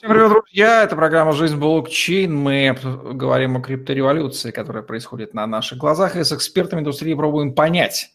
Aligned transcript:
Всем 0.00 0.12
привет, 0.12 0.30
друзья! 0.30 0.84
Это 0.84 0.96
программа 0.96 1.32
«Жизнь 1.34 1.58
блокчейн». 1.58 2.34
Мы 2.34 2.74
говорим 3.12 3.58
о 3.58 3.60
криптореволюции, 3.60 4.50
которая 4.50 4.82
происходит 4.82 5.34
на 5.34 5.46
наших 5.46 5.76
глазах, 5.76 6.16
и 6.16 6.24
с 6.24 6.32
экспертами 6.32 6.80
индустрии 6.80 7.12
пробуем 7.12 7.54
понять, 7.54 8.10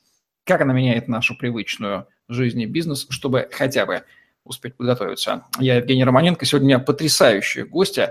как 0.45 0.61
она 0.61 0.73
меняет 0.73 1.07
нашу 1.07 1.37
привычную 1.37 2.07
жизнь 2.27 2.59
и 2.59 2.65
бизнес, 2.65 3.05
чтобы 3.11 3.49
хотя 3.51 3.85
бы 3.85 4.01
успеть 4.43 4.75
подготовиться. 4.75 5.45
Я 5.59 5.75
Евгений 5.75 6.03
Романенко. 6.03 6.43
Сегодня 6.43 6.65
у 6.65 6.69
меня 6.69 6.79
потрясающие 6.79 7.65
гости. 7.65 8.09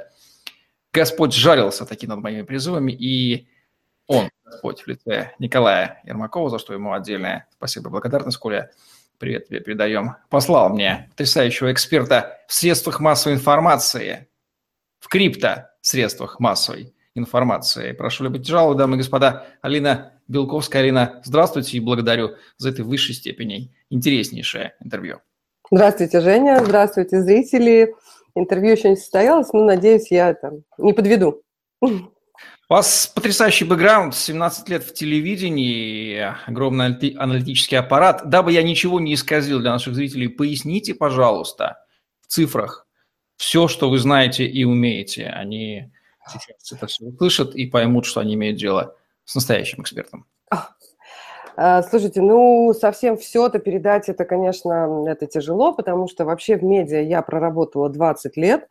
Господь 0.92 1.34
жарился 1.34 1.84
таки 1.84 2.06
над 2.06 2.20
моими 2.20 2.42
призывами, 2.42 2.92
и 2.92 3.48
он, 4.06 4.30
Господь, 4.44 4.82
в 4.82 4.86
лице 4.86 5.32
Николая 5.40 6.00
Ермакова, 6.04 6.48
за 6.48 6.60
что 6.60 6.74
ему 6.74 6.92
отдельное 6.92 7.48
спасибо 7.56 7.88
и 7.88 7.90
благодарность, 7.90 8.38
Коля, 8.38 8.70
привет 9.18 9.48
тебе 9.48 9.60
передаем, 9.60 10.16
послал 10.28 10.70
мне 10.70 11.08
потрясающего 11.10 11.72
эксперта 11.72 12.38
в 12.48 12.54
средствах 12.54 13.00
массовой 13.00 13.36
информации, 13.36 14.28
в 15.00 15.08
крипто 15.08 15.70
средствах 15.80 16.40
массовой 16.40 16.94
информации. 17.14 17.92
Прошу 17.92 18.24
любить 18.24 18.46
жалобы, 18.46 18.78
дамы 18.78 18.96
и 18.96 18.98
господа. 18.98 19.46
Алина 19.62 20.12
Белковская. 20.28 20.82
Алина, 20.82 21.20
здравствуйте 21.24 21.76
и 21.76 21.80
благодарю 21.80 22.36
за 22.56 22.70
это 22.70 22.82
в 22.82 22.88
высшей 22.88 23.14
степени 23.14 23.74
интереснейшее 23.90 24.74
интервью. 24.82 25.20
Здравствуйте, 25.70 26.20
Женя. 26.20 26.62
Здравствуйте, 26.64 27.22
зрители. 27.22 27.94
Интервью 28.34 28.72
еще 28.72 28.90
не 28.90 28.96
состоялось, 28.96 29.52
но, 29.52 29.64
надеюсь, 29.64 30.10
я 30.10 30.30
это 30.30 30.60
не 30.78 30.92
подведу. 30.92 31.42
Вас 32.74 33.06
потрясающий 33.06 33.64
бэкграунд, 33.66 34.16
17 34.16 34.68
лет 34.68 34.82
в 34.82 34.92
телевидении, 34.94 36.26
огромный 36.44 37.10
аналитический 37.10 37.78
аппарат. 37.78 38.28
Дабы 38.28 38.50
я 38.50 38.64
ничего 38.64 38.98
не 38.98 39.14
исказил 39.14 39.60
для 39.60 39.70
наших 39.70 39.94
зрителей, 39.94 40.26
поясните, 40.26 40.92
пожалуйста, 40.92 41.76
в 42.20 42.26
цифрах 42.26 42.88
все, 43.36 43.68
что 43.68 43.88
вы 43.88 44.00
знаете 44.00 44.44
и 44.44 44.64
умеете. 44.64 45.26
Они 45.26 45.92
сейчас 46.28 46.72
это 46.72 46.88
все 46.88 47.04
услышат 47.04 47.54
и 47.54 47.66
поймут, 47.66 48.06
что 48.06 48.18
они 48.18 48.34
имеют 48.34 48.58
дело 48.58 48.96
с 49.24 49.36
настоящим 49.36 49.82
экспертом. 49.82 50.26
А, 51.56 51.84
слушайте, 51.84 52.20
ну, 52.22 52.74
совсем 52.74 53.16
все 53.16 53.46
это 53.46 53.60
передать, 53.60 54.08
это, 54.08 54.24
конечно, 54.24 55.04
это 55.06 55.28
тяжело, 55.28 55.72
потому 55.72 56.08
что 56.08 56.24
вообще 56.24 56.56
в 56.56 56.64
медиа 56.64 57.02
я 57.02 57.22
проработала 57.22 57.88
20 57.88 58.36
лет, 58.36 58.68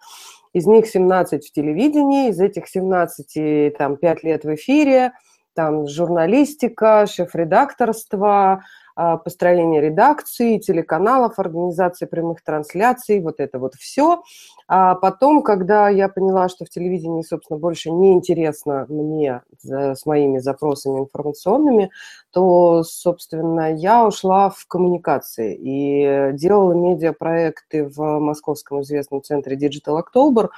из 0.54 0.66
них 0.68 0.88
17 0.88 1.48
в 1.48 1.52
телевидении, 1.52 2.30
из 2.30 2.40
этих 2.40 2.68
17 2.68 3.76
там 3.78 3.98
5 3.98 4.24
лет 4.24 4.44
в 4.44 4.54
эфире, 4.56 5.14
там 5.56 5.88
журналистика, 5.88 7.06
шеф-редакторство, 7.08 8.64
построение 8.96 9.82
редакции, 9.82 10.58
телеканалов, 10.58 11.40
организация 11.40 12.08
прямых 12.08 12.44
трансляций, 12.44 13.20
вот 13.22 13.40
это 13.40 13.60
вот 13.60 13.76
все. 13.76 14.24
А 14.68 14.96
потом, 14.96 15.42
когда 15.42 15.90
я 15.90 16.10
поняла, 16.10 16.50
что 16.50 16.66
в 16.66 16.70
телевидении, 16.70 17.22
собственно, 17.22 17.60
больше 17.60 17.92
не 17.92 18.14
интересно 18.14 18.86
мне 18.90 19.42
с 19.62 20.06
моими 20.06 20.40
запросами 20.40 21.00
информационными, 21.00 21.92
то, 22.32 22.84
собственно, 22.84 23.74
я 23.74 24.06
ушла 24.06 24.50
в 24.50 24.66
коммуникации 24.68 25.56
и 25.60 26.34
делала 26.34 26.74
медиапроекты 26.74 27.86
в 27.86 28.20
московском 28.20 28.82
известном 28.82 29.22
центре 29.24 29.58
Digital 29.58 30.02
October, 30.02 30.50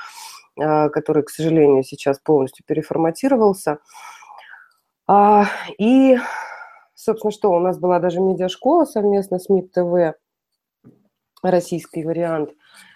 а, 0.57 0.89
который, 0.89 1.23
к 1.23 1.29
сожалению, 1.29 1.83
сейчас 1.83 2.19
полностью 2.19 2.65
переформатировался. 2.65 3.79
А, 5.07 5.45
и 5.77 6.17
собственно, 7.05 7.31
что 7.31 7.51
у 7.51 7.59
нас 7.59 7.77
была 7.77 7.99
даже 7.99 8.19
медиашкола 8.19 8.85
совместно 8.85 9.39
с 9.39 9.49
МИД 9.49 9.71
ТВ, 9.71 10.17
российский 11.43 12.03
вариант, 12.03 12.51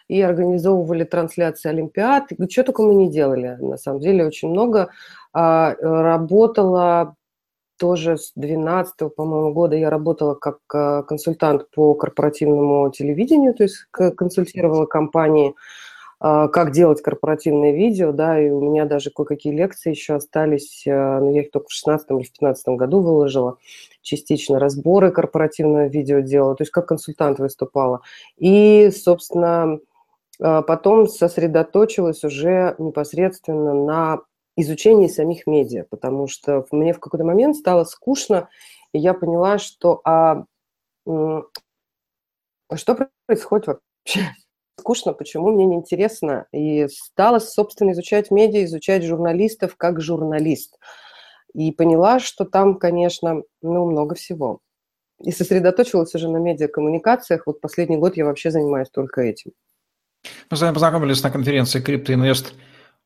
и 0.09 0.21
организовывали 0.21 1.03
трансляции 1.03 1.69
Олимпиад. 1.69 2.29
Что 2.49 2.63
только 2.63 2.81
мы 2.81 2.95
не 2.95 3.09
делали, 3.09 3.57
на 3.59 3.77
самом 3.77 4.01
деле, 4.01 4.25
очень 4.25 4.49
много. 4.49 4.89
А, 5.31 5.75
работала 5.79 7.15
тоже 7.77 8.17
с 8.17 8.33
12 8.35 9.15
по-моему, 9.15 9.53
года 9.53 9.75
я 9.75 9.89
работала 9.89 10.33
как 10.33 10.57
а, 10.73 11.03
консультант 11.03 11.69
по 11.71 11.93
корпоративному 11.93 12.91
телевидению, 12.91 13.53
то 13.53 13.63
есть 13.63 13.85
консультировала 13.91 14.85
компании, 14.85 15.53
а, 16.19 16.47
как 16.49 16.71
делать 16.71 17.01
корпоративное 17.01 17.71
видео, 17.71 18.11
да, 18.11 18.41
и 18.41 18.49
у 18.49 18.59
меня 18.59 18.85
даже 18.85 19.11
кое-какие 19.11 19.53
лекции 19.53 19.91
еще 19.91 20.15
остались, 20.15 20.81
но 20.85 21.29
я 21.31 21.41
их 21.43 21.51
только 21.51 21.67
в 21.67 21.71
16 21.71 22.09
или 22.09 22.23
в 22.23 22.31
15 22.31 22.67
году 22.69 22.99
выложила, 23.01 23.57
частично 24.09 24.59
разборы 24.59 25.11
корпоративного 25.11 25.87
видео 25.87 26.19
делала, 26.19 26.55
то 26.55 26.63
есть 26.63 26.71
как 26.71 26.87
консультант 26.87 27.39
выступала. 27.39 28.01
И, 28.37 28.91
собственно, 28.91 29.79
а, 30.41 30.61
потом 30.61 31.07
сосредоточилась 31.07 32.23
уже 32.23 32.75
непосредственно 32.79 33.73
на 33.73 34.19
изучении 34.55 35.07
самих 35.07 35.47
медиа, 35.47 35.85
потому 35.89 36.27
что 36.27 36.65
мне 36.71 36.93
в 36.93 36.99
какой-то 36.99 37.25
момент 37.25 37.55
стало 37.55 37.83
скучно, 37.83 38.49
и 38.93 38.99
я 38.99 39.13
поняла, 39.13 39.57
что 39.57 40.01
а, 40.03 40.45
что 42.75 43.07
происходит 43.25 43.67
вообще 43.67 44.35
скучно, 44.79 45.13
почему 45.13 45.51
мне 45.51 45.65
неинтересно. 45.65 46.47
И 46.51 46.87
стала, 46.87 47.39
собственно, 47.39 47.91
изучать 47.91 48.31
медиа, 48.31 48.65
изучать 48.65 49.03
журналистов 49.03 49.75
как 49.75 50.01
журналист. 50.01 50.79
И 51.53 51.71
поняла, 51.71 52.19
что 52.19 52.45
там, 52.45 52.77
конечно, 52.77 53.43
ну, 53.61 53.89
много 53.89 54.15
всего. 54.15 54.59
И 55.19 55.31
сосредоточилась 55.31 56.13
уже 56.15 56.29
на 56.29 56.37
медиакоммуникациях. 56.37 57.43
Вот 57.45 57.61
последний 57.61 57.97
год 57.97 58.17
я 58.17 58.25
вообще 58.25 58.51
занимаюсь 58.51 58.89
только 58.89 59.21
этим. 59.21 59.51
Мы 60.49 60.57
с 60.57 60.61
вами 60.61 60.73
познакомились 60.73 61.23
на 61.23 61.31
конференции 61.31 61.83
CryptoInvest 61.83 62.53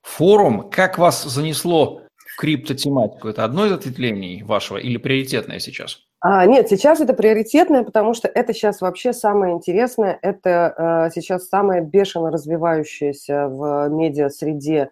Форум. 0.01 0.69
Как 0.69 0.97
вас 0.97 1.23
занесло 1.23 2.01
в 2.17 2.39
криптотематику? 2.39 3.29
Это 3.29 3.43
одно 3.43 3.65
из 3.65 3.71
ответвлений 3.71 4.43
вашего 4.43 4.77
или 4.77 4.97
приоритетное 4.97 5.59
сейчас? 5.59 5.99
А, 6.19 6.45
нет, 6.45 6.69
сейчас 6.69 7.01
это 7.01 7.13
приоритетное, 7.13 7.83
потому 7.83 8.13
что 8.13 8.27
это 8.27 8.53
сейчас 8.53 8.81
вообще 8.81 9.11
самое 9.11 9.53
интересное, 9.53 10.17
это 10.21 11.09
э, 11.09 11.11
сейчас 11.13 11.49
самая 11.49 11.81
бешено 11.81 12.31
развивающаяся 12.31 13.47
в 13.49 13.89
медиа-среде 13.89 14.77
э, 14.77 14.89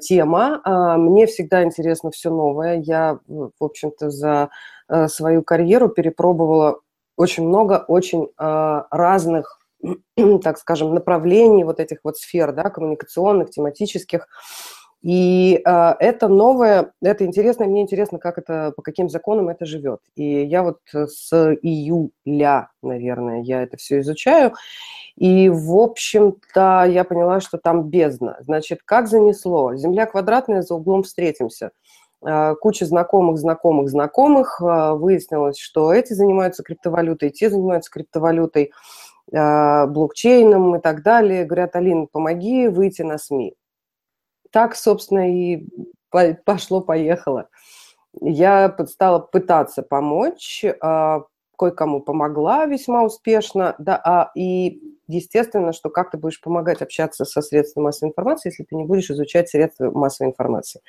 тема. 0.00 0.60
Э, 0.64 0.96
мне 0.96 1.26
всегда 1.26 1.62
интересно 1.62 2.10
все 2.10 2.30
новое. 2.30 2.80
Я, 2.80 3.18
в 3.26 3.64
общем-то, 3.64 4.10
за 4.10 4.50
э, 4.88 5.08
свою 5.08 5.42
карьеру 5.42 5.88
перепробовала 5.88 6.80
очень 7.16 7.46
много 7.46 7.84
очень 7.86 8.28
э, 8.38 8.82
разных, 8.90 9.60
так 10.42 10.58
скажем, 10.58 10.94
направлений 10.94 11.64
вот 11.64 11.80
этих 11.80 11.98
вот 12.02 12.16
сфер, 12.16 12.52
да, 12.52 12.70
коммуникационных, 12.70 13.50
тематических. 13.50 14.26
И 15.02 15.62
э, 15.64 15.94
это 15.98 16.28
новое, 16.28 16.92
это 17.00 17.24
интересно, 17.24 17.64
мне 17.64 17.80
интересно, 17.80 18.18
как 18.18 18.36
это, 18.36 18.72
по 18.76 18.82
каким 18.82 19.08
законам 19.08 19.48
это 19.48 19.64
живет. 19.64 20.00
И 20.14 20.44
я 20.44 20.62
вот 20.62 20.80
с 20.92 21.32
июля, 21.62 22.70
наверное, 22.82 23.40
я 23.40 23.62
это 23.62 23.78
все 23.78 24.00
изучаю. 24.00 24.52
И, 25.16 25.48
в 25.48 25.74
общем-то, 25.74 26.84
я 26.86 27.04
поняла, 27.04 27.40
что 27.40 27.56
там 27.56 27.84
бездна. 27.84 28.36
Значит, 28.40 28.80
как 28.84 29.08
занесло? 29.08 29.74
Земля 29.74 30.04
квадратная, 30.04 30.60
за 30.62 30.74
углом 30.74 31.02
встретимся. 31.02 31.70
Э, 32.22 32.54
куча 32.60 32.84
знакомых, 32.84 33.38
знакомых, 33.38 33.88
знакомых. 33.88 34.60
Э, 34.60 34.92
выяснилось, 34.92 35.58
что 35.58 35.94
эти 35.94 36.12
занимаются 36.12 36.62
криптовалютой, 36.62 37.30
те 37.30 37.48
занимаются 37.48 37.90
криптовалютой, 37.90 38.72
э, 39.32 39.86
блокчейном 39.86 40.76
и 40.76 40.80
так 40.80 41.02
далее. 41.02 41.44
Говорят, 41.46 41.74
Алин, 41.76 42.06
помоги 42.06 42.68
выйти 42.68 43.00
на 43.02 43.16
СМИ 43.16 43.54
так, 44.50 44.76
собственно, 44.76 45.30
и 45.32 45.66
пошло-поехало. 46.44 47.48
Я 48.20 48.74
стала 48.86 49.20
пытаться 49.20 49.82
помочь, 49.82 50.64
а, 50.80 51.22
кое-кому 51.56 52.00
помогла 52.00 52.64
весьма 52.66 53.04
успешно, 53.04 53.74
да, 53.78 54.00
а, 54.02 54.30
и 54.34 54.80
естественно, 55.06 55.72
что 55.72 55.90
как 55.90 56.10
ты 56.10 56.18
будешь 56.18 56.40
помогать 56.40 56.82
общаться 56.82 57.24
со 57.24 57.42
средствами 57.42 57.84
массовой 57.84 58.10
информации, 58.10 58.48
если 58.48 58.64
ты 58.64 58.74
не 58.76 58.84
будешь 58.84 59.10
изучать 59.10 59.48
средства 59.48 59.90
массовой 59.90 60.30
информации. 60.30 60.80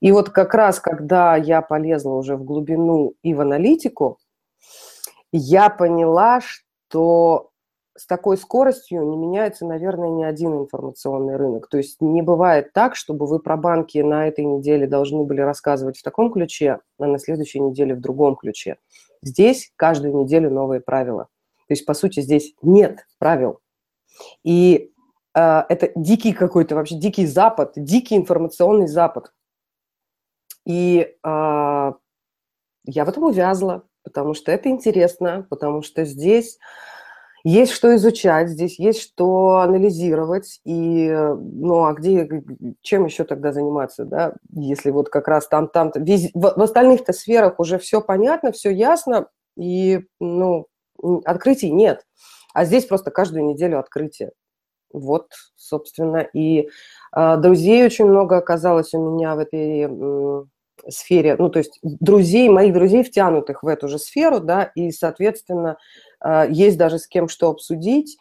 И 0.00 0.12
вот 0.12 0.30
как 0.30 0.54
раз, 0.54 0.80
когда 0.80 1.36
я 1.36 1.62
полезла 1.62 2.14
уже 2.14 2.36
в 2.36 2.44
глубину 2.44 3.14
и 3.22 3.34
в 3.34 3.40
аналитику, 3.40 4.18
я 5.32 5.70
поняла, 5.70 6.40
что 6.42 7.51
с 7.96 8.06
такой 8.06 8.36
скоростью 8.38 9.04
не 9.04 9.16
меняется, 9.16 9.66
наверное, 9.66 10.08
ни 10.08 10.24
один 10.24 10.54
информационный 10.54 11.36
рынок. 11.36 11.68
То 11.68 11.76
есть 11.76 12.00
не 12.00 12.22
бывает 12.22 12.72
так, 12.72 12.96
чтобы 12.96 13.26
вы 13.26 13.38
про 13.38 13.56
банки 13.56 13.98
на 13.98 14.26
этой 14.28 14.44
неделе 14.44 14.86
должны 14.86 15.24
были 15.24 15.40
рассказывать 15.40 15.98
в 15.98 16.02
таком 16.02 16.32
ключе, 16.32 16.80
а 16.98 17.06
на 17.06 17.18
следующей 17.18 17.60
неделе 17.60 17.94
в 17.94 18.00
другом 18.00 18.36
ключе. 18.36 18.78
Здесь 19.22 19.72
каждую 19.76 20.16
неделю 20.16 20.50
новые 20.50 20.80
правила. 20.80 21.28
То 21.68 21.74
есть, 21.74 21.86
по 21.86 21.94
сути, 21.94 22.20
здесь 22.20 22.54
нет 22.62 23.06
правил. 23.18 23.60
И 24.42 24.92
э, 25.34 25.62
это 25.68 25.92
дикий 25.94 26.32
какой-то 26.32 26.74
вообще 26.74 26.96
дикий 26.96 27.26
запад, 27.26 27.72
дикий 27.76 28.16
информационный 28.16 28.88
запад. 28.88 29.32
И 30.66 31.00
э, 31.00 31.92
я 32.84 33.04
в 33.04 33.08
этом 33.08 33.24
увязла, 33.24 33.84
потому 34.02 34.34
что 34.34 34.50
это 34.50 34.68
интересно, 34.68 35.46
потому 35.50 35.82
что 35.82 36.04
здесь 36.04 36.58
есть 37.44 37.72
что 37.72 37.94
изучать, 37.96 38.48
здесь 38.48 38.78
есть 38.78 39.00
что 39.00 39.58
анализировать, 39.58 40.60
и, 40.64 41.08
ну, 41.10 41.84
а 41.84 41.92
где, 41.92 42.28
чем 42.82 43.06
еще 43.06 43.24
тогда 43.24 43.52
заниматься, 43.52 44.04
да, 44.04 44.34
если 44.54 44.90
вот 44.90 45.08
как 45.08 45.28
раз 45.28 45.48
там, 45.48 45.68
там, 45.68 45.90
в, 45.92 46.30
в 46.34 46.62
остальных-то 46.62 47.12
сферах 47.12 47.58
уже 47.58 47.78
все 47.78 48.00
понятно, 48.00 48.52
все 48.52 48.70
ясно, 48.70 49.28
и, 49.56 50.00
ну, 50.20 50.66
открытий 51.24 51.70
нет. 51.70 52.06
А 52.54 52.64
здесь 52.64 52.84
просто 52.84 53.10
каждую 53.10 53.44
неделю 53.44 53.78
открытие. 53.78 54.32
Вот, 54.92 55.28
собственно, 55.56 56.18
и 56.18 56.68
э, 57.16 57.36
друзей 57.38 57.84
очень 57.84 58.04
много 58.04 58.36
оказалось 58.36 58.92
у 58.92 59.14
меня 59.14 59.34
в 59.34 59.38
этой 59.38 59.88
э, 59.88 60.44
сфере, 60.88 61.36
ну, 61.38 61.48
то 61.48 61.58
есть 61.60 61.78
друзей, 61.82 62.48
моих 62.48 62.74
друзей, 62.74 63.02
втянутых 63.02 63.62
в 63.62 63.68
эту 63.68 63.88
же 63.88 63.98
сферу, 63.98 64.40
да, 64.40 64.64
и, 64.74 64.90
соответственно, 64.90 65.78
э, 65.78 66.11
есть 66.50 66.78
даже 66.78 66.98
с 66.98 67.06
кем 67.06 67.28
что 67.28 67.50
обсудить, 67.50 68.18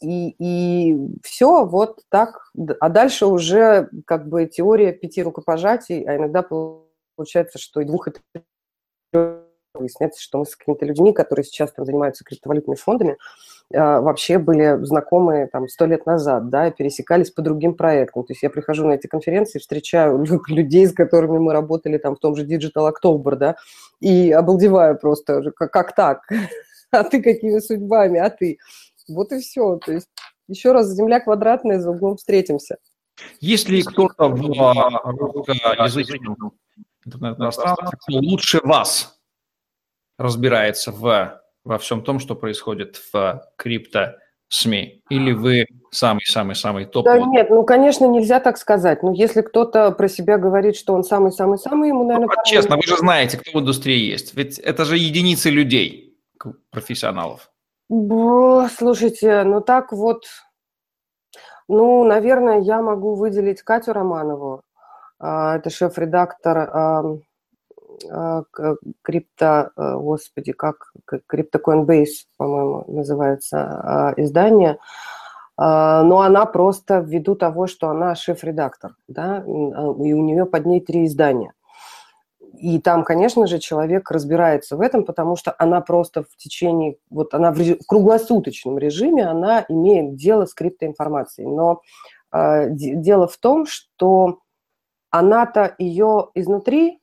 и, 0.00 0.34
и 0.38 0.96
все 1.22 1.64
вот 1.64 2.00
так. 2.08 2.50
А 2.80 2.88
дальше 2.88 3.26
уже 3.26 3.88
как 4.06 4.28
бы 4.28 4.46
теория 4.46 4.92
пяти 4.92 5.22
рукопожатий, 5.22 6.02
а 6.04 6.16
иногда 6.16 6.42
получается, 7.16 7.58
что 7.58 7.80
и 7.80 7.84
двух, 7.84 8.08
и 8.08 8.12
трех 9.12 9.46
выясняется, 9.78 10.22
что 10.22 10.38
мы 10.38 10.46
с 10.46 10.56
какими-то 10.56 10.84
людьми, 10.86 11.12
которые 11.12 11.44
сейчас 11.44 11.72
там 11.72 11.84
занимаются 11.84 12.24
криптовалютными 12.24 12.76
фондами, 12.76 13.16
а, 13.74 14.00
вообще 14.00 14.38
были 14.38 14.82
знакомы 14.84 15.48
там 15.52 15.68
сто 15.68 15.86
лет 15.86 16.06
назад, 16.06 16.48
да, 16.48 16.68
и 16.68 16.72
пересекались 16.72 17.30
по 17.30 17.42
другим 17.42 17.74
проектам. 17.74 18.24
То 18.24 18.32
есть 18.32 18.42
я 18.42 18.50
прихожу 18.50 18.86
на 18.86 18.92
эти 18.92 19.06
конференции, 19.06 19.58
встречаю 19.58 20.24
людей, 20.48 20.86
с 20.86 20.92
которыми 20.92 21.38
мы 21.38 21.52
работали 21.52 21.98
там 21.98 22.16
в 22.16 22.18
том 22.18 22.36
же 22.36 22.46
Digital 22.46 22.90
October, 22.90 23.36
да, 23.36 23.56
и 24.00 24.32
обалдеваю 24.32 24.98
просто, 24.98 25.50
как, 25.52 25.72
как 25.72 25.94
так? 25.94 26.20
А 27.00 27.04
ты 27.04 27.22
какими 27.22 27.58
судьбами? 27.58 28.18
А 28.18 28.30
ты? 28.30 28.58
Вот 29.08 29.32
и 29.32 29.40
все. 29.40 29.76
То 29.84 29.92
есть 29.92 30.08
еще 30.48 30.72
раз, 30.72 30.88
земля 30.88 31.20
квадратная, 31.20 31.80
за 31.80 31.90
углом 31.90 32.16
встретимся. 32.16 32.78
Есть 33.40 33.68
ли 33.68 33.82
кто-то 33.82 34.28
в 34.28 34.40
русскоязычном 35.04 36.52
интернет-пространстве, 37.04 37.98
кто 38.00 38.18
лучше 38.18 38.60
вас 38.62 39.18
разбирается 40.18 40.92
в, 40.92 41.40
во 41.64 41.78
всем 41.78 42.02
том, 42.02 42.18
что 42.18 42.34
происходит 42.34 43.00
в 43.12 43.42
крипто 43.56 44.16
СМИ? 44.48 45.02
Или 45.08 45.32
вы 45.32 45.66
самый-самый-самый 45.90 46.84
топ? 46.84 47.06
Да 47.06 47.18
нет, 47.18 47.48
ну, 47.50 47.64
конечно, 47.64 48.06
нельзя 48.06 48.38
так 48.38 48.58
сказать. 48.58 49.02
Но 49.02 49.12
если 49.12 49.40
кто-то 49.40 49.90
про 49.92 50.08
себя 50.08 50.36
говорит, 50.36 50.76
что 50.76 50.92
он 50.92 51.02
самый-самый-самый, 51.02 51.88
ему, 51.88 52.04
наверное... 52.06 52.28
Ну, 52.28 52.42
честно, 52.44 52.76
вы 52.76 52.82
же 52.82 52.96
знаете, 52.98 53.38
кто 53.38 53.58
в 53.58 53.60
индустрии 53.62 54.10
есть. 54.10 54.34
Ведь 54.34 54.58
это 54.58 54.84
же 54.84 54.98
единицы 54.98 55.50
людей, 55.50 56.05
профессионалов. 56.70 57.50
Бо, 57.88 58.68
слушайте, 58.68 59.44
ну 59.44 59.60
так 59.60 59.92
вот... 59.92 60.24
Ну, 61.68 62.04
наверное, 62.04 62.60
я 62.60 62.80
могу 62.80 63.16
выделить 63.16 63.62
Катю 63.62 63.92
Романову. 63.92 64.62
А, 65.18 65.56
это 65.56 65.70
шеф-редактор 65.70 66.58
а, 66.58 67.04
крипто, 69.02 69.70
э, 69.74 69.94
господи, 69.94 70.52
как 70.52 70.92
крипто 71.26 71.58
Coinbase, 71.58 72.26
по-моему, 72.36 72.84
называется 72.88 73.58
а, 73.58 74.14
издание, 74.18 74.78
но 75.58 76.20
она 76.20 76.44
просто 76.44 76.98
ввиду 76.98 77.34
того, 77.34 77.66
что 77.66 77.88
она 77.88 78.14
шеф-редактор, 78.14 78.94
да, 79.08 79.38
и 79.38 79.48
у 79.48 80.22
нее 80.22 80.44
под 80.44 80.66
ней 80.66 80.82
три 80.82 81.06
издания. 81.06 81.54
И 82.58 82.80
там, 82.80 83.04
конечно 83.04 83.46
же, 83.46 83.58
человек 83.58 84.10
разбирается 84.10 84.76
в 84.76 84.80
этом, 84.80 85.04
потому 85.04 85.36
что 85.36 85.54
она 85.58 85.80
просто 85.80 86.22
в 86.22 86.36
течение, 86.36 86.96
вот 87.10 87.34
она 87.34 87.52
в, 87.52 87.76
круглосуточном 87.86 88.78
режиме, 88.78 89.26
она 89.26 89.64
имеет 89.68 90.16
дело 90.16 90.46
с 90.46 90.54
криптоинформацией. 90.54 91.48
Но 91.48 91.82
э, 92.32 92.68
дело 92.70 93.28
в 93.28 93.36
том, 93.36 93.66
что 93.66 94.40
она-то 95.10 95.74
ее 95.78 96.28
изнутри 96.34 97.00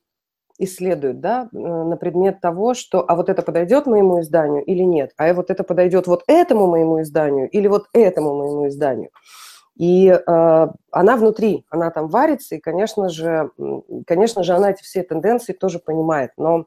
исследуют, 0.58 1.20
да, 1.20 1.48
э, 1.52 1.56
на 1.56 1.96
предмет 1.96 2.40
того, 2.40 2.74
что, 2.74 3.04
а 3.06 3.16
вот 3.16 3.28
это 3.28 3.42
подойдет 3.42 3.86
моему 3.86 4.20
изданию 4.20 4.64
или 4.64 4.82
нет, 4.82 5.12
а 5.16 5.32
вот 5.34 5.50
это 5.50 5.64
подойдет 5.64 6.06
вот 6.06 6.22
этому 6.26 6.66
моему 6.66 7.02
изданию 7.02 7.48
или 7.50 7.66
вот 7.66 7.86
этому 7.92 8.36
моему 8.36 8.68
изданию. 8.68 9.10
И 9.76 10.08
э, 10.08 10.20
она 10.90 11.16
внутри, 11.16 11.64
она 11.68 11.90
там 11.90 12.08
варится, 12.08 12.54
и, 12.54 12.60
конечно 12.60 13.08
же, 13.08 13.50
конечно 14.06 14.44
же, 14.44 14.52
она 14.52 14.70
эти 14.70 14.82
все 14.82 15.02
тенденции 15.02 15.52
тоже 15.52 15.80
понимает. 15.80 16.30
Но 16.36 16.66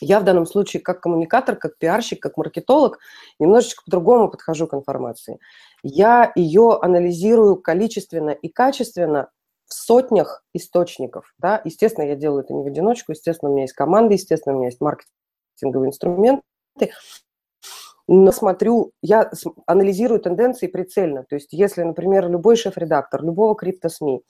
я 0.00 0.20
в 0.20 0.24
данном 0.24 0.46
случае 0.46 0.80
как 0.80 1.00
коммуникатор, 1.00 1.56
как 1.56 1.76
пиарщик, 1.76 2.20
как 2.20 2.38
маркетолог 2.38 2.98
немножечко 3.38 3.84
по-другому 3.84 4.30
подхожу 4.30 4.66
к 4.66 4.74
информации. 4.74 5.38
Я 5.82 6.32
ее 6.34 6.78
анализирую 6.80 7.56
количественно 7.56 8.30
и 8.30 8.48
качественно 8.48 9.28
в 9.66 9.74
сотнях 9.74 10.42
источников. 10.54 11.34
Да? 11.38 11.60
Естественно, 11.64 12.06
я 12.06 12.16
делаю 12.16 12.44
это 12.44 12.54
не 12.54 12.62
в 12.62 12.66
одиночку, 12.66 13.12
естественно, 13.12 13.50
у 13.50 13.54
меня 13.54 13.64
есть 13.64 13.74
команда, 13.74 14.14
естественно, 14.14 14.54
у 14.54 14.58
меня 14.58 14.68
есть 14.68 14.80
маркетинговые 14.80 15.90
инструменты, 15.90 16.42
но 18.12 18.32
смотрю, 18.32 18.90
я 19.02 19.30
анализирую 19.66 20.18
тенденции 20.20 20.66
прицельно. 20.66 21.24
То 21.28 21.36
есть 21.36 21.52
если, 21.52 21.84
например, 21.84 22.28
любой 22.28 22.56
шеф-редактор 22.56 23.22
любого 23.22 23.54
крипто-СМИ 23.54 24.22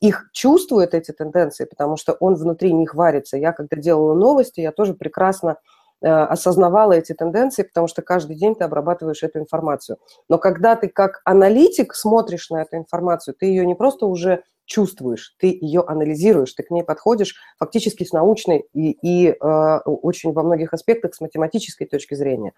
их 0.00 0.30
чувствует, 0.32 0.94
эти 0.94 1.12
тенденции, 1.12 1.66
потому 1.66 1.98
что 1.98 2.14
он 2.14 2.34
внутри 2.34 2.72
них 2.72 2.94
варится. 2.94 3.36
Я, 3.36 3.52
когда 3.52 3.76
делала 3.76 4.14
новости, 4.14 4.60
я 4.60 4.72
тоже 4.72 4.94
прекрасно 4.94 5.56
э, 6.00 6.08
осознавала 6.08 6.94
эти 6.94 7.12
тенденции, 7.12 7.62
потому 7.62 7.88
что 7.88 8.00
каждый 8.00 8.36
день 8.36 8.54
ты 8.54 8.64
обрабатываешь 8.64 9.22
эту 9.22 9.38
информацию. 9.38 9.98
Но 10.30 10.38
когда 10.38 10.74
ты 10.74 10.88
как 10.88 11.20
аналитик 11.26 11.94
смотришь 11.94 12.48
на 12.48 12.62
эту 12.62 12.76
информацию, 12.76 13.34
ты 13.38 13.46
ее 13.46 13.66
не 13.66 13.74
просто 13.74 14.06
уже 14.06 14.44
чувствуешь, 14.66 15.34
ты 15.38 15.46
ее 15.58 15.82
анализируешь, 15.86 16.52
ты 16.52 16.62
к 16.62 16.70
ней 16.70 16.82
подходишь 16.82 17.36
фактически 17.58 18.04
с 18.04 18.12
научной 18.12 18.66
и, 18.74 18.90
и 18.90 19.30
э, 19.30 19.78
очень 19.84 20.32
во 20.32 20.42
многих 20.42 20.74
аспектах 20.74 21.14
с 21.14 21.20
математической 21.20 21.86
точки 21.86 22.14
зрения. 22.14 22.52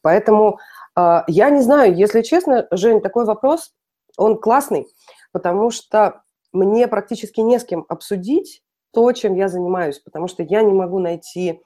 Поэтому 0.00 0.58
э, 0.96 1.22
я 1.26 1.50
не 1.50 1.60
знаю, 1.60 1.94
если 1.94 2.22
честно, 2.22 2.66
Жень, 2.70 3.00
такой 3.00 3.24
вопрос, 3.24 3.74
он 4.16 4.38
классный, 4.38 4.86
потому 5.32 5.70
что 5.70 6.22
мне 6.52 6.88
практически 6.88 7.40
не 7.40 7.58
с 7.58 7.64
кем 7.64 7.84
обсудить 7.88 8.62
то, 8.92 9.12
чем 9.12 9.34
я 9.34 9.48
занимаюсь, 9.48 9.98
потому 9.98 10.28
что 10.28 10.42
я 10.42 10.62
не 10.62 10.72
могу 10.72 10.98
найти, 10.98 11.60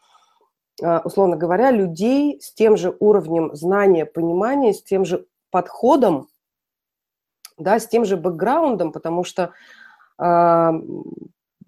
э, 0.83 0.99
условно 1.05 1.37
говоря, 1.37 1.71
людей 1.71 2.41
с 2.41 2.53
тем 2.55 2.77
же 2.77 2.97
уровнем 2.99 3.55
знания, 3.55 4.07
понимания, 4.07 4.73
с 4.73 4.83
тем 4.83 5.05
же 5.05 5.27
подходом, 5.51 6.29
да, 7.59 7.79
с 7.79 7.87
тем 7.87 8.05
же 8.05 8.17
бэкграундом, 8.17 8.93
потому 8.93 9.25
что 9.25 9.53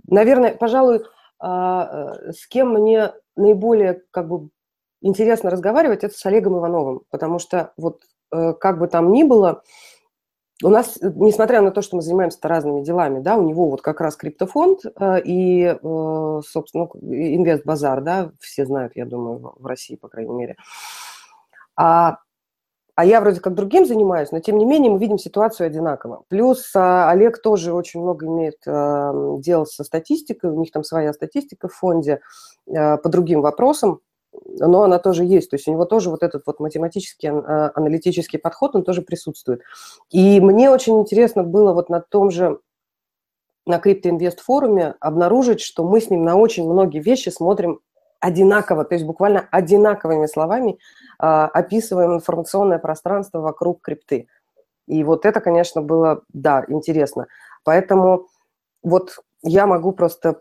Наверное, 0.06 0.54
пожалуй, 0.54 1.02
а, 1.38 2.14
э, 2.26 2.32
с 2.32 2.46
кем 2.46 2.72
мне 2.72 3.12
наиболее 3.36 4.02
как 4.10 4.28
бы 4.28 4.48
интересно 5.02 5.50
разговаривать, 5.50 6.04
это 6.04 6.16
с 6.16 6.24
Олегом 6.26 6.58
Ивановым, 6.58 7.02
потому 7.10 7.38
что 7.38 7.72
вот 7.76 8.02
э, 8.32 8.52
как 8.54 8.78
бы 8.78 8.88
там 8.88 9.12
ни 9.12 9.24
было, 9.24 9.62
у 10.62 10.68
нас, 10.68 10.98
несмотря 11.02 11.60
на 11.60 11.70
то, 11.70 11.82
что 11.82 11.96
мы 11.96 12.02
занимаемся 12.02 12.38
разными 12.42 12.82
делами, 12.82 13.20
да, 13.20 13.36
у 13.36 13.42
него 13.42 13.68
вот 13.68 13.82
как 13.82 14.00
раз 14.00 14.16
криптофонд 14.16 14.86
э, 14.86 15.20
и, 15.24 15.76
собственно, 15.82 16.88
ну, 16.92 17.12
инвест-базар, 17.12 18.00
да, 18.02 18.30
все 18.40 18.64
знают, 18.64 18.94
я 18.94 19.04
думаю, 19.04 19.54
в 19.58 19.66
России, 19.66 19.96
по 19.96 20.08
крайней 20.08 20.32
мере. 20.32 20.56
А 21.76 22.18
а 22.94 23.04
я 23.04 23.20
вроде 23.20 23.40
как 23.40 23.54
другим 23.54 23.86
занимаюсь, 23.86 24.30
но 24.30 24.40
тем 24.40 24.56
не 24.56 24.64
менее 24.64 24.92
мы 24.92 24.98
видим 24.98 25.18
ситуацию 25.18 25.66
одинаково. 25.66 26.24
Плюс 26.28 26.70
а, 26.76 27.10
Олег 27.10 27.42
тоже 27.42 27.72
очень 27.72 28.00
много 28.00 28.26
имеет 28.26 28.58
а, 28.66 29.12
дел 29.38 29.66
со 29.66 29.82
статистикой, 29.82 30.50
у 30.50 30.60
них 30.60 30.70
там 30.70 30.84
своя 30.84 31.12
статистика 31.12 31.68
в 31.68 31.74
фонде 31.74 32.20
а, 32.72 32.96
по 32.98 33.08
другим 33.08 33.40
вопросам, 33.42 34.00
но 34.58 34.82
она 34.82 34.98
тоже 34.98 35.24
есть. 35.24 35.50
То 35.50 35.56
есть 35.56 35.66
у 35.66 35.72
него 35.72 35.84
тоже 35.84 36.10
вот 36.10 36.22
этот 36.22 36.42
вот 36.46 36.60
математический, 36.60 37.30
а, 37.30 37.72
аналитический 37.74 38.38
подход, 38.38 38.76
он 38.76 38.84
тоже 38.84 39.02
присутствует. 39.02 39.62
И 40.10 40.40
мне 40.40 40.70
очень 40.70 41.00
интересно 41.00 41.42
было 41.42 41.72
вот 41.72 41.88
на 41.88 42.00
том 42.00 42.30
же 42.30 42.60
на 43.66 43.78
криптоинвест 43.78 44.40
форуме 44.40 44.94
обнаружить, 45.00 45.60
что 45.60 45.84
мы 45.84 46.00
с 46.00 46.10
ним 46.10 46.24
на 46.24 46.36
очень 46.36 46.68
многие 46.68 47.00
вещи 47.00 47.30
смотрим 47.30 47.80
одинаково, 48.24 48.86
то 48.86 48.94
есть 48.94 49.04
буквально 49.04 49.46
одинаковыми 49.50 50.24
словами 50.24 50.78
а, 51.18 51.46
описываем 51.46 52.14
информационное 52.14 52.78
пространство 52.78 53.40
вокруг 53.40 53.82
крипты. 53.82 54.28
И 54.86 55.04
вот 55.04 55.26
это, 55.26 55.40
конечно, 55.40 55.82
было, 55.82 56.22
да, 56.32 56.64
интересно. 56.68 57.26
Поэтому 57.64 58.28
вот 58.82 59.18
я 59.42 59.66
могу 59.66 59.92
просто 59.92 60.40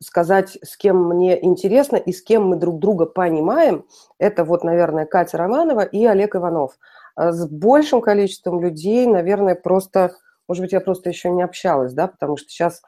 сказать, 0.00 0.58
с 0.62 0.76
кем 0.76 1.08
мне 1.08 1.42
интересно 1.44 1.94
и 1.94 2.12
с 2.12 2.20
кем 2.20 2.48
мы 2.48 2.56
друг 2.56 2.80
друга 2.80 3.06
понимаем, 3.06 3.84
это 4.18 4.44
вот, 4.44 4.64
наверное, 4.64 5.06
Катя 5.06 5.38
Романова 5.38 5.82
и 5.82 6.04
Олег 6.04 6.34
Иванов. 6.34 6.72
А 7.14 7.30
с 7.30 7.48
большим 7.48 8.00
количеством 8.00 8.60
людей, 8.60 9.06
наверное, 9.06 9.54
просто, 9.54 10.16
может 10.48 10.64
быть, 10.64 10.72
я 10.72 10.80
просто 10.80 11.10
еще 11.10 11.30
не 11.30 11.42
общалась, 11.42 11.92
да, 11.92 12.08
потому 12.08 12.36
что 12.36 12.48
сейчас, 12.48 12.82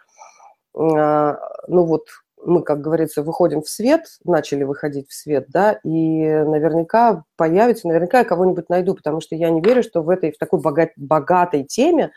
а, 0.77 1.39
ну 1.69 1.85
вот, 1.85 2.09
мы, 2.43 2.63
как 2.63 2.81
говорится, 2.81 3.23
выходим 3.23 3.63
в 3.63 3.69
свет, 3.69 4.07
начали 4.25 4.63
выходить 4.63 5.09
в 5.09 5.15
свет, 5.15 5.47
да, 5.49 5.73
и 5.85 6.25
наверняка 6.27 7.25
появится, 7.37 7.89
наверняка 7.89 8.21
я 8.21 8.25
кого-нибудь 8.25 8.69
найду, 8.69 8.95
потому 8.95 9.21
что 9.21 9.35
я 9.35 9.51
не 9.51 9.61
верю, 9.61 9.83
что 9.83 10.03
в 10.03 10.11
этой, 10.11 10.33
в 10.33 10.39
такой 10.39 10.61
богат, 10.61 10.91
богатой 10.97 11.65
теме, 11.65 12.13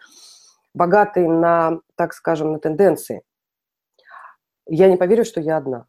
богатой 0.74 1.28
на, 1.28 1.80
так 1.96 2.14
скажем, 2.14 2.54
на 2.54 2.60
тенденции, 2.60 3.24
я 4.68 4.88
не 4.88 4.98
поверю, 4.98 5.26
что 5.26 5.42
я 5.42 5.58
одна. 5.58 5.86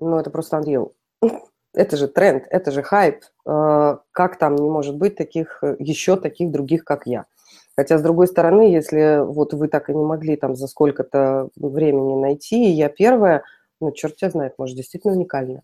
Ну, 0.00 0.18
это 0.18 0.30
просто 0.30 0.58
unreal. 0.58 0.92
Это 1.72 1.98
же 1.98 2.08
тренд, 2.08 2.46
это 2.48 2.70
же 2.70 2.82
хайп. 2.82 3.22
Э, 3.46 3.98
как 4.12 4.38
там 4.38 4.56
не 4.56 4.70
может 4.70 4.96
быть 4.96 5.14
таких, 5.14 5.62
еще 5.78 6.16
таких 6.16 6.50
других, 6.50 6.84
как 6.84 7.06
я? 7.06 7.26
Хотя, 7.76 7.98
с 7.98 8.02
другой 8.02 8.26
стороны, 8.26 8.72
если 8.72 9.22
вот 9.22 9.52
вы 9.52 9.68
так 9.68 9.90
и 9.90 9.94
не 9.94 10.02
могли 10.02 10.36
там 10.36 10.56
за 10.56 10.66
сколько-то 10.66 11.50
времени 11.56 12.18
найти, 12.20 12.70
и 12.70 12.74
я 12.74 12.88
первая, 12.88 13.42
ну, 13.80 13.92
черт 13.92 14.16
тебя 14.16 14.30
знает, 14.30 14.54
может, 14.56 14.76
действительно 14.76 15.12
уникальная. 15.14 15.62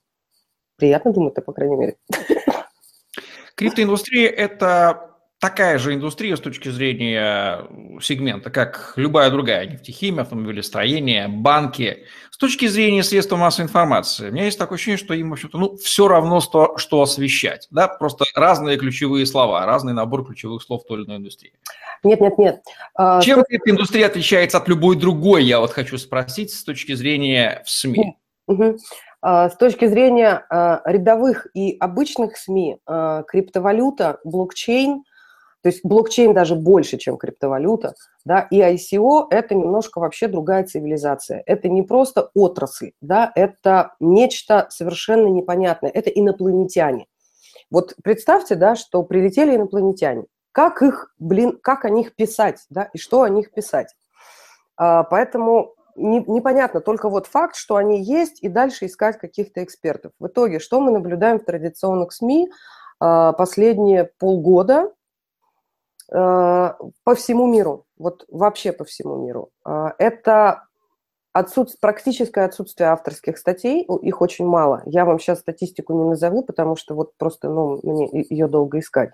Приятно 0.77 1.13
думать-то, 1.13 1.41
по 1.41 1.53
крайней 1.53 1.77
мере. 1.77 1.97
Криптоиндустрия– 3.55 4.29
это 4.31 5.12
такая 5.43 5.79
же 5.79 5.93
индустрия 5.93 6.37
с 6.37 6.41
точки 6.41 6.69
зрения 6.69 7.67
сегмента, 8.01 8.49
как 8.49 8.93
любая 8.95 9.29
другая, 9.29 9.67
нефтехимия, 9.67 10.23
автомобилестроение, 10.23 11.27
банки. 11.27 12.05
С 12.31 12.39
точки 12.39 12.69
зрения 12.69 13.03
средств 13.03 13.33
массовой 13.33 13.67
информации, 13.67 14.29
у 14.29 14.33
меня 14.33 14.45
есть 14.45 14.57
такое 14.57 14.77
ощущение, 14.77 14.99
что 14.99 15.15
им, 15.15 15.31
в 15.31 15.33
общем-то, 15.33 15.59
ну, 15.59 15.77
все 15.79 16.07
равно, 16.07 16.41
что, 16.41 16.79
что 16.79 17.03
освещать. 17.03 17.67
Да? 17.73 17.89
Просто 17.89 18.25
разные 18.37 18.79
ключевые 18.79 19.27
слова, 19.27 19.67
разный 19.67 19.93
набор 19.93 20.25
ключевых 20.25 20.63
слов 20.63 20.85
в 20.85 20.87
той 20.87 20.99
или 20.99 21.07
иной 21.07 21.17
индустрии. 21.17 21.53
Нет, 22.05 22.21
нет, 22.21 22.39
нет. 22.39 22.63
А, 22.95 23.21
Чем 23.21 23.41
что... 23.41 23.47
эта 23.49 23.69
индустрия 23.69 24.07
отличается 24.07 24.59
от 24.59 24.69
любой 24.69 24.95
другой, 24.95 25.43
я 25.43 25.59
вот 25.59 25.73
хочу 25.73 25.99
спросить, 25.99 26.53
с 26.53 26.63
точки 26.63 26.95
зрения 26.95 27.65
в 27.67 27.71
СМИ? 27.71 28.17
Угу. 28.47 28.79
С 29.25 29.57
точки 29.57 29.87
зрения 29.87 30.47
а, 30.51 30.83
рядовых 30.85 31.49
и 31.53 31.77
обычных 31.81 32.37
СМИ, 32.37 32.79
криптовалюта, 32.87 34.21
блокчейн– 34.23 35.03
то 35.63 35.69
есть 35.69 35.85
блокчейн 35.85 36.35
даже 36.35 36.57
больше, 36.57 36.99
чем 36.99 37.17
криптовалюта, 37.17 37.95
да, 38.25 38.41
и 38.51 38.61
ICO– 38.61 39.27
это 39.31 39.55
немножко 39.55 40.01
вообще 40.01 40.27
другая 40.27 40.65
цивилизация. 40.65 41.43
Это 41.47 41.69
не 41.69 41.83
просто 41.83 42.31
отрасль, 42.35 42.93
да, 43.01 43.31
это 43.37 43.95
нечто 44.01 44.67
совершенно 44.71 45.29
непонятное, 45.29 45.91
это 45.91 46.11
инопланетяне. 46.11 47.07
Вот 47.71 47.95
представьте, 48.03 48.57
да, 48.57 48.75
что 48.75 49.03
прилетели 49.05 49.55
инопланетяне. 49.55 50.25
Как 50.51 50.83
их, 50.83 51.15
блин, 51.19 51.59
как 51.63 51.85
о 51.85 51.91
них 51.91 52.17
писать, 52.17 52.59
да, 52.69 52.91
и 52.93 52.99
что 52.99 53.23
о 53.23 53.29
них 53.29 53.53
писать? 53.53 53.95
А, 54.77 55.05
поэтому 55.05 55.75
не, 55.95 56.25
непонятно 56.27 56.81
только 56.81 57.09
вот 57.09 57.27
факт, 57.27 57.55
что 57.55 57.77
они 57.77 58.03
есть, 58.03 58.43
и 58.43 58.49
дальше 58.49 58.87
искать 58.87 59.17
каких-то 59.17 59.63
экспертов. 59.63 60.13
В 60.19 60.27
итоге, 60.27 60.59
что 60.59 60.81
мы 60.81 60.91
наблюдаем 60.91 61.39
в 61.39 61.45
традиционных 61.45 62.13
СМИ 62.13 62.51
а, 62.99 63.33
последние 63.33 64.11
полгода– 64.19 64.91
по 66.13 67.15
всему 67.15 67.47
миру, 67.47 67.87
вот 67.97 68.25
вообще 68.29 68.73
по 68.73 68.85
всему 68.85 69.17
миру. 69.17 69.51
Э, 69.67 69.93
это 69.99 70.65
отсутствие, 71.33 71.79
практическое 71.81 72.45
отсутствие 72.45 72.91
авторских 72.91 73.39
статей, 73.39 73.87
их 74.03 74.21
очень 74.21 74.47
мало. 74.47 74.83
Я 74.85 75.05
вам 75.05 75.19
сейчас 75.19 75.41
статистику 75.41 75.95
не 75.95 76.05
назову, 76.05 76.43
потому 76.43 76.77
что 76.77 76.95
вот 76.95 77.17
просто 77.17 77.49
ну, 77.49 77.81
мне 77.83 78.09
ее 78.13 78.49
долго 78.49 78.79
искать. 78.79 79.13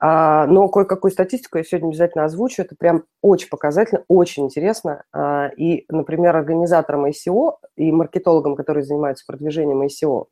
А, 0.00 0.46
но 0.46 0.68
кое-какую 0.68 1.10
статистику 1.10 1.58
я 1.58 1.64
сегодня 1.64 1.88
обязательно 1.88 2.24
озвучу. 2.24 2.62
Это 2.62 2.76
прям 2.76 3.04
очень 3.20 3.48
показательно, 3.48 4.04
очень 4.08 4.44
интересно. 4.44 5.04
А, 5.12 5.48
и, 5.56 5.84
например, 5.88 6.36
организаторам 6.36 7.06
ICO 7.06 7.56
и 7.76 7.90
маркетологам, 7.90 8.54
которые 8.54 8.84
занимаются 8.84 9.24
продвижением 9.26 9.82
ICO, 9.82 10.26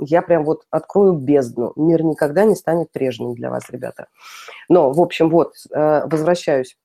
я 0.00 0.22
прям 0.22 0.44
вот 0.44 0.62
открою 0.70 1.14
бездну. 1.14 1.72
Мир 1.76 2.02
никогда 2.02 2.44
не 2.44 2.54
станет 2.54 2.90
прежним 2.92 3.34
для 3.34 3.50
вас, 3.50 3.64
ребята. 3.70 4.06
Но, 4.68 4.92
в 4.92 5.00
общем, 5.00 5.30
вот, 5.30 5.54
э, 5.70 6.06
возвращаюсь. 6.06 6.76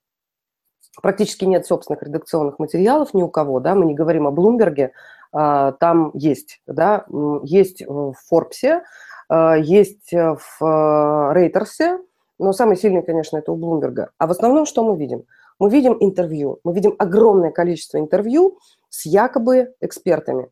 Практически 1.01 1.45
нет 1.45 1.65
собственных 1.65 2.03
редакционных 2.03 2.59
материалов 2.59 3.13
ни 3.13 3.21
у 3.21 3.29
кого, 3.29 3.59
да, 3.59 3.75
мы 3.75 3.85
не 3.85 3.93
говорим 3.93 4.25
о 4.25 4.31
Блумберге, 4.31 4.93
а, 5.31 5.73
там 5.73 6.11
есть, 6.13 6.61
да, 6.65 7.05
есть 7.43 7.83
в 7.85 8.13
Форбсе, 8.27 8.83
а, 9.29 9.55
есть 9.55 10.11
в 10.11 11.33
Рейтерсе, 11.33 11.99
но 12.39 12.53
самый 12.53 12.77
сильный, 12.77 13.03
конечно, 13.03 13.37
это 13.37 13.51
у 13.51 13.55
Блумберга. 13.55 14.11
А 14.17 14.27
в 14.27 14.31
основном 14.31 14.65
что 14.65 14.83
мы 14.83 14.97
видим? 14.97 15.25
Мы 15.59 15.69
видим 15.69 15.97
интервью, 15.99 16.59
мы 16.63 16.73
видим 16.73 16.95
огромное 16.97 17.51
количество 17.51 17.97
интервью 17.97 18.59
с 18.89 19.05
якобы 19.05 19.73
экспертами. 19.81 20.49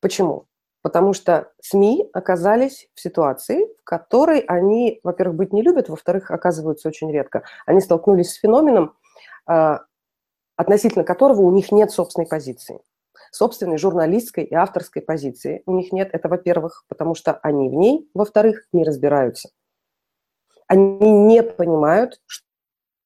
Почему? 0.00 0.46
Потому 0.84 1.14
что 1.14 1.50
СМИ 1.62 2.10
оказались 2.12 2.90
в 2.92 3.00
ситуации, 3.00 3.74
в 3.80 3.84
которой 3.84 4.40
они, 4.40 5.00
во-первых, 5.02 5.36
быть 5.36 5.52
не 5.54 5.62
любят, 5.62 5.88
во-вторых, 5.88 6.30
оказываются 6.30 6.88
очень 6.88 7.10
редко. 7.10 7.42
Они 7.64 7.80
столкнулись 7.80 8.32
с 8.32 8.38
феноменом, 8.38 8.94
а, 9.46 9.80
относительно 10.56 11.02
которого 11.02 11.40
у 11.40 11.50
них 11.52 11.72
нет 11.72 11.90
собственной 11.90 12.26
позиции. 12.26 12.82
Собственной 13.32 13.78
журналистской 13.78 14.44
и 14.44 14.52
авторской 14.52 15.00
позиции 15.00 15.62
у 15.64 15.72
них 15.72 15.90
нет. 15.90 16.10
Это, 16.12 16.28
во-первых, 16.28 16.84
потому 16.86 17.14
что 17.14 17.32
они 17.42 17.70
в 17.70 17.72
ней, 17.72 18.10
во-вторых, 18.12 18.66
не 18.74 18.84
разбираются. 18.84 19.48
Они 20.68 21.10
не 21.10 21.42
понимают, 21.42 22.20
что 22.26 22.43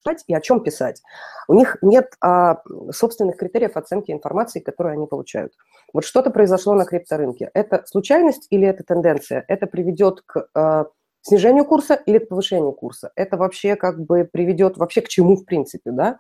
писать 0.09 0.25
и 0.27 0.35
о 0.35 0.41
чем 0.41 0.61
писать. 0.61 1.03
У 1.49 1.55
них 1.55 1.77
нет 1.83 2.13
а, 2.21 2.59
собственных 2.91 3.37
критериев 3.37 3.77
оценки 3.77 4.11
информации, 4.11 4.61
которую 4.61 4.95
они 4.95 5.07
получают. 5.07 5.53
Вот 5.93 6.05
что-то 6.05 6.31
произошло 6.31 6.75
на 6.75 6.85
крипторынке. 6.85 7.51
Это 7.55 7.83
случайность 7.87 8.47
или 8.51 8.67
это 8.67 8.83
тенденция? 8.85 9.45
Это 9.49 9.67
приведет 9.67 10.23
к 10.27 10.49
а, 10.55 10.87
снижению 11.23 11.65
курса 11.65 11.95
или 11.95 12.19
к 12.19 12.29
повышению 12.29 12.73
курса? 12.73 13.11
Это 13.17 13.37
вообще 13.37 13.77
как 13.77 14.01
бы 14.01 14.29
приведет 14.31 14.77
вообще 14.77 15.01
к 15.01 15.09
чему 15.09 15.37
в 15.37 15.45
принципе, 15.45 15.91
да? 15.91 16.19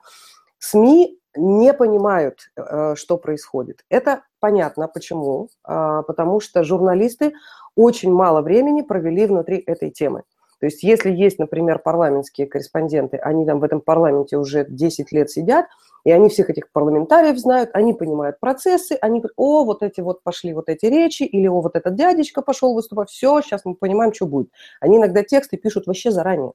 СМИ 0.59 1.19
не 1.37 1.73
понимают, 1.73 2.51
а, 2.57 2.97
что 2.97 3.19
происходит. 3.19 3.85
Это 3.91 4.23
понятно, 4.41 4.89
почему. 4.89 5.49
А, 5.65 6.03
потому 6.03 6.41
что 6.41 6.65
журналисты 6.65 7.33
очень 7.77 8.13
мало 8.13 8.43
времени 8.43 8.83
провели 8.83 9.27
внутри 9.27 9.59
этой 9.59 9.91
темы. 9.91 10.23
То 10.61 10.67
есть 10.67 10.83
если 10.83 11.11
есть, 11.11 11.39
например, 11.39 11.79
парламентские 11.79 12.47
корреспонденты, 12.47 13.17
они 13.19 13.47
там 13.47 13.61
в 13.61 13.65
этом 13.65 13.81
парламенте 13.81 14.37
уже 14.37 14.67
10 14.69 15.13
лет 15.13 15.31
сидят, 15.31 15.67
и 16.05 16.11
они 16.11 16.29
всех 16.29 16.51
этих 16.51 16.71
парламентариев 16.73 17.39
знают, 17.39 17.71
они 17.75 17.93
понимают 17.93 18.41
процессы, 18.41 18.97
они 19.01 19.23
о, 19.37 19.65
вот 19.65 19.83
эти 19.83 20.01
вот 20.01 20.23
пошли 20.23 20.53
вот 20.55 20.69
эти 20.69 20.87
речи, 20.87 21.23
или 21.23 21.47
о, 21.47 21.61
вот 21.61 21.77
этот 21.77 21.95
дядечка 21.95 22.43
пошел 22.43 22.75
выступать, 22.75 23.11
все, 23.11 23.41
сейчас 23.41 23.65
мы 23.65 23.75
понимаем, 23.75 24.13
что 24.13 24.27
будет. 24.27 24.51
Они 24.81 24.97
иногда 24.97 25.23
тексты 25.23 25.57
пишут 25.57 25.87
вообще 25.87 26.11
заранее. 26.11 26.53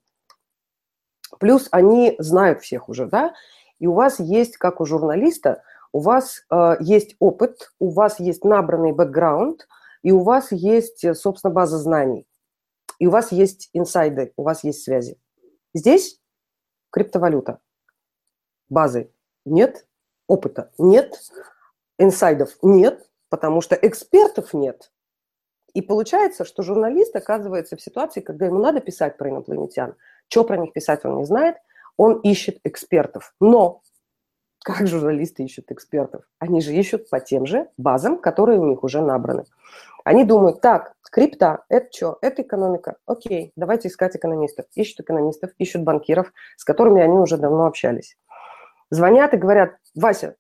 Плюс 1.39 1.67
они 1.72 2.15
знают 2.19 2.62
всех 2.62 2.89
уже, 2.89 3.05
да, 3.05 3.33
и 3.79 3.88
у 3.88 3.93
вас 3.93 4.19
есть, 4.19 4.57
как 4.57 4.81
у 4.81 4.86
журналиста, 4.86 5.63
у 5.91 6.00
вас 6.00 6.43
э, 6.51 6.75
есть 6.79 7.15
опыт, 7.19 7.72
у 7.79 7.89
вас 7.89 8.19
есть 8.19 8.43
набранный 8.43 8.91
бэкграунд, 8.91 9.67
и 10.03 10.12
у 10.12 10.19
вас 10.19 10.51
есть, 10.51 11.05
собственно, 11.15 11.53
база 11.53 11.77
знаний 11.77 12.25
и 13.00 13.08
у 13.08 13.12
вас 13.12 13.32
есть 13.32 13.70
инсайды, 13.74 14.34
у 14.38 14.44
вас 14.44 14.64
есть 14.64 14.84
связи. 14.84 15.18
Здесь 15.74 16.20
криптовалюта. 16.92 17.60
Базы 18.70 19.12
нет, 19.46 19.88
опыта 20.28 20.72
нет, 20.78 21.20
инсайдов 21.98 22.58
нет, 22.62 23.10
потому 23.30 23.62
что 23.62 23.76
экспертов 23.76 24.54
нет. 24.54 24.92
И 25.74 25.82
получается, 25.82 26.46
что 26.46 26.62
журналист 26.62 27.16
оказывается 27.16 27.76
в 27.76 27.82
ситуации, 27.82 28.22
когда 28.22 28.46
ему 28.46 28.60
надо 28.60 28.80
писать 28.80 29.18
про 29.18 29.30
инопланетян. 29.30 29.96
Что 30.28 30.44
про 30.44 30.58
них 30.58 30.72
писать 30.72 31.04
он 31.04 31.18
не 31.18 31.26
знает, 31.26 31.58
он 31.98 32.20
ищет 32.20 32.60
экспертов. 32.64 33.34
Но 33.40 33.82
как 34.63 34.88
журналисты 34.88 35.43
ищут 35.43 35.72
экспертов? 35.72 36.24
Они 36.39 36.62
же 36.62 36.74
ищут 36.74 37.10
по 37.10 37.20
тем 37.20 37.46
же 37.46 37.67
базам, 37.77 38.17
которые 38.17 38.60
у 38.60 38.65
них 38.65 38.84
уже 38.84 39.01
набраны. 39.01 39.43
Они 40.03 40.24
думают, 40.24 40.62
так, 40.62 40.93
крипта, 41.12 41.63
это 41.70 41.88
что? 41.93 42.17
Это 42.22 42.41
экономика. 42.41 42.96
Окей, 43.05 43.51
давайте 43.55 43.88
искать 43.88 44.15
экономистов. 44.15 44.65
Ищут 44.74 45.01
экономистов, 45.01 45.51
ищут 45.58 45.84
банкиров, 45.84 46.34
с 46.58 46.63
которыми 46.63 47.01
они 47.01 47.17
уже 47.17 47.38
давно 47.38 47.65
общались. 47.65 48.17
Звонят 48.89 49.34
и 49.34 49.38
говорят, 49.38 49.75
Вася, 49.96 50.36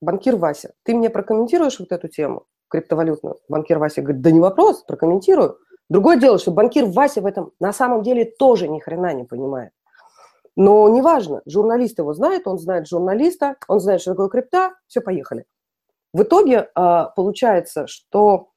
банкир 0.00 0.36
Вася, 0.36 0.72
ты 0.82 0.94
мне 0.94 1.10
прокомментируешь 1.10 1.78
вот 1.78 1.92
эту 1.92 2.08
тему 2.08 2.46
криптовалютную? 2.68 3.40
Банкир 3.48 3.78
Вася 3.78 4.02
говорит, 4.02 4.22
да 4.22 4.30
не 4.30 4.40
вопрос, 4.40 4.82
прокомментирую. 4.84 5.58
Другое 5.88 6.16
дело, 6.16 6.38
что 6.38 6.50
банкир 6.50 6.86
Вася 6.86 7.20
в 7.20 7.26
этом 7.26 7.52
на 7.60 7.72
самом 7.72 8.02
деле 8.02 8.24
тоже 8.24 8.68
ни 8.68 8.80
хрена 8.80 9.12
не 9.12 9.24
понимает. 9.24 9.72
Но 10.56 10.88
неважно, 10.88 11.42
журналист 11.46 11.98
его 11.98 12.14
знает, 12.14 12.46
он 12.46 12.58
знает 12.58 12.86
журналиста, 12.86 13.56
он 13.66 13.80
знает, 13.80 14.00
что 14.00 14.12
такое 14.12 14.28
крипта, 14.28 14.74
все, 14.86 15.00
поехали. 15.00 15.46
В 16.12 16.22
итоге 16.22 16.70
а, 16.74 17.06
получается, 17.06 17.86
что 17.88 18.50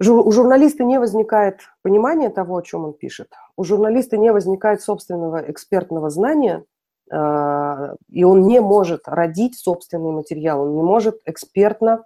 у 0.00 0.32
журналиста 0.32 0.84
не 0.84 0.98
возникает 0.98 1.60
понимания 1.82 2.28
того, 2.28 2.56
о 2.56 2.62
чем 2.62 2.84
он 2.84 2.92
пишет. 2.92 3.32
У 3.56 3.64
журналиста 3.64 4.18
не 4.18 4.32
возникает 4.32 4.82
собственного 4.82 5.50
экспертного 5.50 6.10
знания, 6.10 6.64
а, 7.10 7.94
и 8.08 8.24
он 8.24 8.42
не 8.42 8.60
может 8.60 9.02
родить 9.06 9.58
собственный 9.58 10.12
материал, 10.12 10.62
он 10.62 10.74
не 10.74 10.82
может 10.82 11.20
экспертно 11.24 12.04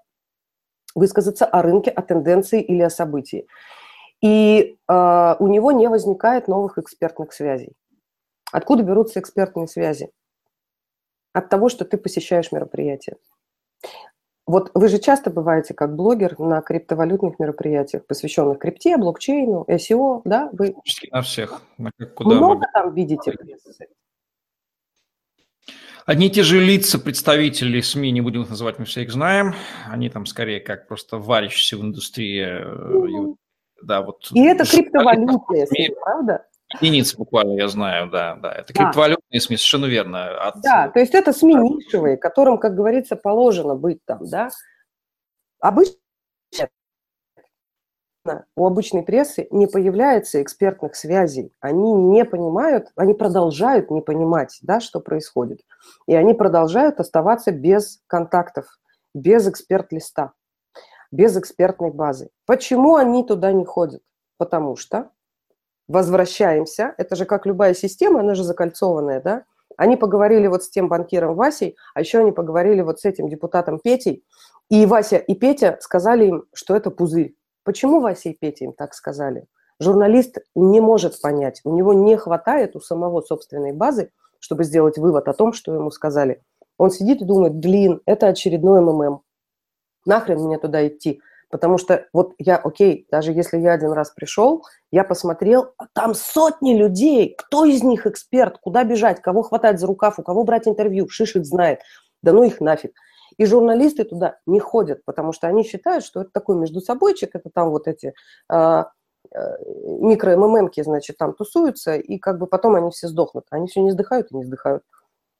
высказаться 0.94 1.44
о 1.44 1.62
рынке, 1.62 1.90
о 1.90 2.02
тенденции 2.02 2.62
или 2.62 2.82
о 2.82 2.90
событии. 2.90 3.46
И 4.22 4.78
э, 4.88 5.34
у 5.38 5.46
него 5.46 5.72
не 5.72 5.88
возникает 5.88 6.48
новых 6.48 6.78
экспертных 6.78 7.34
связей. 7.34 7.74
Откуда 8.56 8.82
берутся 8.82 9.20
экспертные 9.20 9.68
связи? 9.68 10.08
От 11.34 11.50
того, 11.50 11.68
что 11.68 11.84
ты 11.84 11.98
посещаешь 11.98 12.52
мероприятия. 12.52 13.18
Вот 14.46 14.70
вы 14.72 14.88
же 14.88 14.98
часто 14.98 15.28
бываете 15.28 15.74
как 15.74 15.94
блогер 15.94 16.38
на 16.38 16.62
криптовалютных 16.62 17.38
мероприятиях, 17.38 18.06
посвященных 18.06 18.58
крипте, 18.58 18.96
блокчейну, 18.96 19.66
SEO, 19.68 20.22
да? 20.24 20.48
Вы 20.54 20.74
на 21.12 21.20
всех. 21.20 21.60
Куда 22.14 22.36
много 22.36 22.60
мы... 22.60 22.66
там 22.72 22.94
видите? 22.94 23.36
Одни 26.06 26.28
и 26.28 26.30
те 26.30 26.42
же 26.42 26.58
лица, 26.58 26.98
представители 26.98 27.82
СМИ, 27.82 28.10
не 28.10 28.22
будем 28.22 28.40
их 28.40 28.48
называть, 28.48 28.78
мы 28.78 28.86
все 28.86 29.02
их 29.02 29.12
знаем. 29.12 29.52
Они 29.86 30.08
там 30.08 30.24
скорее 30.24 30.60
как 30.60 30.88
просто 30.88 31.18
варящиеся 31.18 31.76
в 31.76 31.82
индустрии. 31.82 32.46
Mm-hmm. 32.46 33.36
Да, 33.82 34.00
вот. 34.00 34.30
И 34.32 34.40
это 34.40 34.64
криптовалютные 34.64 35.66
СМИ, 35.66 35.90
правда? 36.00 36.46
Единицы 36.80 37.16
буквально, 37.16 37.52
я 37.52 37.68
знаю, 37.68 38.10
да, 38.10 38.34
да. 38.36 38.52
Это 38.52 38.72
да. 38.72 38.84
криптовалютные 38.84 39.40
СМИ, 39.40 39.56
совершенно 39.56 39.86
верно. 39.86 40.48
От... 40.48 40.60
Да, 40.62 40.88
то 40.88 40.98
есть 40.98 41.14
это 41.14 41.32
СМИ 41.32 41.54
нишевые, 41.54 42.16
которым, 42.16 42.58
как 42.58 42.74
говорится, 42.74 43.16
положено 43.16 43.76
быть 43.76 44.04
там, 44.04 44.26
да. 44.26 44.50
Обычно 45.60 45.96
у 48.56 48.66
обычной 48.66 49.04
прессы 49.04 49.46
не 49.50 49.68
появляется 49.68 50.42
экспертных 50.42 50.96
связей. 50.96 51.52
Они 51.60 51.92
не 51.92 52.24
понимают, 52.24 52.88
они 52.96 53.14
продолжают 53.14 53.90
не 53.90 54.00
понимать, 54.00 54.58
да, 54.62 54.80
что 54.80 55.00
происходит. 55.00 55.60
И 56.06 56.14
они 56.14 56.34
продолжают 56.34 56.98
оставаться 56.98 57.52
без 57.52 58.00
контактов, 58.08 58.66
без 59.14 59.46
эксперт-листа, 59.48 60.32
без 61.12 61.36
экспертной 61.36 61.92
базы. 61.92 62.30
Почему 62.46 62.96
они 62.96 63.24
туда 63.24 63.52
не 63.52 63.64
ходят? 63.64 64.02
Потому 64.38 64.74
что 64.76 65.10
возвращаемся, 65.88 66.94
это 66.98 67.16
же 67.16 67.24
как 67.24 67.46
любая 67.46 67.74
система, 67.74 68.20
она 68.20 68.34
же 68.34 68.44
закольцованная, 68.44 69.20
да? 69.20 69.44
Они 69.76 69.96
поговорили 69.96 70.46
вот 70.46 70.64
с 70.64 70.70
тем 70.70 70.88
банкиром 70.88 71.34
Васей, 71.34 71.76
а 71.94 72.00
еще 72.00 72.18
они 72.18 72.32
поговорили 72.32 72.80
вот 72.80 73.00
с 73.00 73.04
этим 73.04 73.28
депутатом 73.28 73.78
Петей, 73.78 74.24
и 74.70 74.86
Вася 74.86 75.16
и 75.16 75.34
Петя 75.34 75.78
сказали 75.80 76.26
им, 76.26 76.44
что 76.54 76.74
это 76.74 76.90
пузырь. 76.90 77.34
Почему 77.64 78.00
Вася 78.00 78.30
и 78.30 78.34
Петя 78.34 78.64
им 78.64 78.72
так 78.72 78.94
сказали? 78.94 79.46
Журналист 79.78 80.38
не 80.54 80.80
может 80.80 81.20
понять, 81.20 81.60
у 81.64 81.74
него 81.76 81.92
не 81.92 82.16
хватает 82.16 82.74
у 82.74 82.80
самого 82.80 83.20
собственной 83.20 83.72
базы, 83.72 84.10
чтобы 84.40 84.64
сделать 84.64 84.98
вывод 84.98 85.28
о 85.28 85.34
том, 85.34 85.52
что 85.52 85.74
ему 85.74 85.90
сказали. 85.90 86.42
Он 86.78 86.90
сидит 86.90 87.20
и 87.20 87.24
думает, 87.24 87.54
блин, 87.54 88.00
это 88.06 88.28
очередной 88.28 88.80
МММ. 88.80 89.20
Нахрен 90.06 90.40
мне 90.40 90.58
туда 90.58 90.86
идти? 90.86 91.20
Потому 91.48 91.78
что 91.78 92.06
вот 92.12 92.34
я, 92.38 92.56
окей, 92.56 93.06
даже 93.10 93.32
если 93.32 93.58
я 93.58 93.72
один 93.72 93.92
раз 93.92 94.10
пришел, 94.10 94.64
я 94.90 95.04
посмотрел, 95.04 95.72
а 95.78 95.86
там 95.92 96.14
сотни 96.14 96.74
людей, 96.74 97.34
кто 97.38 97.64
из 97.64 97.82
них 97.84 98.06
эксперт, 98.06 98.58
куда 98.58 98.82
бежать, 98.82 99.22
кого 99.22 99.42
хватать 99.42 99.78
за 99.78 99.86
рукав, 99.86 100.18
у 100.18 100.22
кого 100.22 100.42
брать 100.42 100.66
интервью, 100.66 101.08
шишек 101.08 101.44
знает, 101.44 101.80
да 102.22 102.32
ну 102.32 102.42
их 102.42 102.60
нафиг. 102.60 102.92
И 103.36 103.44
журналисты 103.44 104.04
туда 104.04 104.38
не 104.46 104.58
ходят, 104.58 105.04
потому 105.04 105.32
что 105.32 105.46
они 105.46 105.62
считают, 105.62 106.04
что 106.04 106.22
это 106.22 106.30
такой 106.32 106.56
между 106.56 106.80
собойчик, 106.80 107.30
это 107.34 107.50
там 107.50 107.70
вот 107.70 107.86
эти 107.86 108.14
а, 108.48 108.90
а, 109.32 109.56
микро-МММки, 110.00 110.82
значит, 110.82 111.16
там 111.16 111.32
тусуются, 111.34 111.94
и 111.94 112.18
как 112.18 112.38
бы 112.38 112.46
потом 112.46 112.74
они 112.74 112.90
все 112.90 113.08
сдохнут. 113.08 113.44
Они 113.50 113.68
все 113.68 113.82
не 113.82 113.90
сдыхают 113.92 114.32
и 114.32 114.36
не 114.36 114.44
сдыхают. 114.44 114.82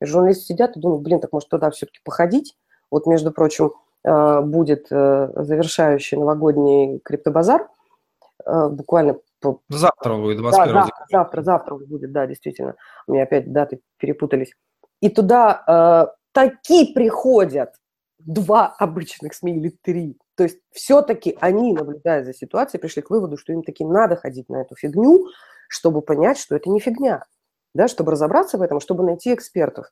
И 0.01 0.05
журналисты 0.05 0.45
сидят 0.45 0.77
и 0.77 0.81
думают, 0.81 1.03
блин, 1.03 1.21
так 1.21 1.33
может 1.33 1.49
туда 1.49 1.71
все-таки 1.71 2.01
походить? 2.05 2.57
Вот, 2.91 3.07
между 3.07 3.33
прочим, 3.33 3.73
Э, 3.73 3.86
будет 4.43 4.87
э, 4.91 5.31
завершающий 5.35 6.17
новогодний 6.17 7.01
криптобазар. 7.01 7.69
Э, 8.45 8.69
буквально 8.69 9.19
Завтра 9.69 10.17
будет, 10.17 10.39
21 10.39 10.75
да, 10.75 10.81
завтра, 10.81 11.07
завтра, 11.11 11.43
завтра 11.43 11.75
будет, 11.77 12.13
да, 12.13 12.27
действительно. 12.27 12.75
У 13.07 13.13
меня 13.13 13.25
опять 13.25 13.53
даты 13.53 13.81
перепутались. 13.99 14.53
И 15.01 15.09
туда 15.09 15.63
э, 15.67 16.17
такие 16.33 16.93
приходят 16.95 17.75
два 18.19 18.75
обычных 18.79 19.35
СМИ 19.35 19.57
или 19.57 19.77
три. 19.83 20.19
То 20.37 20.45
есть 20.45 20.59
все-таки 20.73 21.37
они, 21.41 21.73
наблюдая 21.73 22.25
за 22.25 22.35
ситуацией, 22.35 22.81
пришли 22.81 23.03
к 23.03 23.11
выводу, 23.11 23.37
что 23.37 23.53
им 23.53 23.63
таки 23.63 23.85
надо 23.85 24.17
ходить 24.17 24.49
на 24.49 24.63
эту 24.63 24.75
фигню, 24.75 25.27
чтобы 25.69 26.03
понять, 26.03 26.39
что 26.39 26.57
это 26.57 26.71
не 26.71 26.81
фигня. 26.81 27.25
Да, 27.75 27.89
чтобы 27.89 28.13
разобраться 28.13 28.59
в 28.59 28.63
этом, 28.63 28.81
чтобы 28.81 29.05
найти 29.05 29.35
экспертов. 29.35 29.87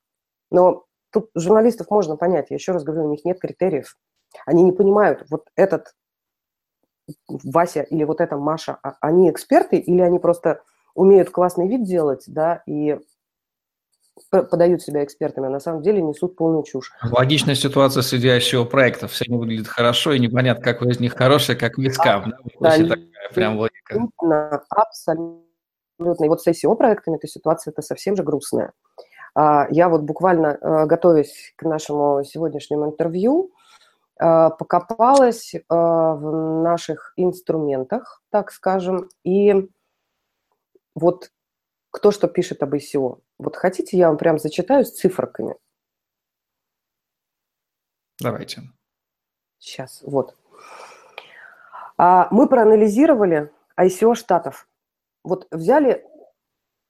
Но 0.51 0.85
Тут 1.15 1.31
журналистов 1.37 1.87
можно 1.91 2.17
понять, 2.17 2.47
я 2.51 2.57
еще 2.57 2.73
раз 2.73 2.83
говорю, 2.83 3.05
у 3.05 3.11
них 3.11 3.25
нет 3.25 3.39
критериев. 3.39 3.97
Они 4.47 4.65
не 4.65 4.73
понимают, 4.73 5.25
вот 5.31 5.47
этот 5.55 5.95
Вася 7.29 7.83
или 7.83 8.03
вот 8.03 8.21
эта 8.21 8.37
Маша, 8.37 8.81
а 8.83 8.97
они 9.01 9.31
эксперты 9.31 9.77
или 9.77 10.01
они 10.01 10.19
просто 10.19 10.61
умеют 10.97 11.31
классный 11.31 11.69
вид 11.69 11.85
делать, 11.85 12.25
да, 12.27 12.65
и 12.67 12.99
подают 14.31 14.83
себя 14.83 15.05
экспертами, 15.05 15.47
а 15.47 15.51
на 15.51 15.61
самом 15.61 15.83
деле 15.83 16.03
несут 16.03 16.35
полную 16.35 16.65
чушь. 16.65 16.93
Логичная 17.09 17.55
ситуация 17.55 18.03
среди 18.03 18.29
ICO 18.29 18.65
проектов. 18.65 19.13
Все 19.13 19.27
не 19.29 19.37
выглядит 19.37 19.69
хорошо, 19.69 20.15
и 20.15 20.19
непонятно, 20.19 20.65
какой 20.65 20.91
из 20.91 20.99
них 20.99 21.15
хороший, 21.15 21.55
как 21.55 21.79
вискам. 21.79 22.31
Да? 22.31 22.39
Вот 22.59 22.89
такая 22.89 23.07
прям 23.33 23.57
логика. 23.57 24.09
Абсолютно. 24.69 25.45
И 26.25 26.29
вот 26.29 26.43
с 26.43 26.49
ICO 26.49 26.75
проектами 26.75 27.19
эта 27.19 27.29
ситуация 27.29 27.71
это 27.71 27.83
совсем 27.83 28.17
же 28.17 28.25
грустная. 28.25 28.73
А, 29.35 29.67
я 29.71 29.89
вот 29.89 30.03
буквально, 30.03 30.59
э, 30.61 30.87
готовясь 30.87 31.53
к 31.57 31.63
нашему 31.65 32.23
сегодняшнему 32.25 32.87
интервью, 32.87 33.53
э, 34.21 34.51
покопалась 34.59 35.55
э, 35.55 35.61
в 35.69 36.63
наших 36.63 37.13
инструментах, 37.17 38.23
так 38.31 38.53
скажем, 38.53 39.09
и 39.25 39.69
вот 40.95 41.33
кто 41.91 42.11
что 42.11 42.29
пишет 42.29 42.63
об 42.63 42.75
ICO. 42.75 43.21
Вот 43.39 43.57
хотите, 43.57 43.97
я 43.97 44.09
вам 44.09 44.17
прям 44.17 44.39
зачитаю 44.39 44.85
с 44.85 44.93
циферками? 44.93 45.57
Давайте. 48.21 48.63
Сейчас, 49.59 50.03
вот. 50.03 50.37
А, 51.97 52.29
мы 52.31 52.49
проанализировали 52.49 53.51
ICO 53.79 54.15
штатов. 54.15 54.69
Вот 55.25 55.49
взяли 55.51 56.05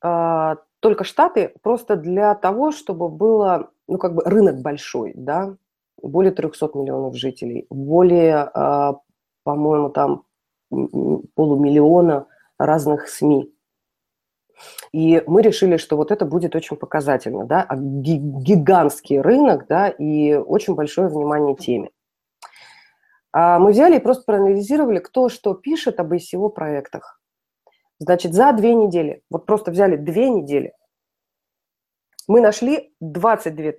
а, 0.03 0.57
только 0.85 1.05
Штаты 1.05 1.55
просто 1.63 1.97
для 1.97 2.35
того, 2.35 2.71
чтобы 2.71 3.09
было, 3.09 3.71
ну, 3.89 3.97
как 3.97 4.15
бы 4.15 4.23
рынок 4.23 4.61
большой, 4.61 5.15
да, 5.17 5.57
более 6.03 6.31
300 6.31 6.73
миллионов 6.75 7.17
жителей, 7.17 7.67
более, 7.71 8.51
а, 8.53 9.01
по-моему, 9.45 9.89
там 9.89 10.25
полумиллиона 10.69 12.27
разных 12.59 13.09
СМИ. 13.09 13.51
И 14.93 15.25
мы 15.27 15.41
решили, 15.41 15.79
что 15.79 15.97
вот 15.97 16.11
это 16.11 16.27
будет 16.27 16.55
очень 16.55 16.77
показательно, 16.77 17.47
да, 17.47 17.65
а 17.67 17.77
гигантский 17.77 19.23
рынок, 19.23 19.67
да, 19.67 19.89
и 19.89 20.35
очень 20.35 20.75
большое 20.75 21.09
внимание 21.09 21.57
теме. 21.57 21.93
Мы 23.33 23.71
взяли 23.71 23.97
и 23.97 24.01
просто 24.01 24.25
проанализировали, 24.27 24.99
кто 24.99 25.31
что 25.31 25.55
пишет 25.55 25.99
об 25.99 26.13
ICO 26.13 26.51
проектах. 26.51 27.23
Значит, 27.99 28.35
за 28.35 28.53
две 28.53 28.75
недели, 28.75 29.23
вот 29.31 29.47
просто 29.47 29.71
взяли 29.71 29.97
две 29.97 30.29
недели, 30.29 30.73
мы 32.27 32.41
нашли 32.41 32.93
22 33.01 33.73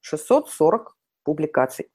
640 0.00 0.96
публикаций. 1.24 1.90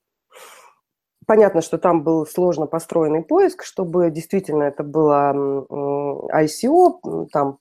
Понятно, 1.26 1.62
что 1.62 1.78
там 1.78 2.04
был 2.04 2.26
сложно 2.26 2.66
построенный 2.66 3.24
поиск, 3.24 3.64
чтобы 3.64 4.10
действительно 4.10 4.64
это 4.64 4.84
было 4.84 5.32
ICO, 6.34 7.28
там 7.32 7.60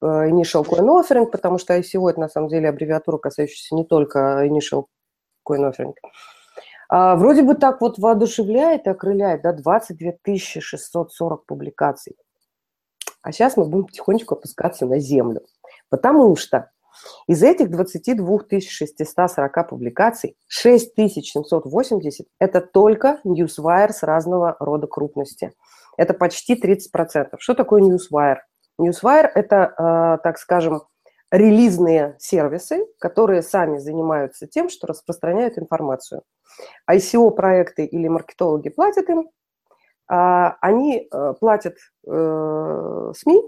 э, 0.00 0.06
Initial 0.06 0.64
Coin 0.64 0.86
Offering, 0.86 1.26
потому 1.26 1.58
что 1.58 1.76
ICO– 1.76 2.08
это 2.10 2.20
на 2.20 2.28
самом 2.28 2.48
деле 2.48 2.68
аббревиатура, 2.68 3.18
касающаяся 3.18 3.74
не 3.74 3.84
только 3.84 4.46
Initial 4.46 4.84
Coin 5.48 5.68
Offering. 5.68 5.94
А, 6.88 7.16
вроде 7.16 7.42
бы 7.42 7.54
так 7.54 7.80
вот 7.80 7.98
воодушевляет 7.98 8.86
и 8.86 8.90
окрыляет, 8.90 9.42
да, 9.42 9.52
22 9.52 10.36
640 10.36 11.46
публикаций. 11.46 12.16
А 13.22 13.32
сейчас 13.32 13.56
мы 13.56 13.66
будем 13.66 13.86
потихонечку 13.86 14.34
опускаться 14.34 14.86
на 14.86 14.98
землю. 14.98 15.42
Потому 15.88 16.34
что 16.36 16.70
из 17.26 17.42
этих 17.42 17.70
22 17.70 18.40
640 18.60 19.68
публикаций 19.68 20.36
6780– 20.48 22.26
это 22.38 22.60
только 22.60 23.20
Newswire 23.24 23.92
с 23.92 24.02
разного 24.02 24.56
рода 24.58 24.86
крупности. 24.86 25.52
Это 25.96 26.14
почти 26.14 26.54
30%. 26.54 27.36
Что 27.38 27.54
такое 27.54 27.82
Newswire? 27.82 28.38
Newswire– 28.80 29.30
это, 29.34 29.74
э, 29.76 30.22
так 30.22 30.38
скажем, 30.38 30.82
релизные 31.30 32.16
сервисы, 32.18 32.86
которые 32.98 33.42
сами 33.42 33.78
занимаются 33.78 34.46
тем, 34.46 34.68
что 34.68 34.86
распространяют 34.86 35.58
информацию. 35.58 36.22
ICO-проекты 36.90 37.84
или 37.84 38.08
маркетологи 38.08 38.68
платят 38.68 39.08
им, 39.08 39.20
а, 39.20 39.39
они 40.12 41.08
э, 41.12 41.34
платят 41.38 41.76
э, 42.06 43.12
СМИ, 43.16 43.42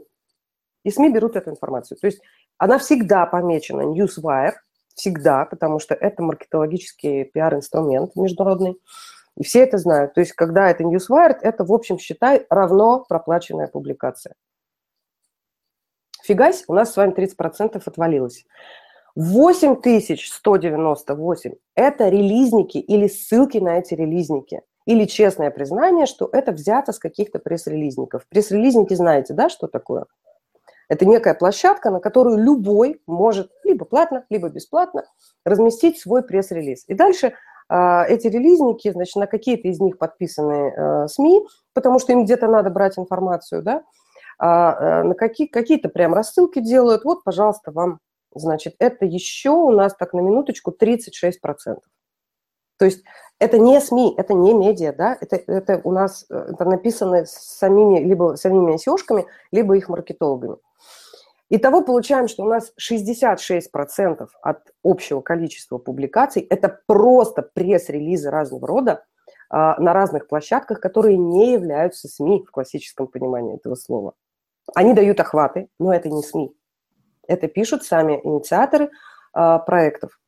и 0.85 0.91
СМИ 0.91 1.13
берут 1.13 1.35
эту 1.35 1.51
информацию. 1.51 1.99
То 1.99 2.07
есть 2.07 2.21
она 2.57 2.79
всегда 2.79 3.27
помечена 3.27 3.83
Newswire, 3.83 4.53
всегда, 4.95 5.45
потому 5.45 5.81
что 5.81 5.95
это 5.95 6.23
маркетологический 6.23 7.25
пиар-инструмент 7.25 8.15
международный. 8.15 8.81
И 9.37 9.45
все 9.45 9.61
это 9.61 9.79
знают. 9.79 10.13
То 10.15 10.21
есть, 10.21 10.35
когда 10.35 10.71
это 10.71 10.85
Newswire, 10.85 11.37
это, 11.41 11.65
в 11.65 11.73
общем, 11.73 11.99
считай, 11.99 12.47
равно 12.49 13.05
проплаченная 13.09 13.67
публикация. 13.67 14.37
Фигась, 16.23 16.63
у 16.69 16.75
нас 16.75 16.93
с 16.93 16.97
вами 16.97 17.13
30% 17.13 17.83
отвалилось. 17.85 18.47
8198– 19.17 21.55
это 21.75 22.09
релизники 22.09 22.79
или 22.79 23.09
ссылки 23.09 23.59
на 23.59 23.79
эти 23.79 23.95
релизники. 23.95 24.63
Или 24.85 25.05
честное 25.05 25.51
признание, 25.51 26.07
что 26.07 26.29
это 26.33 26.53
взято 26.53 26.93
с 26.93 26.99
каких-то 26.99 27.39
пресс-релизников. 27.39 28.27
Пресс-релизники 28.29 28.95
знаете, 28.95 29.35
да, 29.35 29.49
что 29.49 29.69
такое? 29.69 30.07
Это 30.89 31.07
некая 31.07 31.35
площадка, 31.35 31.91
на 31.91 32.01
которую 32.01 32.39
любой 32.39 33.01
может 33.07 33.51
либо 33.65 33.85
платно, 33.85 34.27
либо 34.29 34.49
бесплатно 34.49 35.05
разместить 35.45 35.99
свой 35.99 36.23
пресс-релиз. 36.23 36.85
И 36.89 36.95
дальше 36.95 37.35
э, 37.71 38.05
эти 38.09 38.27
релизники, 38.27 38.91
значит, 38.91 39.17
на 39.17 39.27
какие-то 39.27 39.69
из 39.69 39.81
них 39.81 39.97
подписаны 39.97 40.75
э, 40.77 41.09
СМИ, 41.09 41.47
потому 41.73 41.99
что 41.99 42.13
им 42.13 42.25
где-то 42.25 42.47
надо 42.47 42.71
брать 42.71 42.99
информацию, 42.99 43.63
да, 43.63 43.85
а, 44.39 45.01
э, 45.01 45.03
на 45.05 45.15
какие, 45.15 45.47
какие-то 45.47 45.89
прям 45.89 46.15
рассылки 46.15 46.61
делают. 46.61 47.05
Вот, 47.05 47.25
пожалуйста, 47.25 47.71
вам, 47.71 48.01
значит, 48.35 48.75
это 48.79 49.05
еще 49.07 49.51
у 49.51 49.71
нас 49.71 49.95
так 49.95 50.13
на 50.13 50.21
минуточку 50.21 50.73
36%. 50.79 51.77
То 52.83 52.87
есть 52.87 53.05
это 53.39 53.59
не 53.59 53.81
СМИ, 53.81 54.15
это 54.17 54.35
не 54.35 54.53
медиа, 54.55 54.93
да, 54.93 55.17
это, 55.21 55.37
это 55.37 55.81
у 55.85 55.93
нас 55.93 56.27
э, 56.29 56.35
это 56.35 56.65
написано 56.65 57.25
самими, 57.27 58.01
либо 58.01 58.35
самими 58.35 58.75
SEO-шками, 58.75 59.25
либо 59.53 59.77
их 59.77 59.89
маркетологами. 59.89 60.57
Итого 61.49 61.83
получаем, 61.83 62.27
что 62.27 62.43
у 62.43 62.49
нас 62.49 62.73
66% 62.81 64.27
от 64.43 64.59
общего 64.83 65.21
количества 65.21 65.79
публикаций– 65.79 66.43
это 66.51 66.81
просто 66.89 67.49
пресс-релизы 67.55 68.31
разного 68.31 68.67
рода 68.67 69.05
а, 69.49 69.81
на 69.81 69.93
разных 69.93 70.27
площадках, 70.27 70.81
которые 70.81 71.17
не 71.17 71.53
являются 71.53 72.09
СМИ 72.09 72.45
в 72.49 72.51
классическом 72.51 73.07
понимании 73.07 73.59
этого 73.59 73.77
слова. 73.77 74.15
Они 74.75 74.93
дают 74.93 75.21
охваты, 75.21 75.69
но 75.79 75.95
это 75.95 76.09
не 76.09 76.25
СМИ. 76.25 76.53
Это 77.29 77.47
пишут 77.47 77.85
сами 77.85 78.21
инициаторы 78.25 78.91
а, 79.33 79.61
проектов. 79.61 80.19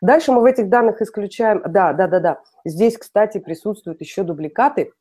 Дальше 0.00 0.32
мы 0.32 0.40
в 0.40 0.44
этих 0.44 0.68
данных 0.68 1.00
исключаем... 1.00 1.62
Да, 1.66 1.92
да, 1.92 2.06
да, 2.06 2.20
да. 2.20 2.42
Здесь, 2.64 2.98
кстати, 2.98 3.38
присутствуют 3.38 4.00
еще 4.00 4.22
дубликаты. 4.22 4.92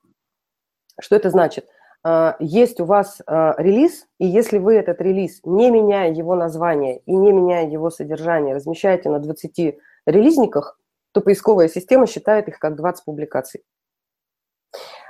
Что 1.00 1.16
это 1.16 1.30
значит? 1.30 1.68
А, 2.04 2.36
есть 2.40 2.80
у 2.80 2.86
вас 2.86 3.22
а, 3.26 3.56
релиз, 3.58 4.06
и 4.20 4.28
если 4.28 4.60
вы 4.60 4.76
этот 4.76 5.02
релиз, 5.02 5.42
не 5.44 5.72
меняя 5.72 6.12
его 6.14 6.36
название 6.36 7.00
и 7.00 7.16
не 7.16 7.34
меняя 7.34 7.68
его 7.68 7.90
содержание, 7.90 8.56
размещаете 8.56 9.10
на 9.10 9.20
20 9.20 9.76
релизниках, 10.06 10.80
то 11.14 11.22
поисковая 11.22 11.68
система 11.68 12.06
считает 12.06 12.48
их 12.48 12.60
как 12.60 12.76
20 12.76 13.06
публикаций. 13.06 13.64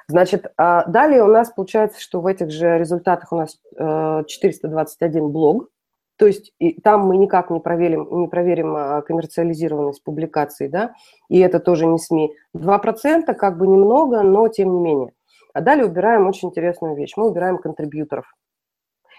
Значит, 0.08 0.52
а 0.56 0.86
далее 0.86 1.24
у 1.24 1.28
нас 1.28 1.50
получается, 1.50 2.00
что 2.00 2.22
в 2.22 2.28
этих 2.28 2.52
же 2.52 2.78
результатах 2.78 3.34
у 3.34 3.38
нас 3.38 3.60
421 3.78 5.24
э, 5.24 5.28
блог, 5.28 5.70
то 6.18 6.28
есть 6.28 6.54
и 6.60 6.80
там 6.80 7.08
мы 7.08 7.18
никак 7.18 7.50
не 7.50 7.60
проверим, 7.60 8.08
не 8.22 8.28
проверим 8.28 8.76
а, 8.76 9.02
коммерциализированность 9.02 10.04
публикаций, 10.04 10.70
да, 10.70 10.94
и 11.30 11.40
это 11.40 11.60
тоже 11.60 11.86
не 11.86 11.98
СМИ. 11.98 12.34
2% 12.56 13.34
как 13.34 13.58
бы 13.58 13.68
немного, 13.68 14.22
но 14.22 14.48
тем 14.48 14.74
не 14.74 14.80
менее. 14.80 15.14
А 15.54 15.62
далее 15.62 15.86
убираем 15.86 16.28
очень 16.28 16.50
интересную 16.50 16.96
вещь. 16.96 17.14
Мы 17.16 17.28
убираем 17.28 17.58
контрибьюторов. 17.58 18.26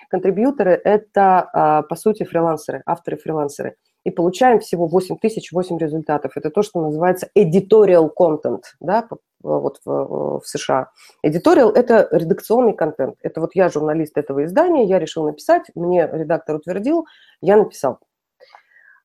Контрибьюторы– 0.09 0.81
это, 0.85 1.49
а, 1.53 1.83
по 1.83 1.97
сути, 1.97 2.25
фрилансеры, 2.25 2.83
авторы-фрилансеры. 2.87 3.77
И 4.05 4.11
получаем 4.11 4.61
всего 4.61 4.87
8 4.87 5.17
тысяч 5.17 5.51
8 5.51 5.79
результатов. 5.79 6.33
Это 6.37 6.51
то, 6.51 6.63
что 6.63 6.81
называется 6.81 7.29
editorial 7.37 8.11
content, 8.17 8.63
да, 8.81 9.07
вот 9.47 9.81
в, 9.85 10.41
в 10.41 10.43
США. 10.45 10.91
Editorial– 11.25 11.73
это 11.75 12.09
редакционный 12.11 12.75
контент. 12.75 13.17
Это 13.23 13.41
вот 13.41 13.55
я 13.55 13.69
журналист 13.69 14.19
этого 14.19 14.45
издания, 14.45 14.85
я 14.85 14.99
решил 14.99 15.25
написать, 15.25 15.71
мне 15.75 16.09
редактор 16.13 16.57
утвердил, 16.57 17.07
я 17.41 17.57
написал. 17.57 18.01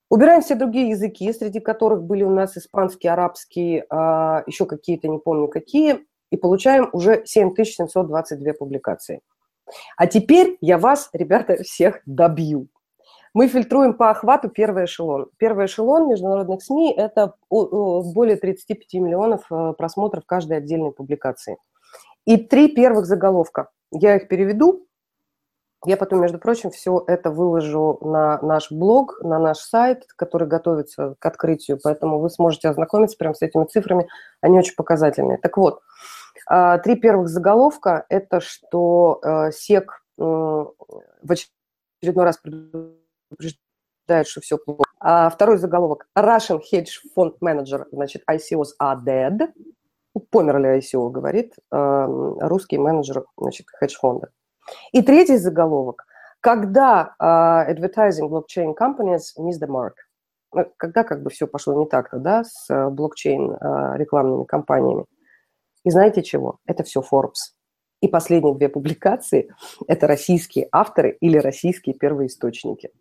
Убираем 0.10 0.41
все 0.41 0.56
другие 0.56 0.89
языки, 0.89 1.32
среди 1.32 1.62
которых 1.62 2.04
были 2.04 2.23
у 2.23 2.30
нас 2.30 2.58
испанский, 2.58 3.08
арабский, 3.08 3.84
а, 3.89 4.43
еще 4.45 4.65
какие-то, 4.65 5.08
не 5.08 5.19
помню 5.19 5.47
какие, 5.47 6.06
и 6.32 6.38
получаем 6.38 6.89
уже 6.91 7.23
7722 7.25 8.54
публикации. 8.54 9.21
А 9.95 10.08
теперь 10.08 10.58
я 10.60 10.77
вас, 10.77 11.10
ребята, 11.13 11.63
всех 11.63 12.01
добью. 12.06 12.67
Мы 13.33 13.47
фильтруем 13.47 13.93
по 13.93 14.09
охвату 14.09 14.49
первый 14.49 14.85
эшелон. 14.85 15.29
Первый 15.37 15.67
эшелон 15.67 16.09
международных 16.09 16.61
СМИ– 16.61 16.93
это 16.97 17.35
более 17.49 18.35
35 18.35 18.93
миллионов 18.95 19.45
э, 19.49 19.73
просмотров 19.77 20.25
каждой 20.25 20.57
отдельной 20.57 20.91
публикации. 20.91 21.57
И 22.25 22.35
три 22.35 22.67
первых 22.67 23.05
заголовка. 23.05 23.69
Я 23.91 24.17
их 24.17 24.27
переведу. 24.27 24.85
Я 25.85 25.95
потом, 25.95 26.21
между 26.21 26.39
прочим, 26.39 26.71
все 26.71 27.03
это 27.07 27.31
выложу 27.31 27.99
на 28.01 28.39
наш 28.41 28.69
блог, 28.69 29.19
на 29.23 29.39
наш 29.39 29.59
сайт, 29.59 30.05
который 30.15 30.47
готовится 30.47 31.15
к 31.17 31.25
открытию, 31.25 31.79
поэтому 31.81 32.19
вы 32.19 32.29
сможете 32.29 32.69
ознакомиться 32.69 33.17
прямо 33.17 33.33
с 33.33 33.41
этими 33.41 33.65
цифрами, 33.65 34.07
они 34.41 34.59
очень 34.59 34.75
показательные. 34.75 35.39
Так 35.39 35.57
вот, 35.57 35.81
а, 36.47 36.77
три 36.77 36.97
первых 36.97 37.29
заголовка– 37.29 38.05
это 38.09 38.41
что 38.41 39.21
э, 39.23 39.51
СЕК 39.51 40.03
в 40.17 40.73
очередной 41.23 42.25
раз 42.25 42.37
предупреждает, 42.37 43.00
что 44.25 44.41
все 44.41 44.57
плохо. 44.57 44.83
А 44.99 45.29
второй 45.29 45.57
заголовок. 45.57 46.07
Russian 46.17 46.59
Hedge 46.71 46.89
Fund 47.15 47.33
Manager, 47.43 47.85
значит, 47.91 48.23
ICOs 48.29 48.69
are 48.81 48.97
dead. 49.03 49.49
Померли 50.29 50.77
ICO, 50.77 51.09
говорит 51.09 51.55
эм, 51.71 52.37
русский 52.39 52.77
менеджер, 52.77 53.23
значит, 53.37 53.67
хедж-фонда. 53.79 54.29
И 54.91 55.01
третий 55.01 55.37
заголовок. 55.37 56.05
Когда 56.41 57.15
uh, 57.21 57.69
advertising 57.69 58.29
blockchain 58.29 58.75
companies 58.75 59.33
miss 59.37 59.59
the 59.61 59.67
mark. 59.67 59.93
Ну, 60.53 60.65
когда 60.77 61.03
как 61.03 61.23
бы 61.23 61.29
все 61.29 61.47
пошло 61.47 61.79
не 61.79 61.87
так-то, 61.87 62.17
да, 62.17 62.43
с 62.43 62.69
э, 62.69 62.89
блокчейн 62.89 63.51
uh, 63.51 63.97
рекламными 63.97 64.43
компаниями. 64.43 65.05
И 65.85 65.91
знаете 65.91 66.23
чего? 66.23 66.57
Это 66.65 66.83
все 66.83 67.01
Forbes. 67.01 67.53
И 68.01 68.07
последние 68.07 68.55
две 68.55 68.67
публикации– 68.67 69.53
это 69.87 70.07
российские 70.07 70.67
авторы 70.71 71.15
или 71.21 71.37
российские 71.37 71.95
первоисточники. 71.95 72.91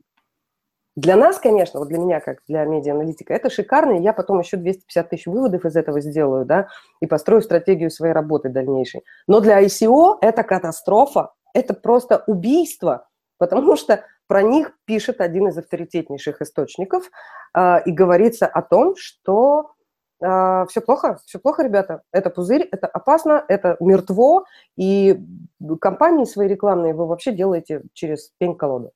Для 0.97 1.17
нас, 1.17 1.39
конечно, 1.39 1.79
вот 1.79 1.89
для 1.89 1.99
меня, 1.99 2.21
как 2.21 2.41
для 2.49 2.65
медиа-аналитика, 2.65 3.33
это 3.33 3.49
шикарно, 3.49 3.93
и 3.99 4.03
я 4.03 4.13
потом 4.13 4.41
еще 4.41 4.57
250 4.57 5.09
тысяч 5.09 5.27
выводов 5.27 5.65
из 5.65 5.77
этого 5.77 6.01
сделаю, 6.01 6.45
да, 6.45 6.69
и 7.01 7.07
построю 7.07 7.43
стратегию 7.43 7.91
своей 7.91 8.13
работы 8.13 8.49
дальнейшей. 8.49 9.03
Но 9.29 9.41
для 9.41 9.63
ICO 9.63 10.19
это 10.21 10.43
катастрофа, 10.43 11.33
это 11.55 11.75
просто 11.75 12.25
убийство, 12.27 13.07
потому 13.39 13.77
что 13.77 14.05
про 14.27 14.43
них 14.43 14.73
пишет 14.85 15.21
один 15.21 15.49
из 15.49 15.59
авторитетнейших 15.59 16.43
источников, 16.43 17.11
э, 17.55 17.83
и 17.85 17.93
говорится 17.93 18.47
о 18.47 18.63
том, 18.63 18.95
что 18.97 19.73
э, 20.21 20.25
а, 20.27 20.67
все 20.67 20.81
плохо, 20.81 21.19
все 21.25 21.39
плохо, 21.39 21.63
ребята, 21.63 22.03
это 22.13 22.31
пузырь, 22.31 22.69
это 22.71 22.89
опасно, 22.89 23.45
это 23.49 23.77
мертво, 23.81 24.45
и 24.77 25.19
компании 25.81 26.25
свои 26.25 26.49
рекламные 26.49 26.95
вы 26.95 27.07
вообще 27.07 27.33
делаете 27.33 27.83
через 27.93 28.33
пень-колоду. 28.39 28.93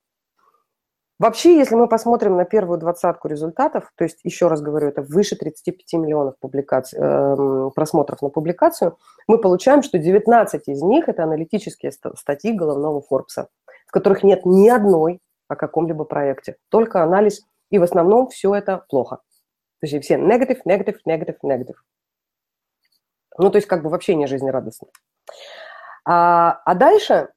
Вообще, 1.17 1.57
если 1.57 1.75
мы 1.75 1.87
посмотрим 1.87 2.35
на 2.35 2.43
первую 2.43 2.77
двадцатку 2.77 3.29
результатов, 3.29 3.89
то 3.95 4.03
есть, 4.03 4.19
еще 4.23 4.49
раз 4.49 4.61
говорю, 4.61 4.89
это 4.89 5.01
выше 5.01 5.37
35 5.37 5.93
миллионов 5.93 6.37
публикаций, 6.39 6.99
э, 7.01 7.69
просмотров 7.73 8.21
на 8.21 8.29
публикацию, 8.29 8.97
мы 9.27 9.37
получаем, 9.37 9.81
что 9.81 9.97
19 9.97 10.67
из 10.67 10.81
них– 10.81 11.07
это 11.07 11.23
аналитические 11.23 11.93
статьи 11.93 12.51
головного 12.51 13.01
Форбса, 13.01 13.47
в 13.87 13.91
которых 13.91 14.23
нет 14.23 14.45
ни 14.45 14.67
одной 14.67 15.21
о 15.47 15.55
каком-либо 15.55 16.03
проекте, 16.03 16.57
только 16.69 17.01
анализ, 17.01 17.45
и 17.69 17.79
в 17.79 17.83
основном 17.83 18.27
все 18.27 18.53
это 18.53 18.83
плохо. 18.89 19.19
То 19.79 19.87
есть 19.87 20.03
все 20.03 20.15
negative, 20.15 20.59
negative, 20.67 20.97
negative, 21.07 21.37
negative. 21.45 21.75
Ну, 23.37 23.49
то 23.51 23.57
есть 23.57 23.67
как 23.67 23.83
бы 23.83 23.89
вообще 23.89 24.15
не 24.15 24.27
жизнерадостно. 24.27 24.87
А, 26.05 26.61
а 26.65 26.75
дальше 26.75 27.29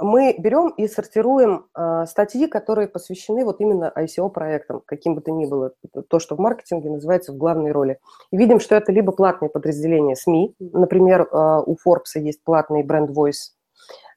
мы 0.00 0.34
берем 0.38 0.68
и 0.68 0.88
сортируем 0.88 1.66
э, 1.76 2.04
статьи, 2.06 2.46
которые 2.46 2.88
посвящены 2.88 3.44
вот 3.44 3.60
именно 3.60 3.92
ICO-проектам, 3.94 4.82
каким 4.86 5.14
бы 5.14 5.20
то 5.20 5.30
ни 5.30 5.46
было, 5.46 5.72
то, 6.08 6.18
что 6.18 6.36
в 6.36 6.38
маркетинге 6.38 6.90
называется 6.90 7.32
в 7.32 7.36
главной 7.36 7.72
роли. 7.72 7.98
И 8.30 8.36
видим, 8.36 8.60
что 8.60 8.74
это 8.74 8.92
либо 8.92 9.12
платные 9.12 9.48
подразделения 9.48 10.16
СМИ, 10.16 10.54
например, 10.58 11.22
э, 11.22 11.62
у 11.66 11.74
Forbes 11.74 12.16
есть 12.16 12.42
платный 12.44 12.82
бренд 12.82 13.10
Voice, 13.10 13.52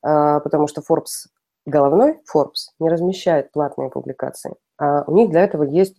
э, 0.04 0.40
потому 0.42 0.68
что 0.68 0.82
Forbes, 0.82 1.30
головной 1.66 2.20
Forbes, 2.34 2.72
не 2.80 2.90
размещает 2.90 3.52
платные 3.52 3.90
публикации. 3.90 4.56
А 4.78 5.04
у 5.08 5.14
них 5.14 5.30
для 5.30 5.44
этого 5.44 5.64
есть 5.64 5.96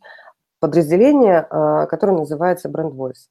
подразделение, 0.60 1.46
э, 1.50 1.86
которое 1.86 2.18
называется 2.18 2.68
бренд 2.68 2.94
Voice. 2.94 3.28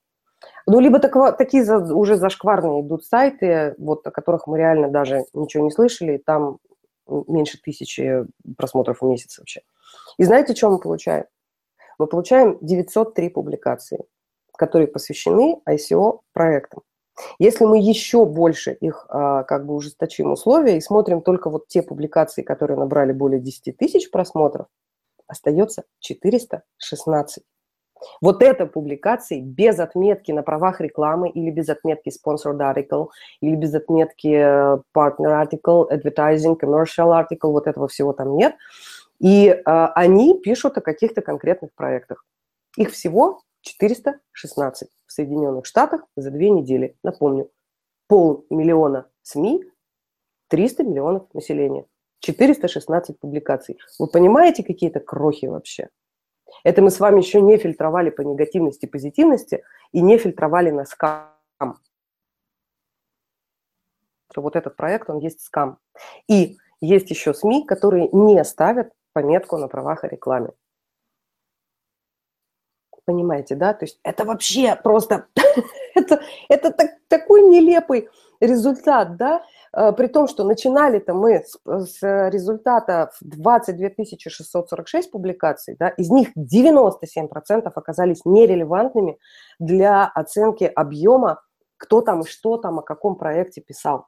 Ну, 0.65 0.79
либо 0.79 0.99
такого, 0.99 1.31
такие 1.31 1.63
за, 1.63 1.77
уже 1.77 2.15
зашкварные 2.15 2.81
идут 2.81 3.05
сайты, 3.05 3.73
вот, 3.77 4.05
о 4.05 4.11
которых 4.11 4.47
мы 4.47 4.57
реально 4.57 4.89
даже 4.89 5.25
ничего 5.33 5.63
не 5.63 5.71
слышали, 5.71 6.17
там 6.17 6.59
меньше 7.07 7.59
тысячи 7.61 8.25
просмотров 8.57 9.01
в 9.01 9.05
месяц 9.05 9.39
вообще. 9.39 9.61
И 10.17 10.23
знаете, 10.23 10.55
что 10.55 10.69
мы 10.69 10.79
получаем? 10.79 11.25
Мы 11.97 12.07
получаем 12.07 12.57
903 12.61 13.29
публикации. 13.29 14.05
которые 14.57 14.87
посвящены 14.87 15.61
ICO-проектам. 15.69 16.81
Если 17.39 17.63
мы 17.65 17.77
еще 17.79 18.25
больше 18.25 18.73
их 18.73 19.05
а, 19.09 19.43
как 19.43 19.67
бы 19.67 19.75
ужесточим 19.75 20.31
условия 20.31 20.77
и 20.77 20.81
смотрим 20.81 21.21
только 21.21 21.51
вот 21.51 21.67
те 21.67 21.83
публикации, 21.83 22.41
которые 22.41 22.77
набрали 22.77 23.11
более 23.11 23.39
10 23.39 23.77
тысяч 23.77 24.09
просмотров, 24.09 24.65
остается 25.27 25.83
416. 25.99 27.43
Вот 28.21 28.43
это 28.43 28.65
публикации 28.65 29.41
без 29.41 29.79
отметки 29.79 30.31
на 30.31 30.43
правах 30.43 30.81
рекламы 30.81 31.29
или 31.29 31.51
без 31.51 31.69
отметки 31.69 32.09
sponsored 32.09 32.59
article, 32.59 33.09
или 33.41 33.55
без 33.55 33.73
отметки 33.73 34.27
э, 34.27 34.81
partner 34.95 35.45
article, 35.45 35.87
advertising, 35.91 36.57
commercial 36.59 37.11
article, 37.11 37.51
вот 37.51 37.67
этого 37.67 37.87
всего 37.87 38.13
там 38.13 38.35
нет. 38.35 38.55
И 39.19 39.47
э, 39.47 39.61
они 39.65 40.39
пишут 40.39 40.77
о 40.77 40.81
каких-то 40.81 41.21
конкретных 41.21 41.73
проектах. 41.73 42.25
Их 42.75 42.91
всего 42.91 43.41
416 43.61 44.89
в 45.05 45.11
Соединенных 45.11 45.65
Штатах 45.65 46.01
за 46.15 46.31
две 46.31 46.49
недели. 46.49 46.95
Напомню, 47.03 47.49
полмиллиона 48.07 49.07
СМИ, 49.23 49.63
300 50.49 50.83
миллионов 50.83 51.33
населения, 51.33 51.85
416 52.19 53.19
публикаций. 53.19 53.77
Вы 53.99 54.07
понимаете 54.07 54.63
какие-то 54.63 54.99
крохи 54.99 55.45
вообще? 55.45 55.89
Это 56.63 56.81
мы 56.81 56.89
с 56.89 56.99
вами 56.99 57.19
еще 57.19 57.41
не 57.41 57.57
фильтровали 57.57 58.09
по 58.09 58.21
негативности, 58.21 58.85
позитивности 58.85 59.63
и 59.91 60.01
не 60.01 60.17
фильтровали 60.17 60.71
на 60.71 60.85
скам. 60.85 61.33
Вот 64.35 64.55
этот 64.55 64.75
проект, 64.75 65.09
он 65.09 65.19
есть 65.19 65.41
скам. 65.41 65.79
И 66.27 66.57
есть 66.79 67.09
еще 67.09 67.33
СМИ, 67.33 67.65
которые 67.65 68.09
не 68.11 68.43
ставят 68.43 68.91
пометку 69.13 69.57
на 69.57 69.67
правах 69.67 70.03
о 70.03 70.07
рекламе. 70.07 70.51
Понимаете, 73.07 73.55
да? 73.55 73.73
То 73.73 73.85
есть 73.85 74.01
это 74.03 74.25
вообще 74.25 74.75
просто, 74.75 75.27
это, 75.95 76.19
это 76.49 76.71
так, 76.71 76.91
такой 77.07 77.41
нелепый 77.41 78.09
результат, 78.41 79.15
да? 79.15 79.43
А, 79.71 79.93
при 79.93 80.07
том, 80.07 80.27
что 80.27 80.43
начинали-то 80.43 81.13
мы 81.13 81.41
с, 81.45 81.57
с 81.65 82.29
результата 82.29 83.11
22 83.21 84.03
646 84.27 85.09
публикаций, 85.09 85.77
да, 85.79 85.87
из 85.87 86.09
них 86.09 86.35
97% 86.35 87.71
оказались 87.73 88.25
нерелевантными 88.25 89.17
для 89.57 90.05
оценки 90.05 90.65
объема, 90.65 91.41
кто 91.77 92.01
там 92.01 92.23
и 92.23 92.27
что 92.27 92.57
там, 92.57 92.79
о 92.79 92.81
каком 92.81 93.15
проекте 93.15 93.61
писал. 93.61 94.07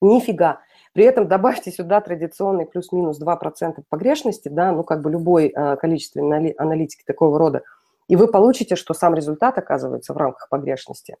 Нифига. 0.00 0.58
При 0.92 1.04
этом 1.04 1.28
добавьте 1.28 1.70
сюда 1.70 2.00
традиционный 2.00 2.66
плюс-минус 2.66 3.22
2% 3.22 3.80
погрешности, 3.88 4.48
да, 4.48 4.72
ну 4.72 4.82
как 4.82 5.02
бы 5.02 5.10
любой 5.12 5.52
э, 5.54 5.76
количественной 5.76 6.50
аналитики 6.50 7.04
такого 7.06 7.38
рода– 7.38 7.62
и 8.08 8.16
вы 8.16 8.28
получите, 8.28 8.76
что 8.76 8.94
сам 8.94 9.14
результат 9.14 9.58
оказывается 9.58 10.12
в 10.12 10.16
рамках 10.16 10.48
погрешности. 10.48 11.16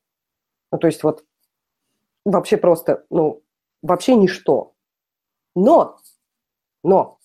Ну, 0.70 0.78
то 0.78 0.86
есть 0.86 1.02
вот 1.02 1.24
вообще 2.24 2.56
просто, 2.56 3.04
ну, 3.10 3.42
вообще 3.82 4.16
ничто. 4.16 4.72
Но, 5.54 5.98
но, 6.82 7.18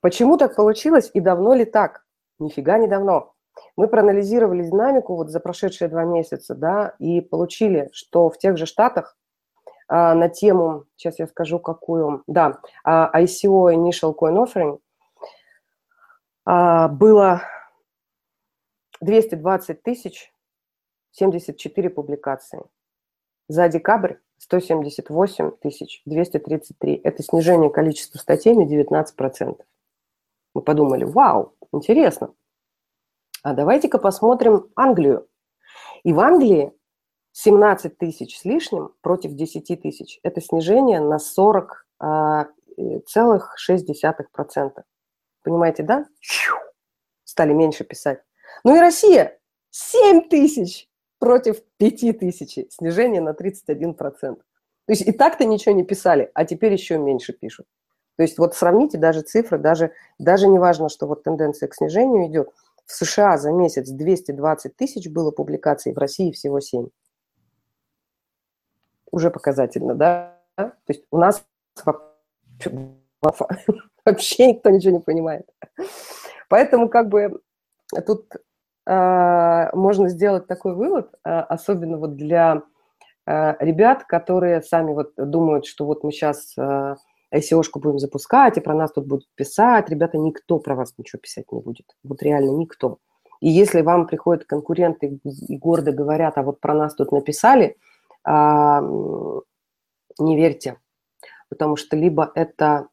почему 0.00 0.36
так 0.36 0.56
получилось 0.56 1.10
и 1.12 1.20
давно 1.20 1.54
ли 1.54 1.64
так? 1.64 2.04
Нифига 2.38 2.78
не 2.78 2.86
давно. 2.86 3.34
Мы 3.76 3.88
проанализировали 3.88 4.62
динамику 4.64 5.16
вот 5.16 5.30
за 5.30 5.40
прошедшие 5.40 5.88
два 5.88 6.04
месяца, 6.04 6.54
да, 6.54 6.94
и 6.98 7.20
получили, 7.20 7.88
что 7.92 8.30
в 8.30 8.38
тех 8.38 8.56
же 8.56 8.66
штатах 8.66 9.16
а, 9.88 10.14
на 10.14 10.28
тему, 10.28 10.84
сейчас 10.96 11.18
я 11.18 11.26
скажу 11.26 11.58
какую, 11.58 12.22
да, 12.26 12.58
а, 12.84 13.10
ICO 13.20 13.74
Initial 13.74 14.14
Coin 14.14 14.44
Offering 14.44 14.78
а, 16.44 16.88
было 16.88 17.42
220 19.06 19.82
тысяч 19.82 20.32
74 21.12 21.88
публикации. 21.90 22.60
За 23.48 23.68
декабрь 23.68 24.16
178 24.38 25.52
тысяч 25.62 26.02
233. 26.04 26.96
Это 26.96 27.22
снижение 27.22 27.70
количества 27.70 28.18
статей 28.18 28.54
на 28.54 28.66
19%. 28.66 29.62
Мы 30.54 30.62
подумали, 30.62 31.04
вау, 31.04 31.54
интересно. 31.72 32.34
А 33.42 33.54
давайте-ка 33.54 33.98
посмотрим 33.98 34.70
Англию. 34.74 35.28
И 36.02 36.12
в 36.12 36.20
Англии 36.20 36.72
17 37.32 37.96
тысяч 37.96 38.38
с 38.38 38.44
лишним 38.44 38.92
против 39.02 39.32
10 39.34 39.80
тысяч. 39.80 40.18
Это 40.22 40.40
снижение 40.40 41.00
на 41.00 41.18
40,6%. 41.18 41.78
А, 42.00 42.46
Понимаете, 45.42 45.82
да? 45.84 46.06
Стали 47.24 47.52
меньше 47.52 47.84
писать. 47.84 48.20
Ну 48.64 48.76
и 48.76 48.80
Россия 48.80 49.38
7 49.70 50.28
тысяч 50.28 50.88
против 51.18 51.62
5 51.78 52.18
тысяч, 52.18 52.58
снижение 52.70 53.20
на 53.20 53.30
31%. 53.30 53.94
То 53.96 54.92
есть 54.92 55.02
и 55.02 55.12
так-то 55.12 55.44
ничего 55.44 55.74
не 55.74 55.84
писали, 55.84 56.30
а 56.34 56.44
теперь 56.44 56.72
еще 56.72 56.98
меньше 56.98 57.32
пишут. 57.32 57.66
То 58.16 58.22
есть 58.22 58.38
вот 58.38 58.54
сравните 58.54 58.98
даже 58.98 59.20
цифры, 59.20 59.58
даже, 59.58 59.92
даже 60.18 60.48
не 60.48 60.58
важно, 60.58 60.88
что 60.88 61.06
вот 61.06 61.22
тенденция 61.22 61.68
к 61.68 61.74
снижению 61.74 62.26
идет. 62.26 62.50
В 62.86 62.92
США 62.92 63.36
за 63.36 63.50
месяц 63.50 63.90
220 63.90 64.76
тысяч 64.76 65.08
было 65.08 65.30
публикаций, 65.32 65.92
в 65.92 65.98
России 65.98 66.30
всего 66.30 66.60
7. 66.60 66.88
Уже 69.10 69.30
показательно, 69.30 69.94
да? 69.94 70.38
То 70.56 70.72
есть 70.88 71.02
у 71.10 71.18
нас 71.18 71.44
вообще 74.04 74.46
никто 74.46 74.70
ничего 74.70 74.92
не 74.92 75.00
понимает. 75.00 75.46
Поэтому 76.48 76.88
как 76.88 77.08
бы 77.08 77.40
тут 78.06 78.32
можно 78.86 80.08
сделать 80.08 80.46
такой 80.46 80.74
вывод, 80.74 81.12
э, 81.24 81.30
особенно 81.30 81.98
вот 81.98 82.14
для 82.14 82.62
э, 83.26 83.54
ребят, 83.58 84.04
которые 84.04 84.62
сами 84.62 84.92
вот 84.92 85.12
думают, 85.16 85.66
что 85.66 85.86
вот 85.86 86.04
мы 86.04 86.12
сейчас 86.12 86.54
ICO-шку 86.56 87.80
будем 87.80 87.98
запускать, 87.98 88.56
и 88.56 88.60
про 88.60 88.74
нас 88.74 88.92
тут 88.92 89.06
будут 89.06 89.28
писать. 89.34 89.90
Ребята, 89.90 90.18
никто 90.18 90.60
про 90.60 90.76
вас 90.76 90.94
ничего 90.98 91.18
писать 91.20 91.50
не 91.50 91.60
будет. 91.60 91.96
Вот 92.04 92.22
реально 92.22 92.50
никто. 92.50 92.98
И 93.40 93.48
если 93.48 93.82
вам 93.82 94.06
приходят 94.06 94.44
конкуренты 94.44 95.18
и 95.24 95.58
гордо 95.58 95.90
говорят, 95.92 96.38
а 96.38 96.42
вот 96.42 96.60
про 96.60 96.72
нас 96.72 96.94
тут 96.94 97.10
написали, 97.12 97.76
не 98.24 99.42
верьте. 100.18 100.78
Потому 101.48 101.76
что 101.76 101.96
либо 101.96 102.30
это 102.34 102.88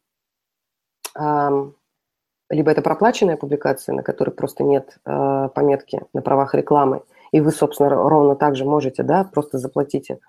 либо 2.53 2.71
это 2.71 2.81
проплаченная 2.81 3.37
публикация, 3.37 3.95
на 3.95 4.03
которой 4.03 4.31
просто 4.31 4.63
нет 4.63 4.97
э, 5.05 5.49
пометки 5.53 6.01
на 6.13 6.21
правах 6.21 6.53
рекламы, 6.55 7.03
и 7.31 7.41
вы, 7.41 7.51
собственно, 7.51 7.89
ровно 7.89 8.35
так 8.35 8.55
же 8.55 8.65
можете, 8.65 9.03
да, 9.03 9.23
просто 9.23 9.57
заплатите. 9.57 10.19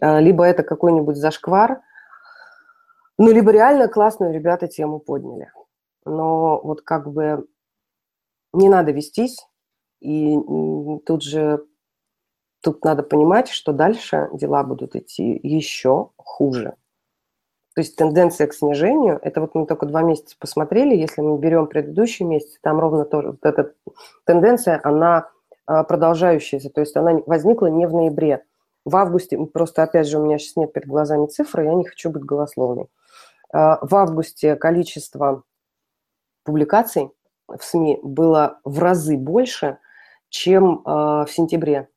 Э, 0.00 0.20
либо 0.20 0.44
это 0.44 0.62
какой-нибудь 0.62 1.16
зашквар, 1.16 1.80
ну, 3.18 3.30
либо 3.30 3.52
реально 3.52 3.88
классную 3.88 4.32
ребята 4.32 4.66
тему 4.66 4.98
подняли. 4.98 5.52
Но 6.04 6.60
вот 6.60 6.82
как 6.82 7.10
бы 7.10 7.46
не 8.52 8.68
надо 8.68 8.90
вестись, 8.90 9.46
и 10.00 10.36
тут 11.06 11.22
же 11.22 11.64
тут 12.60 12.84
надо 12.84 13.02
понимать, 13.02 13.48
что 13.48 13.72
дальше 13.72 14.28
дела 14.32 14.64
будут 14.64 14.96
идти 14.96 15.38
еще 15.42 16.10
хуже. 16.16 16.74
То 17.74 17.80
есть 17.80 17.96
тенденция 17.96 18.46
к 18.46 18.54
снижению, 18.54 19.18
это 19.22 19.40
вот 19.40 19.54
мы 19.54 19.66
только 19.66 19.86
два 19.86 20.02
месяца 20.02 20.36
посмотрели, 20.38 20.94
если 20.94 21.22
мы 21.22 21.38
берем 21.38 21.66
предыдущий 21.66 22.24
месяц, 22.24 22.58
там 22.60 22.78
ровно 22.78 23.04
тоже 23.04 23.30
вот 23.30 23.44
эта 23.44 23.72
тенденция, 24.24 24.78
она 24.82 25.30
а, 25.64 25.82
продолжающаяся, 25.82 26.68
то 26.68 26.80
есть 26.80 26.96
она 26.96 27.20
возникла 27.26 27.66
не 27.66 27.86
в 27.86 27.94
ноябре. 27.94 28.44
В 28.84 28.96
августе, 28.96 29.38
просто 29.38 29.82
опять 29.84 30.08
же 30.08 30.18
у 30.18 30.24
меня 30.24 30.38
сейчас 30.38 30.56
нет 30.56 30.72
перед 30.72 30.86
глазами 30.86 31.26
цифры, 31.26 31.64
я 31.64 31.74
не 31.74 31.84
хочу 31.84 32.10
быть 32.10 32.24
голословной. 32.24 32.88
А, 33.52 33.78
в 33.80 33.94
августе 33.94 34.54
количество 34.56 35.42
публикаций 36.44 37.10
в 37.48 37.62
СМИ 37.62 38.00
было 38.02 38.60
в 38.64 38.80
разы 38.80 39.16
больше, 39.16 39.78
чем 40.28 40.82
а, 40.84 41.24
в 41.24 41.30
сентябре. 41.30 41.88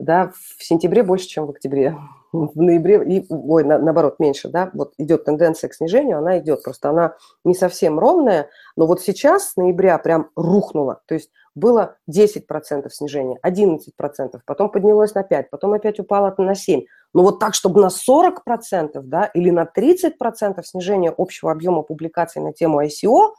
Да, 0.00 0.32
в 0.56 0.64
сентябре 0.64 1.04
больше, 1.04 1.28
чем 1.28 1.46
в 1.46 1.50
октябре 1.50 1.96
в 2.32 2.60
ноябре, 2.60 3.02
и, 3.04 3.26
ой, 3.28 3.64
на, 3.64 3.78
наоборот, 3.78 4.16
меньше, 4.18 4.48
да, 4.48 4.70
вот 4.72 4.92
идет 4.98 5.24
тенденция 5.24 5.68
к 5.68 5.74
снижению, 5.74 6.18
она 6.18 6.38
идет, 6.38 6.62
просто 6.62 6.90
она 6.90 7.16
не 7.44 7.54
совсем 7.54 7.98
ровная, 7.98 8.48
но 8.76 8.86
вот 8.86 9.00
сейчас 9.00 9.50
с 9.50 9.56
ноября 9.56 9.98
прям 9.98 10.30
рухнула, 10.36 11.02
то 11.06 11.14
есть 11.14 11.30
было 11.54 11.96
10% 12.10 12.88
снижения, 12.90 13.38
11%, 13.44 14.40
потом 14.46 14.70
поднялось 14.70 15.14
на 15.14 15.22
5%, 15.22 15.46
потом 15.50 15.72
опять 15.72 15.98
упало 15.98 16.34
на 16.38 16.52
7%. 16.52 16.84
Но 17.12 17.22
вот 17.22 17.40
так, 17.40 17.54
чтобы 17.54 17.80
на 17.80 17.88
40% 17.88 19.00
да, 19.02 19.24
или 19.34 19.50
на 19.50 19.64
30% 19.64 20.62
снижения 20.62 21.12
общего 21.16 21.50
объема 21.50 21.82
публикаций 21.82 22.40
на 22.40 22.52
тему 22.52 22.80
ICO, 22.84 23.32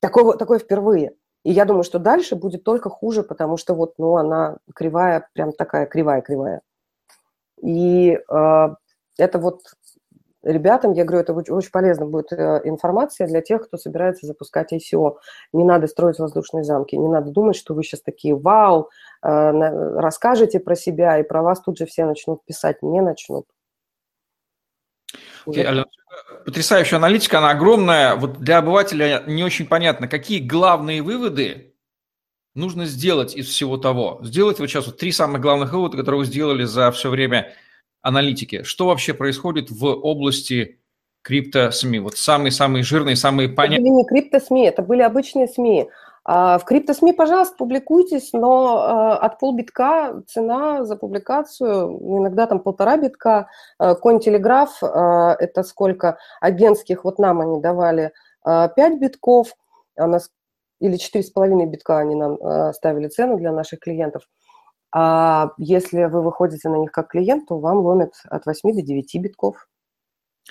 такое, 0.00 0.36
такое 0.36 0.58
впервые. 0.58 1.12
И 1.44 1.52
я 1.52 1.66
думаю, 1.66 1.84
что 1.84 1.98
дальше 1.98 2.36
будет 2.36 2.64
только 2.64 2.88
хуже, 2.88 3.22
потому 3.22 3.58
что 3.58 3.74
вот, 3.74 3.94
ну, 3.98 4.16
она 4.16 4.56
кривая, 4.74 5.28
прям 5.34 5.52
такая 5.52 5.84
кривая-кривая. 5.84 6.62
И 7.64 8.10
э, 8.10 8.68
это 9.18 9.38
вот 9.38 9.60
ребятам, 10.42 10.92
я 10.92 11.04
говорю, 11.04 11.22
это 11.22 11.32
очень 11.32 11.70
полезно 11.70 12.04
будет 12.04 12.30
э, 12.32 12.60
информация 12.64 13.26
для 13.26 13.40
тех, 13.40 13.66
кто 13.66 13.78
собирается 13.78 14.26
запускать 14.26 14.72
ICO. 14.72 15.16
Не 15.54 15.64
надо 15.64 15.86
строить 15.86 16.18
воздушные 16.18 16.62
замки, 16.62 16.94
не 16.96 17.08
надо 17.08 17.30
думать, 17.30 17.56
что 17.56 17.72
вы 17.72 17.82
сейчас 17.82 18.02
такие, 18.02 18.36
вау, 18.36 18.90
э, 19.22 19.28
расскажете 19.98 20.60
про 20.60 20.76
себя, 20.76 21.18
и 21.18 21.22
про 21.22 21.42
вас 21.42 21.62
тут 21.62 21.78
же 21.78 21.86
все 21.86 22.04
начнут 22.04 22.44
писать, 22.44 22.82
не 22.82 23.00
начнут. 23.00 23.46
Okay, 25.46 25.62
Алена, 25.62 25.86
потрясающая 26.44 26.98
аналитика, 26.98 27.38
она 27.38 27.50
огромная. 27.50 28.16
Вот 28.16 28.40
для 28.40 28.58
обывателя 28.58 29.22
не 29.26 29.42
очень 29.42 29.66
понятно, 29.66 30.06
какие 30.06 30.40
главные 30.40 31.02
выводы 31.02 31.73
нужно 32.54 32.86
сделать 32.86 33.36
из 33.36 33.48
всего 33.48 33.76
того. 33.76 34.20
Сделать 34.22 34.58
вот 34.58 34.68
сейчас 34.68 34.86
вот 34.86 34.98
три 34.98 35.12
самых 35.12 35.40
главных 35.40 35.72
вывода, 35.72 35.96
которые 35.96 36.20
вы 36.20 36.24
сделали 36.26 36.64
за 36.64 36.90
все 36.92 37.10
время 37.10 37.52
аналитики. 38.02 38.62
Что 38.62 38.86
вообще 38.86 39.14
происходит 39.14 39.70
в 39.70 39.84
области 39.86 40.80
крипто-СМИ? 41.22 41.98
Вот 41.98 42.16
самые-самые 42.16 42.84
жирные, 42.84 43.16
самые 43.16 43.48
понятные. 43.48 43.78
Это 43.78 43.90
были 43.90 43.96
не 43.96 44.04
крипто-СМИ, 44.04 44.66
это 44.66 44.82
были 44.82 45.02
обычные 45.02 45.48
СМИ. 45.48 45.88
А, 46.26 46.58
в 46.58 46.64
крипто-СМИ, 46.64 47.12
пожалуйста, 47.12 47.54
публикуйтесь, 47.56 48.32
но 48.32 48.78
а, 48.78 49.16
от 49.18 49.38
полбитка 49.38 50.22
цена 50.26 50.84
за 50.84 50.96
публикацию, 50.96 51.98
иногда 52.18 52.46
там 52.46 52.60
полтора 52.60 52.96
битка. 52.96 53.48
А, 53.78 53.94
Контелеграф– 53.94 54.78
это 54.82 55.62
сколько 55.64 56.18
агентских, 56.40 57.04
вот 57.04 57.18
нам 57.18 57.40
они 57.40 57.60
давали 57.60 58.12
5 58.44 58.76
битков, 59.00 59.54
у 59.96 60.06
нас, 60.06 60.30
или 60.80 60.96
4,5 60.96 61.66
битка 61.66 61.98
они 61.98 62.14
нам 62.14 62.72
ставили 62.72 63.08
цену 63.08 63.36
для 63.38 63.52
наших 63.52 63.80
клиентов– 63.80 64.22
а 64.96 65.50
если 65.58 66.04
вы 66.04 66.22
выходите 66.22 66.68
на 66.68 66.76
них 66.76 66.92
как 66.92 67.08
клиент, 67.08 67.48
то 67.48 67.58
вам 67.58 67.78
ломят 67.78 68.12
от 68.30 68.46
8 68.46 68.74
до 68.74 68.80
9 68.80 69.14
битков 69.16 69.66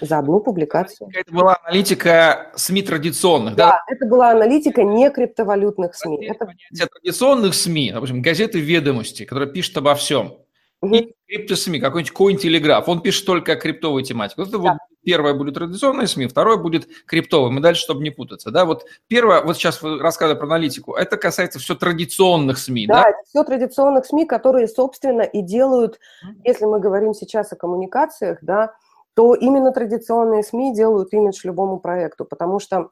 за 0.02 0.20
одну 0.20 0.42
публикацию. 0.42 1.10
Это 1.14 1.34
была 1.34 1.58
аналитика 1.64 2.52
СМИ 2.56 2.82
традиционных, 2.82 3.56
да? 3.56 3.70
Да, 3.70 3.80
это 3.88 4.06
была 4.06 4.32
аналитика 4.32 4.84
не 4.84 5.10
криптовалютных 5.12 5.96
СМИ. 5.96 6.26
Это 6.26 6.50
традиционных 6.72 7.54
СМИ, 7.54 7.94
допустим, 7.94 8.22
газеты 8.22 8.60
«Ведомости», 8.60 9.24
которые 9.24 9.50
пишут 9.50 9.78
обо 9.78 9.96
всем. 9.96 10.40
Угу. 10.82 10.94
И 10.94 11.16
крипто-СМИ, 11.26 11.80
какой-нибудь 11.80 12.12
Коин-телеграф, 12.12 12.90
он 12.90 13.02
пишет 13.02 13.26
только 13.26 13.56
криптовую 13.56 14.04
тематику. 14.04 14.42
Это 14.42 14.52
да. 14.52 14.58
вот 14.58 14.78
первое 15.04 15.34
будет 15.34 15.56
традиционные 15.56 16.08
СМИ, 16.08 16.28
второе 16.28 16.58
будет 16.58 16.88
криптовый. 17.06 17.52
Мы 17.52 17.62
дальше, 17.62 17.82
чтобы 17.82 18.04
не 18.04 18.10
путаться. 18.10 18.52
Да, 18.52 18.66
вот 18.66 18.86
первое, 19.08 19.42
вот 19.42 19.58
сейчас 19.58 19.82
вы 19.82 20.00
рассказывали 20.00 20.38
про 20.38 20.48
аналитику, 20.48 20.94
это 20.94 21.18
касается 21.18 21.60
все 21.60 21.76
традиционных 21.76 22.58
СМИ, 22.58 22.88
да? 22.88 23.04
Да, 23.04 23.10
это 23.10 23.20
все 23.28 23.44
традиционных 23.44 24.06
СМИ, 24.06 24.26
которые, 24.26 24.68
собственно, 24.68 25.22
и 25.22 25.42
делают, 25.42 26.00
если 26.44 26.66
мы 26.66 26.80
говорим 26.80 27.14
сейчас 27.14 27.52
о 27.52 27.56
коммуникациях, 27.56 28.40
да, 28.42 28.74
то 29.14 29.36
именно 29.36 29.72
традиционные 29.72 30.44
СМИ 30.44 30.74
делают 30.74 31.14
имидж 31.14 31.42
любому 31.44 31.80
проекту, 31.80 32.26
потому 32.26 32.60
что 32.60 32.90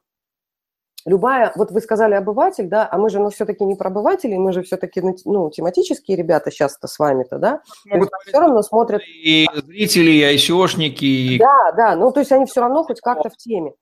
любая, 1.04 1.52
вот 1.56 1.70
вы 1.70 1.80
сказали 1.80 2.14
обыватель, 2.14 2.68
да, 2.68 2.88
а 2.90 2.98
мы 2.98 3.10
же, 3.10 3.18
ну, 3.18 3.30
все-таки 3.30 3.64
не 3.64 3.74
про 3.74 3.88
обывателей, 3.88 4.38
мы 4.38 4.52
же 4.52 4.62
все-таки, 4.62 5.00
ну, 5.00 5.16
ну, 5.24 5.50
тематические 5.50 6.16
ребята 6.16 6.50
сейчас-то 6.50 6.88
с 6.88 6.98
вами-то, 6.98 7.38
да, 7.38 7.60
Могут 7.86 8.10
все 8.26 8.38
равно 8.38 8.62
смотрят... 8.62 9.02
И 9.02 9.46
зрители, 9.52 10.10
и 10.10 10.22
айсишники, 10.22 11.04
и... 11.04 11.38
Да, 11.38 11.72
да, 11.72 11.96
ну, 11.96 12.12
то 12.12 12.20
есть 12.20 12.32
они 12.32 12.46
все 12.46 12.60
равно 12.60 12.84
хоть 12.84 13.00
как-то 13.00 13.28
в 13.28 13.36
теме. 13.36 13.72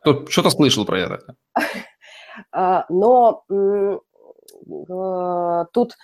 Кто 0.00 0.26
что-то 0.28 0.50
слышал 0.50 0.84
про 0.84 1.00
это. 1.00 1.20
А, 2.52 2.84
но 2.90 3.44
э, 3.50 3.96
тут, 5.72 5.94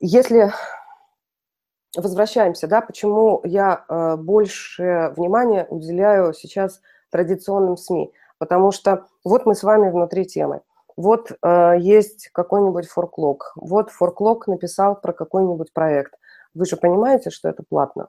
если 0.00 0.52
возвращаемся, 1.96 2.66
да, 2.66 2.82
почему 2.82 3.40
я 3.44 3.84
э, 3.88 4.16
больше 4.16 5.12
внимания 5.16 5.66
уделяю 5.68 6.34
сейчас 6.34 6.82
традиционным 7.10 7.76
СМИ, 7.76 8.12
потому 8.38 8.72
что 8.72 9.06
вот 9.24 9.46
мы 9.46 9.54
с 9.54 9.62
вами 9.62 9.90
внутри 9.90 10.26
темы. 10.26 10.60
Вот 10.96 11.30
э, 11.30 11.74
есть 11.78 12.28
какой-нибудь 12.32 12.88
форклог. 12.88 13.52
Вот 13.54 13.90
форклог 13.90 14.48
написал 14.48 15.00
про 15.00 15.12
какой-нибудь 15.12 15.72
проект. 15.72 16.14
Вы 16.54 16.66
же 16.66 16.76
понимаете, 16.76 17.30
что 17.30 17.48
это 17.48 17.62
платно? 17.68 18.08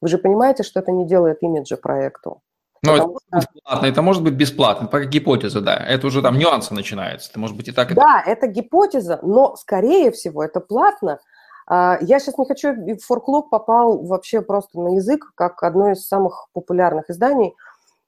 Вы 0.00 0.08
же 0.08 0.18
понимаете, 0.18 0.64
что 0.64 0.80
это 0.80 0.90
не 0.90 1.06
делает 1.06 1.42
имиджа 1.42 1.76
проекту? 1.76 2.40
Но 2.82 2.96
это 2.96 3.06
может 3.06 3.28
быть 3.30 3.62
платно, 3.62 3.86
это 3.86 4.02
может 4.02 4.22
быть 4.24 4.34
бесплатно, 4.34 4.88
по 4.88 5.04
гипотезе, 5.04 5.60
да. 5.60 5.76
Это 5.76 6.06
уже 6.06 6.20
там 6.20 6.36
нюансы 6.36 6.74
начинаются. 6.74 7.30
Это 7.30 7.38
может 7.38 7.56
быть 7.56 7.68
и 7.68 7.72
так, 7.72 7.92
и 7.92 7.94
Да, 7.94 8.22
это 8.26 8.46
гипотеза, 8.46 9.20
но, 9.22 9.56
скорее 9.56 10.10
всего, 10.10 10.42
это 10.42 10.60
платно. 10.60 11.20
А, 11.66 11.98
я 12.00 12.18
сейчас 12.18 12.36
не 12.38 12.44
хочу... 12.44 12.74
Форклог 13.06 13.50
попал 13.50 14.02
вообще 14.04 14.42
просто 14.42 14.80
на 14.80 14.96
язык, 14.96 15.32
как 15.34 15.62
одно 15.62 15.92
из 15.92 16.06
самых 16.06 16.48
популярных 16.52 17.08
изданий– 17.08 17.54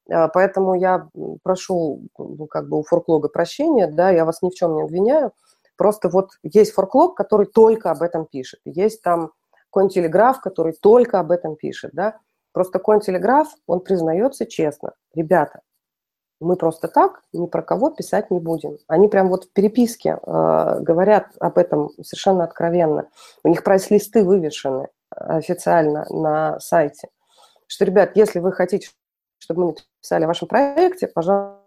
поэтому 0.08 0.74
я 0.74 1.08
прошу 1.42 2.02
ну, 2.18 2.46
как 2.46 2.68
бы 2.68 2.78
у 2.78 2.82
форклога 2.82 3.28
прощения, 3.28 3.86
да, 3.86 4.10
я 4.10 4.24
вас 4.24 4.42
ни 4.42 4.50
в 4.50 4.54
чем 4.54 4.76
не 4.76 4.82
обвиняю. 4.82 5.32
Просто 5.76 6.08
вот 6.08 6.30
есть 6.42 6.72
форклог, 6.72 7.16
который 7.16 7.46
только 7.46 7.90
об 7.90 8.02
этом 8.02 8.26
пишет. 8.26 8.60
Есть 8.64 9.02
там 9.02 9.32
Контелеграф, 9.70 10.40
который 10.40 10.72
только 10.72 11.20
об 11.20 11.30
этом 11.30 11.56
пишет, 11.56 11.90
да. 11.92 12.18
Просто 12.52 12.78
Контелеграф, 12.78 13.48
он 13.66 13.80
признается 13.80 14.46
честно. 14.46 14.94
Ребята, 15.14 15.60
мы 16.40 16.56
просто 16.56 16.88
так 16.88 17.22
ни 17.32 17.46
про 17.46 17.62
кого 17.62 17.90
писать 17.90 18.30
не 18.30 18.40
будем. 18.40 18.78
Они 18.88 19.08
прям 19.08 19.28
вот 19.28 19.44
в 19.44 19.52
переписке 19.52 20.18
э, 20.22 20.80
говорят 20.80 21.28
об 21.40 21.58
этом 21.58 21.90
совершенно 22.02 22.44
откровенно. 22.44 23.08
У 23.42 23.48
них 23.48 23.62
прайс-листы 23.62 24.22
вывешены 24.22 24.88
официально 25.10 26.06
на 26.10 26.60
сайте. 26.60 27.08
Что, 27.66 27.84
ребят, 27.84 28.12
если 28.14 28.38
вы 28.38 28.52
хотите, 28.52 28.88
чтобы 29.38 29.60
мы 29.60 29.66
написали 29.68 30.24
о 30.24 30.28
вашем 30.28 30.48
проекте, 30.48 31.08
пожалуйста. 31.08 31.62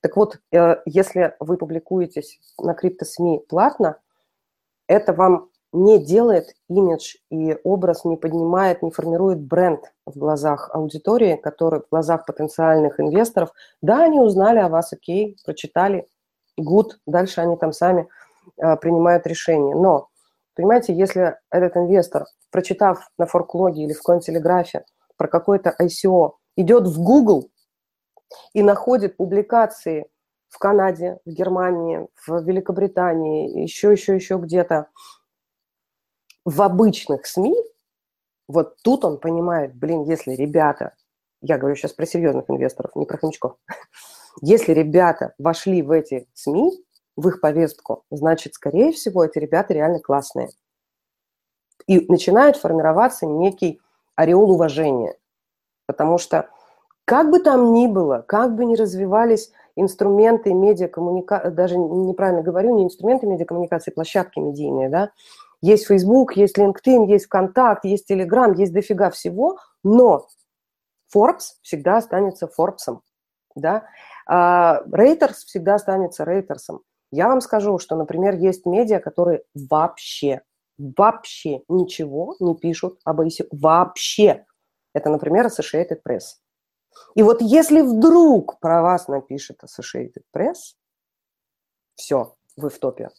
Так 0.00 0.16
вот, 0.16 0.38
э, 0.52 0.76
если 0.84 1.34
вы 1.40 1.56
публикуетесь 1.56 2.40
на 2.58 2.74
крипто-СМИ 2.74 3.40
платно, 3.48 3.98
это 4.88 5.12
вам 5.12 5.50
не 5.72 5.98
делает 5.98 6.54
имидж 6.68 7.16
и 7.30 7.56
образ, 7.62 8.04
не 8.04 8.16
поднимает, 8.16 8.82
не 8.82 8.90
формирует 8.90 9.40
бренд 9.40 9.92
в 10.06 10.18
глазах 10.18 10.70
аудитории, 10.72 11.36
который 11.36 11.80
в 11.80 11.88
глазах 11.90 12.24
потенциальных 12.24 12.98
инвесторов. 12.98 13.50
Да, 13.82 14.04
они 14.04 14.18
узнали 14.18 14.58
о 14.58 14.68
вас, 14.68 14.92
окей, 14.92 15.36
прочитали, 15.44 16.08
good, 16.58 16.92
дальше 17.06 17.40
они 17.40 17.56
там 17.56 17.72
сами 17.72 18.08
э, 18.56 18.76
принимают 18.76 19.26
решение. 19.26 19.76
Но, 19.76 20.08
понимаете, 20.54 20.94
если 20.94 21.36
этот 21.50 21.76
инвестор, 21.76 22.26
прочитав 22.50 23.10
на 23.18 23.26
форклоге 23.26 23.84
или 23.84 23.92
в 23.92 24.02
Контелеграфе 24.02 24.84
про 25.16 25.28
какой-то 25.28 25.74
ICO, 25.80 26.32
идет 26.56 26.86
в 26.86 27.02
Google 27.02 27.50
и 28.52 28.62
находит 28.62 29.16
публикации 29.16 30.06
в 30.48 30.58
Канаде, 30.58 31.18
в 31.24 31.30
Германии, 31.30 32.08
в 32.26 32.42
Великобритании, 32.42 33.62
еще, 33.62 33.92
еще, 33.92 34.14
еще 34.14 34.38
где-то, 34.38 34.88
в 36.44 36.62
обычных 36.62 37.26
СМИ, 37.26 37.54
вот 38.48 38.76
тут 38.82 39.04
он 39.04 39.18
понимает, 39.18 39.74
блин, 39.74 40.04
если 40.04 40.32
ребята, 40.32 40.94
я 41.42 41.58
говорю 41.58 41.76
сейчас 41.76 41.92
про 41.92 42.06
серьезных 42.06 42.48
инвесторов, 42.48 42.94
не 42.94 43.04
про 43.04 43.18
хомячков, 43.18 43.56
если 44.40 44.72
ребята 44.72 45.34
вошли 45.38 45.82
в 45.82 45.90
эти 45.90 46.28
СМИ, 46.34 46.72
в 47.16 47.28
их 47.28 47.40
повестку, 47.40 48.04
значит, 48.10 48.54
скорее 48.54 48.92
всего, 48.92 49.24
эти 49.24 49.38
ребята 49.38 49.72
реально 49.74 50.00
классные. 50.00 50.50
И 51.86 52.10
начинает 52.10 52.56
формироваться 52.56 53.26
некий 53.26 53.80
ореол 54.14 54.50
уважения– 54.52 55.16
Потому 55.86 56.18
что 56.18 56.48
как 57.04 57.30
бы 57.30 57.38
там 57.40 57.72
ни 57.72 57.86
было, 57.86 58.24
как 58.26 58.54
бы 58.56 58.64
ни 58.64 58.74
развивались 58.74 59.52
инструменты 59.76 60.52
медиакоммуникации, 60.52 61.50
даже 61.50 61.76
неправильно 61.76 62.42
говорю, 62.42 62.74
не 62.74 62.84
инструменты 62.84 63.26
медиакоммуникации, 63.26 63.92
площадки 63.92 64.38
медийные, 64.38 64.88
да, 64.88 65.10
есть 65.62 65.86
Facebook, 65.86 66.36
есть 66.36 66.58
LinkedIn, 66.58 67.06
есть 67.06 67.26
ВКонтакт, 67.26 67.84
есть 67.84 68.10
Telegram, 68.10 68.54
есть 68.56 68.72
дофига 68.72 69.10
всего, 69.10 69.58
но 69.84 70.26
Forbes 71.14 71.54
всегда 71.62 71.98
останется 71.98 72.48
Forbes, 72.58 72.98
да, 73.54 73.84
а 74.26 74.82
Reuters 74.90 75.44
всегда 75.46 75.76
останется 75.76 76.24
Reuters. 76.24 76.80
Я 77.12 77.28
вам 77.28 77.40
скажу, 77.40 77.78
что, 77.78 77.94
например, 77.96 78.34
есть 78.34 78.66
медиа, 78.66 78.98
которые 78.98 79.42
вообще, 79.54 80.42
вообще 80.76 81.62
ничего 81.68 82.34
не 82.40 82.56
пишут 82.56 82.98
об 83.04 83.20
ICO, 83.20 83.46
вообще. 83.52 84.44
Это, 84.96 85.10
например, 85.10 85.48
Associated 85.48 86.00
Press. 86.08 86.38
И 87.14 87.22
вот 87.22 87.42
если 87.42 87.82
вдруг 87.82 88.58
про 88.60 88.80
вас 88.80 89.08
напишет 89.08 89.58
Associated 89.62 90.22
Press, 90.34 90.72
все, 91.96 92.34
вы 92.56 92.70
в 92.70 92.78
топе. 92.78 93.10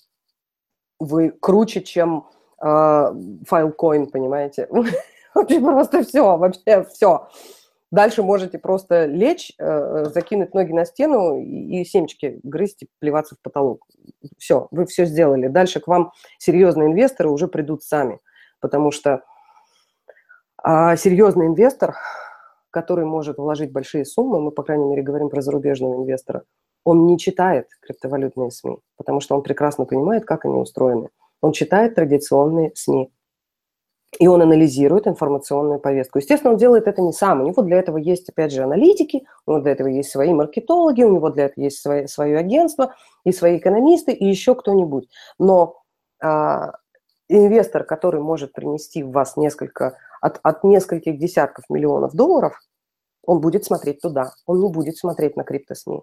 Вы 0.98 1.30
круче, 1.30 1.82
чем 1.82 2.30
э, 2.60 2.66
Filecoin, 2.66 4.08
понимаете? 4.08 4.68
Вообще 5.36 5.60
просто 5.60 6.02
все, 6.04 6.36
вообще 6.36 6.84
все. 6.86 7.30
Дальше 7.92 8.24
можете 8.24 8.58
просто 8.58 9.06
лечь, 9.06 9.52
э, 9.60 10.06
закинуть 10.06 10.56
ноги 10.56 10.74
на 10.74 10.84
стену 10.84 11.40
и, 11.40 11.82
и 11.82 11.86
семечки 11.86 12.40
грызть 12.42 12.82
и 12.82 12.90
плеваться 12.98 13.36
в 13.36 13.42
потолок. 13.44 13.86
Все, 14.40 14.68
вы 14.72 14.88
все 14.88 15.06
сделали. 15.06 15.48
Дальше 15.48 15.80
к 15.80 15.88
вам 15.88 16.12
серьезные 16.40 16.88
инвесторы 16.88 17.30
уже 17.30 17.48
придут 17.48 17.84
сами, 17.84 18.20
потому 18.62 18.90
что 18.90 19.22
А 20.62 20.96
серьезный 20.96 21.48
инвестор, 21.48 21.96
который 22.72 23.06
может 23.06 23.38
вложить 23.38 23.72
большие 23.72 24.06
суммы, 24.06 24.42
мы, 24.42 24.52
по 24.52 24.64
крайней 24.64 24.86
мере, 24.86 25.02
говорим 25.02 25.30
про 25.30 25.42
зарубежного 25.42 25.96
инвестора, 25.96 26.44
он 26.84 27.06
не 27.06 27.18
читает 27.18 27.68
криптовалютные 27.82 28.50
СМИ, 28.50 28.78
потому 28.96 29.20
что 29.20 29.36
он 29.36 29.44
прекрасно 29.44 29.86
понимает, 29.86 30.26
как 30.26 30.46
они 30.46 30.58
устроены. 30.58 31.10
Он 31.42 31.52
читает 31.52 31.96
традиционные 31.96 32.72
СМИ. 32.76 33.12
И 34.20 34.28
он 34.28 34.42
анализирует 34.42 35.06
информационную 35.06 35.80
повестку. 35.80 36.18
Естественно, 36.18 36.54
он 36.54 36.58
делает 36.58 36.88
это 36.88 37.02
не 37.02 37.12
сам. 37.12 37.42
У 37.42 37.46
него 37.46 37.62
для 37.62 37.78
этого 37.78 37.98
есть, 37.98 38.30
опять 38.30 38.54
же, 38.54 38.64
аналитики, 38.64 39.28
у 39.46 39.52
него 39.52 39.62
для 39.62 39.74
этого 39.74 39.90
есть 39.90 40.10
свои 40.10 40.34
маркетологи, 40.34 41.04
у 41.04 41.14
него 41.14 41.30
для 41.30 41.46
этого 41.46 41.66
есть 41.66 41.82
свои, 41.82 42.08
свое 42.08 42.38
агентство, 42.38 42.96
и 43.26 43.34
свои 43.34 43.58
экономисты, 43.58 44.14
и 44.14 44.26
еще 44.26 44.56
кто-нибудь. 44.56 45.10
Но 45.40 45.82
а, 46.24 46.72
инвестор, 47.28 47.84
который 47.84 48.22
может 48.22 48.54
принести 48.54 49.04
в 49.04 49.12
вас 49.12 49.36
несколько, 49.36 49.98
от, 50.22 50.40
от 50.44 50.64
нескольких 50.64 51.18
десятков 51.18 51.66
миллионов 51.70 52.14
долларов, 52.14 52.60
он 53.24 53.42
будет 53.42 53.66
смотреть 53.66 54.02
туда, 54.02 54.32
он 54.46 54.62
не 54.62 54.70
будет 54.70 54.98
смотреть 54.98 55.36
на 55.36 55.44
криптосми. 55.44 56.02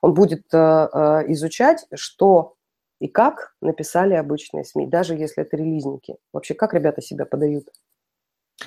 Он 0.00 0.14
будет 0.14 0.44
э, 0.52 0.56
э, 0.56 1.32
изучать, 1.32 1.84
что 1.94 2.54
и 3.00 3.08
как 3.08 3.54
написали 3.60 4.14
обычные 4.14 4.64
СМИ, 4.64 4.86
даже 4.86 5.14
если 5.14 5.42
это 5.42 5.56
релизники. 5.56 6.16
Вообще, 6.32 6.54
как 6.54 6.72
ребята 6.72 7.02
себя 7.02 7.26
подают? 7.26 7.66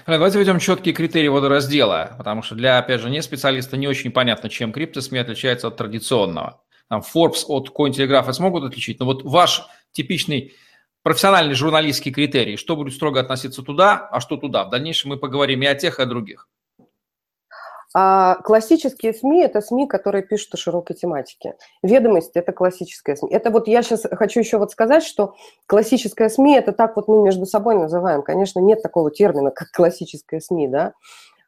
Давайте 0.05 0.37
введем 0.37 0.59
четкие 0.59 0.93
критерии 0.93 1.29
водораздела, 1.29 2.13
потому 2.17 2.43
что 2.43 2.55
для, 2.55 2.77
опять 2.77 3.01
же, 3.01 3.09
не 3.09 3.21
специалиста 3.21 3.77
не 3.77 3.87
очень 3.87 4.11
понятно, 4.11 4.49
чем 4.49 4.73
криптосми 4.73 5.19
отличается 5.19 5.69
от 5.69 5.77
традиционного. 5.77 6.61
Там 6.89 7.01
Forbes 7.01 7.45
от 7.47 7.69
Cointelegraph 7.69 8.31
смогут 8.33 8.65
отличить, 8.65 8.99
но 8.99 9.05
вот 9.05 9.23
ваш 9.23 9.67
типичный 9.91 10.53
профессиональный 11.07 11.53
журналистский 11.53 12.11
критерий, 12.11 12.57
что 12.57 12.75
будет 12.75 12.93
строго 12.93 13.21
относиться 13.21 13.63
туда, 13.63 14.09
а 14.11 14.19
что 14.19 14.35
туда. 14.35 14.65
В 14.65 14.69
дальнейшем 14.69 15.11
мы 15.11 15.17
поговорим 15.17 15.61
и 15.61 15.65
о 15.65 15.73
тех, 15.73 15.99
и 15.99 16.03
о 16.03 16.05
других. 16.05 16.49
А 17.95 18.35
классические 18.43 19.13
СМИ– 19.13 19.41
это 19.43 19.61
СМИ, 19.61 19.87
которые 19.87 20.21
пишут 20.21 20.55
о 20.55 20.57
широкой 20.57 20.97
тематике. 20.97 21.55
Ведомость– 21.81 22.31
это 22.33 22.51
классическая 22.51 23.15
СМИ. 23.15 23.29
Это 23.31 23.51
вот 23.51 23.69
я 23.69 23.83
сейчас 23.83 24.05
хочу 24.11 24.41
еще 24.41 24.57
вот 24.57 24.71
сказать, 24.71 25.01
что 25.01 25.35
классическая 25.65 26.27
СМИ– 26.27 26.55
это 26.57 26.73
так 26.73 26.97
вот 26.97 27.07
мы 27.07 27.23
между 27.23 27.45
собой 27.45 27.75
называем. 27.75 28.21
Конечно, 28.21 28.59
нет 28.59 28.81
такого 28.81 29.09
термина, 29.09 29.51
как 29.51 29.71
классическая 29.71 30.41
СМИ, 30.41 30.67
да. 30.67 30.91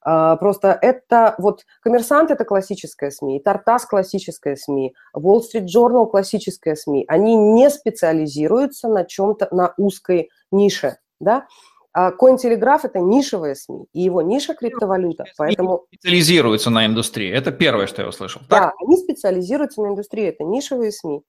А, 0.01 0.37
просто 0.37 0.77
это 0.81 1.35
вот 1.37 1.65
коммерсант– 1.81 2.31
это 2.31 2.45
классическая 2.45 3.11
СМИ, 3.11 3.41
Тартас– 3.41 3.85
классическая 3.87 4.55
СМИ, 4.55 4.93
Wall 5.15 5.41
Street 5.41 5.65
Journal– 5.65 6.07
классическая 6.09 6.75
СМИ. 6.75 7.05
Они 7.07 7.35
не 7.35 7.69
специализируются 7.69 8.87
на 8.87 9.03
чем-то, 9.03 9.49
на 9.51 9.73
узкой 9.77 10.29
нише, 10.51 10.97
да. 11.19 11.47
А 11.91 12.11
Cointelegraph– 12.11 12.81
это 12.83 12.99
нишевая 12.99 13.55
СМИ, 13.55 13.87
и 13.93 14.01
его 14.01 14.21
ниша– 14.21 14.53
криптовалюта, 14.55 15.25
поэтому… 15.37 15.85
Специализируются 15.87 16.69
на 16.69 16.85
индустрии, 16.85 17.29
это 17.29 17.51
первое, 17.51 17.87
что 17.87 18.03
я 18.03 18.07
услышал. 18.07 18.41
Так? 18.47 18.61
Да, 18.61 18.73
они 18.85 18.95
специализируются 18.95 19.81
на 19.81 19.87
индустрии, 19.87 20.27
это 20.27 20.43
нишевые 20.43 20.91
СМИ. 20.91 21.23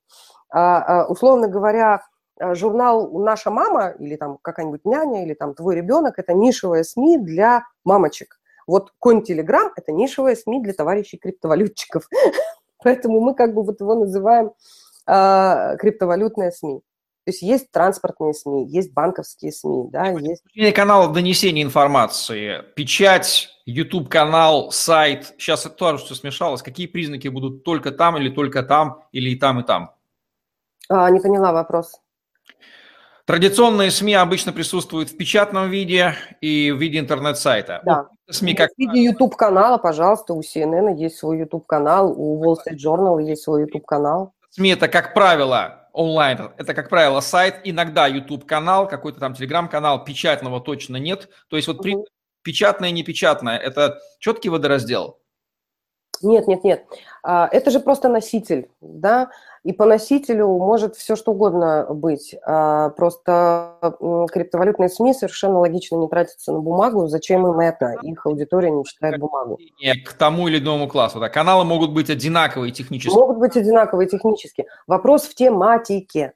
А, 0.52 1.02
а, 1.02 1.06
условно 1.06 1.48
говоря, 1.48 2.02
журнал 2.52 3.10
«Наша 3.18 3.50
мама» 3.50 3.90
или 3.98 4.16
там 4.16 4.38
какая-нибудь 4.42 4.84
няня, 4.84 5.24
или 5.24 5.34
там 5.34 5.54
«Твой 5.54 5.76
ребенок»– 5.76 6.14
это 6.18 6.34
нишевая 6.34 6.84
СМИ 6.84 7.18
для 7.18 7.64
мамочек. 7.84 8.39
Вот 8.70 8.92
Cointelegraph– 9.04 9.72
это 9.76 9.90
нишевая 9.90 10.36
СМИ 10.36 10.62
для 10.62 10.72
товарищей 10.72 11.18
криптовалютчиков. 11.18 12.08
Поэтому 12.84 13.20
мы 13.20 13.34
как 13.34 13.52
бы 13.52 13.64
вот 13.64 13.80
его 13.80 13.96
называем 13.96 14.52
э, 15.08 15.76
криптовалютная 15.78 16.52
СМИ. 16.52 16.78
То 16.78 17.32
есть 17.32 17.42
есть 17.42 17.70
транспортные 17.72 18.32
СМИ, 18.32 18.68
есть 18.68 18.92
банковские 18.92 19.50
СМИ, 19.50 19.90
да, 19.90 20.06
есть... 20.10 20.42
Канал 20.72 21.12
донесения 21.12 21.64
информации, 21.64 22.62
печать, 22.76 23.48
YouTube-канал, 23.66 24.70
сайт. 24.70 25.34
Сейчас 25.36 25.66
это 25.66 25.74
тоже 25.74 26.04
все 26.04 26.14
смешалось. 26.14 26.62
Какие 26.62 26.86
признаки 26.86 27.26
будут 27.26 27.64
только 27.64 27.90
там 27.90 28.16
или 28.18 28.30
только 28.30 28.62
там, 28.62 29.02
или 29.10 29.30
и 29.30 29.36
там, 29.36 29.60
и 29.60 29.64
там? 29.64 29.94
А, 30.88 31.10
не 31.10 31.18
поняла 31.18 31.52
вопрос. 31.52 32.00
Традиционные 33.30 33.92
СМИ 33.92 34.14
обычно 34.14 34.52
присутствуют 34.52 35.10
в 35.10 35.16
печатном 35.16 35.70
виде 35.70 36.16
и 36.40 36.72
в 36.72 36.78
виде 36.78 36.98
интернет-сайта. 36.98 37.80
Да. 37.84 38.08
СМИ 38.28 38.54
как... 38.54 38.70
В 38.72 38.76
виде 38.76 39.04
YouTube-канала, 39.04 39.78
пожалуйста, 39.78 40.34
у 40.34 40.40
CNN 40.40 40.96
есть 40.96 41.18
свой 41.18 41.38
YouTube-канал, 41.38 42.12
у 42.12 42.44
Wall 42.44 42.56
Street 42.56 42.78
Journal 42.84 43.22
есть 43.22 43.44
свой 43.44 43.60
YouTube-канал. 43.60 44.32
СМИ 44.50 44.70
это, 44.70 44.88
как 44.88 45.14
правило, 45.14 45.88
онлайн, 45.92 46.50
это, 46.56 46.74
как 46.74 46.88
правило, 46.88 47.20
сайт, 47.20 47.60
иногда 47.62 48.08
YouTube-канал, 48.08 48.88
какой-то 48.88 49.20
там 49.20 49.34
Telegram-канал, 49.34 50.02
печатного 50.02 50.60
точно 50.60 50.96
нет. 50.96 51.28
То 51.48 51.54
есть 51.54 51.68
вот 51.68 51.82
при... 51.82 51.98
печатное, 52.42 52.90
непечатное, 52.90 53.58
это 53.58 54.00
четкий 54.18 54.48
водораздел? 54.48 55.20
Нет, 56.20 56.48
нет, 56.48 56.64
нет. 56.64 56.84
А, 57.22 57.48
это 57.52 57.70
же 57.70 57.78
просто 57.78 58.08
носитель, 58.08 58.70
да, 58.80 59.30
и 59.62 59.72
по 59.72 59.84
носителю 59.84 60.48
может 60.48 60.96
все 60.96 61.16
что 61.16 61.32
угодно 61.32 61.86
быть. 61.90 62.34
А, 62.46 62.90
просто 62.90 63.76
криптовалютные 64.32 64.88
СМИ 64.88 65.12
совершенно 65.12 65.58
логично 65.58 65.96
не 65.96 66.08
тратятся 66.08 66.52
на 66.52 66.60
бумагу. 66.60 67.08
Зачем 67.08 67.46
им 67.46 67.60
это? 67.60 67.96
Их 68.02 68.24
аудитория 68.24 68.70
не 68.70 68.84
читает 68.84 69.18
бумагу. 69.18 69.58
К 70.06 70.12
тому 70.14 70.48
или 70.48 70.58
иному 70.58 70.88
классу. 70.88 71.20
Да. 71.20 71.28
Каналы 71.28 71.64
могут 71.64 71.92
быть 71.92 72.08
одинаковые 72.08 72.72
технически. 72.72 73.14
Могут 73.14 73.38
быть 73.38 73.56
одинаковые 73.56 74.08
технически. 74.08 74.66
Вопрос 74.86 75.24
в 75.24 75.34
тематике. 75.34 76.32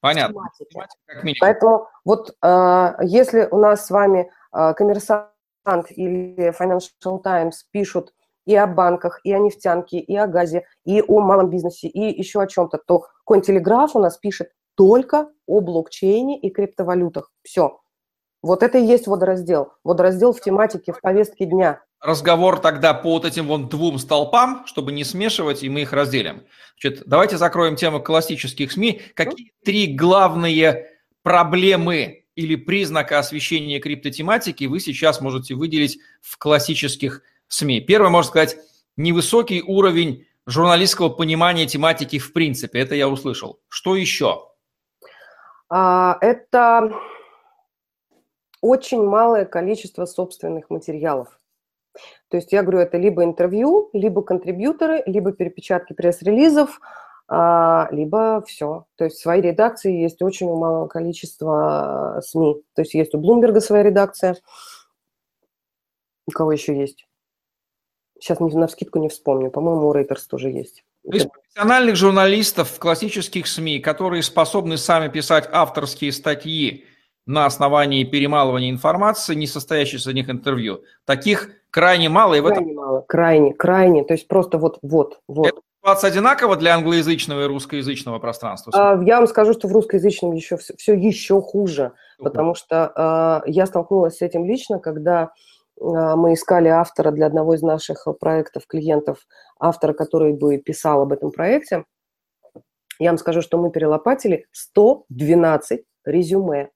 Понятно. 0.00 0.40
В 0.40 0.64
тематике. 0.64 1.38
Поэтому 1.40 1.88
вот 2.04 2.36
а, 2.40 2.96
если 3.02 3.48
у 3.50 3.58
нас 3.58 3.86
с 3.86 3.90
вами 3.90 4.30
коммерсант 4.52 5.30
или 5.90 6.52
Financial 6.58 7.22
Times 7.22 7.64
пишут 7.70 8.12
и 8.50 8.56
о 8.56 8.66
банках, 8.66 9.20
и 9.22 9.32
о 9.32 9.38
нефтянке, 9.38 10.00
и 10.00 10.16
о 10.16 10.26
газе, 10.26 10.66
и 10.84 11.00
о 11.00 11.20
малом 11.20 11.50
бизнесе, 11.50 11.86
и 11.86 12.18
еще 12.18 12.42
о 12.42 12.48
чем-то, 12.48 12.78
то 12.84 13.06
Cointelegraph 13.28 13.90
у 13.94 14.00
нас 14.00 14.18
пишет 14.18 14.50
только 14.74 15.28
о 15.46 15.60
блокчейне 15.60 16.40
и 16.40 16.50
криптовалютах. 16.50 17.30
Все. 17.44 17.78
Вот 18.42 18.64
это 18.64 18.78
и 18.78 18.84
есть 18.84 19.06
водораздел. 19.06 19.74
Водораздел 19.84 20.32
в 20.32 20.40
тематике, 20.40 20.92
в 20.92 21.00
повестке 21.00 21.44
дня. 21.44 21.80
Разговор 22.00 22.58
тогда 22.58 22.92
по 22.92 23.10
вот 23.10 23.24
этим 23.24 23.46
вот 23.46 23.68
двум 23.68 23.98
столпам, 23.98 24.66
чтобы 24.66 24.90
не 24.90 25.04
смешивать, 25.04 25.62
и 25.62 25.68
мы 25.68 25.82
их 25.82 25.92
разделим. 25.92 26.42
Значит, 26.80 27.04
давайте 27.06 27.36
закроем 27.36 27.76
тему 27.76 28.02
классических 28.02 28.72
СМИ. 28.72 29.00
Какие 29.14 29.52
три 29.64 29.94
главные 29.94 30.88
проблемы 31.22 32.24
или 32.34 32.56
признака 32.56 33.20
освещения 33.20 33.78
криптотематики 33.78 34.64
вы 34.64 34.80
сейчас 34.80 35.20
можете 35.20 35.54
выделить 35.54 36.00
в 36.20 36.36
классических 36.36 37.22
СМИ. 37.50 37.80
Первое, 37.80 38.10
можно 38.10 38.30
сказать, 38.30 38.56
невысокий 38.96 39.62
уровень 39.62 40.26
журналистского 40.46 41.10
понимания 41.10 41.66
тематики 41.66 42.18
в 42.18 42.32
принципе. 42.32 42.80
Это 42.80 42.94
я 42.94 43.08
услышал. 43.08 43.60
Что 43.68 43.96
еще? 43.96 44.48
А, 45.68 46.16
это 46.20 46.92
очень 48.62 49.02
малое 49.02 49.44
количество 49.44 50.06
собственных 50.06 50.70
материалов. 50.70 51.38
То 52.28 52.36
есть 52.36 52.52
я 52.52 52.62
говорю, 52.62 52.78
это 52.78 52.98
либо 52.98 53.24
интервью, 53.24 53.90
либо 53.92 54.22
контрибьюторы, 54.22 55.02
либо 55.06 55.32
перепечатки 55.32 55.92
пресс-релизов, 55.92 56.80
а, 57.26 57.88
либо 57.90 58.44
все. 58.46 58.86
То 58.96 59.04
есть 59.04 59.18
в 59.18 59.22
своей 59.22 59.42
редакции 59.42 59.92
есть 59.92 60.22
очень 60.22 60.48
малое 60.52 60.86
количество 60.86 62.20
СМИ. 62.24 62.62
То 62.74 62.82
есть 62.82 62.94
есть 62.94 63.14
у 63.14 63.18
Блумберга 63.18 63.60
своя 63.60 63.82
редакция. 63.82 64.36
У 66.28 66.30
кого 66.30 66.52
еще 66.52 66.78
есть? 66.78 67.09
Сейчас 68.20 68.38
на 68.38 68.66
вскидку 68.66 68.98
не 68.98 69.08
вспомню. 69.08 69.50
По-моему, 69.50 69.88
у 69.88 69.92
Рейтерс 69.92 70.26
тоже 70.26 70.50
есть. 70.50 70.84
То 71.04 71.14
есть 71.14 71.28
профессиональных 71.30 71.96
журналистов 71.96 72.68
в 72.70 72.78
классических 72.78 73.46
СМИ, 73.46 73.80
которые 73.80 74.22
способны 74.22 74.76
сами 74.76 75.08
писать 75.08 75.48
авторские 75.50 76.12
статьи 76.12 76.84
на 77.26 77.46
основании 77.46 78.04
перемалывания 78.04 78.70
информации, 78.70 79.34
не 79.34 79.46
состоящей 79.46 79.96
из 79.96 80.06
них 80.06 80.28
интервью, 80.28 80.82
таких 81.06 81.50
крайне 81.70 82.08
мало. 82.08 82.34
И 82.34 82.40
крайне 82.40 82.54
в 82.54 82.60
этом... 82.60 82.74
мало, 82.74 83.04
крайне, 83.06 83.54
крайне. 83.54 84.04
То 84.04 84.14
есть 84.14 84.28
просто 84.28 84.58
вот, 84.58 84.78
вот, 84.82 85.20
вот. 85.26 85.46
Это 85.46 85.60
ситуация 85.80 86.10
одинакова 86.10 86.56
для 86.56 86.74
англоязычного 86.74 87.44
и 87.44 87.46
русскоязычного 87.46 88.18
пространства? 88.18 88.72
А, 88.74 89.02
я 89.02 89.18
вам 89.18 89.26
скажу, 89.26 89.54
что 89.54 89.68
в 89.68 89.72
русскоязычном 89.72 90.32
еще 90.32 90.56
все, 90.58 90.74
все 90.76 90.94
еще 90.94 91.40
хуже, 91.40 91.92
потому 92.18 92.54
что 92.54 92.92
а, 92.94 93.42
я 93.46 93.66
столкнулась 93.66 94.18
с 94.18 94.22
этим 94.22 94.44
лично, 94.44 94.78
когда 94.78 95.30
мы 95.80 96.34
искали 96.34 96.68
автора 96.68 97.10
для 97.10 97.26
одного 97.26 97.54
из 97.54 97.62
наших 97.62 98.06
проектов, 98.20 98.66
клиентов, 98.66 99.26
автора, 99.58 99.94
который 99.94 100.34
бы 100.34 100.58
писал 100.58 101.02
об 101.02 101.12
этом 101.12 101.32
проекте. 101.32 101.84
Я 102.98 103.10
вам 103.10 103.18
скажу, 103.18 103.40
что 103.40 103.56
мы 103.56 103.70
перелопатили 103.70 104.46
112 104.52 105.84
резюме 106.04 106.70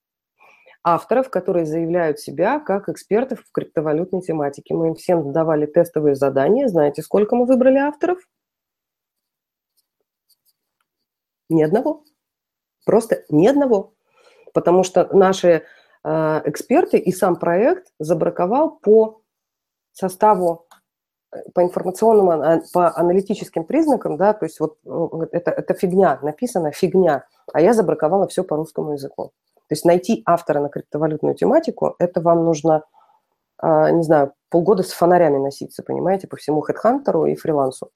авторов, 0.83 1.31
которые 1.31 1.65
заявляют 1.65 2.21
себя 2.21 2.61
как 2.61 2.89
экспертов 2.89 3.41
в 3.41 3.53
криптовалютной 3.53 4.21
тематике. 4.21 4.75
Мы 4.75 4.89
им 4.89 4.95
всем 4.95 5.33
давали 5.33 5.67
тестовые 5.67 6.15
задания. 6.15 6.69
Знаете, 6.69 7.03
сколько 7.03 7.37
мы 7.37 7.47
выбрали 7.47 7.79
авторов? 7.79 8.19
Ни 11.49 11.63
одного. 11.63 12.05
Просто 12.85 13.25
ни 13.31 13.47
одного. 13.47 13.95
Потому 14.53 14.85
что 14.85 15.09
наши 15.17 15.49
э, 15.49 15.63
эксперты 16.05 16.99
и 16.99 17.13
сам 17.13 17.37
проект 17.37 17.87
забраковал 17.99 18.79
по 18.79 19.23
составу, 19.93 20.67
э, 21.33 21.39
по 21.55 21.63
информационным, 21.63 22.63
по 22.73 22.95
аналитическим 22.95 23.65
признакам, 23.65 24.17
да, 24.17 24.35
то 24.35 24.45
есть 24.45 24.61
вот 24.61 24.77
это, 25.33 25.51
это 25.51 25.75
фигня, 25.75 26.19
написано 26.21 26.73
фигня, 26.73 27.27
а 27.53 27.61
я 27.61 27.73
забраковала 27.73 28.27
все 28.29 28.45
по 28.45 28.57
русскому 28.57 28.93
языку. 28.93 29.33
То 29.69 29.73
есть 29.73 29.85
найти 29.87 30.23
автора 30.27 30.61
на 30.61 30.69
криптовалютную 30.69 31.35
тематику, 31.35 31.95
это 31.99 32.21
вам 32.21 32.45
нужно, 32.45 32.85
не 33.63 34.03
знаю, 34.03 34.35
полгода 34.51 34.83
с 34.83 34.93
фонарями 34.93 35.39
носиться, 35.39 35.83
понимаете, 35.83 36.29
по 36.29 36.37
всему 36.37 36.63
HeadHunter 36.63 37.31
и 37.31 37.35
фрилансу. 37.35 37.91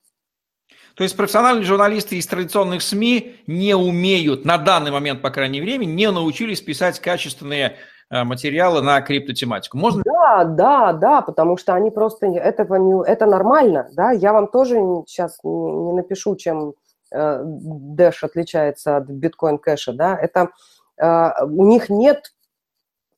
То 0.94 1.04
есть 1.04 1.16
профессиональные 1.16 1.64
журналисты 1.64 2.16
из 2.16 2.26
традиционных 2.26 2.82
СМИ 2.82 3.36
не 3.46 3.76
умеют, 3.76 4.44
на 4.44 4.58
данный 4.58 4.90
момент, 4.90 5.22
по 5.22 5.30
крайней 5.30 5.60
мере, 5.60 5.86
не 5.86 6.10
научились 6.10 6.60
писать 6.60 6.98
качественные 6.98 7.66
э, 7.66 7.74
материалы 8.10 8.82
на 8.82 9.00
криптотематику. 9.00 9.76
Можно? 9.76 10.02
Да, 10.04 10.44
да, 10.44 10.92
да, 10.92 11.20
потому 11.20 11.56
что 11.56 11.74
они 11.74 11.90
просто 11.90 12.26
этого 12.26 12.76
не, 12.76 13.04
это 13.06 13.26
нормально, 13.26 13.88
да. 13.92 14.12
Я 14.12 14.32
вам 14.32 14.48
тоже 14.48 14.76
сейчас 15.06 15.38
не, 15.42 15.92
напишу, 15.92 16.36
чем 16.36 16.74
э, 17.12 17.42
Dash 17.44 18.18
отличается 18.22 18.96
от 18.96 19.04
биткоин 19.08 19.58
кэша, 19.58 19.92
да. 19.92 20.16
Это 20.16 20.50
э, 20.96 21.44
у 21.44 21.66
них 21.66 21.90
нет 21.90 22.34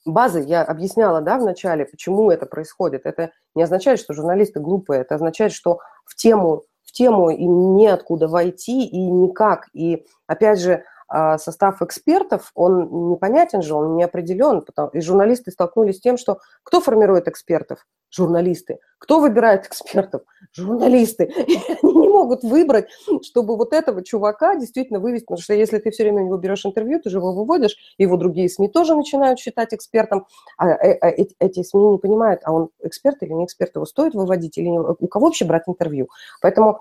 базы. 0.05 0.41
Я 0.41 0.63
объясняла, 0.63 1.21
да, 1.21 1.39
в 1.39 1.45
начале, 1.45 1.85
почему 1.85 2.31
это 2.31 2.47
происходит. 2.47 3.03
Это 3.05 3.31
не 3.55 3.63
означает, 3.63 4.01
что 4.01 4.15
журналисты 4.15 4.61
глупые, 4.61 5.03
это 5.03 5.15
означает, 5.15 5.53
что 5.53 5.79
в 6.05 6.17
тему 6.17 6.65
в 6.91 6.93
тему 6.93 7.31
им 7.31 7.77
неоткуда 7.77 8.27
войти 8.27 8.85
и 8.85 8.99
никак. 8.99 9.69
И 9.73 10.05
опять 10.27 10.59
же, 10.59 10.83
состав 11.39 11.83
экспертов, 11.83 12.51
он 12.55 13.11
непонятен 13.11 13.63
же, 13.63 13.75
он 13.75 13.97
не 13.97 14.05
определен. 14.05 14.65
И 14.93 15.01
журналисты 15.01 15.51
столкнулись 15.51 15.97
с 15.97 16.01
тем, 16.01 16.17
что 16.17 16.39
кто 16.63 16.81
формирует 16.81 17.29
экспертов? 17.29 17.87
Журналисты. 18.11 18.79
Кто 18.99 19.21
выбирает 19.21 19.67
экспертов? 19.67 20.23
Журналисты. 20.53 21.25
И 21.47 21.59
они 21.83 21.95
не 21.95 22.09
могут 22.09 22.43
выбрать, 22.43 22.89
чтобы 23.23 23.57
вот 23.57 23.73
этого 23.73 24.05
чувака 24.05 24.57
действительно 24.57 24.99
вывести. 24.99 25.25
Потому 25.27 25.43
что 25.43 25.55
если 25.55 25.79
ты 25.79 25.91
все 25.91 26.03
время 26.03 26.23
у 26.23 26.27
него 26.27 26.37
берешь 26.37 26.67
интервью, 26.67 27.01
ты 27.01 27.09
же 27.09 27.19
его 27.19 27.33
выводишь, 27.33 27.77
его 27.99 28.17
другие 28.17 28.49
СМИ 28.49 28.69
тоже 28.69 28.97
начинают 28.97 29.39
считать 29.39 29.73
экспертом. 29.73 30.27
А 30.59 30.69
э, 30.69 30.99
э, 31.01 31.27
эти 31.39 31.63
СМИ 31.63 31.85
не 31.93 31.99
понимают, 31.99 32.41
а 32.45 32.53
он 32.53 32.71
эксперт 32.83 33.23
или 33.23 33.33
не 33.33 33.45
эксперт, 33.45 33.75
его 33.77 33.87
стоит 33.87 34.15
выводить 34.15 34.59
или 34.59 34.67
не, 34.67 34.79
у 34.79 35.07
кого 35.07 35.27
вообще 35.27 35.45
брать 35.45 35.65
интервью. 35.67 36.09
Поэтому 36.43 36.71
а, 36.71 36.81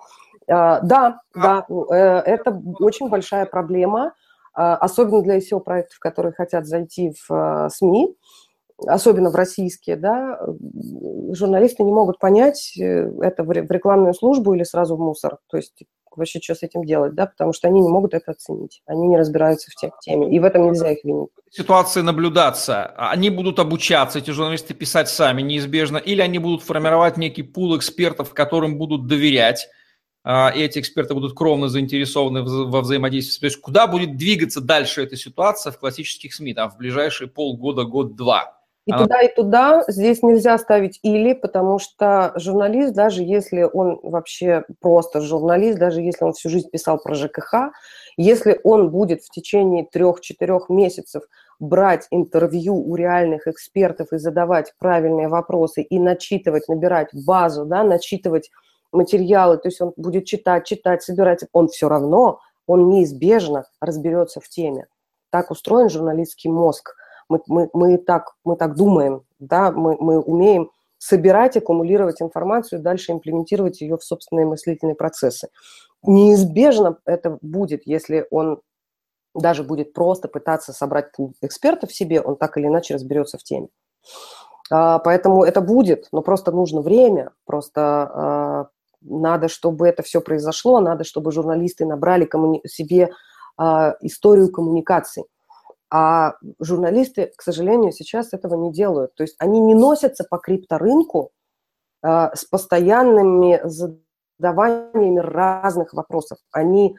да, 0.50 1.20
да, 1.36 1.66
э, 1.70 1.95
это 1.95 2.62
очень 2.80 3.10
большая 3.10 3.45
проблема, 3.45 4.14
а, 4.54 4.76
особенно 4.78 5.22
для 5.22 5.38
SEO-проектов, 5.38 6.00
которые 6.00 6.34
хотят 6.34 6.66
зайти 6.66 7.14
в 7.28 7.70
СМИ, 7.72 8.16
особенно 8.88 9.30
в 9.30 9.36
российские, 9.36 9.95
да, 9.95 10.39
журналисты 11.32 11.84
не 11.84 11.91
могут 11.91 12.18
понять, 12.18 12.74
э, 12.80 13.12
это 13.22 13.43
в 13.43 13.52
рекламную 13.52 14.14
службу 14.14 14.54
или 14.54 14.64
сразу 14.64 14.95
в 14.95 15.00
мусор. 15.00 15.38
То 15.50 15.58
есть 15.58 15.84
вообще 16.16 16.39
что 16.41 16.56
с 16.56 16.64
этим 16.64 16.84
делать, 16.84 17.14
да, 17.14 17.28
потому 17.28 17.54
что 17.54 17.68
они 17.68 17.80
не 17.80 17.89
могут 17.89 18.14
это 18.14 18.32
оценить, 18.32 18.82
они 18.86 19.08
не 19.08 19.18
разбираются 19.18 19.70
в 19.72 20.00
теме, 20.00 20.36
и 20.36 20.39
в 20.39 20.43
этом 20.43 20.66
нельзя 20.68 20.91
их 20.91 21.04
винить. 21.04 21.30
Ситуации 21.52 22.02
наблюдаться, 22.02 22.88
они 22.97 23.30
будут 23.30 23.60
обучаться, 23.60 24.20
эти 24.20 24.32
журналисты 24.32 24.74
писать 24.74 25.10
сами 25.10 25.41
неизбежно, 25.41 25.97
или 25.97 26.22
они 26.22 26.39
будут 26.39 26.64
формировать 26.64 27.18
некий 27.18 27.43
пул 27.43 27.78
экспертов, 27.78 28.34
которым 28.34 28.78
будут 28.78 29.08
доверять, 29.08 29.68
а, 29.68 29.79
и 30.30 30.60
эти 30.60 30.80
эксперты 30.80 31.16
будут 31.16 31.36
кровно 31.36 31.70
заинтересованы 31.70 32.44
во 32.44 32.82
взаимодействии. 32.82 33.40
То 33.40 33.46
есть 33.48 33.62
куда 33.62 33.88
будет 33.88 34.16
двигаться 34.16 34.62
дальше 34.62 35.04
эта 35.04 35.16
ситуация 35.16 35.72
в 35.72 35.80
классических 35.80 36.34
СМИ, 36.34 36.54
там, 36.54 36.70
в 36.70 36.78
ближайшие 36.78 37.28
полгода, 37.28 37.84
год-два? 37.84 38.60
И 38.86 38.92
Она... 38.92 39.04
туда, 39.04 39.22
и 39.22 39.36
туда 39.36 39.84
здесь 39.88 40.24
нельзя 40.24 40.58
ставить 40.58 41.00
или, 41.04 41.34
потому 41.34 41.80
что 41.80 42.34
журналист, 42.36 42.94
даже 42.94 43.24
если 43.24 43.62
он 43.62 44.00
вообще 44.04 44.64
просто 44.80 45.22
журналист, 45.22 45.78
даже 45.78 46.02
если 46.02 46.26
он 46.26 46.34
всю 46.34 46.50
жизнь 46.50 46.70
писал 46.72 47.00
про 47.00 47.14
ЖКХ, 47.14 47.72
если 48.18 48.60
он 48.64 48.90
будет 48.90 49.22
в 49.22 49.30
течение 49.30 49.86
трех-четырех 49.92 50.70
месяцев 50.70 51.24
брать 51.60 52.08
интервью 52.10 52.76
у 52.76 52.96
реальных 52.96 53.48
экспертов 53.48 54.12
и 54.12 54.18
задавать 54.18 54.74
правильные 54.80 55.28
вопросы 55.28 55.82
и 55.82 56.00
начитывать, 56.00 56.68
набирать 56.68 57.10
базу, 57.14 57.66
да, 57.66 57.84
начитывать 57.84 58.50
материалы, 58.92 59.58
то 59.58 59.68
есть 59.68 59.82
он 59.82 59.94
будет 59.98 60.26
читать, 60.26 60.66
читать, 60.66 61.04
собирать, 61.04 61.46
он 61.52 61.68
все 61.68 61.90
равно, 61.90 62.40
он 62.68 62.90
неизбежно 62.90 63.66
разберется 63.82 64.40
в 64.40 64.50
теме. 64.50 64.88
Так 65.32 65.52
устроен 65.52 65.90
журналистский 65.90 66.50
мозг. 66.50 66.96
Мы, 67.30 67.40
мы, 67.48 67.70
мы, 67.74 67.98
так, 67.98 68.36
мы 68.44 68.56
так 68.56 68.76
думаем, 68.76 69.24
да, 69.40 69.72
мы, 69.72 69.96
мы 70.00 70.20
умеем 70.20 70.72
собирать, 70.98 71.56
аккумулировать 71.56 72.22
информацию, 72.22 72.82
дальше 72.82 73.12
имплементировать 73.12 73.82
ее 73.82 73.98
в 73.98 74.04
собственные 74.04 74.46
мыслительные 74.46 74.96
процессы. 74.96 75.50
Неизбежно 76.04 76.98
это 77.06 77.38
будет, 77.42 77.86
если 77.86 78.28
он 78.32 78.62
даже 79.36 79.64
будет 79.64 79.94
просто 79.94 80.28
пытаться 80.28 80.74
собрать 80.74 81.12
экспертов 81.42 81.92
в 81.92 81.96
себе, 81.96 82.22
он 82.22 82.36
так 82.36 82.58
или 82.58 82.68
иначе 82.68 82.96
разберется 82.96 83.38
в 83.38 83.44
теме. 83.44 83.70
А, 84.72 85.00
поэтому 85.00 85.44
это 85.44 85.62
будет, 85.62 86.08
но 86.12 86.22
просто 86.22 86.52
нужно 86.52 86.82
время, 86.82 87.32
просто 87.46 87.82
а, 87.82 88.68
надо, 89.02 89.47
чтобы 89.47 89.88
это 89.88 90.04
все 90.04 90.22
произошло, 90.22 90.80
надо, 90.80 91.04
чтобы 91.04 91.32
журналисты 91.32 91.86
набрали 91.86 92.26
коммуни- 92.26 92.66
себе 92.68 93.12
э, 93.60 93.64
историю 94.02 94.52
коммуникаций. 94.52 95.24
А 95.91 96.36
журналисты, 96.60 97.32
к 97.36 97.41
сожалению, 97.41 97.91
сейчас 97.91 98.34
этого 98.34 98.56
не 98.56 98.72
делают. 98.72 99.16
То 99.16 99.24
есть 99.24 99.36
они 99.39 99.60
не 99.60 99.74
носятся 99.74 100.24
по 100.30 100.38
крипторынку 100.38 101.32
э, 102.04 102.30
с 102.36 102.45
постоянными 102.45 103.62
задаваниями 103.64 105.20
разных 105.20 105.93
вопросов. 105.93 106.38
Они 106.52 106.95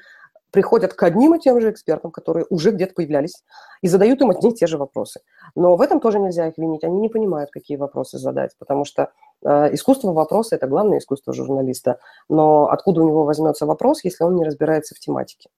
приходят 0.51 0.94
к 0.94 1.03
одним 1.03 1.34
и 1.34 1.40
тем 1.40 1.61
же 1.61 1.70
экспертам, 1.70 2.11
которые 2.11 2.46
уже 2.51 2.70
где-то 2.70 2.94
появлялись, 2.94 3.42
и 3.82 3.88
задают 3.88 4.20
им 4.20 4.30
одни 4.30 4.51
и 4.51 4.55
те 4.55 4.66
же 4.66 4.78
вопросы. 4.78 5.20
Но 5.55 5.76
в 5.76 5.80
этом 5.80 6.01
тоже 6.01 6.18
нельзя 6.18 6.48
их 6.48 6.59
винить. 6.59 6.84
Они 6.84 7.01
не 7.01 7.09
понимают, 7.09 7.51
какие 7.51 7.76
вопросы 7.76 8.18
задать, 8.18 8.53
потому 8.59 8.84
что 8.84 9.11
э, 9.44 9.74
искусство 9.74 10.12
вопроса– 10.12 10.55
это 10.57 10.66
главное 10.66 10.98
искусство 10.98 11.32
журналиста. 11.32 11.98
Но 12.28 12.68
откуда 12.68 13.03
у 13.03 13.07
него 13.07 13.24
возьмется 13.24 13.66
вопрос, 13.66 14.05
если 14.05 14.24
он 14.24 14.36
не 14.36 14.44
разбирается 14.44 14.94
в 14.94 14.98
тематике? 14.98 15.51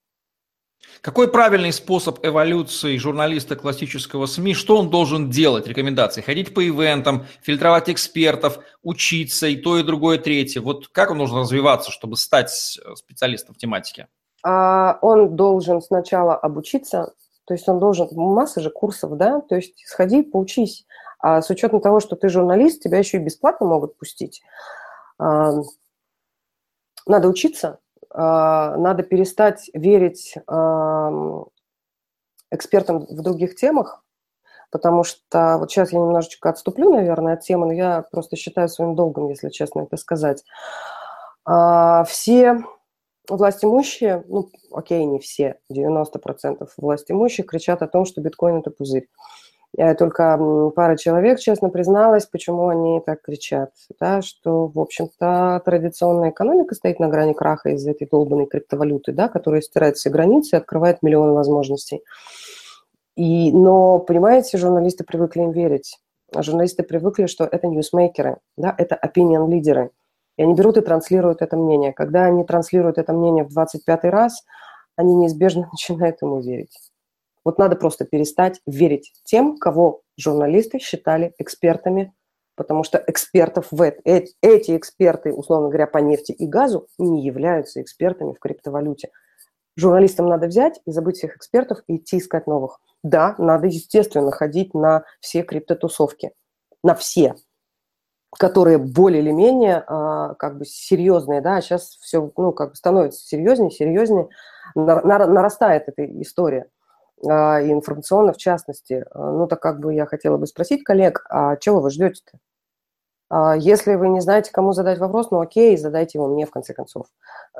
Какой 1.01 1.29
правильный 1.29 1.73
способ 1.73 2.25
эволюции 2.25 2.97
журналиста 2.97 3.55
классического 3.55 4.25
СМИ? 4.25 4.53
Что 4.53 4.77
он 4.77 4.89
должен 4.89 5.29
делать? 5.29 5.67
Рекомендации? 5.67 6.21
Ходить 6.21 6.53
по 6.53 6.65
ивентам, 6.65 7.25
фильтровать 7.41 7.89
экспертов, 7.89 8.59
учиться 8.81 9.47
и 9.47 9.55
то, 9.55 9.77
и 9.77 9.83
другое, 9.83 10.17
и 10.17 10.21
третье. 10.21 10.61
Вот 10.61 10.87
как 10.89 11.11
он 11.11 11.17
должен 11.17 11.39
развиваться, 11.39 11.91
чтобы 11.91 12.17
стать 12.17 12.79
э, 12.83 12.95
специалистом 12.95 13.55
в 13.55 13.57
тематике? 13.57 14.07
А, 14.43 14.99
он 15.01 15.35
должен 15.35 15.81
сначала 15.81 16.35
обучиться, 16.35 17.13
то 17.45 17.53
есть 17.53 17.67
он 17.67 17.79
должен, 17.79 18.09
масса 18.13 18.59
же 18.61 18.69
курсов, 18.69 19.17
да, 19.17 19.41
то 19.41 19.55
есть 19.55 19.81
сходи, 19.85 20.21
поучись. 20.21 20.85
А 21.19 21.41
с 21.41 21.49
учетом 21.49 21.79
того, 21.79 22.01
что 22.01 22.17
ты 22.17 22.27
журналист, 22.27 22.83
тебя 22.83 22.97
еще 22.99 23.17
и 23.17 23.21
бесплатно 23.21 23.65
могут 23.65 23.97
пустить. 23.97 24.41
А, 25.17 25.53
надо 27.05 27.29
учиться, 27.29 27.79
а, 28.09 28.75
надо 28.77 29.03
перестать 29.03 29.69
верить 29.73 30.35
экспертам 32.51 33.07
в 33.09 33.21
других 33.23 33.55
темах, 33.55 34.03
потому 34.69 35.03
что 35.03 35.57
вот 35.57 35.71
сейчас 35.71 35.91
я 35.91 35.99
немножечко 35.99 36.49
отступлю, 36.49 36.93
наверное, 36.93 37.33
от 37.33 37.41
темы, 37.41 37.65
но 37.67 37.73
я 37.73 38.03
просто 38.11 38.35
считаю 38.35 38.67
своим 38.67 38.93
долгом, 38.95 39.29
если 39.29 39.49
честно 39.49 39.81
это 39.81 39.97
сказать. 39.97 40.43
Все 42.05 42.63
власть 43.29 43.63
имущие, 43.63 44.23
ну, 44.27 44.49
окей, 44.71 45.05
не 45.05 45.19
все, 45.19 45.59
90% 45.71 46.67
власть 46.77 47.09
имущих 47.09 47.45
кричат 47.45 47.81
о 47.81 47.87
том, 47.87 48.05
что 48.05 48.21
биткоин– 48.21 48.57
это 48.59 48.71
пузырь. 48.71 49.07
Только 49.97 50.37
пара 50.75 50.97
человек 50.97 51.39
честно 51.39 51.69
призналась, 51.69 52.27
почему 52.27 52.67
они 52.67 53.01
так 53.03 53.23
кричат. 53.23 53.71
Да, 53.99 54.21
что, 54.21 54.67
в 54.67 54.79
общем-то, 54.79 55.63
традиционная 55.65 56.29
экономика 56.29 56.75
стоит 56.75 56.99
на 56.99 57.07
грани 57.07 57.33
краха 57.33 57.69
из-за 57.71 57.89
этой 57.89 58.07
долбанной 58.07 58.45
криптовалюты, 58.45 59.13
да, 59.13 59.29
которая 59.29 59.61
стирает 59.61 59.97
все 59.97 60.11
границы 60.11 60.55
и 60.55 60.59
открывает 60.59 61.01
миллионы 61.01 61.31
возможностей. 61.31 62.03
И, 63.15 63.51
но, 63.51 63.97
понимаете, 63.97 64.59
журналисты 64.59 65.03
привыкли 65.03 65.41
им 65.41 65.51
верить. 65.51 65.97
Журналисты 66.35 66.83
привыкли, 66.83 67.25
что 67.25 67.43
это 67.43 67.65
ньюсмейкеры, 67.65 68.37
да, 68.57 68.75
это 68.77 68.99
opinion-лидеры– 69.03 69.89
и 70.37 70.43
они 70.43 70.55
берут 70.55 70.77
и 70.77 70.81
транслируют 70.81 71.41
это 71.41 71.57
мнение. 71.57 71.93
Когда 71.93 72.25
они 72.25 72.43
транслируют 72.43 72.97
это 72.97 73.13
мнение 73.13 73.43
в 73.43 73.49
25 73.49 74.03
раз, 74.05 74.43
они 74.95 75.15
неизбежно 75.15 75.67
начинают 75.71 76.21
ему 76.21 76.41
верить. 76.41 76.77
Вот 77.45 77.57
надо 77.57 77.75
просто 77.75 78.05
перестать 78.05 78.61
верить 78.65 79.11
тем, 79.25 79.57
кого 79.57 80.01
журналисты 80.17 80.79
считали 80.79 81.33
экспертами, 81.37 82.13
потому 82.55 82.83
что 82.83 83.03
экспертов 83.05 83.67
в 83.71 83.81
это, 83.81 83.99
эти 84.05 84.77
эксперты, 84.77 85.33
условно 85.33 85.67
говоря, 85.67 85.87
по 85.87 85.97
нефти 85.97 86.31
и 86.31 86.47
газу, 86.47 86.87
не 86.97 87.25
являются 87.25 87.81
экспертами 87.81 88.33
в 88.33 88.39
криптовалюте. 88.39 89.09
Журналистам 89.75 90.27
надо 90.27 90.47
взять 90.47 90.79
и 90.85 90.91
забыть 90.91 91.17
всех 91.17 91.35
экспертов 91.35 91.79
и 91.87 91.97
идти 91.97 92.19
искать 92.19 92.47
новых. 92.47 92.79
Да, 93.03 93.35
надо, 93.39 93.67
естественно, 93.67 94.31
ходить 94.31 94.73
на 94.73 95.03
все 95.19 95.41
криптотусовки. 95.41 96.31
На 96.83 96.95
все 96.95 97.35
которые 98.37 98.77
более 98.77 99.21
или 99.21 99.31
менее 99.31 99.83
а, 99.87 100.33
как 100.35 100.57
бы 100.57 100.65
серьезные, 100.65 101.41
да, 101.41 101.61
сейчас 101.61 101.97
все, 102.01 102.31
ну, 102.37 102.51
как 102.51 102.71
бы 102.71 102.75
становится 102.75 103.25
серьезнее, 103.25 103.71
серьезнее, 103.71 104.29
нарастает 104.75 105.83
эта 105.87 106.05
история, 106.21 106.67
а, 107.27 107.61
и 107.61 107.71
информационно 107.71 108.33
в 108.33 108.37
частности. 108.37 109.05
Ну, 109.13 109.47
так 109.47 109.61
как 109.61 109.79
бы 109.79 109.93
я 109.93 110.05
хотела 110.05 110.37
бы 110.37 110.47
спросить 110.47 110.83
коллег, 110.83 111.25
а 111.29 111.57
чего 111.57 111.79
вы 111.79 111.89
ждете-то? 111.89 112.39
А, 113.29 113.55
если 113.55 113.95
вы 113.95 114.09
не 114.09 114.21
знаете, 114.21 114.51
кому 114.51 114.73
задать 114.73 114.99
вопрос, 114.99 115.31
ну 115.31 115.39
окей, 115.41 115.75
задайте 115.77 116.19
его 116.19 116.27
мне 116.27 116.45
в 116.45 116.51
конце 116.51 116.73
концов. 116.73 117.07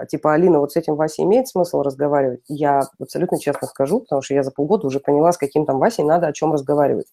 Типа, 0.08 0.34
Алина, 0.34 0.60
вот 0.60 0.72
с 0.72 0.76
этим 0.76 0.96
Васей 0.96 1.26
имеет 1.26 1.48
смысл 1.48 1.82
разговаривать? 1.82 2.42
Я 2.48 2.84
абсолютно 3.00 3.40
честно 3.40 3.68
скажу, 3.68 4.02
потому 4.02 4.22
что 4.22 4.34
я 4.34 4.44
за 4.44 4.52
полгода 4.52 4.88
уже 4.88 5.00
поняла, 5.00 5.32
с 5.32 5.38
каким 5.38 5.66
там 5.66 5.80
Васей 5.80 6.04
надо 6.04 6.28
о 6.28 6.34
чем 6.34 6.54
разговаривать. 6.54 7.08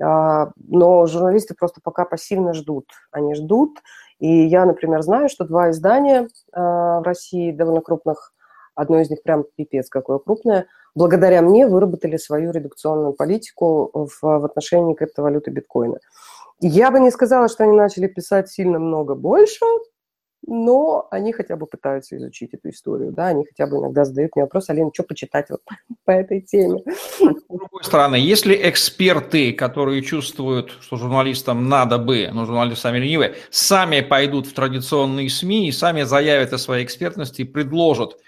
А, 0.00 0.50
но 0.56 1.06
журналисты 1.06 1.54
просто 1.54 1.80
пока 1.82 2.04
пассивно 2.04 2.54
ждут. 2.54 2.86
Они 3.10 3.34
ждут, 3.34 3.78
и 4.18 4.46
я, 4.46 4.64
например, 4.64 5.02
знаю, 5.02 5.28
что 5.28 5.44
два 5.44 5.70
издания 5.70 6.28
а, 6.52 7.00
в 7.00 7.02
России 7.02 7.52
довольно 7.52 7.80
крупных, 7.80 8.32
одно 8.74 9.00
из 9.00 9.10
них 9.10 9.22
прям 9.22 9.44
пипец 9.56 9.88
какое 9.88 10.18
крупное, 10.18 10.66
благодаря 10.94 11.42
мне 11.42 11.66
выработали 11.66 12.16
свою 12.16 12.52
редукционную 12.52 13.12
политику 13.12 13.90
в, 13.92 14.22
в 14.22 14.44
отношении 14.44 14.94
криптовалюты 14.94 15.50
биткоина. 15.50 15.98
Я 16.60 16.90
бы 16.90 17.00
не 17.00 17.10
сказала, 17.10 17.48
что 17.48 17.64
они 17.64 17.72
начали 17.72 18.06
писать 18.06 18.48
сильно 18.48 18.78
много 18.78 19.14
больше, 19.14 19.64
но 20.46 21.06
они 21.10 21.32
хотя 21.32 21.56
бы 21.56 21.66
пытаются 21.66 22.16
изучить 22.16 22.52
эту 22.52 22.70
историю, 22.70 23.12
да, 23.12 23.28
они 23.28 23.44
хотя 23.44 23.66
бы 23.66 23.78
иногда 23.78 24.04
задают 24.04 24.34
мне 24.34 24.44
вопрос, 24.44 24.70
Алина, 24.70 24.90
что 24.92 25.04
почитать 25.04 25.50
вот 25.50 25.60
по 26.04 26.10
этой 26.10 26.40
теме. 26.40 26.82
С 26.86 27.20
другой 27.48 27.84
стороны, 27.84 28.16
если 28.16 28.58
эксперты, 28.68 29.52
которые 29.52 30.02
чувствуют, 30.02 30.72
что 30.80 30.96
журналистам 30.96 31.68
надо 31.68 31.98
бы, 31.98 32.28
но 32.32 32.44
журналисты 32.44 32.82
сами 32.82 32.98
ленивые, 32.98 33.36
сами 33.50 34.00
пойдут 34.00 34.46
в 34.46 34.52
традиционные 34.52 35.30
СМИ 35.30 35.68
и 35.68 35.72
сами 35.72 36.02
заявят 36.02 36.52
о 36.52 36.58
своей 36.58 36.84
экспертности 36.84 37.42
и 37.42 37.44
предложат 37.44 38.18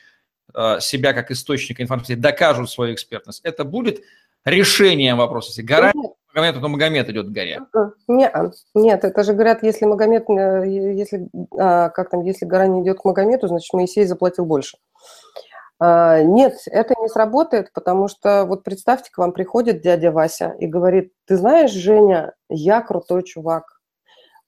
э, 0.55 0.79
себя 0.81 1.13
как 1.13 1.31
источник 1.31 1.81
информации, 1.81 2.15
докажут 2.15 2.71
свою 2.71 2.95
экспертность, 2.95 3.41
это 3.45 3.65
будет 3.65 4.03
решением 4.45 5.17
вопроса. 5.17 5.63
Гарантия 5.63 6.11
Магомед, 6.35 6.61
то 6.61 6.69
Магомед 6.69 7.09
идет 7.11 7.29
к 7.29 7.31
горе. 7.31 7.61
Нет, 8.09 8.35
нет, 8.75 9.05
это 9.05 9.23
же 9.23 9.35
говорят, 9.35 9.63
если 9.63 9.85
Магомед, 9.85 10.29
э, 10.29 10.65
если, 10.67 11.29
а, 11.57 11.91
как 11.91 12.11
там, 12.11 12.23
если 12.23 12.45
гора 12.45 12.67
не 12.67 12.83
идет 12.83 12.99
к 12.99 13.05
Магомету, 13.05 13.47
значит, 13.47 13.73
Моисей 13.73 14.05
заплатил 14.05 14.45
больше. 14.45 14.79
А, 15.79 16.23
нет, 16.23 16.57
это 16.67 16.95
не 17.01 17.09
сработает, 17.09 17.73
потому 17.73 18.09
что 18.09 18.45
вот 18.47 18.65
представьте, 18.65 19.11
к 19.13 19.19
вам 19.19 19.33
приходит 19.33 19.81
дядя 19.81 20.11
Вася 20.11 20.55
и 20.59 20.67
говорит, 20.67 21.13
ты 21.27 21.37
знаешь, 21.37 21.71
Женя, 21.71 22.33
я 22.49 22.81
крутой 22.81 23.23
чувак, 23.23 23.65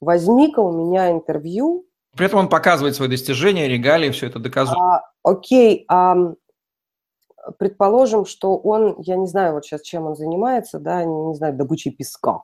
возьми-ка 0.00 0.60
у 0.60 0.72
меня 0.72 1.12
интервью. 1.12 1.86
При 2.16 2.26
этом 2.26 2.40
он 2.40 2.48
показывает 2.48 2.96
свои 2.96 3.08
достижения, 3.08 3.68
регалии, 3.68 4.10
все 4.10 4.26
это 4.26 4.40
доказывает. 4.40 4.80
А, 4.80 5.02
окей, 5.22 5.84
а 5.88 6.16
предположим, 7.58 8.24
что 8.24 8.56
он, 8.56 8.96
я 8.98 9.16
не 9.16 9.26
знаю 9.26 9.54
вот 9.54 9.64
сейчас, 9.64 9.82
чем 9.82 10.06
он 10.06 10.16
занимается, 10.16 10.78
да, 10.78 11.04
не, 11.04 11.34
знаю, 11.34 11.54
добычей 11.54 11.90
песка. 11.90 12.42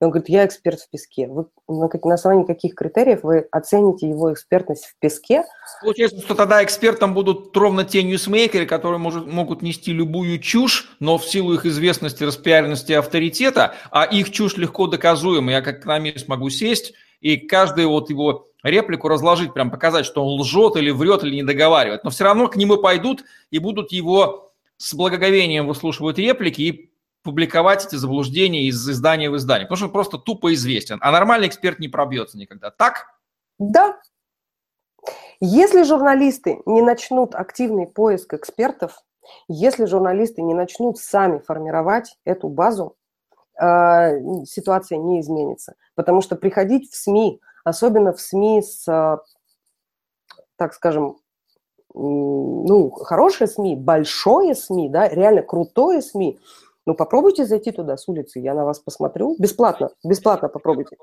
И 0.00 0.04
он 0.04 0.10
говорит, 0.10 0.28
я 0.28 0.44
эксперт 0.44 0.80
в 0.80 0.90
песке. 0.90 1.28
Вы, 1.28 1.46
на, 1.68 1.88
на 2.02 2.14
основании 2.14 2.44
каких 2.44 2.74
критериев 2.74 3.22
вы 3.22 3.46
оцените 3.52 4.08
его 4.08 4.32
экспертность 4.32 4.86
в 4.86 4.98
песке? 4.98 5.44
Получается, 5.80 6.18
что 6.20 6.34
тогда 6.34 6.64
экспертом 6.64 7.14
будут 7.14 7.56
ровно 7.56 7.84
те 7.84 8.02
ньюсмейкеры, 8.02 8.66
которые 8.66 8.98
может, 8.98 9.26
могут 9.28 9.62
нести 9.62 9.92
любую 9.92 10.40
чушь, 10.40 10.96
но 10.98 11.18
в 11.18 11.24
силу 11.24 11.54
их 11.54 11.66
известности, 11.66 12.24
распиаренности 12.24 12.92
авторитета, 12.92 13.74
а 13.92 14.04
их 14.04 14.32
чушь 14.32 14.56
легко 14.56 14.88
доказуема. 14.88 15.52
Я 15.52 15.62
как 15.62 15.78
экономист 15.78 16.26
могу 16.26 16.50
сесть 16.50 16.94
и 17.22 17.36
каждый 17.36 17.86
вот 17.86 18.10
его 18.10 18.48
реплику 18.62 19.08
разложить, 19.08 19.54
прям 19.54 19.70
показать, 19.70 20.04
что 20.04 20.24
он 20.24 20.40
лжет 20.40 20.76
или 20.76 20.90
врет, 20.90 21.24
или 21.24 21.36
не 21.36 21.42
договаривает. 21.42 22.04
Но 22.04 22.10
все 22.10 22.24
равно 22.24 22.48
к 22.48 22.56
нему 22.56 22.76
пойдут 22.76 23.24
и 23.50 23.58
будут 23.58 23.92
его 23.92 24.52
с 24.76 24.92
благоговением 24.94 25.66
выслушивать 25.66 26.18
реплики 26.18 26.62
и 26.62 26.92
публиковать 27.22 27.86
эти 27.86 27.94
заблуждения 27.94 28.64
из 28.64 28.88
издания 28.88 29.30
в 29.30 29.36
издание, 29.36 29.66
потому 29.66 29.76
что 29.76 29.86
он 29.86 29.92
просто 29.92 30.18
тупо 30.18 30.52
известен. 30.54 30.98
А 31.00 31.12
нормальный 31.12 31.46
эксперт 31.46 31.78
не 31.78 31.88
пробьется 31.88 32.36
никогда. 32.36 32.70
Так? 32.70 33.06
Да. 33.58 33.98
Если 35.40 35.84
журналисты 35.84 36.60
не 36.66 36.82
начнут 36.82 37.34
активный 37.34 37.86
поиск 37.86 38.34
экспертов, 38.34 38.98
если 39.48 39.84
журналисты 39.84 40.42
не 40.42 40.54
начнут 40.54 40.98
сами 40.98 41.38
формировать 41.38 42.16
эту 42.24 42.48
базу, 42.48 42.96
ситуация 44.46 44.98
не 44.98 45.20
изменится. 45.20 45.74
Потому 45.94 46.20
что 46.20 46.36
приходить 46.36 46.90
в 46.90 46.96
СМИ 46.96 47.40
особенно 47.64 48.12
в 48.12 48.20
СМИ 48.20 48.62
с, 48.62 48.88
а, 48.88 49.20
так 50.56 50.74
скажем, 50.74 51.18
ну, 51.94 52.90
хорошие 52.90 53.48
СМИ, 53.48 53.76
большое 53.76 54.54
СМИ, 54.54 54.88
да, 54.88 55.08
реально 55.08 55.42
крутое 55.42 56.00
СМИ, 56.00 56.38
ну, 56.86 56.94
попробуйте 56.94 57.44
зайти 57.44 57.70
туда 57.70 57.96
с 57.96 58.08
улицы, 58.08 58.40
я 58.40 58.54
на 58.54 58.64
вас 58.64 58.80
посмотрю. 58.80 59.36
Бесплатно, 59.38 59.90
бесплатно 60.02 60.48
попробуйте. 60.48 60.96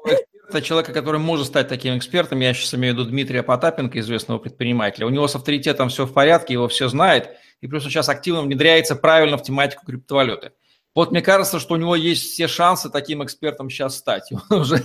Это 0.50 0.62
человека, 0.62 0.92
который 0.92 1.20
может 1.20 1.46
стать 1.46 1.68
таким 1.70 1.98
экспертом, 1.98 2.40
я 2.40 2.54
сейчас 2.54 2.74
имею 2.74 2.96
в 2.96 2.98
виду 2.98 3.10
Дмитрия 3.10 3.44
Потапенко, 3.44 4.00
известного 4.00 4.40
предпринимателя. 4.40 5.06
У 5.06 5.10
него 5.10 5.28
с 5.28 5.36
авторитетом 5.36 5.90
все 5.90 6.06
в 6.06 6.12
порядке, 6.12 6.54
его 6.54 6.68
все 6.68 6.90
знают, 6.90 7.30
и 7.62 7.68
плюс 7.68 7.86
он 7.86 7.92
сейчас 7.92 8.10
активно 8.10 8.42
внедряется 8.42 8.96
правильно 8.96 9.38
в 9.38 9.44
тематику 9.44 9.86
криптовалюты. 9.86 10.52
Вот 10.96 11.12
мне 11.12 11.22
кажется, 11.22 11.60
что 11.60 11.76
у 11.76 11.78
него 11.78 11.96
есть 11.96 12.32
все 12.32 12.48
шансы 12.48 12.90
таким 12.90 13.24
экспертом 13.24 13.70
сейчас 13.70 13.96
стать. 13.96 14.32
Он 14.50 14.62
уже 14.62 14.78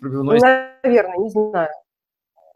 пробивной... 0.00 0.38
Наверное, 0.40 1.16
не 1.18 1.30
знаю. 1.30 1.70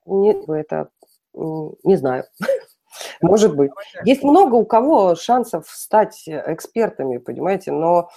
Не, 0.06 0.32
это 0.32 0.88
не 1.34 1.96
знаю. 1.96 2.24
Может 3.22 3.56
быть. 3.56 3.70
Есть 4.04 4.22
много 4.22 4.54
у 4.54 4.64
кого 4.64 5.14
шансов 5.14 5.68
стать 5.68 6.24
экспертами, 6.26 7.18
понимаете, 7.18 7.72
но 7.72 8.10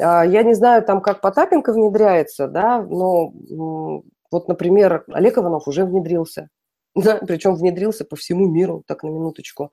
а, 0.00 0.24
я 0.24 0.42
не 0.42 0.54
знаю, 0.54 0.82
там 0.82 1.00
как 1.00 1.20
Потапенко 1.20 1.72
внедряется, 1.72 2.48
да, 2.48 2.82
но 2.82 3.32
вот, 4.30 4.48
например, 4.48 5.04
Олег 5.08 5.38
Иванов 5.38 5.68
уже 5.68 5.84
внедрился, 5.84 6.48
да, 6.94 7.18
причем 7.18 7.54
внедрился 7.54 8.04
по 8.04 8.16
всему 8.16 8.48
миру, 8.48 8.82
так 8.86 9.02
на 9.02 9.08
минуточку. 9.08 9.72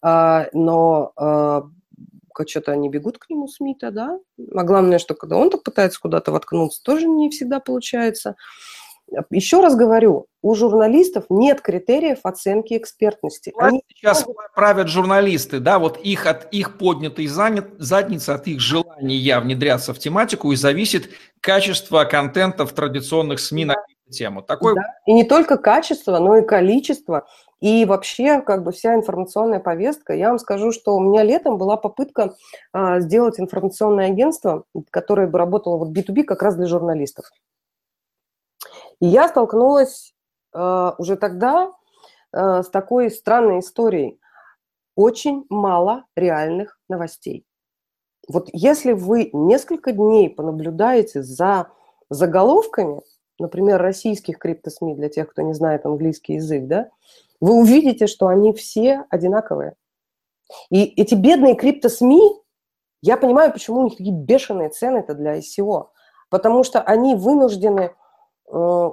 А, 0.00 0.46
но 0.52 1.12
а, 2.40 2.46
что-то 2.46 2.72
они 2.72 2.88
бегут 2.88 3.18
к 3.18 3.28
нему, 3.30 3.48
СМИ-то, 3.48 3.90
да. 3.90 4.18
А 4.54 4.62
главное, 4.64 4.98
что 4.98 5.14
когда 5.14 5.36
он 5.36 5.50
так 5.50 5.62
пытается 5.62 6.00
куда-то 6.00 6.32
воткнуться, 6.32 6.82
тоже 6.82 7.06
не 7.06 7.30
всегда 7.30 7.60
получается. 7.60 8.36
Еще 9.30 9.60
раз 9.60 9.74
говорю, 9.74 10.26
у 10.42 10.54
журналистов 10.54 11.24
нет 11.30 11.60
критериев 11.62 12.18
оценки 12.24 12.76
экспертности. 12.76 13.52
Они... 13.58 13.82
Сейчас 13.88 14.26
правят 14.54 14.88
журналисты, 14.88 15.60
да, 15.60 15.78
вот 15.78 15.98
их 15.98 16.26
от 16.26 16.52
их 16.52 16.76
поднятой 16.76 17.26
задницы, 17.26 18.30
от 18.30 18.46
их 18.46 18.60
желания 18.60 19.40
внедряться 19.40 19.94
в 19.94 19.98
тематику 19.98 20.52
и 20.52 20.56
зависит 20.56 21.10
качество 21.40 22.04
контента 22.04 22.66
в 22.66 22.72
традиционных 22.72 23.40
СМИ 23.40 23.64
да. 23.64 23.74
на 23.74 23.78
эту 23.78 24.12
тему. 24.12 24.42
Такой... 24.42 24.74
Да. 24.74 24.82
И 25.06 25.12
не 25.12 25.24
только 25.24 25.56
качество, 25.56 26.18
но 26.18 26.36
и 26.36 26.46
количество. 26.46 27.26
И 27.60 27.84
вообще, 27.84 28.40
как 28.40 28.62
бы 28.62 28.70
вся 28.70 28.94
информационная 28.94 29.58
повестка, 29.58 30.12
я 30.14 30.28
вам 30.28 30.38
скажу, 30.38 30.70
что 30.70 30.94
у 30.94 31.00
меня 31.00 31.24
летом 31.24 31.58
была 31.58 31.76
попытка 31.76 32.36
а, 32.72 33.00
сделать 33.00 33.40
информационное 33.40 34.06
агентство, 34.06 34.64
которое 34.90 35.26
бы 35.26 35.38
работало 35.38 35.76
вот 35.76 35.88
B2B 35.88 36.22
как 36.22 36.42
раз 36.42 36.54
для 36.54 36.66
журналистов. 36.66 37.30
И 39.00 39.06
я 39.06 39.28
столкнулась 39.28 40.14
а, 40.52 40.94
уже 40.98 41.16
тогда 41.16 41.72
а, 42.32 42.62
с 42.62 42.70
такой 42.70 43.10
странной 43.10 43.60
историей. 43.60 44.20
Очень 44.94 45.44
мало 45.48 46.04
реальных 46.14 46.78
новостей. 46.88 47.44
Вот 48.28 48.48
если 48.52 48.92
вы 48.92 49.30
несколько 49.32 49.92
дней 49.92 50.28
понаблюдаете 50.28 51.22
за 51.22 51.70
заголовками, 52.10 53.00
например, 53.38 53.80
российских 53.80 54.38
криптосми, 54.38 54.94
для 54.94 55.08
тех, 55.08 55.30
кто 55.30 55.42
не 55.42 55.54
знает 55.54 55.86
английский 55.86 56.34
язык, 56.34 56.66
да, 56.66 56.90
вы 57.40 57.54
увидите, 57.54 58.06
что 58.06 58.28
они 58.28 58.52
все 58.52 59.04
одинаковые. 59.10 59.74
И 60.70 60.84
эти 60.84 61.14
бедные 61.14 61.54
крипто-СМИ, 61.54 62.20
я 63.02 63.16
понимаю, 63.16 63.52
почему 63.52 63.80
у 63.80 63.84
них 63.84 63.96
такие 63.96 64.14
бешеные 64.14 64.70
цены-то 64.70 65.14
для 65.14 65.38
ICO. 65.38 65.88
Потому 66.30 66.64
что 66.64 66.80
они 66.80 67.14
вынуждены 67.14 67.94
э, 68.52 68.90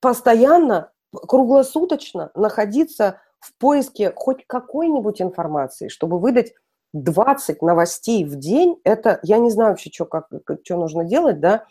постоянно, 0.00 0.92
круглосуточно 1.12 2.30
находиться 2.34 3.20
в 3.40 3.56
поиске 3.58 4.12
хоть 4.14 4.46
какой-нибудь 4.46 5.20
информации, 5.20 5.88
чтобы 5.88 6.18
выдать 6.18 6.52
20 6.92 7.60
новостей 7.62 8.24
в 8.24 8.36
день. 8.36 8.80
Это, 8.84 9.20
я 9.22 9.38
не 9.38 9.50
знаю 9.50 9.70
вообще, 9.70 9.90
что, 9.92 10.06
как, 10.06 10.28
что 10.64 10.76
нужно 10.76 11.04
делать, 11.04 11.40
да, 11.40 11.64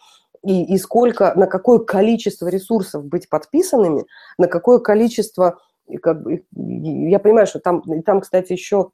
и, 0.44 0.74
и 0.74 0.78
сколько, 0.78 1.34
на 1.36 1.48
какое 1.48 1.80
количество 1.80 2.48
ресурсов 2.48 3.06
быть 3.06 3.30
подписанными, 3.30 4.06
на 4.38 4.48
какое 4.48 4.80
количество 4.80 5.60
как 6.02 6.24
бы, 6.24 6.46
я 6.56 7.20
понимаю, 7.20 7.48
что 7.48 7.60
там, 7.60 7.84
там, 8.04 8.22
кстати, 8.22 8.54
еще 8.54 8.92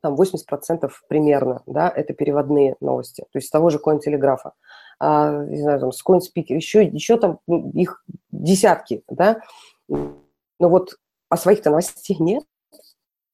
там 0.00 0.14
80% 0.14 0.90
примерно, 1.08 1.62
да, 1.66 1.88
это 1.88 2.14
переводные 2.14 2.76
новости, 2.80 3.22
то 3.22 3.38
есть 3.38 3.48
с 3.48 3.50
того 3.50 3.70
же 3.70 3.78
Коин-телеграфа, 3.78 4.52
а, 4.98 5.44
не 5.44 5.60
знаю, 5.60 5.80
там, 5.80 5.92
с 5.92 6.02
Коин-спикер, 6.02 6.56
еще, 6.56 6.84
еще 6.84 7.16
там 7.16 7.40
ну, 7.46 7.70
их 7.72 8.04
десятки, 8.30 9.02
да, 9.08 9.40
но 9.88 10.68
вот 10.68 10.96
а 11.28 11.36
своих-то 11.36 11.70
новостей 11.70 12.16
нет. 12.20 12.44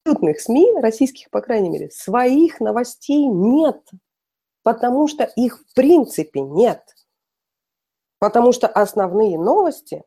Крупных 0.03 0.41
СМИ, 0.41 0.73
российских, 0.81 1.29
по 1.29 1.41
крайней 1.41 1.69
мере, 1.69 1.89
своих 1.89 2.59
новостей 2.59 3.25
нет, 3.25 3.81
потому 4.63 5.07
что 5.07 5.23
их 5.23 5.59
в 5.59 5.73
принципе 5.73 6.41
нет. 6.41 6.81
Потому 8.19 8.51
что 8.51 8.67
основные 8.67 9.37
новости, 9.37 10.03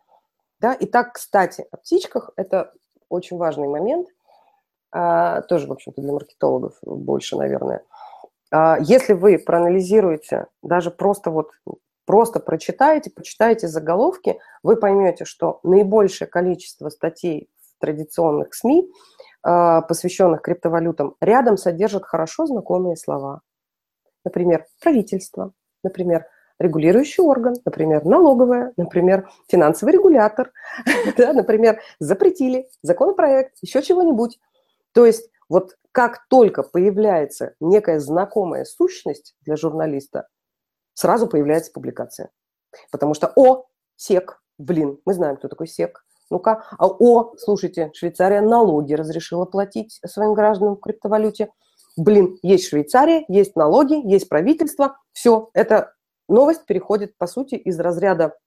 да, 0.60 0.72
и 0.74 0.86
так, 0.86 1.14
кстати, 1.14 1.66
о 1.70 1.76
птичках, 1.76 2.30
это 2.36 2.72
очень 3.08 3.36
важный 3.36 3.68
момент, 3.68 4.08
а, 4.92 5.42
тоже, 5.42 5.66
в 5.66 5.72
общем-то, 5.72 6.00
для 6.00 6.12
маркетологов 6.12 6.78
больше, 6.82 7.36
наверное. 7.36 7.82
А, 8.50 8.78
если 8.80 9.12
вы 9.12 9.38
проанализируете, 9.38 10.46
даже 10.62 10.90
просто 10.90 11.30
вот 11.30 11.50
просто 12.06 12.40
прочитаете, 12.40 13.10
почитаете 13.10 13.68
заголовки, 13.68 14.38
вы 14.62 14.76
поймете, 14.76 15.24
что 15.24 15.60
наибольшее 15.64 16.28
количество 16.28 16.88
статей 16.88 17.48
в 17.60 17.80
традиционных 17.80 18.54
СМИ, 18.54 18.88
а, 19.42 19.82
посвященных 19.82 20.40
криптовалютам, 20.40 21.16
рядом 21.20 21.56
содержат 21.56 22.04
хорошо 22.04 22.46
знакомые 22.46 22.96
слова. 22.96 23.40
Например, 24.24 24.66
правительство, 24.80 25.52
например, 25.82 26.26
регулирующий 26.58 27.22
орган, 27.22 27.54
например, 27.64 28.04
налоговая, 28.04 28.72
например, 28.76 29.28
финансовый 29.48 29.92
регулятор, 29.92 30.52
например, 31.18 31.80
запретили, 31.98 32.68
законопроект, 32.82 33.56
еще 33.60 33.82
чего-нибудь. 33.82 34.38
То 34.92 35.04
есть 35.06 35.30
вот 35.48 35.76
как 35.92 36.26
только 36.28 36.62
появляется 36.62 37.54
некая 37.60 38.00
знакомая 38.00 38.64
сущность 38.64 39.34
для 39.42 39.56
журналиста, 39.56 40.28
сразу 40.94 41.26
появляется 41.26 41.72
публикация. 41.72 42.30
Потому 42.90 43.14
что, 43.14 43.32
о, 43.34 43.64
СЕК, 43.96 44.42
блин, 44.58 44.98
мы 45.04 45.14
знаем, 45.14 45.36
кто 45.36 45.48
такой 45.48 45.68
СЕК. 45.68 46.04
Ну-ка, 46.28 46.64
а, 46.76 46.88
о, 46.88 47.34
слушайте, 47.38 47.92
Швейцария 47.94 48.40
налоги 48.40 48.94
разрешила 48.94 49.44
платить 49.44 50.00
своим 50.04 50.34
гражданам 50.34 50.76
в 50.76 50.80
криптовалюте. 50.80 51.50
Блин, 51.96 52.38
есть 52.42 52.68
Швейцария, 52.68 53.24
есть 53.28 53.56
налоги, 53.56 53.94
есть 54.06 54.28
правительство. 54.28 54.98
Все, 55.12 55.48
эта 55.54 55.94
новость 56.28 56.66
переходит, 56.66 57.16
по 57.16 57.26
сути, 57.26 57.54
из 57.54 57.78
разряда 57.78 58.38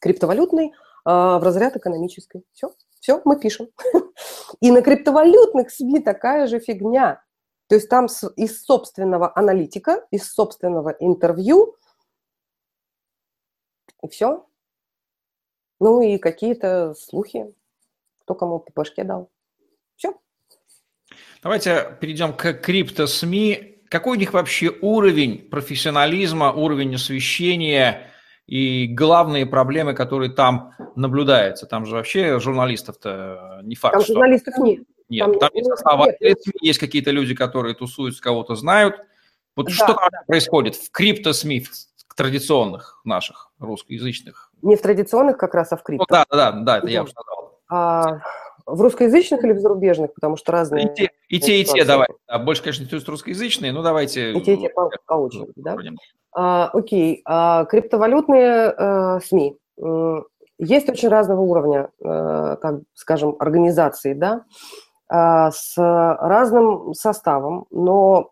криптовалютной 0.00 0.72
а, 1.04 1.38
в 1.38 1.42
разряд 1.42 1.76
экономической. 1.76 2.44
Все, 2.52 2.72
все, 3.00 3.20
мы 3.24 3.38
пишем. 3.38 3.68
И 4.60 4.70
на 4.70 4.82
криптовалютных 4.82 5.70
СМИ 5.70 6.00
такая 6.00 6.46
же 6.46 6.60
фигня. 6.60 7.22
То 7.68 7.76
есть 7.76 7.88
там 7.88 8.06
из 8.36 8.62
собственного 8.62 9.32
аналитика, 9.36 10.06
из 10.10 10.30
собственного 10.30 10.90
интервью, 11.00 11.76
и 14.02 14.08
все. 14.08 14.46
Ну 15.80 16.02
и 16.02 16.18
какие-то 16.18 16.94
слухи, 16.94 17.54
кто 18.20 18.34
кому 18.34 18.60
по 18.60 18.70
башке 18.74 19.02
дал. 19.02 19.30
Все. 19.96 20.14
Давайте 21.42 21.96
перейдем 22.00 22.36
к 22.36 22.52
крипто-СМИ. 22.52 23.73
Какой 23.94 24.16
у 24.16 24.18
них 24.18 24.32
вообще 24.32 24.72
уровень 24.80 25.38
профессионализма, 25.38 26.50
уровень 26.50 26.96
освещения 26.96 28.10
и 28.44 28.88
главные 28.88 29.46
проблемы, 29.46 29.94
которые 29.94 30.32
там 30.32 30.72
наблюдаются? 30.96 31.66
Там 31.66 31.86
же 31.86 31.94
вообще 31.94 32.40
журналистов-то 32.40 33.60
не 33.62 33.76
факт. 33.76 33.92
Там 33.92 34.02
что... 34.02 34.14
журналистов 34.14 34.58
нет. 34.58 34.80
Нет, 35.08 35.26
там, 35.26 35.38
там 35.38 35.50
есть 35.54 35.70
основатели 35.70 36.34
есть 36.60 36.80
какие-то 36.80 37.12
люди, 37.12 37.36
которые 37.36 37.76
тусуются, 37.76 38.20
кого-то 38.20 38.56
знают. 38.56 38.96
Вот 39.54 39.66
да, 39.66 39.72
что 39.72 39.86
там 39.86 40.08
да. 40.10 40.22
происходит 40.26 40.74
в 40.74 40.90
крипто-СМИ, 40.90 41.60
в 41.60 42.14
традиционных 42.16 43.00
наших 43.04 43.52
русскоязычных? 43.60 44.50
Не 44.62 44.74
в 44.74 44.82
традиционных 44.82 45.36
как 45.36 45.54
раз, 45.54 45.70
а 45.70 45.76
в 45.76 45.84
крипто. 45.84 46.04
Ну, 46.10 46.16
да, 46.16 46.24
да, 46.28 46.50
да, 46.50 46.78
это 46.78 46.88
я 46.88 47.04
уже 47.04 47.12
сказал. 47.12 47.60
А, 47.68 48.18
в 48.66 48.80
русскоязычных 48.80 49.44
или 49.44 49.52
в 49.52 49.60
зарубежных? 49.60 50.14
Потому 50.14 50.36
что 50.36 50.52
разные... 50.52 50.86
И 50.86 50.94
те, 50.94 51.10
и 51.28 51.40
те, 51.40 51.60
и 51.60 51.64
те 51.64 51.84
давай. 51.84 52.08
Да, 52.28 52.38
больше, 52.38 52.62
конечно, 52.62 52.86
русскоязычные, 53.06 53.72
но 53.72 53.82
давайте... 53.82 54.32
И 54.32 54.40
те, 54.40 54.54
и 54.54 54.60
те 54.60 54.68
по, 54.70 54.90
по 55.06 55.14
очереди, 55.14 55.52
да? 55.56 55.76
А, 56.36 56.70
окей. 56.72 57.22
А, 57.24 57.64
криптовалютные 57.64 58.74
а, 58.76 59.20
СМИ. 59.20 59.56
Есть 60.58 60.88
очень 60.88 61.08
разного 61.08 61.40
уровня, 61.40 61.90
а, 62.02 62.56
так 62.56 62.80
скажем, 62.94 63.36
организации, 63.38 64.14
да? 64.14 64.44
А, 65.08 65.50
с 65.50 65.74
разным 65.76 66.94
составом, 66.94 67.66
но 67.70 68.30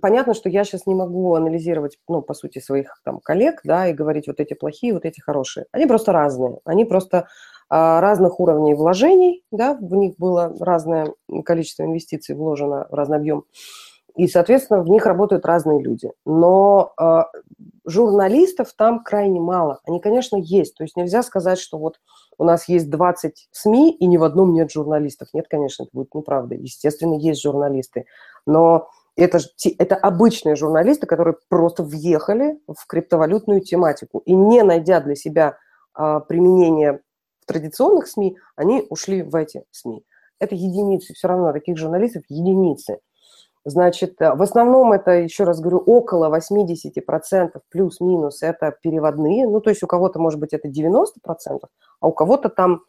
понятно, 0.00 0.34
что 0.34 0.48
я 0.48 0.64
сейчас 0.64 0.86
не 0.86 0.94
могу 0.94 1.34
анализировать, 1.34 1.98
ну, 2.08 2.22
по 2.22 2.34
сути, 2.34 2.58
своих 2.58 3.00
там 3.04 3.20
коллег, 3.20 3.60
да, 3.64 3.88
и 3.88 3.92
говорить 3.92 4.26
вот 4.26 4.40
эти 4.40 4.54
плохие, 4.54 4.94
вот 4.94 5.04
эти 5.04 5.20
хорошие. 5.20 5.66
Они 5.72 5.86
просто 5.86 6.12
разные, 6.12 6.58
они 6.64 6.84
просто 6.84 7.18
а, 7.18 7.26
разных 7.76 8.38
уровней 8.38 8.74
вложений, 8.74 9.42
да, 9.50 9.74
в 9.74 9.94
них 9.94 10.14
было 10.16 10.54
разное 10.60 11.12
количество 11.44 11.82
инвестиций 11.82 12.34
вложено, 12.34 12.86
разный 12.90 13.16
объем, 13.16 13.44
и, 14.16 14.28
соответственно, 14.28 14.82
в 14.82 14.88
них 14.88 15.06
работают 15.06 15.44
разные 15.44 15.82
люди. 15.82 16.12
Но 16.24 16.92
э, 17.00 17.22
журналистов 17.84 18.72
там 18.76 19.02
крайне 19.02 19.40
мало. 19.40 19.80
Они, 19.84 19.98
конечно, 19.98 20.36
есть. 20.36 20.76
То 20.76 20.84
есть 20.84 20.96
нельзя 20.96 21.22
сказать, 21.24 21.58
что 21.58 21.78
вот 21.78 21.98
у 22.38 22.44
нас 22.44 22.68
есть 22.68 22.90
20 22.90 23.48
СМИ, 23.50 23.96
и 23.96 24.06
ни 24.06 24.16
в 24.16 24.22
одном 24.22 24.54
нет 24.54 24.70
журналистов. 24.70 25.28
Нет, 25.32 25.46
конечно, 25.48 25.82
это 25.82 25.90
будет 25.92 26.14
неправда. 26.14 26.54
Естественно, 26.54 27.14
есть 27.14 27.42
журналисты. 27.42 28.06
Но 28.46 28.88
это, 29.16 29.40
это 29.78 29.96
обычные 29.96 30.54
журналисты, 30.54 31.06
которые 31.06 31.36
просто 31.48 31.82
въехали 31.82 32.60
в 32.68 32.86
криптовалютную 32.86 33.62
тематику. 33.62 34.20
И 34.20 34.32
не 34.32 34.62
найдя 34.62 35.00
для 35.00 35.16
себя 35.16 35.58
а, 35.92 36.20
применение 36.20 37.00
в 37.44 37.46
традиционных 37.46 38.06
СМИ, 38.06 38.36
они 38.56 38.86
ушли 38.90 39.22
в 39.22 39.34
эти 39.34 39.64
СМИ. 39.70 40.04
Это 40.38 40.54
единицы, 40.54 41.14
все 41.14 41.28
равно 41.28 41.52
таких 41.52 41.76
журналистов 41.76 42.24
единицы. 42.28 42.98
Значит, 43.66 44.16
в 44.18 44.42
основном 44.42 44.92
это, 44.92 45.12
еще 45.12 45.44
раз 45.44 45.60
говорю, 45.60 45.78
около 45.78 46.34
80% 46.36 47.60
плюс-минус 47.70 48.42
это 48.42 48.76
переводные. 48.82 49.48
Ну, 49.48 49.60
то 49.60 49.70
есть 49.70 49.82
у 49.82 49.86
кого-то, 49.86 50.18
может 50.18 50.38
быть, 50.38 50.52
это 50.52 50.68
90%, 50.68 51.60
а 52.00 52.06
у 52.06 52.12
кого-то 52.12 52.50
там 52.50 52.82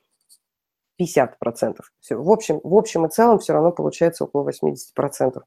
50%. 1.02 1.80
Все. 2.02 2.16
В, 2.16 2.30
общем, 2.30 2.60
в 2.64 2.76
общем 2.76 3.06
и 3.06 3.10
целом 3.10 3.40
все 3.40 3.54
равно 3.54 3.72
получается 3.72 4.26
около 4.26 4.50
80%. 4.50 5.42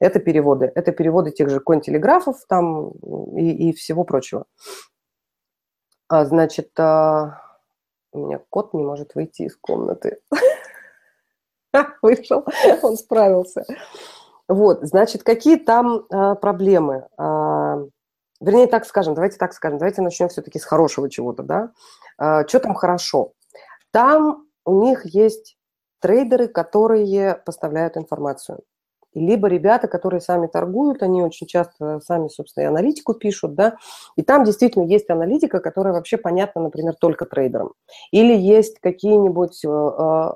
Это 0.00 0.18
переводы. 0.20 0.70
Это 0.74 0.92
переводы 0.92 1.30
тех 1.30 1.48
же 1.48 1.60
контелеграфов 1.60 2.44
там 2.46 2.90
и, 3.36 3.70
и 3.70 3.72
всего 3.72 4.04
прочего. 4.04 4.44
А, 6.08 6.26
значит, 6.26 6.78
а, 6.78 7.40
у 8.14 8.26
меня 8.26 8.40
кот 8.50 8.72
не 8.74 8.82
может 8.82 9.14
выйти 9.14 9.42
из 9.42 9.56
комнаты. 9.56 10.20
Вышел, 12.02 12.44
он 12.82 12.96
справился. 12.96 13.64
Вот, 14.48 14.80
значит, 14.82 15.22
какие 15.22 15.56
там 15.56 16.04
а, 16.10 16.34
проблемы? 16.36 17.08
А, 17.16 17.78
вернее, 18.40 18.66
так 18.66 18.84
скажем, 18.86 19.14
давайте 19.14 19.38
так 19.38 19.52
скажем, 19.52 19.78
давайте 19.78 20.02
начнем 20.02 20.28
все-таки 20.28 20.58
с 20.58 20.64
хорошего 20.64 21.10
чего-то, 21.10 21.42
да? 21.42 21.72
А, 22.18 22.46
что 22.46 22.60
там 22.60 22.74
хорошо? 22.74 23.32
Там 23.90 24.46
у 24.64 24.82
них 24.82 25.04
есть 25.06 25.56
трейдеры, 26.00 26.48
которые 26.48 27.34
поставляют 27.44 27.96
информацию 27.96 28.60
либо 29.14 29.48
ребята, 29.48 29.88
которые 29.88 30.20
сами 30.20 30.46
торгуют, 30.46 31.02
они 31.02 31.22
очень 31.22 31.46
часто 31.46 32.00
сами, 32.00 32.28
собственно, 32.28 32.64
и 32.64 32.66
аналитику 32.66 33.14
пишут, 33.14 33.54
да, 33.54 33.76
и 34.16 34.22
там 34.22 34.44
действительно 34.44 34.84
есть 34.84 35.10
аналитика, 35.10 35.60
которая 35.60 35.94
вообще 35.94 36.16
понятна, 36.16 36.62
например, 36.62 36.94
только 36.94 37.26
трейдерам. 37.26 37.72
Или 38.10 38.36
есть 38.36 38.78
какие-нибудь 38.80 39.64
э, 39.64 39.68
э, 39.68 40.30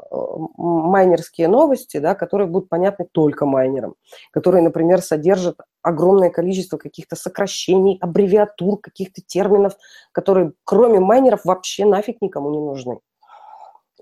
майнерские 0.56 1.48
новости, 1.48 1.98
да, 1.98 2.14
которые 2.14 2.48
будут 2.48 2.68
понятны 2.68 3.06
только 3.10 3.46
майнерам, 3.46 3.94
которые, 4.32 4.62
например, 4.62 5.02
содержат 5.02 5.56
огромное 5.82 6.30
количество 6.30 6.76
каких-то 6.76 7.16
сокращений, 7.16 7.98
аббревиатур, 8.00 8.78
каких-то 8.80 9.22
терминов, 9.26 9.74
которые 10.12 10.52
кроме 10.64 11.00
майнеров 11.00 11.44
вообще 11.44 11.84
нафиг 11.84 12.20
никому 12.20 12.50
не 12.50 12.60
нужны. 12.60 13.00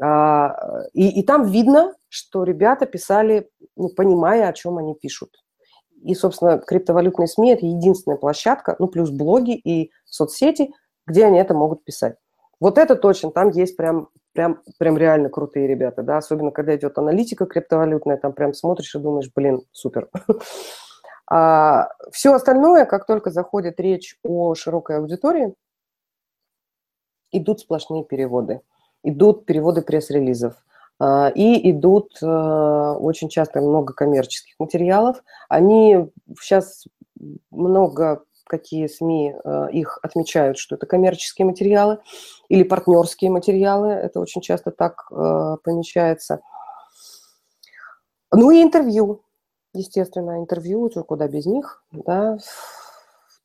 А, 0.01 0.55
и, 0.93 1.21
и 1.21 1.23
там 1.23 1.45
видно, 1.45 1.95
что 2.09 2.45
ребята 2.45 2.87
писали, 2.87 3.49
ну, 3.77 3.89
понимая, 3.89 4.49
о 4.49 4.53
чем 4.53 4.79
они 4.79 4.95
пишут. 4.95 5.31
И, 6.03 6.15
собственно, 6.15 6.59
криптовалютные 6.59 7.27
СМИ– 7.27 7.51
это 7.53 7.67
единственная 7.67 8.19
площадка, 8.19 8.77
ну, 8.79 8.89
плюс 8.89 9.11
блоги 9.11 9.57
и 9.57 9.91
соцсети, 10.05 10.73
где 11.07 11.25
они 11.25 11.39
это 11.39 11.55
могут 11.55 11.85
писать. 11.85 12.17
Вот 12.61 12.79
это 12.79 12.97
точно, 12.97 13.31
там 13.31 13.51
есть 13.51 13.77
прям, 13.77 14.09
прям, 14.33 14.63
прям 14.79 14.97
реально 14.97 15.29
крутые 15.29 15.67
ребята, 15.67 16.03
да, 16.03 16.19
особенно 16.19 16.51
когда 16.51 16.77
идет 16.77 16.97
аналитика 16.99 17.47
криптовалютная, 17.47 18.17
там 18.17 18.33
прям 18.33 18.55
смотришь 18.55 18.95
и 18.95 18.99
думаешь, 18.99 19.31
блин, 19.35 19.63
супер. 19.73 20.09
А 21.29 21.89
все 22.13 22.33
остальное, 22.35 22.85
как 22.85 23.05
только 23.05 23.31
заходит 23.31 23.81
речь 23.81 24.17
о 24.23 24.55
широкой 24.55 24.99
аудитории, 24.99 25.57
идут 27.33 27.59
сплошные 27.59 28.05
переводы– 28.05 28.61
идут 29.09 29.47
переводы 29.47 29.83
пресс-релизов, 29.83 30.55
а, 30.99 31.31
и 31.35 31.71
идут 31.71 32.17
э, 32.23 32.27
очень 32.27 33.29
часто 33.29 33.61
много 33.61 33.93
коммерческих 33.93 34.55
материалов. 34.59 35.23
Они 35.49 36.09
сейчас 36.41 36.87
много 37.51 38.23
какие 38.47 38.87
СМИ 38.87 39.35
э, 39.45 39.69
их 39.73 39.99
отмечают, 40.03 40.59
что 40.59 40.77
это 40.77 40.87
коммерческие 40.87 41.47
материалы 41.47 41.99
или 42.49 42.63
партнерские 42.63 43.31
материалы. 43.31 43.89
Это 43.89 44.21
очень 44.21 44.41
часто 44.41 44.71
так 44.71 45.07
э, 45.11 45.57
помечается. 45.63 46.41
Ну 48.33 48.51
и 48.51 48.63
интервью, 48.63 49.23
естественно, 49.73 50.39
интервью, 50.39 50.91
куда 51.07 51.29
без 51.29 51.47
них, 51.47 51.83
да, 51.91 52.39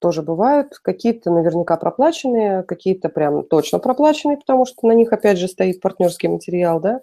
тоже 0.01 0.23
бывают. 0.23 0.79
Какие-то 0.79 1.31
наверняка 1.31 1.77
проплаченные, 1.77 2.63
какие-то 2.63 3.07
прям 3.07 3.43
точно 3.43 3.77
проплаченные, 3.79 4.37
потому 4.37 4.65
что 4.65 4.87
на 4.87 4.93
них, 4.93 5.13
опять 5.13 5.37
же, 5.37 5.47
стоит 5.47 5.79
партнерский 5.79 6.27
материал, 6.27 6.79
да. 6.79 7.01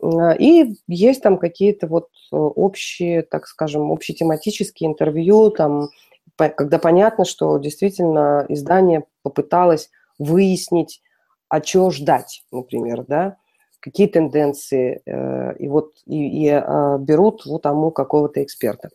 Э, 0.00 0.36
и 0.38 0.76
есть 0.86 1.22
там 1.22 1.38
какие-то 1.38 1.88
вот 1.88 2.08
общие, 2.30 3.22
так 3.22 3.46
скажем, 3.46 3.90
общетематические 3.90 4.88
интервью, 4.90 5.50
там 5.50 5.88
когда 6.36 6.78
понятно, 6.78 7.26
что 7.26 7.58
действительно 7.58 8.46
издание 8.48 9.04
попыталось 9.22 9.90
выяснить, 10.18 11.02
а 11.50 11.60
чего 11.60 11.90
ждать, 11.90 12.44
например, 12.50 13.04
да, 13.06 13.36
какие 13.80 14.06
тенденции, 14.06 15.02
э, 15.04 15.56
и 15.58 15.68
вот 15.68 15.92
и, 16.06 16.44
и 16.44 16.48
э, 16.48 16.98
берут 17.00 17.44
вот 17.44 17.62
тому 17.62 17.90
какого-то 17.90 18.42
эксперта 18.42 18.88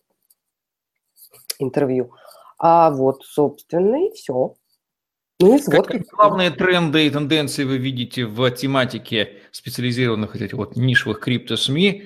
интервью. 1.60 2.12
А 2.68 2.90
вот, 2.90 3.24
собственно, 3.24 4.08
и 4.08 4.12
все. 4.12 4.56
Ну, 5.40 5.56
и 5.56 5.62
Какие 5.62 6.04
главные 6.12 6.50
тренды 6.50 7.06
и 7.06 7.12
тенденции 7.12 7.64
вы 7.64 7.78
видите 7.78 8.26
в 8.26 8.50
тематике 8.50 9.34
специализированных 9.52 10.36
этих 10.36 10.54
вот 10.54 10.76
нишевых 10.76 11.20
крипто-СМИ? 11.20 12.06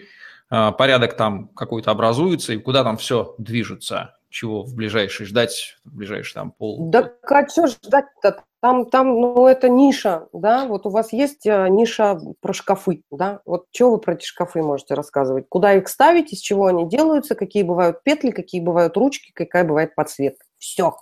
А, 0.49 0.73
порядок 0.73 1.15
там 1.15 1.47
какой-то 1.55 1.91
образуется, 1.91 2.51
и 2.51 2.57
куда 2.57 2.83
там 2.83 2.97
все 2.97 3.35
движется? 3.37 4.19
чего 4.29 4.63
в 4.63 4.75
ближайший 4.75 5.25
ждать, 5.25 5.77
в 5.83 5.95
ближайший 5.95 6.35
там 6.35 6.51
пол? 6.51 6.89
Да 6.89 7.11
а 7.23 7.47
что 7.47 7.67
ждать-то? 7.67 8.43
Там, 8.61 8.89
там, 8.89 9.07
ну, 9.07 9.47
это 9.47 9.69
ниша, 9.69 10.27
да, 10.33 10.65
вот 10.65 10.85
у 10.85 10.89
вас 10.89 11.13
есть 11.13 11.45
э, 11.45 11.67
ниша 11.69 12.19
про 12.41 12.51
шкафы, 12.51 13.03
да, 13.09 13.39
вот 13.45 13.67
что 13.71 13.91
вы 13.91 13.99
про 13.99 14.15
эти 14.15 14.25
шкафы 14.25 14.61
можете 14.61 14.95
рассказывать? 14.95 15.45
Куда 15.47 15.75
их 15.75 15.87
ставить, 15.87 16.33
из 16.33 16.39
чего 16.39 16.65
они 16.65 16.87
делаются, 16.89 17.35
какие 17.35 17.63
бывают 17.63 18.03
петли, 18.03 18.31
какие 18.31 18.59
бывают 18.59 18.97
ручки, 18.97 19.31
какая 19.33 19.63
бывает 19.63 19.95
подсветка. 19.95 20.45
Все. 20.59 20.95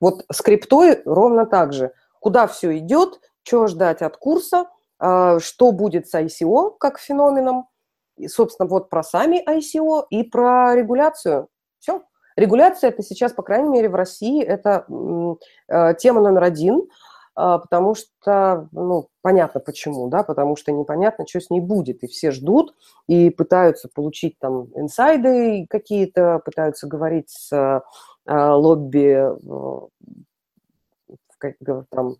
Вот 0.00 0.24
с 0.30 0.40
криптой 0.42 1.02
ровно 1.04 1.46
так 1.46 1.72
же. 1.72 1.92
Куда 2.20 2.46
все 2.46 2.76
идет, 2.78 3.20
что 3.42 3.66
ждать 3.66 4.02
от 4.02 4.16
курса, 4.16 4.66
э, 5.00 5.38
что 5.40 5.72
будет 5.72 6.08
с 6.08 6.14
ICO 6.14 6.76
как 6.78 6.98
феноменом, 6.98 7.66
и, 8.16 8.28
собственно, 8.28 8.68
вот 8.68 8.90
про 8.90 9.02
сами 9.02 9.42
ICO 9.48 10.04
и 10.10 10.22
про 10.22 10.74
регуляцию. 10.74 11.48
Все. 11.80 12.02
Регуляция 12.36 12.90
это 12.90 13.02
сейчас, 13.02 13.32
по 13.32 13.42
крайней 13.42 13.68
мере, 13.68 13.88
в 13.88 13.94
России 13.94 14.42
это 14.42 14.86
э, 15.68 15.94
тема 15.98 16.20
номер 16.20 16.44
один, 16.44 16.88
а, 17.34 17.58
потому 17.58 17.94
что, 17.94 18.68
ну, 18.72 19.08
понятно 19.22 19.60
почему, 19.60 20.08
да, 20.08 20.22
потому 20.22 20.54
что 20.56 20.70
непонятно, 20.70 21.26
что 21.26 21.40
с 21.40 21.48
ней 21.48 21.60
будет, 21.60 22.02
и 22.02 22.06
все 22.06 22.30
ждут 22.30 22.74
и 23.06 23.30
пытаются 23.30 23.88
получить 23.92 24.38
там 24.38 24.68
инсайды 24.74 25.66
какие-то, 25.68 26.40
пытаются 26.44 26.86
говорить 26.86 27.30
с 27.30 27.82
лобби 28.26 29.88
как, 31.38 31.56
там, 31.90 32.16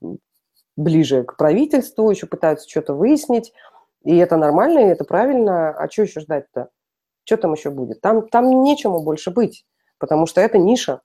ближе 0.77 1.23
к 1.25 1.37
правительству, 1.37 2.11
еще 2.11 2.27
пытаются 2.27 2.69
что-то 2.69 2.95
выяснить, 2.95 3.53
и 4.05 4.17
это 4.17 4.37
нормально, 4.37 4.81
и 4.81 4.89
это 4.89 5.05
правильно, 5.05 5.71
а 5.71 5.89
что 5.89 6.03
еще 6.03 6.21
ждать-то? 6.21 6.71
Что 7.25 7.37
там 7.37 7.53
еще 7.53 7.71
будет? 7.71 8.01
Там, 8.01 8.29
там 8.29 8.63
нечему 8.65 9.03
больше 9.03 9.31
быть 9.31 9.65
потому 10.03 10.27
что 10.27 10.41
это 10.41 10.59
ниша. 10.59 11.01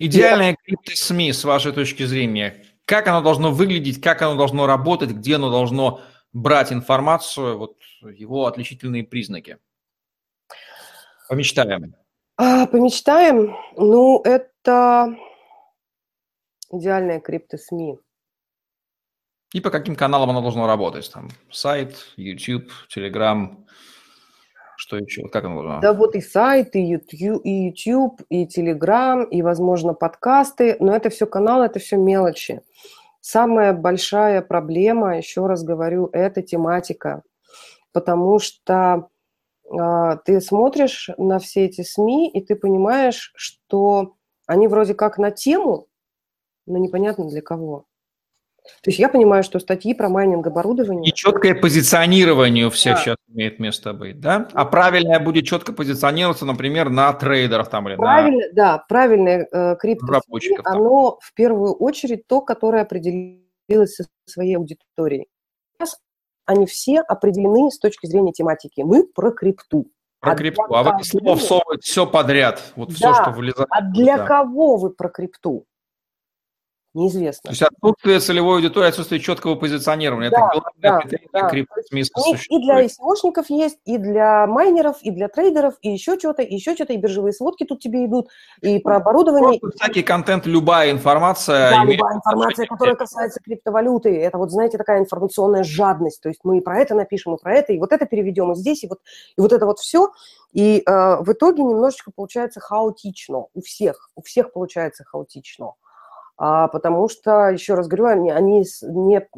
Идеальное 0.00 0.56
крипто-СМИ, 0.64 1.32
с 1.32 1.44
вашей 1.44 1.70
точки 1.70 2.04
зрения, 2.04 2.64
как 2.86 3.06
оно 3.06 3.22
должно 3.22 3.52
выглядеть, 3.52 4.00
как 4.00 4.20
оно 4.20 4.34
должно 4.34 4.66
работать, 4.66 5.10
где 5.10 5.36
оно 5.36 5.48
должно 5.48 6.00
брать 6.32 6.72
информацию, 6.72 7.56
вот 7.56 7.76
его 8.02 8.46
отличительные 8.46 9.04
признаки? 9.04 9.58
Помечтаем. 11.28 11.94
А, 12.36 12.66
помечтаем? 12.66 13.54
Ну, 13.76 14.20
это 14.24 15.16
идеальное 16.70 17.20
крипто-СМИ. 17.20 17.98
И 19.52 19.60
по 19.60 19.70
каким 19.70 19.96
каналам 19.96 20.30
оно 20.30 20.40
должно 20.40 20.66
работать? 20.66 21.10
Там 21.12 21.28
сайт, 21.50 21.96
YouTube, 22.16 22.70
Telegram, 22.94 23.56
что 24.82 24.96
еще? 24.96 25.28
Как 25.28 25.44
оно 25.44 25.62
должно? 25.62 25.80
Да 25.80 25.92
вот 25.92 26.16
и 26.16 26.20
сайт, 26.20 26.74
и 26.74 26.80
YouTube, 26.80 27.42
и, 27.44 27.66
YouTube, 27.66 28.22
и 28.30 28.46
Telegram, 28.46 29.24
и, 29.28 29.42
возможно, 29.42 29.94
подкасты. 29.94 30.76
Но 30.80 30.96
это 30.96 31.10
все 31.10 31.26
каналы, 31.26 31.66
это 31.66 31.78
все 31.78 31.96
мелочи. 31.96 32.62
Самая 33.20 33.74
большая 33.74 34.42
проблема, 34.42 35.18
еще 35.18 35.46
раз 35.46 35.62
говорю, 35.62 36.08
это 36.12 36.42
тематика. 36.42 37.22
Потому 37.92 38.40
что 38.40 39.08
ты 40.24 40.40
смотришь 40.40 41.10
на 41.16 41.38
все 41.38 41.64
эти 41.64 41.82
СМИ, 41.82 42.30
и 42.30 42.44
ты 42.44 42.56
понимаешь, 42.56 43.32
что 43.36 44.14
они 44.46 44.68
вроде 44.68 44.94
как 44.94 45.18
на 45.18 45.30
тему, 45.30 45.86
но 46.66 46.78
непонятно 46.78 47.28
для 47.28 47.42
кого. 47.42 47.86
То 48.64 48.90
есть 48.90 48.98
я 48.98 49.08
понимаю, 49.08 49.42
что 49.42 49.58
статьи 49.58 49.92
про 49.92 50.08
майнинг 50.08 50.46
оборудования... 50.46 51.08
И 51.08 51.12
четкое 51.12 51.54
позиционирование 51.54 52.66
у 52.66 52.70
всех 52.70 52.96
да. 52.96 53.02
сейчас 53.02 53.16
имеет 53.28 53.58
место 53.58 53.92
быть, 53.92 54.20
да? 54.20 54.48
А 54.52 54.64
правильное 54.64 55.18
будет 55.18 55.46
четко 55.46 55.72
позиционироваться, 55.72 56.44
например, 56.44 56.88
на 56.88 57.12
трейдерах 57.12 57.70
там 57.70 57.88
или 57.88 57.96
Правильно, 57.96 58.46
на... 58.46 58.52
Да, 58.52 58.84
правильное 58.88 59.48
э, 59.50 59.76
крипто 59.76 60.20
оно 60.64 61.18
в 61.20 61.34
первую 61.34 61.74
очередь 61.74 62.26
то, 62.28 62.40
которое 62.40 62.82
определилось 62.82 63.96
со 63.96 64.04
своей 64.26 64.56
аудиторией. 64.56 65.26
Сейчас 65.76 65.96
они 66.44 66.66
все 66.66 67.00
определены 67.00 67.70
с 67.70 67.78
точки 67.78 68.06
зрения 68.06 68.32
тематики. 68.32 68.80
Мы 68.82 69.04
про 69.04 69.30
крипту. 69.30 69.86
Про 70.20 70.32
а 70.32 70.36
крипту. 70.36 70.74
А 70.74 70.82
вы 70.82 71.04
слово 71.04 71.36
всовываете 71.36 71.82
все 71.82 72.06
подряд. 72.06 72.62
Вот 72.76 72.90
да. 72.90 72.94
все, 72.94 73.14
что 73.14 73.30
вылезает. 73.30 73.68
А 73.70 73.80
для 73.82 74.18
да. 74.18 74.26
кого 74.26 74.76
вы 74.76 74.90
про 74.90 75.08
крипту? 75.08 75.66
Неизвестно. 76.94 77.48
То 77.48 77.50
есть 77.50 77.62
отсутствие 77.62 78.20
целевой 78.20 78.56
аудитории, 78.56 78.88
отсутствие 78.88 79.20
четкого 79.20 79.54
позиционирования. 79.54 80.30
Да, 80.30 80.36
это 80.36 80.60
главное 80.60 81.20
да, 81.32 81.50
да. 81.50 81.56
И 82.48 82.58
для 82.58 82.84
SEOшников 82.84 83.46
есть, 83.48 83.78
и 83.84 83.98
для 83.98 84.46
майнеров, 84.46 84.96
и 85.02 85.10
для 85.10 85.28
трейдеров, 85.28 85.74
и 85.80 85.90
еще 85.90 86.18
что-то, 86.18 86.42
и 86.42 86.54
еще 86.54 86.74
что-то, 86.74 86.92
и 86.92 86.96
биржевые 86.96 87.32
сводки 87.32 87.64
тут 87.64 87.80
тебе 87.80 88.04
идут, 88.04 88.28
и 88.60 88.78
про 88.78 88.96
оборудование. 88.96 89.58
Просто 89.60 89.84
всякий 89.84 90.02
контент, 90.02 90.46
любая 90.46 90.90
информация. 90.90 91.70
Да, 91.70 91.84
любая 91.84 92.16
информация, 92.16 92.66
которая 92.66 92.96
касается 92.96 93.40
криптовалюты. 93.40 94.20
Это 94.20 94.38
вот, 94.38 94.50
знаете, 94.50 94.78
такая 94.78 95.00
информационная 95.00 95.64
жадность. 95.64 96.20
То 96.20 96.28
есть 96.28 96.40
мы 96.44 96.58
и 96.58 96.60
про 96.60 96.78
это 96.78 96.94
напишем, 96.94 97.34
и 97.34 97.42
про 97.42 97.54
это, 97.54 97.72
и 97.72 97.78
вот 97.78 97.92
это 97.92 98.06
переведем, 98.06 98.52
и 98.52 98.54
здесь, 98.54 98.84
и 98.84 98.88
вот, 98.88 98.98
и 99.36 99.40
вот 99.40 99.52
это 99.52 99.66
вот 99.66 99.78
все. 99.78 100.10
И 100.52 100.82
э, 100.84 101.16
в 101.22 101.32
итоге 101.32 101.62
немножечко 101.62 102.10
получается 102.14 102.60
хаотично. 102.60 103.46
У 103.54 103.62
всех, 103.62 104.10
у 104.14 104.22
всех 104.22 104.52
получается 104.52 105.04
хаотично 105.04 105.72
потому 106.42 107.08
что, 107.08 107.50
еще 107.50 107.74
раз 107.74 107.86
говорю, 107.86 108.06
они, 108.06 108.30
они 108.32 108.64
не, 108.82 109.28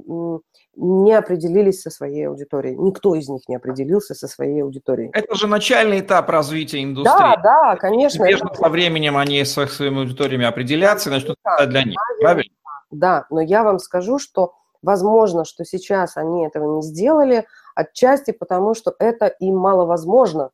не 0.77 1.13
определились 1.13 1.83
со 1.83 1.91
своей 1.91 2.29
аудиторией. 2.29 2.77
Никто 2.77 3.15
из 3.15 3.29
них 3.29 3.43
не 3.47 3.57
определился 3.57 4.15
со 4.15 4.27
своей 4.27 4.63
аудиторией. 4.63 5.11
Это 5.13 5.35
же 5.35 5.47
начальный 5.47 6.01
этап 6.01 6.31
развития 6.31 6.83
индустрии. 6.83 7.15
Да, 7.15 7.37
да, 7.43 7.77
конечно. 7.77 8.23
Неизбежно 8.23 8.49
это... 8.53 8.63
со 8.63 8.69
временем 8.71 9.19
они 9.19 9.45
со 9.45 9.67
своими 9.67 10.01
аудиториями 10.01 10.47
определятся 10.47 11.11
и 11.11 11.13
начнут 11.13 11.37
да, 11.45 11.67
для 11.67 11.85
них, 11.85 11.97
правильно? 12.21 12.55
Да, 12.91 13.27
но 13.29 13.41
я 13.41 13.65
вам 13.65 13.81
скажу, 13.81 14.19
что 14.19 14.55
возможно, 14.81 15.45
что 15.45 15.65
сейчас 15.65 16.17
они 16.17 16.47
этого 16.47 16.77
не 16.77 16.83
сделали, 16.83 17.47
отчасти 17.75 18.31
потому, 18.31 18.75
что 18.75 18.95
это 18.99 19.27
им 19.27 19.57
маловозможно, 19.57 20.51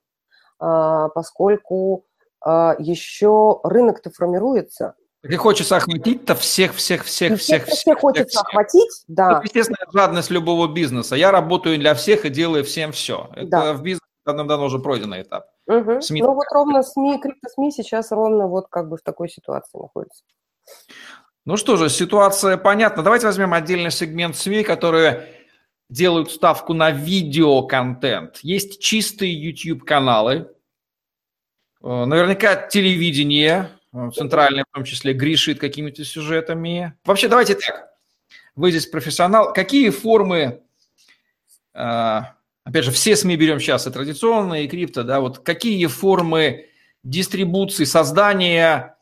а, 0.59 1.09
поскольку 1.11 2.07
а, 2.41 2.75
еще 2.79 3.61
рынок-то 3.63 4.11
формируется. 4.11 4.95
И 5.23 5.37
хочется 5.37 5.77
охватить-то 5.77 6.35
всех, 6.35 6.75
всех, 6.75 7.05
всех, 7.05 7.39
всех, 7.39 7.65
всех. 7.65 7.79
Всех 7.79 7.99
хочется 7.99 8.29
всех. 8.29 8.43
охватить, 8.43 9.05
да. 9.07 9.33
Это 9.33 9.43
естественная 9.45 9.87
жадность 9.93 10.31
любого 10.31 10.67
бизнеса. 10.67 11.15
Я 11.15 11.31
работаю 11.31 11.79
для 11.79 11.95
всех 11.95 12.25
и 12.25 12.31
делаю 12.31 12.65
всем 12.65 12.93
все. 12.93 13.29
Это 13.35 13.47
да. 13.47 13.73
в 13.75 13.83
бизнесе 13.83 14.01
давно 14.25 14.65
уже 14.65 14.79
пройденный 14.79 15.23
этап. 15.23 15.47
Угу. 15.67 16.01
СМИ 16.01 16.23
ну 16.23 16.35
вот 16.35 16.47
ровно 16.53 16.83
СМИ, 16.83 17.21
крипто-СМИ 17.21 17.71
сейчас 17.71 18.11
ровно 18.13 18.47
вот 18.47 18.69
как 18.69 18.89
бы 18.89 18.97
в 18.97 19.03
такой 19.03 19.29
ситуации 19.29 19.79
находится. 19.79 20.25
Ну 21.45 21.57
что 21.57 21.77
же, 21.77 21.89
ситуация 21.89 22.57
понятна. 22.57 23.03
Давайте 23.03 23.27
возьмем 23.27 23.53
отдельный 23.53 23.91
сегмент 23.91 24.37
СМИ, 24.37 24.63
которые 24.63 25.29
делают 25.89 26.31
ставку 26.31 26.75
на 26.75 26.91
видеоконтент. 26.91 28.39
Есть 28.43 28.81
чистые 28.81 29.33
YouTube-каналы, 29.33 30.51
э, 31.83 32.05
наверняка 32.05 32.57
телевидение, 32.69 33.71
Центральная 33.93 34.65
в 34.71 34.75
том 34.75 34.85
числе 34.85 35.13
грешит 35.13 35.59
какими-то 35.59 36.05
сюжетами. 36.05 36.95
Вообще, 37.05 37.29
давайте 37.29 37.57
так. 37.57 37.93
вы 38.55 38.71
здесь 38.71 38.87
профессионал. 38.87 39.53
Какие 39.53 39.91
формы, 39.91 40.63
а, 41.75 42.35
опять 42.65 42.85
же, 42.85 42.93
все 42.93 43.17
СМИ 43.17 43.37
берем 43.37 43.59
сейчас, 43.59 43.87
и 43.87 43.91
традиционные, 43.91 44.65
и 44.65 44.69
крипто, 44.69 45.03
да, 45.03 45.21
вот 45.21 45.41
какие 45.41 45.87
формы 45.87 46.67
дистрибуции, 47.03 47.85
создания 47.85 48.97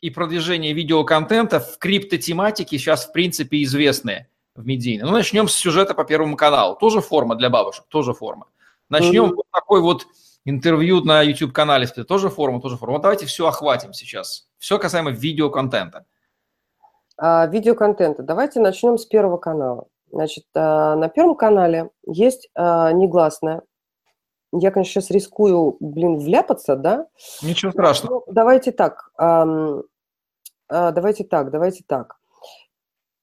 и 0.00 0.10
продвижения 0.10 0.72
видеоконтента 0.72 1.60
в 1.60 1.78
криптотематике 1.78 2.76
сейчас, 2.78 3.06
в 3.06 3.12
принципе, 3.12 3.62
известны 3.62 4.26
в 4.56 4.66
медийной. 4.66 5.04
Ну, 5.04 5.12
начнем 5.12 5.48
с 5.48 5.54
сюжета 5.54 5.94
по 5.94 6.04
Первому 6.04 6.36
каналу. 6.36 6.76
Тоже 6.76 7.00
форма 7.00 7.36
для 7.36 7.50
бабушек, 7.50 7.84
тоже 7.88 8.14
форма. 8.14 8.46
Начнем 8.88 9.26
mm-hmm. 9.26 9.34
вот 9.34 9.46
такой 9.52 9.80
вот 9.80 10.06
интервью 10.44 11.02
на 11.02 11.22
YouTube-канале, 11.22 11.86
тоже 11.86 12.28
форма, 12.28 12.60
тоже 12.60 12.76
форма. 12.76 12.94
Вот 12.94 13.02
давайте 13.02 13.26
все 13.26 13.46
охватим 13.46 13.92
сейчас. 13.92 14.48
Все 14.58 14.78
касаемо 14.78 15.10
видеоконтента. 15.10 16.06
А, 17.16 17.46
видеоконтента. 17.46 18.22
Давайте 18.22 18.60
начнем 18.60 18.98
с 18.98 19.06
Первого 19.06 19.36
канала. 19.36 19.88
Значит, 20.10 20.44
а, 20.54 20.96
на 20.96 21.08
Первом 21.08 21.36
канале 21.36 21.90
есть 22.06 22.48
а, 22.54 22.92
негласное. 22.92 23.62
Я, 24.52 24.70
конечно, 24.70 25.00
сейчас 25.00 25.10
рискую, 25.10 25.76
блин, 25.80 26.18
вляпаться, 26.18 26.76
да? 26.76 27.08
Ничего 27.42 27.72
страшного. 27.72 28.22
Ну, 28.26 28.32
давайте 28.32 28.72
так. 28.72 29.10
А, 29.18 29.82
давайте 30.68 31.24
так, 31.24 31.50
давайте 31.50 31.84
так. 31.86 32.16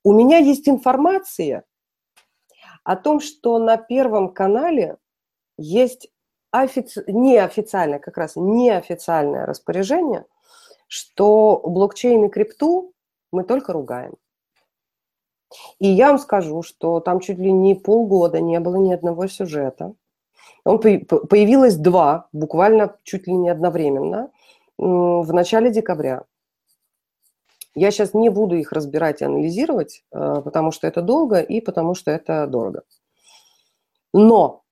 У 0.04 0.14
меня 0.14 0.38
есть 0.38 0.68
информация 0.68 1.64
о 2.84 2.96
том, 2.96 3.20
что 3.20 3.60
на 3.60 3.78
Первом 3.78 4.34
канале 4.34 4.98
есть 5.58 6.11
офици... 6.52 7.04
неофициальное, 7.08 8.00
как 8.00 8.18
раз 8.18 8.36
неофициальное 8.36 9.46
распоряжение, 9.46 10.26
что 10.88 11.62
блокчейн 11.66 12.26
и 12.26 12.30
крипту 12.30 12.94
мы 13.32 13.44
только 13.44 13.74
ругаем. 13.74 14.14
И 15.80 15.88
я 15.88 16.10
вам 16.10 16.20
скажу, 16.20 16.62
что 16.64 17.00
там 17.00 17.20
чуть 17.20 17.38
ли 17.38 17.52
не 17.52 17.76
полгода 17.76 18.40
не 18.40 18.60
было 18.60 18.76
ни 18.76 18.94
одного 18.94 19.28
сюжета. 19.28 19.94
Он 20.64 20.80
появилось 20.80 21.76
два, 21.76 22.30
буквально 22.32 22.98
чуть 23.04 23.28
ли 23.28 23.34
не 23.34 23.50
одновременно, 23.50 24.32
в 24.78 25.32
начале 25.34 25.72
декабря. 25.72 26.24
Я 27.74 27.92
сейчас 27.92 28.14
не 28.14 28.30
буду 28.30 28.56
их 28.58 28.72
разбирать 28.72 29.22
и 29.22 29.26
анализировать, 29.26 30.04
э, 30.12 30.42
потому 30.44 30.72
что 30.72 30.88
это 30.88 31.02
долго 31.02 31.40
и 31.40 31.62
потому 31.62 31.96
что 31.96 32.12
это 32.12 32.46
дорого. 32.48 32.84
Но 34.14 34.64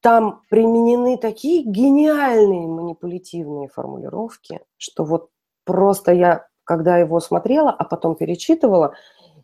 там 0.00 0.42
применены 0.48 1.18
такие 1.18 1.62
гениальные 1.62 2.66
манипулятивные 2.68 3.68
формулировки, 3.68 4.60
что 4.76 5.04
вот 5.04 5.30
просто 5.64 6.12
я, 6.12 6.46
когда 6.64 6.98
его 6.98 7.20
смотрела, 7.20 7.70
а 7.70 7.84
потом 7.84 8.14
перечитывала, 8.14 8.94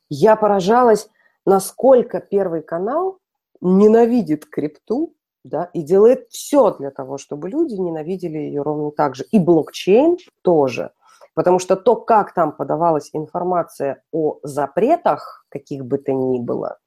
я 0.09 0.37
поражалась, 0.37 1.09
насколько 1.45 2.21
Первый 2.21 2.63
канал 2.63 3.19
ненавидит 3.61 4.47
крипту, 4.47 5.15
да, 5.45 5.71
и 5.73 5.83
делает 5.83 6.29
все 6.31 6.71
для 6.71 6.91
того, 6.91 7.19
чтобы 7.19 7.51
люди 7.51 7.75
ненавидели 7.75 8.39
ее 8.39 8.63
ровно 8.63 8.91
так 8.91 9.15
же. 9.15 9.25
И 9.31 9.39
блокчейн 9.39 10.17
тоже– 10.43 10.93
Потому 11.35 11.59
что 11.59 11.77
то, 11.77 11.97
как 11.97 12.33
там 12.33 12.53
подавалась 12.53 13.11
информация 13.13 14.03
о 14.13 14.39
запретах, 14.43 15.45
каких 15.49 15.85
бы 15.85 15.99
то 15.99 16.13
ни 16.13 16.39
было, 16.39 16.79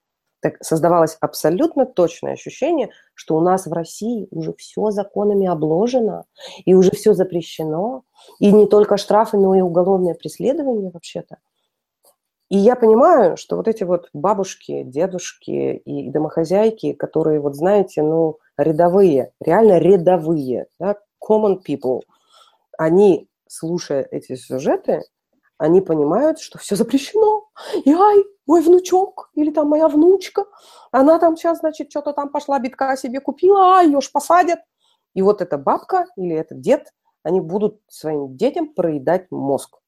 так 0.49 0.63
создавалось 0.63 1.17
абсолютно 1.19 1.85
точное 1.85 2.33
ощущение, 2.33 2.89
что 3.13 3.35
у 3.35 3.41
нас 3.41 3.67
в 3.67 3.73
России 3.73 4.27
уже 4.31 4.53
все 4.57 4.91
законами 4.91 5.47
обложено, 5.47 6.25
и 6.65 6.73
уже 6.73 6.91
все 6.91 7.13
запрещено, 7.13 8.03
и 8.39 8.51
не 8.51 8.65
только 8.65 8.97
штрафы, 8.97 9.37
но 9.37 9.55
и 9.55 9.61
уголовное 9.61 10.13
преследование 10.13 10.91
вообще-то. 10.91 11.37
И 12.49 12.57
я 12.57 12.77
понимаю, 12.77 13.35
что 13.35 13.57
вот 13.57 13.67
эти 13.67 13.83
вот 13.83 14.09
бабушки, 14.13 14.83
дедушки 14.83 15.75
и 15.75 16.09
домохозяйки, 16.09 16.93
которые, 16.93 17.41
вот 17.41 17.55
знаете, 17.55 18.01
ну, 18.01 18.37
рядовые, 18.57 19.33
реально 19.41 19.79
рядовые, 19.79 20.67
да, 20.79 20.95
common 21.21 21.57
people, 21.67 22.03
они 22.77 23.27
слушая 23.49 24.07
эти 24.11 24.35
сюжеты, 24.35 25.01
они 25.57 25.81
понимают, 25.81 26.39
что 26.39 26.57
все 26.57 26.77
запрещено. 26.77 27.46
И 27.85 27.91
ай, 27.91 28.23
мой 28.45 28.61
внучок 28.61 29.29
или 29.33 29.51
там 29.51 29.69
моя 29.69 29.87
внучка, 29.87 30.45
она 30.91 31.19
там 31.19 31.35
сейчас, 31.35 31.59
значит, 31.59 31.89
что-то 31.89 32.13
там 32.13 32.29
пошла, 32.29 32.59
битка 32.59 32.95
себе 32.97 33.19
купила, 33.19 33.79
а 33.79 33.81
ее 33.81 34.01
ж 34.01 34.11
посадят. 34.11 34.59
И 35.13 35.21
вот 35.21 35.41
эта 35.41 35.57
бабка 35.57 36.05
или 36.15 36.35
этот 36.35 36.61
дед, 36.61 36.93
они 37.23 37.41
будут 37.41 37.81
своим 37.87 38.37
детям 38.37 38.73
проедать 38.73 39.31
мозг. 39.31 39.79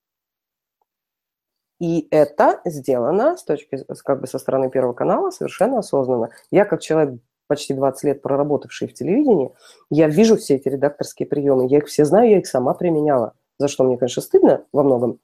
И 1.79 2.07
это 2.11 2.59
сделано 2.65 3.37
с 3.37 3.43
точки, 3.43 3.85
как 4.03 4.21
бы 4.21 4.27
со 4.27 4.39
стороны 4.39 4.69
Первого 4.69 4.93
канала 4.93 5.29
совершенно 5.29 5.79
осознанно. 5.79 6.29
Я 6.51 6.65
как 6.65 6.81
человек 6.81 7.21
почти 7.47 7.73
20 7.73 8.03
лет 8.03 8.21
проработавший 8.21 8.87
в 8.87 8.93
телевидении, 8.93 9.53
я 9.89 10.07
вижу 10.07 10.35
все 10.35 10.55
эти 10.55 10.67
редакторские 10.67 11.27
приемы, 11.27 11.67
я 11.67 11.77
их 11.77 11.87
все 11.87 12.05
знаю, 12.05 12.29
я 12.29 12.39
их 12.39 12.47
сама 12.47 12.73
применяла 12.73 13.33
за 13.59 13.67
что 13.67 13.83
мне, 13.83 13.97
конечно, 13.97 14.21
стыдно 14.21 14.65
во 14.71 14.83
многом, 14.83 15.19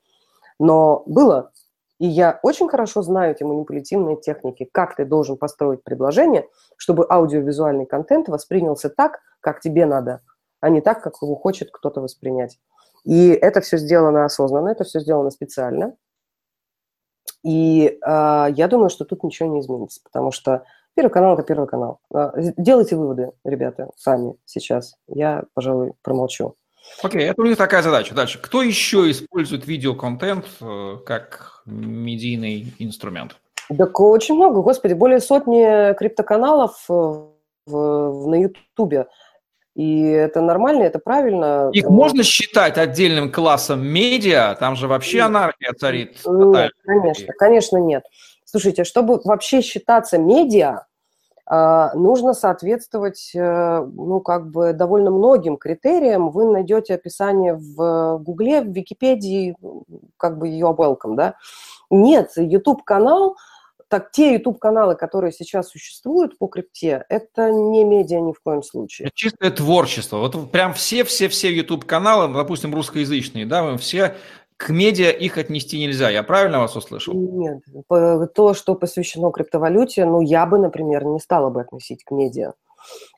но 0.59 1.03
было. 1.07 1.51
И 1.99 2.07
я 2.07 2.39
очень 2.43 2.67
хорошо 2.67 3.01
знаю 3.01 3.31
эти 3.31 3.43
манипулятивные 3.43 4.17
техники, 4.17 4.67
как 4.71 4.95
ты 4.95 5.05
должен 5.05 5.37
построить 5.37 5.83
предложение, 5.83 6.47
чтобы 6.77 7.05
аудиовизуальный 7.09 7.85
контент 7.85 8.27
воспринялся 8.27 8.89
так, 8.89 9.19
как 9.39 9.61
тебе 9.61 9.85
надо, 9.85 10.21
а 10.59 10.69
не 10.69 10.81
так, 10.81 11.01
как 11.01 11.13
его 11.21 11.35
хочет 11.35 11.69
кто-то 11.71 12.01
воспринять. 12.01 12.59
И 13.05 13.29
это 13.29 13.61
все 13.61 13.77
сделано 13.77 14.25
осознанно, 14.25 14.69
это 14.69 14.83
все 14.83 14.99
сделано 14.99 15.29
специально. 15.29 15.95
И 17.43 17.85
э, 17.87 17.97
я 18.01 18.67
думаю, 18.67 18.89
что 18.89 19.05
тут 19.05 19.23
ничего 19.23 19.47
не 19.49 19.59
изменится, 19.59 20.01
потому 20.03 20.31
что 20.31 20.65
Первый 20.95 21.11
канал– 21.11 21.33
это 21.35 21.43
Первый 21.43 21.67
канал. 21.67 21.99
А, 22.13 22.33
делайте 22.37 22.95
выводы, 22.95 23.31
ребята, 23.43 23.89
сами 23.97 24.37
сейчас. 24.45 24.95
Я, 25.07 25.43
пожалуй, 25.53 25.93
промолчу. 26.01 26.55
Окей, 27.01 27.23
это 27.23 27.41
у 27.41 27.45
них 27.45 27.57
такая 27.57 27.81
задача. 27.81 28.13
Дальше. 28.15 28.39
Кто 28.41 28.61
еще 28.61 29.09
использует 29.11 29.67
видеоконтент 29.67 30.45
э, 30.61 30.97
как 31.05 31.61
медийный 31.65 32.73
инструмент? 32.79 33.35
Так 33.75 33.99
очень 33.99 34.35
много, 34.35 34.61
господи, 34.61 34.93
более 34.93 35.19
сотни 35.19 35.93
криптоканалов 35.95 36.73
э, 36.89 36.93
в, 37.65 38.27
на 38.27 38.35
Ютубе. 38.35 39.07
И 39.75 40.03
это 40.03 40.39
нормально, 40.39 40.83
это 40.83 40.99
правильно. 40.99 41.69
Их 41.73 41.89
можно 41.89 42.23
считать 42.23 42.77
отдельным 42.77 43.29
классом 43.29 43.85
медиа? 43.85 44.55
Там 44.57 44.77
же 44.77 44.87
вообще 44.87 45.21
анархия 45.21 45.73
царит. 45.77 46.17
Нет, 46.25 46.71
конечно, 46.85 47.33
конечно 47.37 47.77
нет. 47.77 48.03
Слушайте, 48.45 48.85
чтобы 48.85 49.19
вообще 49.25 49.61
считаться 49.61 50.17
медиа, 50.17 50.85
нужно 51.47 52.33
соответствовать, 52.33 53.31
э, 53.35 53.87
ну, 53.93 54.19
как 54.19 54.49
бы 54.49 54.73
довольно 54.73 55.11
многим 55.11 55.57
критериям. 55.57 56.31
Вы 56.31 56.45
найдете 56.45 56.95
описание 56.95 57.53
в 57.53 58.17
Гугле, 58.17 58.61
в 58.61 58.71
Википедии, 58.71 59.55
как 60.17 60.39
бы 60.39 60.47
ее 60.47 60.75
welcome, 60.75 61.15
да. 61.15 61.35
Нет, 61.91 62.31
YouTube-канал, 62.35 63.37
так 63.87 64.11
те 64.11 64.33
YouTube-каналы, 64.33 64.95
которые 64.95 65.31
сейчас 65.31 65.69
существуют 65.69 66.37
по 66.37 66.47
крипте, 66.47 67.05
это 67.09 67.51
не 67.51 67.83
медиа 67.83 68.19
ни 68.21 68.33
в 68.33 68.41
коем 68.41 68.63
случае. 68.63 69.07
Это 69.07 69.15
чистое 69.15 69.51
творчество. 69.51 70.17
Вот 70.17 70.51
прям 70.51 70.73
все-все-все 70.73 71.55
YouTube-каналы, 71.55 72.33
допустим, 72.33 72.73
русскоязычные, 72.73 73.45
да, 73.45 73.77
все 73.77 74.15
к 74.57 74.69
медиа 74.69 75.11
их 75.11 75.37
отнести 75.37 75.79
нельзя. 75.79 76.09
Я 76.09 76.23
правильно 76.23 76.59
вас 76.59 76.75
услышал? 76.75 77.13
Нет. 77.13 77.63
То, 77.89 78.53
что 78.53 78.75
посвящено 78.75 79.31
криптовалюте, 79.31 80.05
ну, 80.05 80.21
я 80.21 80.45
бы, 80.45 80.57
например, 80.57 81.05
не 81.05 81.19
стала 81.19 81.49
бы 81.49 81.61
относить 81.61 82.03
к 82.03 82.11
медиа. 82.11 82.53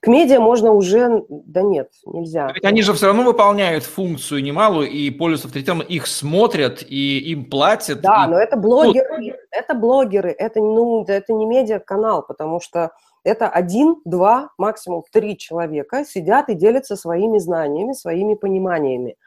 К 0.02 0.08
медиа 0.08 0.40
можно 0.40 0.72
уже... 0.72 1.26
Да 1.30 1.62
нет, 1.62 1.90
нельзя. 2.06 2.52
Ведь 2.54 2.64
они 2.64 2.82
же 2.82 2.94
все 2.94 3.08
равно 3.08 3.24
выполняют 3.24 3.84
функцию 3.84 4.44
немалую 4.44 4.90
и 4.90 5.10
пользуются 5.10 5.48
авторитетом, 5.48 5.82
их 5.82 6.08
смотрят 6.08 6.84
и 6.88 7.20
им 7.32 7.46
платят. 7.46 8.02
Да, 8.02 8.26
и... 8.26 8.32
но 8.32 8.40
это 8.40 8.56
блогеры, 8.56 9.18
ну, 9.18 9.34
это 9.52 9.74
блогеры, 9.74 10.32
это, 10.32 10.60
ну, 10.60 11.04
это 11.06 11.34
не 11.34 11.46
медиа-канал, 11.46 12.24
потому 12.26 12.60
что 12.60 12.92
это 13.24 13.50
один, 13.50 13.98
два, 14.06 14.52
максимум 14.58 15.04
три 15.12 15.38
человека 15.38 16.06
сидят 16.06 16.50
и 16.50 16.56
делятся 16.56 16.96
своими 16.96 17.40
знаниями, 17.40 17.94
своими 17.94 18.36
пониманиями, 18.36 19.18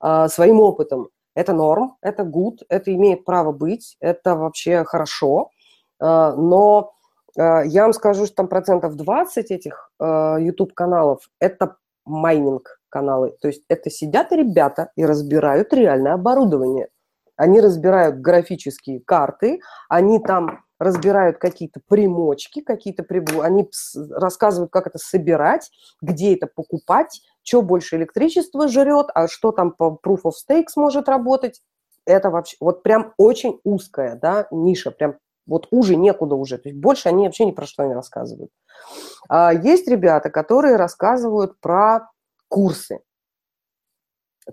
а, 0.00 0.28
своим 0.28 0.60
опытом. 0.60 1.08
Это 1.36 1.52
норм, 1.52 1.98
это 2.00 2.22
good, 2.22 2.64
это 2.70 2.92
имеет 2.94 3.26
право 3.26 3.52
быть, 3.52 3.98
это 4.00 4.34
вообще 4.36 4.84
хорошо. 4.84 5.50
А, 6.00 6.32
но 6.34 6.94
а, 7.38 7.60
я 7.62 7.82
вам 7.82 7.92
скажу, 7.92 8.24
что 8.24 8.36
там 8.36 8.48
процентов 8.48 8.96
20 8.96 9.50
этих 9.50 9.92
YouTube-каналов 10.00 11.20
а,– 11.24 11.30
это 11.44 11.76
майнинг-каналы. 12.06 13.36
То 13.40 13.48
есть 13.48 13.64
это 13.68 13.90
сидят 13.90 14.32
ребята 14.32 14.90
и 14.96 15.04
разбирают 15.04 15.74
реальное 15.74 16.14
оборудование. 16.14 16.88
Они 17.36 17.60
разбирают 17.60 18.16
графические 18.16 19.00
карты, 19.00 19.60
они 19.90 20.20
там 20.20 20.64
разбирают 20.78 21.36
какие-то 21.36 21.80
примочки, 21.86 22.62
какие-то 22.62 23.02
прибор, 23.02 23.44
они 23.44 23.68
рассказывают, 24.10 24.72
как 24.72 24.86
это 24.86 24.98
собирать, 24.98 25.70
где 26.00 26.34
это 26.34 26.46
покупать, 26.46 27.20
что 27.46 27.62
больше 27.62 27.96
электричества 27.96 28.66
жрет, 28.68 29.06
а 29.14 29.28
что 29.28 29.52
там 29.52 29.70
по 29.70 29.98
Proof 30.04 30.22
of 30.24 30.32
Stakes 30.32 30.72
может 30.74 31.08
работать. 31.08 31.62
Это 32.04 32.30
вообще 32.30 32.56
вот 32.60 32.82
прям 32.82 33.14
очень 33.16 33.60
узкая 33.64 34.16
да, 34.16 34.48
ниша, 34.50 34.90
прям 34.90 35.16
Вот 35.46 35.68
уже 35.70 35.96
некуда 35.96 36.34
уже. 36.34 36.58
То 36.58 36.68
есть 36.68 36.80
больше 36.80 37.08
они 37.08 37.24
вообще 37.24 37.44
ни 37.44 37.52
про 37.52 37.66
что 37.66 37.84
не 37.84 37.94
рассказывают. 37.94 38.50
А 39.28 39.52
есть 39.52 39.88
ребята, 39.88 40.28
которые 40.30 40.76
рассказывают 40.76 41.58
про 41.60 42.10
курсы 42.48 43.00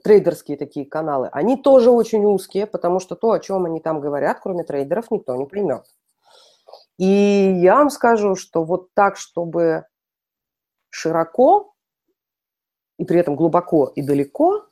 трейдерские 0.03 0.57
такие 0.57 0.87
каналы, 0.87 1.29
они 1.31 1.55
тоже 1.55 1.91
очень 1.91 2.25
узкие, 2.25 2.65
потому 2.65 2.99
что 2.99 3.15
то, 3.15 3.31
о 3.31 3.39
чем 3.39 3.65
они 3.65 3.79
там 3.79 4.01
говорят, 4.01 4.39
кроме 4.41 4.63
трейдеров, 4.63 5.11
никто 5.11 5.35
не 5.35 5.45
поймет. 5.45 5.85
И 6.97 7.59
я 7.61 7.75
вам 7.75 7.89
скажу, 7.89 8.35
что 8.35 8.63
вот 8.63 8.89
так, 8.95 9.17
чтобы 9.17 9.85
широко 10.89 11.72
и 12.97 13.05
при 13.05 13.19
этом 13.19 13.35
глубоко 13.35 13.91
и 13.95 14.01
далеко, 14.01 14.67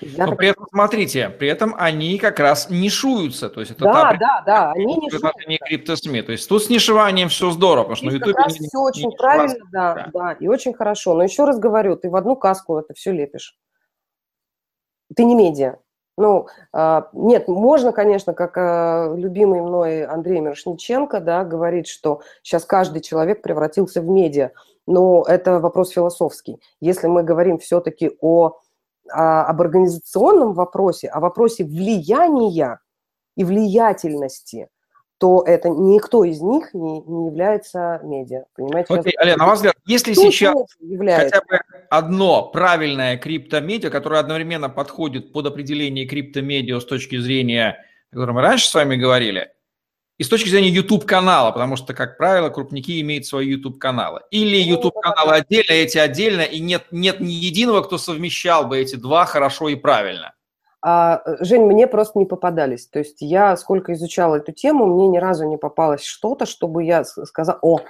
я 0.00 0.24
Но 0.24 0.30
так... 0.32 0.38
при 0.38 0.48
этом, 0.48 0.66
смотрите, 0.70 1.30
при 1.30 1.48
этом 1.48 1.74
они 1.78 2.18
как 2.18 2.38
раз 2.38 2.68
нишуются. 2.68 3.48
То 3.48 3.60
есть 3.60 3.72
это 3.72 3.84
да, 3.84 3.92
та, 3.92 4.16
да, 4.18 4.42
да, 4.44 4.72
они 4.72 4.94
нишуются. 4.96 5.32
не 5.48 5.56
криптосми. 5.56 6.20
То 6.20 6.32
есть 6.32 6.46
тут 6.48 6.62
с 6.62 6.68
нишеванием 6.68 7.30
все 7.30 7.50
здорово, 7.50 7.84
потому 7.84 7.96
что 7.96 8.10
Здесь 8.10 8.20
на 8.20 8.26
YouTube... 8.26 8.68
все 8.68 8.78
очень 8.78 9.08
не 9.08 9.16
правильно, 9.16 9.64
да, 9.72 9.94
да, 9.94 10.10
да, 10.12 10.32
и 10.32 10.48
очень 10.48 10.74
хорошо. 10.74 11.14
Но 11.14 11.22
еще 11.22 11.44
раз 11.44 11.58
говорю, 11.58 11.96
ты 11.96 12.10
в 12.10 12.16
одну 12.16 12.36
каску 12.36 12.76
это 12.76 12.92
все 12.92 13.12
лепишь. 13.12 13.56
Ты 15.14 15.24
не 15.24 15.34
медиа. 15.34 15.78
Ну, 16.18 16.46
а, 16.72 17.10
нет, 17.12 17.46
можно, 17.46 17.92
конечно, 17.92 18.32
как 18.32 18.56
а, 18.56 19.14
любимый 19.14 19.60
мной 19.60 20.04
Андрей 20.04 20.40
Мирошниченко, 20.40 21.20
да, 21.20 21.44
говорить, 21.44 21.88
что 21.88 22.22
сейчас 22.42 22.64
каждый 22.64 23.02
человек 23.02 23.42
превратился 23.42 24.00
в 24.00 24.08
медиа, 24.08 24.52
но 24.86 25.24
это 25.28 25.60
вопрос 25.60 25.90
философский. 25.90 26.60
Если 26.80 27.06
мы 27.06 27.22
говорим 27.22 27.58
все-таки 27.58 28.16
о 28.20 28.58
а, 29.10 29.44
об 29.44 29.60
организационном 29.60 30.54
вопросе, 30.54 31.08
о 31.08 31.20
вопросе 31.20 31.64
влияния 31.64 32.80
и 33.36 33.44
влиятельности, 33.44 34.68
то 35.18 35.42
это 35.46 35.68
никто 35.68 36.24
из 36.24 36.40
них 36.40 36.74
не, 36.74 37.00
не 37.00 37.26
является 37.26 38.00
медиа. 38.02 38.44
Понимаете? 38.54 38.94
Окей, 38.94 39.12
okay, 39.12 39.16
Алена, 39.18 39.36
на 39.38 39.46
ваш 39.46 39.56
взгляд, 39.56 39.74
если 39.86 40.12
Кто 40.12 40.30
сейчас 40.30 40.54
является? 40.80 41.36
хотя 41.36 41.46
бы 41.46 41.60
одно 41.88 42.48
правильное 42.50 43.16
криптомедиа, 43.16 43.90
которое 43.90 44.20
одновременно 44.20 44.68
подходит 44.68 45.32
под 45.32 45.46
определение 45.46 46.06
криптомедиа 46.06 46.80
с 46.80 46.84
точки 46.84 47.18
зрения, 47.18 47.84
о 48.12 48.16
котором 48.16 48.34
мы 48.36 48.42
раньше 48.42 48.68
с 48.68 48.74
вами 48.74 48.96
говорили, 48.96 49.50
и 50.18 50.22
с 50.22 50.28
точки 50.28 50.48
зрения 50.48 50.70
YouTube-канала, 50.70 51.52
потому 51.52 51.76
что, 51.76 51.92
как 51.92 52.16
правило, 52.16 52.48
крупники 52.48 53.00
имеют 53.02 53.26
свои 53.26 53.48
YouTube-каналы. 53.48 54.22
Или 54.30 54.62
ну, 54.64 54.76
YouTube-каналы 54.76 55.34
отдельно, 55.34 55.72
эти 55.72 55.98
отдельно, 55.98 56.40
и 56.40 56.58
нет, 56.58 56.86
нет 56.90 57.20
ни 57.20 57.32
единого, 57.32 57.82
кто 57.82 57.98
совмещал 57.98 58.66
бы 58.66 58.78
эти 58.78 58.96
два 58.96 59.26
хорошо 59.26 59.68
и 59.68 59.74
правильно. 59.74 60.34
А, 60.88 61.20
Жень, 61.40 61.62
мне 61.62 61.88
просто 61.88 62.16
не 62.16 62.26
попадались. 62.26 62.86
То 62.86 63.00
есть 63.00 63.16
я 63.18 63.56
сколько 63.56 63.92
изучала 63.94 64.36
эту 64.36 64.52
тему, 64.52 64.86
мне 64.86 65.08
ни 65.08 65.18
разу 65.18 65.44
не 65.44 65.56
попалось 65.56 66.04
что-то, 66.04 66.46
чтобы 66.46 66.84
я 66.84 67.02
сказала, 67.02 67.58
о, 67.60 67.80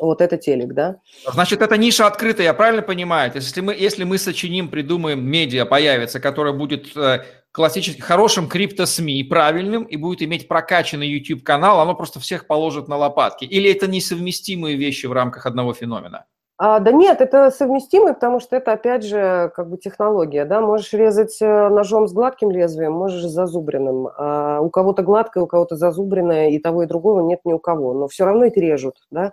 вот 0.00 0.22
это 0.22 0.38
телек, 0.38 0.72
да? 0.72 0.96
Значит, 1.30 1.60
это 1.60 1.76
ниша 1.76 2.06
открытая, 2.06 2.46
я 2.46 2.54
правильно 2.54 2.80
понимаю? 2.80 3.30
Если 3.34 3.60
мы, 3.60 3.74
если 3.74 4.04
мы 4.04 4.16
сочиним, 4.16 4.70
придумаем, 4.70 5.22
медиа 5.22 5.66
появится, 5.66 6.20
которая 6.20 6.54
будет 6.54 6.96
э, 6.96 7.22
классическим, 7.50 8.00
хорошим 8.00 8.48
крипто-СМИ, 8.48 9.24
правильным, 9.24 9.82
и 9.82 9.98
будет 9.98 10.22
иметь 10.22 10.48
прокачанный 10.48 11.08
YouTube-канал, 11.08 11.80
оно 11.80 11.94
просто 11.94 12.18
всех 12.18 12.46
положит 12.46 12.88
на 12.88 12.96
лопатки. 12.96 13.44
Или 13.44 13.70
это 13.70 13.86
несовместимые 13.88 14.76
вещи 14.76 15.04
в 15.04 15.12
рамках 15.12 15.44
одного 15.44 15.74
феномена? 15.74 16.24
А, 16.64 16.78
да 16.78 16.92
нет, 16.92 17.20
это 17.20 17.50
совместимый, 17.50 18.14
потому 18.14 18.38
что 18.38 18.54
это, 18.54 18.70
опять 18.70 19.02
же, 19.02 19.50
как 19.56 19.68
бы 19.68 19.78
технология, 19.78 20.44
да, 20.44 20.60
можешь 20.60 20.92
резать 20.92 21.42
э, 21.42 21.68
ножом 21.68 22.06
с 22.06 22.12
гладким 22.12 22.52
лезвием, 22.52 22.92
можешь 22.92 23.24
с 23.24 23.32
зазубренным. 23.32 24.08
А 24.16 24.60
у 24.60 24.70
кого-то 24.70 25.02
гладкое, 25.02 25.42
у 25.42 25.48
кого-то 25.48 25.74
зазубренное, 25.74 26.50
и 26.50 26.60
того, 26.60 26.84
и 26.84 26.86
другого 26.86 27.22
нет 27.22 27.40
ни 27.44 27.52
у 27.52 27.58
кого, 27.58 27.94
но 27.94 28.06
все 28.06 28.26
равно 28.26 28.44
их 28.44 28.56
режут, 28.56 28.94
да. 29.10 29.32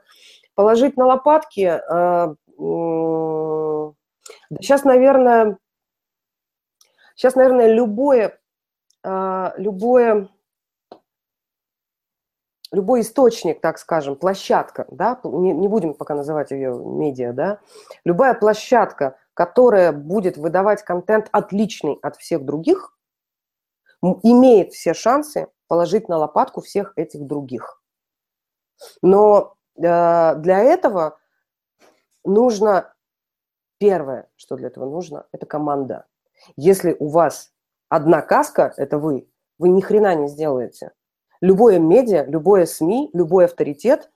Положить 0.56 0.98
на 0.98 1.06
лопатки, 1.06 1.66
а, 1.66 2.34
сейчас, 4.60 4.84
наверное, 4.84 5.60
Сейчас, 7.16 7.36
наверное, 7.36 7.72
любое, 7.72 8.40
а, 9.04 9.54
любое, 9.58 10.30
любой 12.72 13.02
источник, 13.02 13.62
так 13.62 13.80
скажем, 13.80 14.16
площадка, 14.16 14.86
да, 14.92 15.20
не, 15.24 15.54
не 15.54 15.68
будем 15.68 15.94
пока 15.94 16.16
называть 16.16 16.52
ее 16.52 16.76
медиа, 16.78 17.34
да, 17.34 17.60
любая 18.04 18.34
площадка, 18.34 19.18
которая 19.34 19.92
будет 19.92 20.38
выдавать 20.38 20.84
контент 20.84 21.30
отличный 21.32 21.98
от 22.02 22.18
всех 22.18 22.46
других, 22.46 22.96
имеет 24.02 24.74
все 24.74 24.94
шансы 24.94 25.48
положить 25.68 26.10
на 26.10 26.18
лопатку 26.18 26.62
всех 26.62 26.94
этих 26.96 27.26
других. 27.26 27.82
Но 29.02 29.56
э, 29.76 30.36
для 30.36 30.60
этого 30.60 31.20
нужно, 32.24 32.94
первое, 33.78 34.30
что 34.36 34.56
для 34.56 34.68
этого 34.68 34.86
нужно, 34.86 35.28
это 35.32 35.46
команда. 35.46 36.06
Если 36.56 36.96
у 37.00 37.10
вас 37.10 37.52
одна 37.90 38.22
каска, 38.22 38.74
это 38.78 38.98
вы, 38.98 39.30
вы 39.58 39.70
ни 39.70 39.82
хрена 39.82 40.16
не 40.16 40.28
сделаете. 40.28 40.92
Любое 41.42 41.80
медиа, 41.80 42.26
любое 42.26 42.66
СМИ, 42.66 43.12
любой 43.14 43.46
авторитет, 43.46 44.10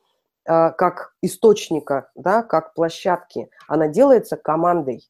а, 0.46 0.72
как 0.72 1.14
источника, 1.22 2.12
да, 2.16 2.44
как 2.44 2.74
площадки, 2.74 3.50
она 3.68 3.88
делается 3.88 4.36
командой. 4.36 5.10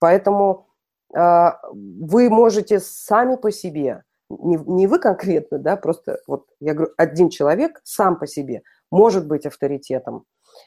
Поэтому 0.00 0.66
а, 1.14 1.60
вы 1.72 2.28
можете 2.28 2.80
сами 2.80 3.36
по 3.36 3.52
себе, 3.52 4.02
не, 4.28 4.86
вы 4.86 4.98
конкретно, 4.98 5.58
да, 5.58 5.76
просто 5.76 6.18
вот 6.26 6.46
я 6.60 6.74
говорю, 6.74 6.92
один 6.96 7.30
человек 7.30 7.80
сам 7.84 8.18
по 8.18 8.26
себе 8.26 8.62
может 8.90 9.26
быть 9.28 9.46
авторитетом. 9.46 10.24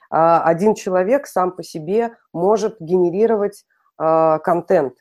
А 0.10 0.44
один 0.44 0.74
человек 0.74 1.28
сам 1.28 1.52
по 1.52 1.64
себе 1.64 2.16
может 2.34 2.78
генерировать 2.80 3.66
контент 3.98 4.96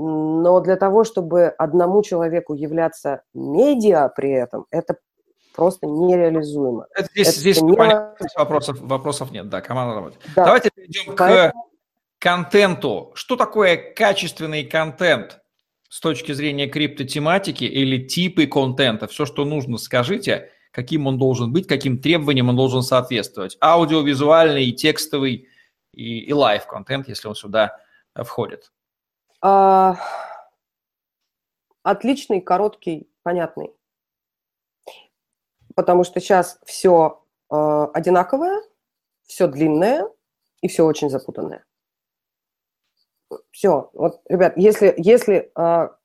но 0.00 0.60
для 0.60 0.76
того, 0.76 1.02
чтобы 1.02 1.48
одному 1.48 2.04
человеку 2.04 2.54
являться 2.54 3.22
медиа 3.34 4.08
при 4.08 4.30
этом, 4.30 4.66
это 4.70 4.96
просто 5.56 5.88
нереализуемо. 5.88 6.86
Это 6.94 7.08
здесь 7.10 7.28
это 7.30 7.38
здесь 7.40 7.60
не... 7.60 7.76
вопросов, 8.36 8.80
вопросов 8.80 9.32
нет, 9.32 9.48
да, 9.48 9.60
команда 9.60 9.96
работает. 9.96 10.22
Да. 10.36 10.44
Давайте 10.44 10.70
перейдем 10.72 11.16
Поэтому... 11.16 11.64
к 11.64 12.22
контенту. 12.22 13.10
Что 13.14 13.34
такое 13.34 13.92
качественный 13.92 14.62
контент 14.62 15.40
с 15.88 15.98
точки 15.98 16.30
зрения 16.30 16.68
криптотематики 16.68 17.64
или 17.64 18.06
типы 18.06 18.46
контента? 18.46 19.08
Все, 19.08 19.26
что 19.26 19.44
нужно, 19.44 19.78
скажите, 19.78 20.50
каким 20.70 21.08
он 21.08 21.18
должен 21.18 21.52
быть, 21.52 21.66
каким 21.66 21.98
требованиям 21.98 22.50
он 22.50 22.56
должен 22.56 22.82
соответствовать. 22.82 23.58
Аудиовизуальный, 23.60 24.70
текстовый 24.70 25.48
и, 25.92 26.20
и 26.20 26.32
live-контент, 26.32 27.08
если 27.08 27.26
он 27.26 27.34
сюда 27.34 27.78
входит. 28.14 28.70
А, 29.40 29.96
отличный, 31.82 32.40
короткий, 32.40 33.10
понятный. 33.22 33.74
Потому 35.74 36.04
что 36.04 36.20
сейчас 36.20 36.58
все 36.64 37.22
а, 37.50 37.86
одинаковое, 37.86 38.62
все 39.26 39.46
длинное 39.46 40.10
и 40.60 40.68
все 40.68 40.84
очень 40.84 41.10
запутанное. 41.10 41.64
Все. 43.50 43.90
Вот, 43.92 44.20
ребят, 44.28 44.54
если, 44.56 44.94
если 44.96 45.52
а, 45.54 45.96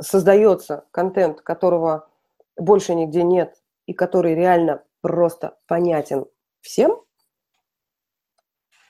создается 0.00 0.86
контент, 0.90 1.40
которого 1.40 2.08
больше 2.56 2.94
нигде 2.94 3.22
нет, 3.22 3.62
и 3.86 3.94
который 3.94 4.34
реально 4.34 4.84
просто 5.00 5.58
понятен 5.66 6.26
всем, 6.60 7.02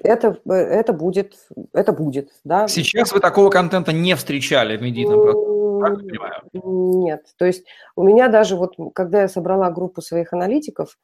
это, 0.03 0.41
это 0.47 0.93
будет, 0.93 1.35
это 1.73 1.93
будет, 1.93 2.31
да. 2.45 2.69
Сейчас 2.69 3.13
вы 3.13 3.21
такого 3.21 3.51
контента 3.51 3.93
не 3.93 4.15
встречали 4.17 4.77
в 4.77 4.83
медийном 4.83 5.81
процессе, 5.81 6.19
Нет, 6.53 7.27
то 7.37 7.45
есть 7.45 7.65
у 7.97 8.03
меня 8.03 8.29
даже 8.29 8.57
вот, 8.57 8.75
когда 8.95 9.23
я 9.23 9.29
собрала 9.29 9.71
группу 9.71 10.03
своих 10.03 10.33
аналитиков 10.33 10.99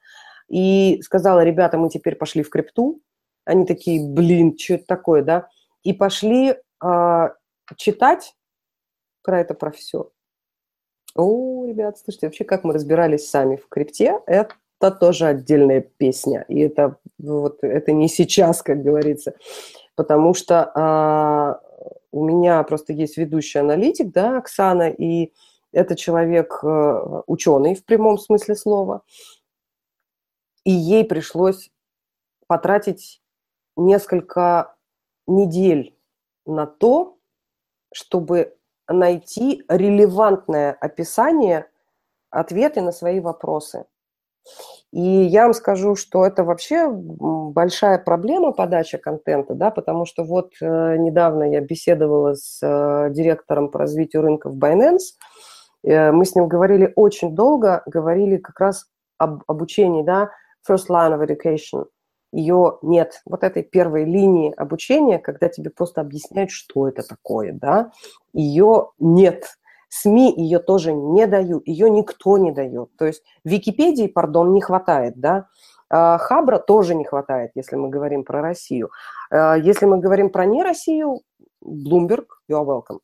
и 0.48 1.00
сказала, 1.02 1.44
ребята, 1.44 1.78
мы 1.78 1.90
теперь 1.90 2.16
пошли 2.16 2.42
в 2.42 2.50
крипту, 2.50 3.00
они 3.44 3.66
такие, 3.66 4.06
блин, 4.06 4.56
что 4.58 4.74
это 4.74 4.86
такое, 4.86 5.22
да, 5.22 5.48
и 5.82 5.92
пошли 5.92 6.54
э, 6.82 7.28
читать 7.76 8.34
про 9.22 9.40
это, 9.40 9.54
про 9.54 9.70
все. 9.70 10.10
О, 11.14 11.66
ребят, 11.66 11.98
слушайте, 11.98 12.26
вообще 12.26 12.44
как 12.44 12.64
мы 12.64 12.74
разбирались 12.74 13.28
сами 13.28 13.56
в 13.56 13.68
крипте, 13.68 14.20
это 14.26 14.54
это 14.80 14.90
тоже 14.90 15.26
отдельная 15.26 15.80
песня. 15.80 16.44
И 16.48 16.60
это, 16.60 16.96
вот, 17.18 17.58
это 17.62 17.92
не 17.92 18.08
сейчас, 18.08 18.62
как 18.62 18.82
говорится. 18.82 19.34
Потому 19.96 20.34
что 20.34 20.70
а, 20.74 21.60
у 22.12 22.24
меня 22.24 22.62
просто 22.62 22.92
есть 22.92 23.16
ведущий 23.16 23.58
аналитик, 23.58 24.12
да, 24.12 24.38
Оксана, 24.38 24.88
и 24.90 25.32
это 25.72 25.96
человек 25.96 26.60
э, 26.62 27.22
ученый 27.26 27.74
в 27.74 27.84
прямом 27.84 28.18
смысле 28.18 28.54
слова. 28.54 29.02
И 30.64 30.70
ей 30.70 31.04
пришлось 31.04 31.70
потратить 32.46 33.22
несколько 33.76 34.74
недель 35.26 35.94
на 36.46 36.66
то, 36.66 37.18
чтобы 37.92 38.56
найти 38.88 39.62
релевантное 39.68 40.72
описание 40.72 41.70
ответы 42.30 42.80
на 42.80 42.92
свои 42.92 43.20
вопросы. 43.20 43.86
И 44.90 45.00
я 45.00 45.44
вам 45.44 45.52
скажу, 45.52 45.96
что 45.96 46.24
это 46.24 46.44
вообще 46.44 46.88
большая 46.90 47.98
проблема 47.98 48.52
подачи 48.52 48.96
контента, 48.96 49.54
да, 49.54 49.70
потому 49.70 50.06
что 50.06 50.24
вот 50.24 50.52
э, 50.62 50.96
недавно 50.96 51.44
я 51.44 51.60
беседовала 51.60 52.34
с 52.34 52.60
э, 52.62 53.10
директором 53.12 53.70
по 53.70 53.80
развитию 53.80 54.22
рынка 54.22 54.48
в 54.48 54.56
Binance, 54.56 55.16
э, 55.84 56.10
мы 56.10 56.24
с 56.24 56.34
ним 56.34 56.48
говорили 56.48 56.90
очень 56.96 57.34
долго, 57.34 57.82
говорили 57.84 58.38
как 58.38 58.58
раз 58.60 58.86
об 59.18 59.42
обучении, 59.46 60.02
да, 60.02 60.30
first 60.66 60.88
line 60.88 61.18
of 61.18 61.26
education. 61.26 61.86
Ее 62.32 62.78
нет. 62.82 63.20
Вот 63.26 63.42
этой 63.42 63.62
первой 63.62 64.04
линии 64.04 64.52
обучения, 64.54 65.18
когда 65.18 65.48
тебе 65.48 65.70
просто 65.70 66.00
объясняют, 66.00 66.50
что 66.50 66.88
это 66.88 67.02
такое, 67.02 67.52
да, 67.52 67.90
ее 68.32 68.90
нет. 68.98 69.44
СМИ 69.88 70.34
ее 70.36 70.58
тоже 70.58 70.92
не 70.92 71.26
дают, 71.26 71.66
ее 71.66 71.90
никто 71.90 72.38
не 72.38 72.52
дает. 72.52 72.90
То 72.96 73.06
есть 73.06 73.22
Википедии, 73.44 74.06
пардон, 74.06 74.52
не 74.52 74.60
хватает, 74.60 75.14
да, 75.16 75.48
а, 75.90 76.18
Хабра 76.18 76.58
тоже 76.58 76.94
не 76.94 77.04
хватает, 77.04 77.52
если 77.54 77.76
мы 77.76 77.88
говорим 77.88 78.24
про 78.24 78.42
Россию. 78.42 78.90
А, 79.30 79.56
если 79.56 79.86
мы 79.86 79.98
говорим 79.98 80.30
про 80.30 80.44
не 80.44 80.62
Россию, 80.62 81.20
Bloomberg, 81.64 82.26
you're 82.50 82.64
welcome. 82.64 82.98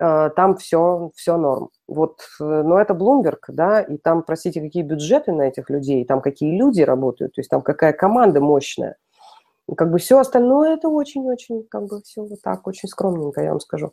А, 0.00 0.30
там 0.30 0.56
все, 0.56 1.10
все 1.14 1.36
норм. 1.36 1.70
Вот, 1.88 2.20
э, 2.40 2.44
но 2.44 2.78
это 2.80 2.92
Bloomberg, 2.92 3.38
да, 3.48 3.80
и 3.80 3.96
там, 3.96 4.22
простите, 4.22 4.60
какие 4.60 4.82
бюджеты 4.82 5.32
на 5.32 5.42
этих 5.42 5.70
людей, 5.70 6.04
там 6.04 6.20
какие 6.20 6.58
люди 6.58 6.82
работают, 6.82 7.34
то 7.34 7.40
есть 7.40 7.48
там 7.48 7.62
какая 7.62 7.92
команда 7.92 8.40
мощная. 8.40 8.96
Как 9.74 9.90
бы 9.90 9.98
все 9.98 10.18
остальное 10.18 10.74
это 10.74 10.88
очень-очень, 10.88 11.64
как 11.68 11.86
бы 11.86 12.00
все 12.02 12.22
вот 12.22 12.40
так, 12.40 12.66
очень 12.66 12.88
скромненько, 12.88 13.42
я 13.42 13.50
вам 13.50 13.60
скажу. 13.60 13.92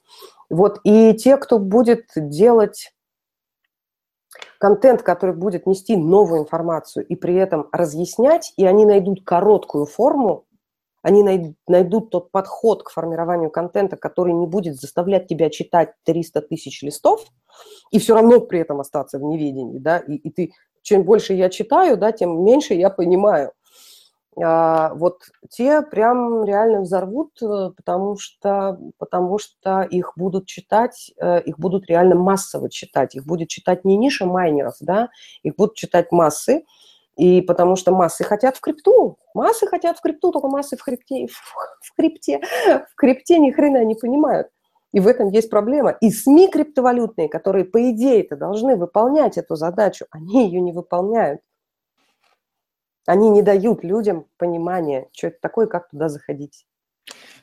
Вот, 0.49 0.79
и 0.83 1.13
те, 1.15 1.37
кто 1.37 1.57
будет 1.57 2.05
делать 2.15 2.93
контент, 4.59 5.01
который 5.01 5.35
будет 5.35 5.65
нести 5.65 5.95
новую 5.97 6.41
информацию 6.41 7.05
и 7.07 7.15
при 7.15 7.35
этом 7.35 7.69
разъяснять, 7.71 8.53
и 8.55 8.65
они 8.65 8.85
найдут 8.85 9.23
короткую 9.25 9.87
форму, 9.87 10.45
они 11.01 11.23
найдут 11.67 12.11
тот 12.11 12.31
подход 12.31 12.83
к 12.83 12.89
формированию 12.89 13.49
контента, 13.49 13.97
который 13.97 14.33
не 14.33 14.47
будет 14.47 14.75
заставлять 14.75 15.27
тебя 15.27 15.49
читать 15.49 15.93
300 16.05 16.43
тысяч 16.43 16.81
листов, 16.83 17.25
и 17.91 17.99
все 17.99 18.13
равно 18.13 18.39
при 18.39 18.59
этом 18.59 18.79
остаться 18.79 19.17
в 19.17 19.23
неведении, 19.23 19.79
да, 19.79 19.97
и, 19.97 20.13
и 20.13 20.29
ты, 20.29 20.53
чем 20.81 21.03
больше 21.03 21.33
я 21.33 21.49
читаю, 21.49 21.97
да, 21.97 22.11
тем 22.11 22.43
меньше 22.43 22.75
я 22.75 22.91
понимаю– 22.91 23.53
а, 24.41 24.93
вот 24.95 25.23
те 25.49 25.81
прям 25.81 26.43
реально 26.43 26.81
взорвут, 26.81 27.31
э, 27.41 27.71
потому 27.75 28.17
что, 28.17 28.79
потому 28.97 29.37
что 29.37 29.81
их 29.81 30.13
будут 30.15 30.47
читать, 30.47 31.11
э, 31.19 31.41
их 31.43 31.59
будут 31.59 31.85
реально 31.87 32.15
массово 32.15 32.69
читать, 32.69 33.15
их 33.15 33.25
будет 33.25 33.49
читать 33.49 33.85
не 33.85 33.97
ниша 33.97 34.25
майнеров, 34.25 34.75
да, 34.79 35.09
их 35.43 35.55
будут 35.55 35.75
читать 35.75 36.11
массы, 36.11 36.63
и 37.15 37.41
потому 37.41 37.75
что 37.75 37.91
массы 37.91 38.23
хотят 38.23 38.57
в 38.57 38.61
крипту, 38.61 39.17
массы 39.33 39.67
хотят 39.67 39.97
в 39.97 40.01
крипту, 40.01 40.31
только 40.31 40.47
массы 40.47 40.77
в 40.77 40.83
крипте, 40.83 41.27
в 41.81 41.95
крипте, 41.95 42.41
в 42.91 42.95
крипте 42.95 43.39
ни 43.39 43.51
хрена 43.51 43.83
не 43.83 43.95
понимают. 43.95 44.47
И 44.93 44.99
в 44.99 45.07
этом 45.07 45.29
есть 45.29 45.49
проблема. 45.49 45.91
И 46.01 46.11
СМИ 46.11 46.49
криптовалютные, 46.49 47.27
которые, 47.27 47.65
по 47.65 47.91
идее-то, 47.91 48.35
должны 48.35 48.75
выполнять 48.75 49.37
эту 49.37 49.55
задачу, 49.55 50.05
они 50.11 50.45
ее 50.45 50.61
не 50.61 50.71
выполняют. 50.71 51.41
Они 53.05 53.29
не 53.29 53.41
дают 53.41 53.83
людям 53.83 54.25
понимания, 54.37 55.09
что 55.13 55.27
это 55.27 55.37
такое, 55.41 55.67
как 55.67 55.89
туда 55.89 56.09
заходить. 56.09 56.65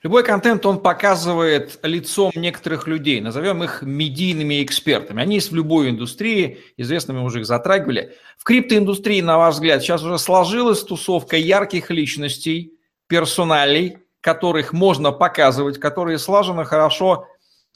Любой 0.02 0.24
контент, 0.24 0.64
он 0.64 0.80
показывает 0.80 1.78
лицом 1.82 2.32
некоторых 2.34 2.86
людей, 2.86 3.20
назовем 3.20 3.62
их 3.62 3.82
медийными 3.82 4.62
экспертами. 4.64 5.20
Они 5.20 5.34
есть 5.34 5.50
в 5.50 5.54
любой 5.54 5.90
индустрии, 5.90 6.60
известно, 6.78 7.12
мы 7.12 7.22
уже 7.22 7.40
их 7.40 7.46
затрагивали. 7.46 8.16
В 8.38 8.44
криптоиндустрии, 8.44 9.20
на 9.20 9.36
ваш 9.36 9.54
взгляд, 9.56 9.82
сейчас 9.82 10.02
уже 10.02 10.18
сложилась 10.18 10.82
тусовка 10.82 11.36
ярких 11.36 11.90
личностей, 11.90 12.78
персоналей, 13.08 13.98
которых 14.22 14.72
можно 14.72 15.12
показывать, 15.12 15.78
которые 15.78 16.18
слаженно 16.18 16.64
хорошо 16.64 17.26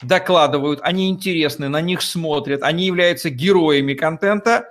докладывают, 0.01 0.79
они 0.81 1.09
интересны, 1.09 1.69
на 1.69 1.81
них 1.81 2.01
смотрят, 2.01 2.63
они 2.63 2.85
являются 2.85 3.29
героями 3.29 3.93
контента 3.93 4.65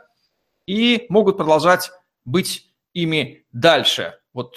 и 0.66 1.07
могут 1.09 1.36
продолжать 1.36 1.91
быть 2.24 2.64
ими 2.95 3.45
дальше? 3.53 4.19
Вот 4.33 4.57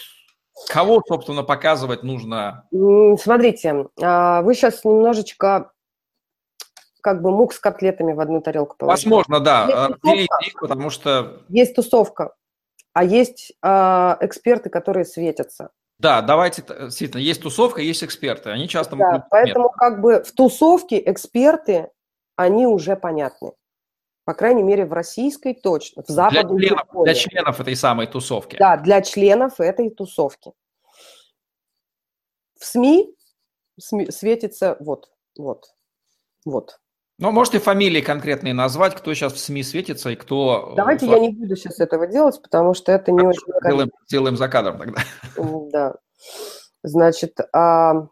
кого, 0.70 1.02
собственно, 1.08 1.44
показывать 1.44 2.04
нужно? 2.04 2.68
Смотрите, 3.20 3.88
а, 4.02 4.42
вы 4.42 4.56
сейчас 4.56 4.84
немножечко 4.84 5.72
как 7.02 7.22
бы 7.22 7.32
мук 7.32 7.54
с 7.54 7.60
котлетами 7.60 8.14
в 8.14 8.20
одну 8.20 8.42
тарелку 8.42 8.76
положили. 8.78 9.06
Возможно, 9.06 9.40
да. 9.40 9.92
Есть 10.04 10.30
их, 10.46 10.54
потому 10.60 10.90
что... 10.90 11.42
Есть 11.48 11.76
тусовка, 11.76 12.34
а 12.92 13.04
есть 13.04 13.54
э, 13.64 13.68
эксперты, 14.22 14.70
которые 14.70 15.06
светятся. 15.06 15.70
Да, 16.00 16.22
давайте, 16.22 16.64
действительно, 16.68 17.22
есть 17.22 17.42
тусовка, 17.42 17.82
есть 17.82 18.04
эксперты, 18.04 18.50
они 18.50 18.68
часто 18.68 18.96
да, 18.96 19.06
могут... 19.06 19.30
Поэтому 19.30 19.70
как 19.70 20.02
бы 20.02 20.22
в 20.22 20.32
тусовке 20.34 21.02
эксперты, 21.10 21.90
они 22.36 22.68
уже 22.68 22.96
понятны. 22.96 23.54
По 24.28 24.34
крайней 24.34 24.62
мере, 24.62 24.86
в 24.86 24.92
российской 24.92 25.54
точно, 25.54 26.04
в 26.04 26.10
западной 26.10 26.58
для 26.58 26.68
членов, 26.68 27.04
для 27.06 27.14
членов 27.14 27.60
этой 27.62 27.76
самой 27.78 28.08
тусовки. 28.08 28.58
Да, 28.58 28.76
для 28.76 29.02
членов 29.02 29.62
этой 29.62 29.90
тусовки. 29.90 30.52
В 32.60 32.66
СМИ, 32.66 33.16
светится 33.80 34.76
вот, 34.82 35.10
вот, 35.38 35.68
вот. 36.44 36.78
Ну, 37.20 37.32
можете 37.32 37.60
фамилии 37.60 38.02
конкретные 38.02 38.54
назвать, 38.54 38.96
кто 38.96 39.14
сейчас 39.14 39.32
в 39.32 39.40
СМИ 39.40 39.64
светится 39.64 40.10
и 40.10 40.18
кто... 40.18 40.72
Э, 40.74 40.76
Давайте 40.76 41.06
я 41.06 41.20
не 41.20 41.30
буду 41.30 41.56
сейчас 41.56 41.80
этого 41.80 42.06
делать, 42.06 42.42
потому 42.42 42.74
что 42.74 42.92
это 42.92 43.14
не 43.14 43.26
очень... 43.26 43.48
Делаем, 43.64 43.92
делаем 44.10 44.36
за 44.36 44.50
кадром 44.50 44.78
тогда. 44.78 45.02
Да. 45.72 45.96
Значит, 46.84 47.40
а, 47.54 48.10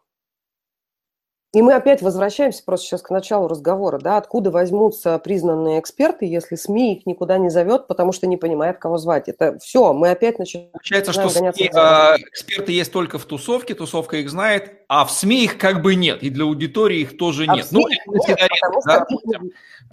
и 1.56 1.62
мы 1.62 1.74
опять 1.74 2.02
возвращаемся 2.02 2.62
просто 2.66 2.86
сейчас 2.86 3.02
к 3.02 3.10
началу 3.10 3.48
разговора, 3.48 3.98
да, 3.98 4.18
откуда 4.18 4.52
возьмутся 4.52 5.18
признанные 5.20 5.80
эксперты, 5.80 6.26
если 6.26 6.56
СМИ 6.56 6.96
их 6.98 7.06
никуда 7.06 7.38
не 7.38 7.50
зовет, 7.50 7.88
потому 7.88 8.12
что 8.12 8.28
не 8.28 8.36
понимает, 8.36 8.78
кого 8.78 8.98
звать. 8.98 9.30
Это 9.30 9.58
все, 9.60 9.94
мы 9.94 10.10
опять 10.10 10.38
начинаем 10.38 10.70
Получается, 10.72 11.14
что 11.14 11.30
СМИ, 11.30 11.48
э, 11.48 12.16
эксперты 12.30 12.74
есть 12.74 12.92
только 12.92 13.18
в 13.18 13.24
тусовке, 13.24 13.74
тусовка 13.74 14.18
их 14.18 14.30
знает, 14.30 14.82
а 14.90 15.06
в 15.06 15.12
СМИ 15.12 15.46
их 15.46 15.58
как 15.58 15.82
бы 15.82 15.96
нет, 15.96 16.24
и 16.24 16.30
для 16.30 16.44
аудитории 16.44 17.00
их 17.00 17.18
тоже 17.18 17.46
а 17.48 17.56
нет. 17.56 17.68
Ну, 17.72 17.88
нет, 17.88 18.00
потому 18.06 18.82
да, 18.86 19.06
их, 19.10 19.42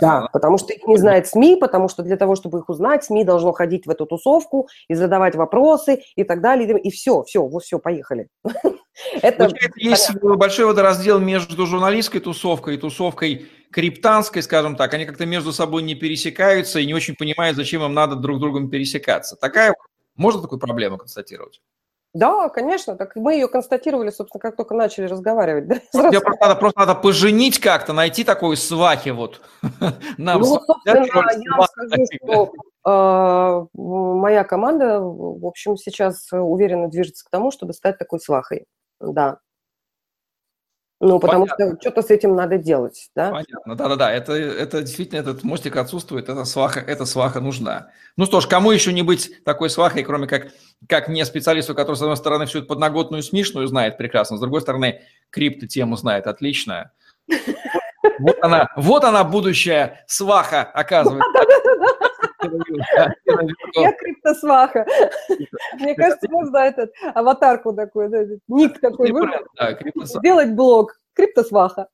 да, 0.00 0.28
потому 0.32 0.58
что 0.58 0.72
их 0.72 0.84
не 0.88 0.96
знает 0.96 1.28
СМИ, 1.28 1.58
потому 1.60 1.88
что 1.88 2.02
для 2.02 2.16
того, 2.16 2.34
чтобы 2.34 2.58
их 2.58 2.68
узнать, 2.68 3.04
СМИ 3.04 3.22
должно 3.22 3.52
ходить 3.52 3.86
в 3.86 3.90
эту 3.90 4.04
тусовку 4.06 4.66
и 4.88 4.94
задавать 4.94 5.36
вопросы 5.36 6.02
и 6.16 6.24
так 6.24 6.40
далее, 6.40 6.76
и 6.80 6.90
все, 6.90 7.22
все, 7.22 7.46
вот 7.46 7.62
все, 7.62 7.78
поехали. 7.78 8.26
Это 9.22 9.44
Получается, 9.44 9.80
есть 9.80 10.14
большой 10.22 10.66
водораздел 10.66 11.18
между 11.18 11.66
журналистской 11.66 12.20
тусовкой 12.20 12.74
и 12.74 12.78
тусовкой 12.78 13.48
криптанской, 13.70 14.42
скажем 14.42 14.76
так. 14.76 14.92
Они 14.94 15.06
как-то 15.06 15.26
между 15.26 15.52
собой 15.52 15.82
не 15.82 15.94
пересекаются 15.94 16.78
и 16.78 16.86
не 16.86 16.94
очень 16.94 17.16
понимают, 17.16 17.56
зачем 17.56 17.82
им 17.82 17.94
надо 17.94 18.16
друг 18.16 18.38
с 18.38 18.40
другом 18.40 18.68
пересекаться. 18.68 19.36
Такая, 19.36 19.74
можно 20.16 20.42
такую 20.42 20.58
проблему 20.60 20.98
констатировать? 20.98 21.60
Да, 22.14 22.50
конечно, 22.50 22.94
так 22.94 23.16
мы 23.16 23.34
ее 23.34 23.48
констатировали, 23.48 24.10
собственно, 24.10 24.40
как 24.40 24.54
только 24.54 24.74
начали 24.74 25.06
разговаривать. 25.06 25.66
Да? 25.66 25.76
Сразу... 25.90 26.20
Просто 26.20 26.40
надо, 26.42 26.56
просто 26.56 26.80
надо 26.80 26.94
поженить 26.94 27.58
как-то, 27.58 27.94
найти 27.94 28.22
такой 28.22 28.58
свахи 28.58 29.08
вот. 29.08 29.40
Нам 30.18 30.42
ну, 30.42 30.46
собственно, 30.46 31.06
я 31.06 31.56
вам 31.56 31.66
скажу, 31.66 32.04
что 32.22 32.52
э, 32.86 33.66
моя 33.72 34.44
команда, 34.44 35.00
в 35.00 35.46
общем, 35.46 35.78
сейчас 35.78 36.28
уверенно 36.32 36.88
движется 36.88 37.24
к 37.24 37.30
тому, 37.30 37.50
чтобы 37.50 37.72
стать 37.72 37.96
такой 37.96 38.20
свахой 38.20 38.66
да. 39.02 39.38
Ну, 41.04 41.18
потому 41.18 41.46
Понятно. 41.46 41.76
что 41.80 41.80
что-то 41.80 42.02
с 42.02 42.10
этим 42.10 42.36
надо 42.36 42.58
делать, 42.58 43.10
да? 43.16 43.30
Понятно, 43.30 43.74
да-да-да, 43.74 44.12
это, 44.12 44.34
это 44.34 44.82
действительно 44.82 45.18
этот 45.18 45.42
мостик 45.42 45.74
отсутствует, 45.74 46.28
эта 46.28 46.44
сваха, 46.44 46.78
эта 46.78 47.06
сваха 47.06 47.40
нужна. 47.40 47.88
Ну 48.16 48.24
что 48.24 48.40
ж, 48.40 48.46
кому 48.46 48.70
еще 48.70 48.92
не 48.92 49.02
быть 49.02 49.42
такой 49.42 49.68
свахой, 49.68 50.04
кроме 50.04 50.28
как, 50.28 50.52
как 50.88 51.08
не 51.08 51.24
специалисту, 51.24 51.74
который, 51.74 51.96
с 51.96 52.02
одной 52.02 52.16
стороны, 52.16 52.46
всю 52.46 52.58
эту 52.58 52.68
подноготную 52.68 53.24
смешную 53.24 53.66
знает 53.66 53.98
прекрасно, 53.98 54.36
с 54.36 54.40
другой 54.40 54.60
стороны, 54.60 55.02
крипто-тему 55.30 55.96
знает 55.96 56.28
отлично. 56.28 56.92
Вот 58.20 58.36
она, 58.40 58.68
вот 58.76 59.02
она 59.02 59.24
будущая 59.24 60.04
сваха, 60.06 60.62
оказывается. 60.62 61.28
Я 63.74 63.92
криптосваха. 63.92 64.86
Мне 65.74 65.94
кажется, 65.94 66.26
можно 66.30 66.58
этот 66.58 66.92
аватарку 67.14 67.72
такой, 67.72 68.08
ник 68.48 68.80
такой 68.80 69.12
сделать 70.04 70.52
блог. 70.52 70.92
Криптосваха. 71.14 71.88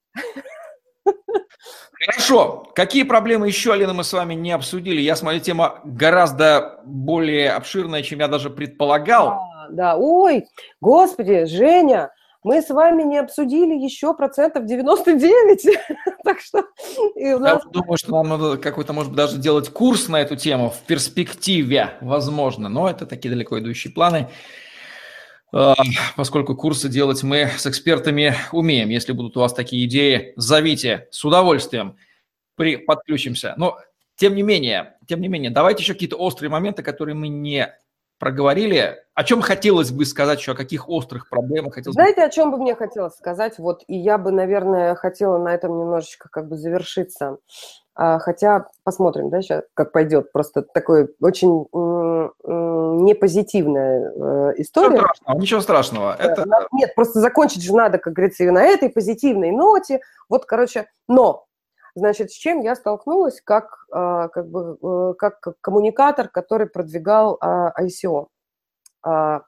Хорошо. 2.07 2.71
Какие 2.75 3.03
проблемы 3.03 3.49
еще, 3.49 3.73
Алина, 3.73 3.93
мы 3.93 4.05
с 4.05 4.13
вами 4.13 4.35
не 4.35 4.53
обсудили? 4.53 5.01
Я 5.01 5.17
смотрю, 5.17 5.41
тема 5.41 5.81
гораздо 5.85 6.81
более 6.85 7.53
обширная, 7.53 8.03
чем 8.03 8.21
я 8.21 8.29
даже 8.29 8.51
предполагал. 8.51 9.41
Да, 9.69 9.69
да. 9.71 9.97
Ой, 9.97 10.45
господи, 10.81 11.45
Женя, 11.47 12.11
мы 12.49 12.63
с 12.63 12.71
вами 12.71 13.03
не 13.03 13.19
обсудили 13.19 13.75
еще 13.75 14.15
процентов 14.15 14.65
99. 14.65 15.67
так 16.25 16.41
что. 16.41 16.65
Я 17.15 17.61
думаю, 17.71 17.99
что 17.99 18.13
нам 18.13 18.27
надо 18.27 18.57
какой-то, 18.57 18.95
может 18.95 19.11
быть, 19.13 19.19
даже 19.19 19.37
делать 19.37 19.69
курс 19.69 20.09
на 20.09 20.17
эту 20.17 20.35
тему 20.35 20.71
в 20.71 20.79
перспективе, 20.87 21.99
возможно. 22.01 22.71
Но 22.71 22.89
это 22.89 23.05
такие 23.05 23.29
далеко 23.29 23.59
идущие 23.59 23.93
планы. 23.93 24.31
А, 25.53 25.75
поскольку 26.17 26.57
курсы 26.57 26.89
делать 26.89 27.23
мы 27.23 27.51
с 27.55 27.67
экспертами 27.67 28.35
умеем. 28.53 28.89
Если 28.89 29.13
будут 29.13 29.37
у 29.37 29.41
вас 29.41 29.53
такие 29.53 29.85
идеи, 29.85 30.33
зовите 30.37 31.07
с 31.11 31.23
удовольствием, 31.27 31.99
при, 32.57 32.77
подключимся. 32.77 33.53
Но 33.59 33.77
тем 34.17 34.35
не 34.35 34.43
менее, 34.43 34.97
тем 35.07 35.21
не 35.21 35.29
менее, 35.29 35.51
давайте 35.51 35.83
еще 35.83 35.93
какие-то 35.93 36.17
острые 36.17 36.51
моменты, 36.51 36.83
которые 36.83 37.15
мы 37.15 37.29
не 37.29 37.75
проговорили. 38.19 38.97
О 39.15 39.25
чем 39.25 39.43
хотелось 39.43 39.91
бы 39.91 40.05
сказать 40.05 40.39
еще, 40.39 40.53
о 40.53 40.57
каких 40.57 40.89
острых 40.89 41.29
проблемах 41.29 41.75
хотелось 41.75 41.95
Знаете, 41.95 42.21
бы... 42.21 42.27
о 42.27 42.31
чем 42.31 42.51
бы 42.51 42.59
мне 42.59 42.75
хотелось 42.75 43.15
сказать? 43.15 43.59
Вот, 43.59 43.83
и 43.87 43.97
я 43.97 44.19
бы, 44.19 44.31
наверное, 44.31 44.95
хотела 44.95 45.39
на 45.39 45.55
этом 45.55 45.79
немножечко 45.79 46.29
как 46.31 46.49
бы 46.49 46.57
завершиться. 46.57 47.39
А, 47.95 48.21
хотя 48.21 48.67
посмотрим, 48.85 49.29
да, 49.29 49.43
сейчас 49.43 49.65
как 49.75 49.91
пойдет. 49.91 50.31
Просто 50.33 50.63
такой 50.63 51.09
очень 51.21 51.67
непозитивная 52.45 54.13
э, 54.13 54.53
история. 54.59 54.91
Ничего 54.91 55.07
страшного. 55.09 55.41
Ничего 55.41 55.61
страшного. 55.61 56.17
Это... 56.19 56.45
Нет, 56.73 56.95
просто 56.95 57.21
закончить 57.21 57.63
же 57.63 57.75
надо, 57.75 57.99
как 57.99 58.13
говорится, 58.13 58.45
и 58.45 58.51
на 58.51 58.65
этой 58.65 58.91
позитивной 58.91 59.51
ноте. 59.51 60.01
Вот, 60.29 60.45
короче, 60.45 60.87
но 61.09 61.48
Значит, 61.99 62.31
с 62.31 62.35
чем 62.35 62.61
я 62.61 62.77
столкнулась 62.77 63.41
как, 63.43 63.87
а, 63.91 64.29
как, 64.29 64.49
бы, 64.49 64.79
э, 64.81 65.15
как 65.19 65.41
коммуникатор, 65.61 66.29
который 66.29 66.69
продвигал 66.69 67.39
а, 67.41 67.73
ICO? 67.83 68.29
А, 69.03 69.43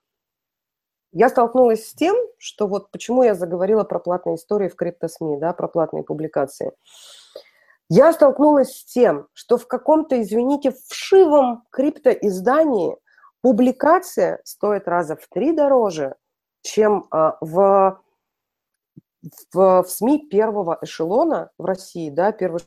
я 1.13 1.29
столкнулась 1.29 1.89
с 1.89 1.95
тем, 1.95 2.17
что 2.39 2.67
вот 2.67 2.91
почему 2.91 3.23
я 3.23 3.35
заговорила 3.35 3.85
про 3.85 4.01
платные 4.01 4.35
истории 4.35 4.69
в 4.69 4.75
криптосми, 4.75 5.39
да, 5.39 5.53
про 5.53 5.69
платные 5.69 6.03
публикации. 6.03 6.73
Я 7.89 8.13
столкнулась 8.13 8.81
с 8.81 8.85
тем, 8.85 9.29
что 9.33 9.57
в 9.57 9.67
каком-то, 9.67 10.21
извините, 10.21 10.73
вшивом 10.89 11.65
криптоиздании 11.71 12.97
публикация 13.43 14.41
стоит 14.45 14.89
раза 14.89 15.17
в 15.17 15.27
три 15.29 15.53
дороже, 15.53 16.15
чем 16.63 17.07
в 17.41 18.01
в, 19.53 19.83
в 19.83 19.89
СМИ 19.89 20.29
первого 20.29 20.79
эшелона 20.81 21.51
в 21.59 21.65
России, 21.65 22.11
да, 22.11 22.33
первый 22.33 22.61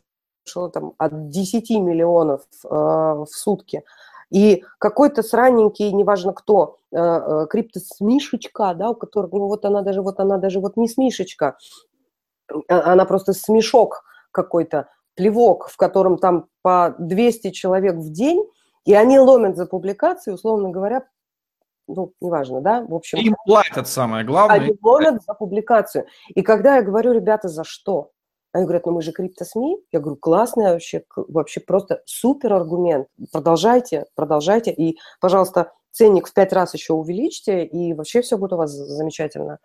эшелон 0.45 0.71
там 0.71 0.93
от 0.97 1.29
10 1.29 1.69
миллионов 1.71 2.41
э, 2.63 2.67
в 2.69 3.27
сутки, 3.27 3.83
и 4.29 4.63
какой-то 4.79 5.21
сраненький, 5.21 5.91
неважно 5.91 6.33
кто, 6.33 6.77
э, 6.91 6.97
э, 6.97 7.47
криптосмишечка, 7.49 8.73
да, 8.73 8.89
у 8.89 8.95
которой, 8.95 9.29
ну 9.31 9.47
вот 9.47 9.65
она 9.65 9.81
даже, 9.81 10.01
вот 10.01 10.19
она 10.19 10.37
даже 10.37 10.59
вот 10.59 10.75
не 10.75 10.87
смишечка, 10.87 11.57
а, 12.67 12.93
она 12.93 13.05
просто 13.05 13.33
смешок 13.33 14.03
какой-то, 14.31 14.87
плевок, 15.15 15.67
в 15.69 15.77
котором 15.77 16.17
там 16.17 16.47
по 16.61 16.95
200 16.97 17.51
человек 17.51 17.95
в 17.95 18.11
день, 18.11 18.43
и 18.85 18.93
они 18.93 19.19
ломят 19.19 19.55
за 19.55 19.65
публикацию, 19.65 20.33
условно 20.33 20.69
говоря, 20.69 21.05
ну, 21.87 22.13
неважно, 22.21 22.61
да, 22.61 22.81
в 22.81 22.93
общем. 22.93 23.17
Им 23.19 23.35
платят, 23.45 23.87
самое 23.87 24.25
главное. 24.25 24.59
Они 24.59 24.73
платят 24.73 25.23
за 25.23 25.33
публикацию. 25.33 26.05
И 26.29 26.41
когда 26.41 26.77
я 26.77 26.81
говорю, 26.81 27.13
ребята, 27.13 27.47
за 27.49 27.63
что? 27.63 28.11
Они 28.51 28.65
говорят, 28.65 28.85
ну 28.85 28.91
мы 28.91 29.01
же 29.01 29.11
крипто-СМИ. 29.11 29.77
Я 29.91 29.99
говорю, 29.99 30.15
классный 30.17 30.65
вообще, 30.65 31.03
вообще 31.15 31.59
просто 31.59 32.03
супер 32.05 32.53
аргумент. 32.53 33.07
Продолжайте, 33.31 34.05
продолжайте. 34.15 34.71
И, 34.71 34.99
пожалуйста, 35.19 35.71
ценник 35.91 36.27
в 36.27 36.33
пять 36.33 36.53
раз 36.53 36.73
еще 36.73 36.93
увеличьте, 36.93 37.65
и 37.65 37.93
вообще 37.93 38.21
все 38.21 38.37
будет 38.37 38.53
у 38.53 38.57
вас 38.57 38.71
замечательно. 38.71 39.57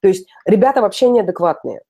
То 0.00 0.08
есть 0.08 0.28
ребята 0.44 0.80
вообще 0.80 1.08
неадекватные. 1.08 1.82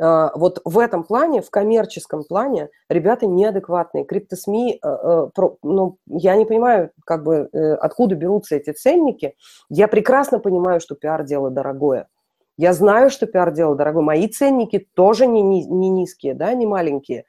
А, 0.00 0.32
вот 0.34 0.62
в 0.64 0.78
этом 0.78 1.04
плане, 1.04 1.42
в 1.42 1.50
коммерческом 1.50 2.24
плане, 2.24 2.70
ребята 2.88 3.26
неадекватные. 3.26 4.04
Криптосми, 4.04 4.74
э, 4.74 4.78
э, 4.82 5.28
ну, 5.62 5.98
я 6.06 6.36
не 6.36 6.46
понимаю, 6.46 6.90
как 7.04 7.22
бы, 7.22 7.50
э, 7.52 7.74
откуда 7.74 8.14
берутся 8.14 8.56
эти 8.56 8.72
ценники. 8.72 9.34
Я 9.68 9.88
прекрасно 9.88 10.38
понимаю, 10.38 10.80
что 10.80 10.94
пиар– 10.94 11.22
дело 11.24 11.50
дорогое. 11.50 12.08
Я 12.56 12.72
знаю, 12.72 13.10
что 13.10 13.26
пиар– 13.26 13.50
дело 13.52 13.76
дорогое. 13.76 14.02
Мои 14.02 14.26
ценники 14.28 14.88
тоже 14.94 15.26
не, 15.26 15.42
не, 15.42 15.66
не 15.66 15.90
низкие, 15.90 16.34
да, 16.34 16.54
не 16.54 16.66
маленькие. 16.66 17.24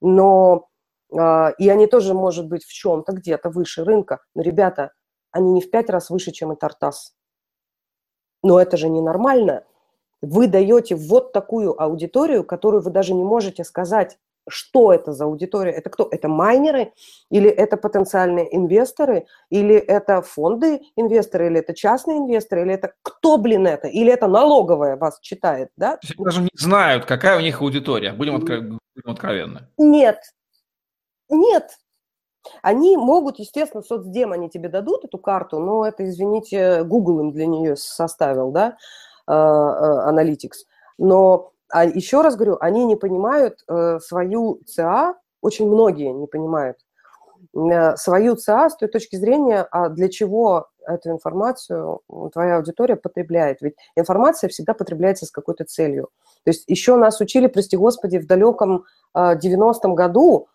Но 0.00 0.68
и 1.10 1.68
они 1.68 1.86
тоже, 1.86 2.12
может 2.12 2.48
быть, 2.48 2.64
в 2.64 2.72
чем-то 2.72 3.12
где-то 3.12 3.48
выше 3.48 3.84
рынка. 3.84 4.20
Но, 4.34 4.42
ребята, 4.42 4.90
они 5.30 5.52
не 5.52 5.60
в 5.60 5.70
пять 5.70 5.88
раз 5.88 6.10
выше, 6.10 6.32
чем 6.32 6.52
и 6.52 6.56
Тартас. 6.56 7.14
Но 8.42 8.58
это 8.58 8.76
же 8.76 8.88
ненормально 8.88 9.62
вы 10.24 10.46
даете 10.46 10.96
вот 10.96 11.32
такую 11.32 11.80
аудиторию, 11.80 12.44
которую 12.44 12.82
вы 12.82 12.90
даже 12.90 13.14
не 13.14 13.24
можете 13.24 13.64
сказать, 13.64 14.18
что 14.48 14.92
это 14.92 15.12
за 15.12 15.24
аудитория, 15.24 15.72
это 15.72 15.90
кто? 15.90 16.08
Это 16.10 16.28
майнеры, 16.28 16.92
или 17.30 17.48
это 17.48 17.76
потенциальные 17.76 18.54
инвесторы, 18.54 19.26
или 19.50 19.74
это 19.74 20.22
фонды 20.22 20.82
инвесторы, 20.96 21.46
или 21.46 21.60
это 21.60 21.74
частные 21.74 22.18
инвесторы, 22.18 22.62
или 22.62 22.74
это 22.74 22.92
кто, 23.02 23.38
блин, 23.38 23.66
это? 23.66 23.88
Или 23.88 24.12
это 24.12 24.26
налоговая 24.26 24.96
вас 24.96 25.18
читает, 25.20 25.70
да? 25.76 25.98
даже 26.18 26.42
не 26.42 26.50
знают, 26.54 27.06
какая 27.06 27.38
у 27.38 27.40
них 27.40 27.62
аудитория, 27.62 28.12
будем, 28.12 28.36
откро... 28.36 28.60
будем 28.60 28.80
откровенны. 29.10 29.68
Нет, 29.78 30.20
нет. 31.28 31.70
Они 32.60 32.98
могут, 32.98 33.38
естественно, 33.38 33.82
соцдем 33.82 34.32
они 34.32 34.50
тебе 34.50 34.68
дадут 34.68 35.04
эту 35.04 35.16
карту, 35.16 35.60
но 35.60 35.86
это, 35.86 36.04
извините, 36.04 36.84
Google 36.84 37.20
им 37.20 37.32
для 37.32 37.46
нее 37.46 37.76
составил, 37.76 38.50
да, 38.50 38.76
Analytics. 39.28 40.64
Но 40.98 41.52
а 41.70 41.84
еще 41.84 42.20
раз 42.20 42.36
говорю, 42.36 42.56
они 42.60 42.84
не 42.84 42.94
понимают 42.94 43.64
э, 43.68 43.98
свою 44.00 44.60
ЦА, 44.66 45.16
очень 45.40 45.68
многие 45.68 46.12
не 46.12 46.26
понимают 46.26 46.78
свою 47.96 48.36
ЦА 48.36 48.70
с 48.70 48.76
той 48.76 48.88
точки 48.88 49.16
зрения, 49.16 49.66
а 49.70 49.88
для 49.88 50.08
чего 50.08 50.68
эту 50.86 51.10
информацию 51.10 52.00
твоя 52.32 52.56
аудитория 52.56 52.96
потребляет. 52.96 53.60
Ведь 53.60 53.74
информация 53.96 54.48
всегда 54.48 54.74
потребляется 54.74 55.26
с 55.26 55.30
какой-то 55.30 55.64
целью. 55.64 56.08
То 56.44 56.50
есть 56.50 56.64
еще 56.66 56.96
нас 56.96 57.20
учили, 57.20 57.46
прости 57.46 57.76
господи, 57.76 58.18
в 58.18 58.26
далеком 58.26 58.84
90-м 59.16 59.94
году, 59.94 60.48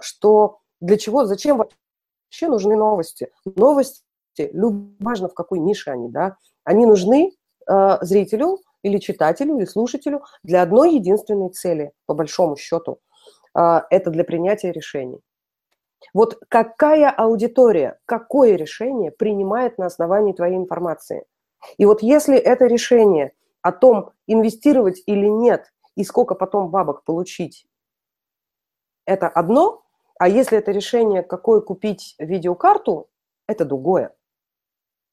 что 0.00 0.58
для 0.80 0.96
чего, 0.98 1.24
зачем 1.24 1.56
вообще 1.58 2.48
нужны 2.48 2.76
новости. 2.76 3.30
Новости, 3.44 4.02
важно 5.00 5.28
в 5.28 5.34
какой 5.34 5.58
нише 5.58 5.90
они, 5.90 6.08
да, 6.08 6.36
они 6.64 6.86
нужны 6.86 7.32
Э, 7.68 7.98
зрителю 8.00 8.58
или 8.82 8.98
читателю, 8.98 9.58
или 9.58 9.64
слушателю 9.64 10.22
для 10.42 10.62
одной 10.62 10.94
единственной 10.94 11.50
цели, 11.50 11.92
по 12.06 12.14
большому 12.14 12.56
счету. 12.56 13.00
Э, 13.56 13.82
это 13.90 14.10
для 14.10 14.24
принятия 14.24 14.72
решений. 14.72 15.20
Вот 16.14 16.38
какая 16.48 17.10
аудитория, 17.10 17.98
какое 18.06 18.56
решение 18.56 19.10
принимает 19.10 19.76
на 19.76 19.86
основании 19.86 20.32
твоей 20.32 20.56
информации? 20.56 21.24
И 21.76 21.84
вот 21.84 22.02
если 22.02 22.38
это 22.38 22.64
решение 22.66 23.32
о 23.60 23.72
том, 23.72 24.12
инвестировать 24.26 25.02
или 25.04 25.26
нет, 25.26 25.70
и 25.94 26.04
сколько 26.04 26.34
потом 26.34 26.70
бабок 26.70 27.04
получить, 27.04 27.66
это 29.04 29.28
одно, 29.28 29.82
а 30.18 30.28
если 30.28 30.56
это 30.56 30.70
решение, 30.72 31.22
какой 31.22 31.62
купить 31.62 32.14
видеокарту, 32.18 33.10
это 33.46 33.66
другое 33.66 34.14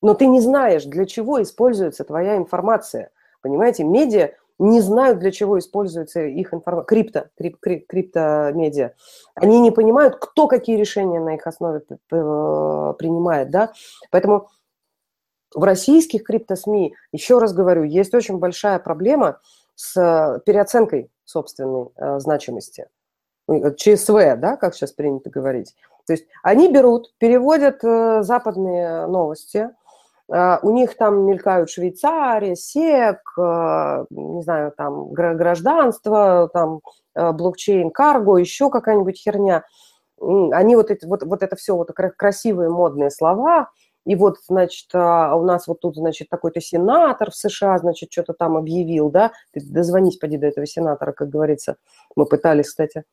но 0.01 0.13
ты 0.13 0.27
не 0.27 0.41
знаешь, 0.41 0.85
для 0.85 1.05
чего 1.05 1.41
используется 1.41 2.03
твоя 2.03 2.37
информация. 2.37 3.11
Понимаете, 3.41 3.83
медиа 3.83 4.31
не 4.59 4.81
знают, 4.81 5.19
для 5.19 5.31
чего 5.31 5.59
используется 5.59 6.21
их 6.21 6.53
информация, 6.53 6.87
крипто, 6.87 7.29
крип, 7.37 7.59
крип, 7.59 7.87
криптомедиа. 7.87 8.93
Они 9.35 9.59
не 9.59 9.71
понимают, 9.71 10.15
кто 10.19 10.47
какие 10.47 10.77
решения 10.77 11.19
на 11.19 11.35
их 11.35 11.45
основе 11.45 11.81
принимает, 12.09 13.51
да. 13.51 13.71
Поэтому 14.09 14.49
в 15.53 15.63
российских 15.63 16.23
крипто-СМИ, 16.23 16.95
еще 17.11 17.39
раз 17.39 17.53
говорю, 17.53 17.83
есть 17.83 18.13
очень 18.13 18.37
большая 18.37 18.79
проблема 18.79 19.39
с 19.75 20.41
переоценкой 20.45 21.11
собственной 21.23 21.89
э, 21.95 22.19
значимости. 22.19 22.87
Э, 23.47 23.73
ЧСВ, 23.75 24.37
да, 24.37 24.57
как 24.57 24.73
сейчас 24.73 24.91
принято 24.91 25.29
говорить. 25.29 25.75
То 26.07 26.13
есть 26.13 26.25
они 26.41 26.71
берут, 26.71 27.13
переводят 27.19 27.83
э, 27.83 28.23
западные 28.23 29.05
новости– 29.05 29.69
Э, 29.79 29.86
у 30.29 30.71
них 30.71 30.97
там 30.97 31.25
мелькают 31.25 31.69
Швейцария, 31.69 32.55
СЕК, 32.55 33.21
э, 33.37 34.05
не 34.09 34.41
знаю, 34.41 34.73
там 34.75 35.13
гражданство, 35.13 36.49
там 36.53 36.81
э, 37.15 37.31
блокчейн, 37.31 37.91
карго, 37.91 38.37
еще 38.37 38.69
какая-нибудь 38.69 39.17
херня. 39.17 39.63
Они 40.19 40.75
вот, 40.75 40.91
эти, 40.91 41.05
вот, 41.05 41.23
вот 41.23 41.43
это 41.43 41.55
все 41.55 41.75
вот 41.75 41.91
красивые 41.91 42.69
модные 42.69 43.09
слова, 43.09 43.69
и 44.05 44.15
вот, 44.15 44.37
значит, 44.47 44.87
а 44.93 45.35
у 45.35 45.43
нас 45.43 45.67
вот 45.67 45.81
тут, 45.81 45.95
значит, 45.95 46.29
такой-то 46.29 46.59
сенатор 46.59 47.29
в 47.29 47.35
США, 47.35 47.77
значит, 47.77 48.11
что-то 48.11 48.33
там 48.33 48.57
объявил, 48.57 49.09
да, 49.09 49.31
ты 49.51 49.61
дозвонись, 49.61 50.17
поди 50.17 50.37
до 50.37 50.47
этого 50.47 50.65
сенатора, 50.65 51.11
как 51.11 51.29
говорится, 51.29 51.75
мы 52.15 52.25
пытались, 52.25 52.67
кстати. 52.69 53.03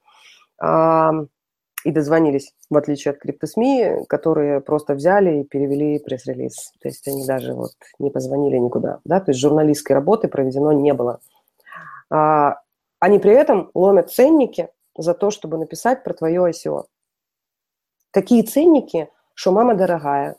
И 1.84 1.90
дозвонились, 1.90 2.54
в 2.70 2.76
отличие 2.76 3.12
от 3.12 3.18
криптосми, 3.18 4.04
которые 4.06 4.60
просто 4.60 4.94
взяли 4.94 5.40
и 5.40 5.44
перевели 5.44 5.98
пресс-релиз. 5.98 6.72
То 6.80 6.88
есть 6.88 7.06
они 7.06 7.26
даже 7.26 7.52
вот 7.52 7.72
не 7.98 8.10
позвонили 8.10 8.56
никуда. 8.56 9.00
Да? 9.04 9.20
То 9.20 9.30
есть 9.30 9.40
журналистской 9.40 9.94
работы 9.94 10.28
проведено 10.28 10.72
не 10.72 10.94
было. 10.94 11.20
А, 12.10 12.60
они 13.00 13.18
при 13.18 13.32
этом 13.32 13.70
ломят 13.74 14.10
ценники 14.10 14.70
за 14.96 15.12
то, 15.12 15.30
чтобы 15.30 15.58
написать 15.58 16.02
про 16.02 16.14
твое 16.14 16.50
ICO. 16.50 16.84
Какие 18.10 18.42
ценники, 18.42 19.10
что 19.34 19.52
мама 19.52 19.74
дорогая. 19.74 20.36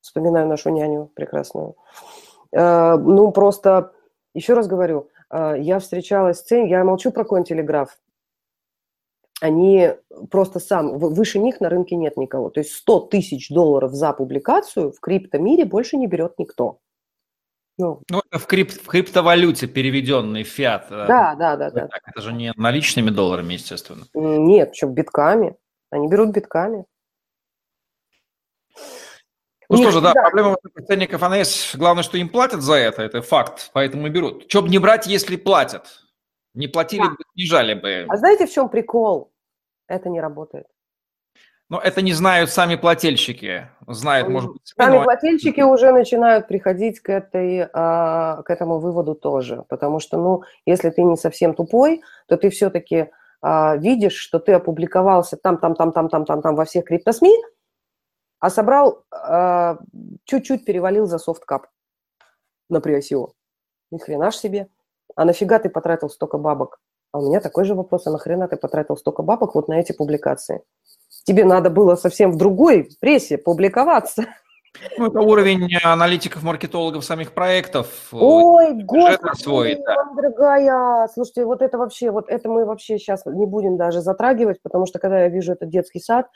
Вспоминаю 0.00 0.48
нашу 0.48 0.70
няню 0.70 1.10
прекрасную. 1.14 1.74
А, 2.56 2.96
ну, 2.96 3.30
просто, 3.32 3.92
еще 4.32 4.54
раз 4.54 4.66
говорю, 4.66 5.10
а, 5.28 5.54
я 5.54 5.78
встречалась 5.78 6.38
с 6.38 6.42
ценниками, 6.42 6.70
я 6.70 6.84
молчу 6.84 7.10
про 7.10 7.24
Контелеграф, 7.24 7.98
они 9.40 9.90
просто 10.30 10.60
сам, 10.60 10.98
выше 10.98 11.38
них 11.38 11.60
на 11.60 11.68
рынке 11.68 11.96
нет 11.96 12.16
никого. 12.16 12.50
То 12.50 12.60
есть 12.60 12.72
100 12.74 13.00
тысяч 13.00 13.48
долларов 13.48 13.92
за 13.92 14.12
публикацию 14.12 14.92
в 14.92 15.00
криптомире 15.00 15.64
больше 15.64 15.96
не 15.96 16.06
берет 16.06 16.38
никто. 16.38 16.78
Ну, 17.78 18.02
ну 18.10 18.22
это 18.28 18.40
в, 18.40 18.46
крип, 18.46 18.72
в 18.72 18.86
криптовалюте 18.88 19.68
переведенный 19.68 20.42
фиат. 20.42 20.86
Э, 20.90 21.06
да, 21.06 21.36
да, 21.36 21.56
да, 21.56 21.70
да. 21.70 21.86
Так, 21.86 22.00
это 22.06 22.20
же 22.20 22.32
не 22.32 22.52
наличными 22.56 23.10
долларами, 23.10 23.52
естественно. 23.52 24.04
Нет, 24.14 24.74
что, 24.74 24.88
битками. 24.88 25.56
Они 25.90 26.08
берут 26.08 26.30
битками. 26.30 26.84
Ну 29.70 29.76
Нет, 29.76 29.84
что 29.84 29.92
же, 29.92 30.00
да, 30.00 30.12
да. 30.14 30.22
проблема 30.22 30.56
ценников 30.86 31.22
АНС, 31.22 31.76
главное, 31.76 32.02
что 32.02 32.16
им 32.16 32.30
платят 32.30 32.62
за 32.62 32.74
это, 32.74 33.02
это 33.02 33.20
факт, 33.20 33.70
поэтому 33.74 34.06
и 34.06 34.10
берут. 34.10 34.46
Что 34.48 34.62
бы 34.62 34.68
не 34.70 34.78
брать, 34.78 35.06
если 35.06 35.36
платят? 35.36 36.07
Не 36.54 36.68
платили 36.68 37.02
да. 37.02 37.10
бы, 37.10 37.16
снижали 37.34 37.74
бы. 37.74 38.06
А 38.08 38.16
знаете, 38.16 38.46
в 38.46 38.52
чем 38.52 38.68
прикол? 38.68 39.32
Это 39.86 40.08
не 40.08 40.20
работает. 40.20 40.66
Но 41.70 41.78
это 41.78 42.00
не 42.00 42.14
знают 42.14 42.50
сами 42.50 42.76
плательщики. 42.76 43.68
Знают, 43.86 44.28
может 44.28 44.52
быть, 44.52 44.62
сами 44.64 44.96
но... 44.96 45.04
плательщики 45.04 45.60
уже 45.60 45.92
начинают 45.92 46.48
приходить 46.48 47.00
к, 47.00 47.10
этой, 47.10 47.68
а, 47.74 48.42
к 48.42 48.50
этому 48.50 48.78
выводу 48.78 49.14
тоже. 49.14 49.64
Потому 49.68 50.00
что, 50.00 50.16
ну, 50.16 50.42
если 50.64 50.88
ты 50.88 51.02
не 51.02 51.16
совсем 51.16 51.54
тупой, 51.54 52.02
то 52.26 52.38
ты 52.38 52.48
все-таки 52.48 53.10
а, 53.42 53.76
видишь, 53.76 54.14
что 54.14 54.38
ты 54.38 54.52
опубликовался 54.52 55.36
там, 55.36 55.58
там, 55.58 55.74
там, 55.74 55.92
там, 55.92 56.08
там, 56.08 56.24
там, 56.24 56.42
там 56.42 56.56
во 56.56 56.64
всех 56.64 56.84
криптосми, 56.84 57.32
а 58.40 58.48
собрал, 58.48 59.04
а, 59.10 59.78
чуть-чуть 60.24 60.64
перевалил 60.64 61.06
за 61.06 61.18
софткап 61.18 61.66
на 62.70 62.78
pre-ICO. 62.78 63.32
Ни 63.90 63.98
хрена 63.98 64.30
ж 64.30 64.36
себе 64.36 64.68
а 65.18 65.24
нафига 65.24 65.58
ты 65.58 65.68
потратил 65.68 66.08
столько 66.08 66.38
бабок? 66.38 66.78
А 67.10 67.18
у 67.18 67.26
меня 67.26 67.40
такой 67.40 67.64
же 67.64 67.74
вопрос, 67.74 68.06
а 68.06 68.12
нахрена 68.12 68.46
ты 68.46 68.56
потратил 68.56 68.96
столько 68.96 69.24
бабок 69.24 69.56
вот 69.56 69.66
на 69.66 69.80
эти 69.80 69.90
публикации? 69.90 70.62
Тебе 71.24 71.44
надо 71.44 71.70
было 71.70 71.96
совсем 71.96 72.30
в 72.30 72.36
другой 72.36 72.88
прессе 73.00 73.36
публиковаться. 73.36 74.26
Ну, 74.96 75.06
это 75.08 75.20
уровень 75.20 75.68
аналитиков, 75.82 76.44
маркетологов 76.44 77.04
самих 77.04 77.32
проектов. 77.32 77.88
Ой, 78.12 78.74
господи, 78.84 79.42
свой, 79.42 79.74
да. 79.84 80.04
дорогая. 80.14 81.08
Слушайте, 81.12 81.46
вот 81.46 81.62
это 81.62 81.78
вообще, 81.78 82.12
вот 82.12 82.28
это 82.28 82.48
мы 82.48 82.64
вообще 82.64 82.96
сейчас 82.98 83.26
не 83.26 83.46
будем 83.46 83.76
даже 83.76 84.02
затрагивать, 84.02 84.62
потому 84.62 84.86
что 84.86 85.00
когда 85.00 85.22
я 85.22 85.28
вижу 85.30 85.52
этот 85.52 85.68
детский 85.68 85.98
сад, 85.98 86.28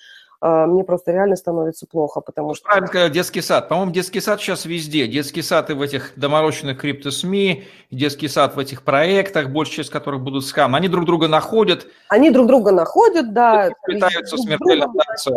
мне 0.43 0.83
просто 0.83 1.13
реально 1.13 1.37
становится 1.37 1.87
плохо, 1.87 2.21
потому 2.21 2.49
ну, 2.49 2.55
что... 2.55 2.65
Правильно 2.65 2.89
сказал, 2.89 3.11
детский 3.11 3.41
сад. 3.41 3.69
По-моему, 3.69 3.93
детский 3.93 4.21
сад 4.21 4.41
сейчас 4.41 4.65
везде. 4.65 5.07
Детский 5.07 5.41
сад 5.41 5.71
и 5.71 5.75
в 5.75 5.81
этих 5.81 6.15
доморощенных 6.17 6.81
крипто-СМИ, 6.81 7.65
детский 7.93 8.27
сад 8.27 8.57
в 8.57 8.59
этих 8.59 8.83
проектах, 8.83 9.51
большая 9.51 9.77
часть 9.77 9.91
которых 9.91 10.21
будут 10.21 10.45
скам. 10.45 10.75
Они 10.75 10.89
друг 10.89 11.05
друга 11.05 11.29
находят. 11.29 11.87
Они 12.09 12.31
друг 12.31 12.49
друга 12.49 12.73
находят, 12.73 13.33
да. 13.33 13.71
Пытаются 13.87 14.37
смертельно 14.37 14.93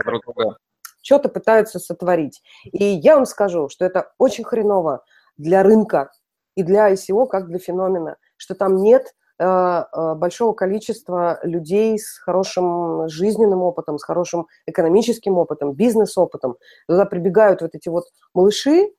друг 0.06 0.24
друга. 0.26 0.58
Что-то 1.04 1.30
пытаются 1.30 1.78
сотворить. 1.78 2.42
И 2.64 2.84
я 2.84 3.16
вам 3.16 3.28
скажу, 3.28 3.70
что 3.70 3.86
это 3.86 4.12
очень 4.18 4.44
хреново 4.44 5.04
для 5.38 5.62
рынка 5.62 6.10
и 6.56 6.64
для 6.64 6.92
ICO, 6.92 7.28
как 7.28 7.48
для 7.48 7.60
феномена, 7.60 8.16
что 8.38 8.56
там 8.56 8.78
нет 8.78 9.14
большого 9.40 10.54
количества 10.54 11.40
людей 11.44 12.00
с 12.00 12.18
хорошим 12.20 13.08
жизненным 13.10 13.62
опытом, 13.64 13.98
с 13.98 14.04
хорошим 14.04 14.48
экономическим 14.66 15.38
опытом, 15.38 15.74
бизнес-опытом. 15.74 16.56
Туда 16.88 17.06
прибегают 17.06 17.62
вот 17.62 17.76
эти 17.76 17.90
вот 17.90 18.06
малыши, 18.34 18.92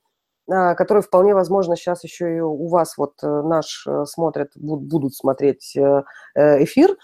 э, 0.50 0.74
которые 0.74 1.02
вполне 1.02 1.34
возможно 1.34 1.76
сейчас 1.76 2.04
еще 2.04 2.36
и 2.36 2.40
у 2.40 2.68
вас 2.68 2.96
вот 2.98 3.14
наш 3.22 3.86
смотрят, 4.04 4.50
будут 4.54 5.14
смотреть 5.14 5.76
эфир, 6.36 6.96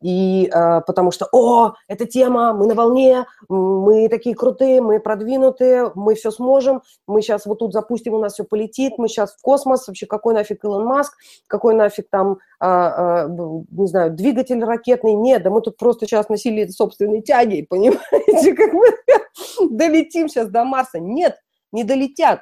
и 0.00 0.46
э, 0.46 0.80
потому 0.86 1.10
что, 1.10 1.28
о, 1.30 1.74
эта 1.86 2.06
тема, 2.06 2.54
мы 2.54 2.66
на 2.66 2.74
волне, 2.74 3.26
мы 3.48 4.08
такие 4.08 4.34
крутые, 4.34 4.80
мы 4.80 4.98
продвинутые, 4.98 5.92
мы 5.94 6.14
все 6.14 6.30
сможем, 6.30 6.82
мы 7.06 7.20
сейчас 7.20 7.44
вот 7.44 7.58
тут 7.58 7.72
запустим, 7.72 8.14
у 8.14 8.18
нас 8.18 8.34
все 8.34 8.44
полетит, 8.44 8.94
мы 8.96 9.08
сейчас 9.08 9.34
в 9.34 9.42
космос, 9.42 9.86
вообще 9.86 10.06
какой 10.06 10.32
нафиг 10.34 10.64
Илон 10.64 10.86
Маск, 10.86 11.12
какой 11.46 11.74
нафиг 11.74 12.08
там, 12.08 12.38
э, 12.60 12.66
э, 12.66 13.28
не 13.28 13.86
знаю, 13.86 14.12
двигатель 14.12 14.64
ракетный, 14.64 15.14
нет, 15.14 15.42
да 15.42 15.50
мы 15.50 15.60
тут 15.60 15.76
просто 15.76 16.06
сейчас 16.06 16.30
носили 16.30 16.66
собственной 16.68 17.20
тяги, 17.20 17.62
понимаете, 17.68 18.54
как 18.54 18.72
мы 18.72 18.86
долетим 19.70 20.28
сейчас 20.28 20.48
до 20.48 20.64
Марса. 20.64 20.98
Нет, 20.98 21.36
не 21.72 21.84
долетят. 21.84 22.40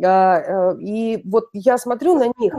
И 0.00 1.22
вот 1.24 1.48
я 1.52 1.76
смотрю 1.76 2.14
на 2.14 2.30
них, 2.38 2.54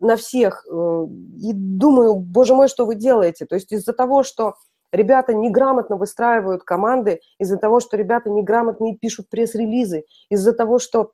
на 0.00 0.16
всех 0.16 0.64
э, 0.66 1.06
и 1.38 1.52
думаю, 1.52 2.14
боже 2.16 2.54
мой, 2.54 2.68
что 2.68 2.86
вы 2.86 2.94
делаете? 2.94 3.46
То 3.46 3.54
есть 3.56 3.72
из-за 3.72 3.92
того, 3.92 4.22
что 4.22 4.54
ребята 4.92 5.34
неграмотно 5.34 5.96
выстраивают 5.96 6.62
команды, 6.62 7.20
из-за 7.38 7.56
того, 7.56 7.80
что 7.80 7.96
ребята 7.96 8.30
неграмотно 8.30 8.96
пишут 8.96 9.28
пресс-релизы, 9.28 10.04
из-за 10.30 10.52
того, 10.52 10.78
что 10.78 11.12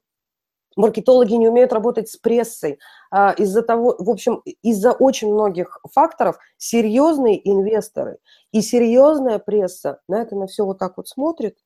маркетологи 0.77 1.35
не 1.35 1.49
умеют 1.49 1.73
работать 1.73 2.09
с 2.09 2.17
прессой, 2.17 2.79
а, 3.11 3.33
из-за 3.33 3.63
того, 3.63 3.97
в 3.99 4.11
общем, 4.11 4.43
из-за 4.63 4.93
очень 4.93 5.33
многих 5.33 5.79
факторов 5.93 6.37
серьезные 6.57 7.49
инвесторы 7.49 8.19
и 8.53 8.61
серьезная 8.61 9.39
пресса 9.39 10.01
на 10.09 10.21
это 10.21 10.37
на 10.37 10.47
все 10.47 10.65
вот 10.65 10.79
так 10.79 10.97
вот 10.97 11.09
смотрит 11.09 11.57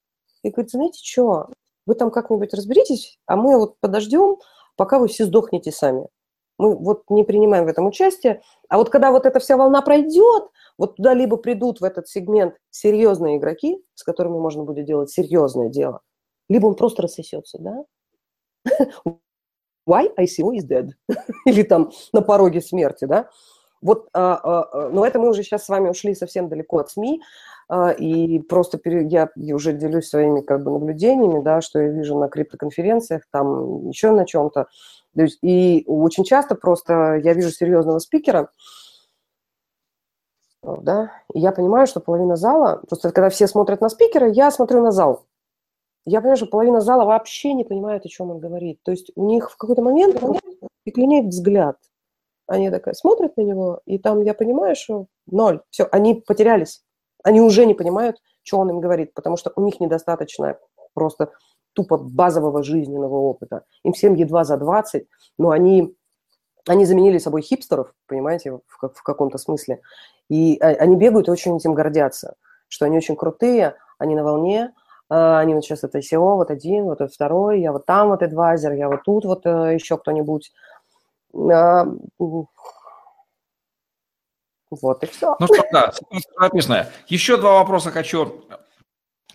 и 0.43 0.51
говорит, 0.51 0.71
знаете 0.71 1.01
что, 1.03 1.49
вы 1.87 1.95
там 1.95 2.11
как-нибудь 2.11 2.53
разберитесь, 2.53 3.19
а 3.27 3.37
мы 3.37 3.59
вот 3.59 3.81
подождем, 3.81 4.37
пока 4.77 4.99
вы 4.99 5.09
все 5.09 5.25
сдохнете 5.25 5.73
сами 5.73 6.09
мы 6.59 6.77
вот 6.77 7.05
не 7.09 7.25
принимаем 7.25 7.65
в 7.65 7.69
этом 7.69 7.87
участие. 7.87 8.43
А 8.69 8.77
вот 8.79 8.91
когда 8.91 9.11
вот 9.11 9.25
эта 9.27 9.39
вся 9.39 9.57
волна 9.57 9.81
пройдет, 9.81 10.51
вот 10.77 10.97
туда 10.97 11.15
либо 11.15 11.37
придут 11.37 11.81
в 11.81 11.85
этот 11.85 12.09
сегмент 12.09 12.57
серьезные 12.71 13.39
игроки, 13.39 13.83
с 13.95 14.03
которыми 14.03 14.39
можно 14.39 14.65
будет 14.65 14.85
делать 14.85 15.11
серьезное 15.11 15.69
дело, 15.69 16.01
либо 16.49 16.67
он 16.67 16.75
просто 16.75 17.03
рассосется, 17.03 17.59
да? 17.59 17.85
Why 19.89 20.15
ICO 20.19 20.53
is 20.55 20.67
dead? 20.69 20.89
Или 21.47 21.63
там 21.63 21.91
на 22.13 22.21
пороге 22.21 22.61
смерти, 22.61 23.07
да? 23.07 23.31
Вот, 23.81 24.09
а, 24.13 24.35
а, 24.35 24.63
а, 24.73 24.89
но 24.89 25.07
это 25.07 25.21
мы 25.21 25.29
уже 25.31 25.43
сейчас 25.43 25.65
с 25.65 25.69
вами 25.69 25.89
ушли 25.89 26.15
совсем 26.15 26.49
далеко 26.49 26.79
от 26.79 26.91
СМИ, 26.91 27.23
и 27.99 28.39
просто 28.41 28.79
пере, 28.79 29.07
я, 29.07 29.31
уже 29.55 29.73
делюсь 29.73 30.09
своими 30.09 30.41
как 30.41 30.65
бы 30.65 30.71
наблюдениями, 30.71 31.43
да, 31.43 31.61
что 31.61 31.81
я 31.81 31.89
вижу 31.89 32.19
на 32.19 32.29
криптоконференциях, 32.29 33.23
там 33.31 33.89
еще 33.89 34.11
на 34.11 34.25
чем-то. 34.25 34.69
И 35.43 35.85
очень 35.87 36.25
часто 36.25 36.55
просто 36.55 37.21
я 37.23 37.35
вижу 37.35 37.51
серьезного 37.51 37.99
спикера, 37.99 38.51
да, 40.63 41.13
и 41.33 41.41
я 41.41 41.53
понимаю, 41.53 41.87
что 41.87 42.01
половина 42.01 42.37
зала, 42.37 42.83
просто 42.89 43.13
когда 43.13 43.31
все 43.31 43.47
смотрят 43.47 43.81
на 43.81 43.89
спикера, 43.89 44.29
я 44.29 44.51
смотрю 44.51 44.83
на 44.83 44.91
зал. 44.91 45.27
Я 46.05 46.21
понимаю, 46.21 46.39
что 46.39 46.47
половина 46.47 46.81
зала 46.81 47.05
вообще 47.05 47.53
не 47.53 47.65
понимает, 47.65 48.07
о 48.07 48.09
чем 48.09 48.31
он 48.31 48.39
говорит. 48.39 48.81
То 48.83 48.93
есть 48.93 49.11
у 49.15 49.27
них 49.27 49.51
в 49.51 49.59
какой-то 49.59 49.83
момент 49.83 50.19
пеклинеет 50.85 51.27
взгляд. 51.27 51.77
Они 52.47 52.71
такая 52.71 52.95
смотрят 52.95 53.37
на 53.37 53.43
него, 53.43 53.83
и 53.85 53.99
там 53.99 54.23
я 54.23 54.33
понимаю, 54.33 54.75
что 54.75 55.07
ноль. 55.27 55.61
Все, 55.69 55.87
они 55.93 56.15
потерялись. 56.15 56.83
Они 57.29 57.43
уже 57.43 57.67
не 57.67 57.75
понимают, 57.75 58.17
что 58.43 58.59
он 58.59 58.71
им 58.71 58.81
говорит, 58.81 59.13
потому 59.13 59.37
что 59.37 59.53
у 59.55 59.61
них 59.61 59.81
недостаточно 59.81 60.57
просто 60.95 61.31
тупо 61.75 61.99
базового 61.99 62.63
жизненного 62.63 63.17
опыта. 63.17 63.65
Им 63.85 63.93
всем 63.93 64.15
едва 64.15 64.45
за 64.45 64.57
20, 64.57 65.07
но 65.37 65.51
они, 65.51 65.95
они 66.67 66.87
заменили 66.87 67.19
собой 67.19 67.43
хипстеров, 67.43 67.93
понимаете, 68.07 68.53
в, 68.53 68.63
в 68.81 69.03
каком-то 69.03 69.37
смысле. 69.37 69.83
И 70.31 70.57
а, 70.59 70.69
они 70.69 70.97
бегают 70.97 71.29
и 71.29 71.31
очень 71.31 71.55
этим 71.55 71.75
гордятся, 71.75 72.37
что 72.67 72.87
они 72.87 72.97
очень 72.97 73.15
крутые, 73.15 73.77
они 73.99 74.17
на 74.17 74.25
волне, 74.25 74.73
а, 75.11 75.41
они 75.41 75.55
вот 75.55 75.63
сейчас 75.63 75.85
это 75.85 75.99
SEO, 75.99 76.37
вот 76.37 76.51
один, 76.51 76.85
вот 76.85 77.03
этот 77.03 77.13
второй, 77.13 77.61
я 77.61 77.73
вот 77.73 77.85
там 77.85 78.09
вот 78.09 78.23
адвайзер, 78.23 78.73
я 78.73 78.89
вот 78.89 79.03
тут 79.05 79.27
вот 79.27 79.45
э, 79.45 79.75
еще 79.75 79.99
кто-нибудь. 79.99 80.51
Вот 84.71 85.03
и 85.03 85.07
все. 85.07 85.37
Ну 85.41 85.47
что, 85.47 85.65
да, 85.73 85.93
написано. 86.39 86.89
Еще 87.07 87.37
два 87.37 87.55
вопроса 87.55 87.91
хочу 87.91 88.45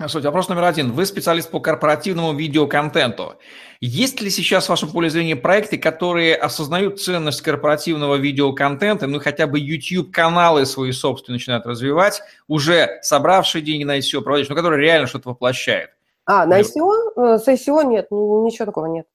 Суть. 0.07 0.25
Вопрос 0.25 0.49
номер 0.49 0.63
один. 0.63 0.91
Вы 0.91 1.05
специалист 1.05 1.51
по 1.51 1.59
корпоративному 1.59 2.33
видеоконтенту. 2.33 3.35
Есть 3.79 4.21
ли 4.21 4.31
сейчас 4.31 4.65
в 4.65 4.69
вашем 4.69 4.89
поле 4.89 5.07
зрения 5.07 5.35
проекты, 5.35 5.77
которые 5.77 6.35
осознают 6.35 6.99
ценность 6.99 7.41
корпоративного 7.43 8.15
видеоконтента, 8.15 9.05
ну 9.05 9.19
хотя 9.19 9.45
бы 9.45 9.59
YouTube-каналы 9.59 10.65
свои 10.65 10.91
собственные 10.91 11.35
начинают 11.35 11.67
развивать, 11.67 12.23
уже 12.47 12.97
собравшие 13.03 13.61
деньги 13.61 13.83
на 13.83 13.99
ICO, 13.99 14.21
проводящие, 14.21 14.55
но 14.55 14.55
которые 14.55 14.81
реально 14.81 15.05
что-то 15.05 15.29
воплощают? 15.29 15.91
А, 16.25 16.47
на 16.47 16.61
ICO? 16.61 17.11
Э, 17.15 17.37
с 17.37 17.47
ICO 17.47 17.85
нет, 17.85 18.07
ничего 18.09 18.65
такого 18.65 18.87
нет. 18.87 19.05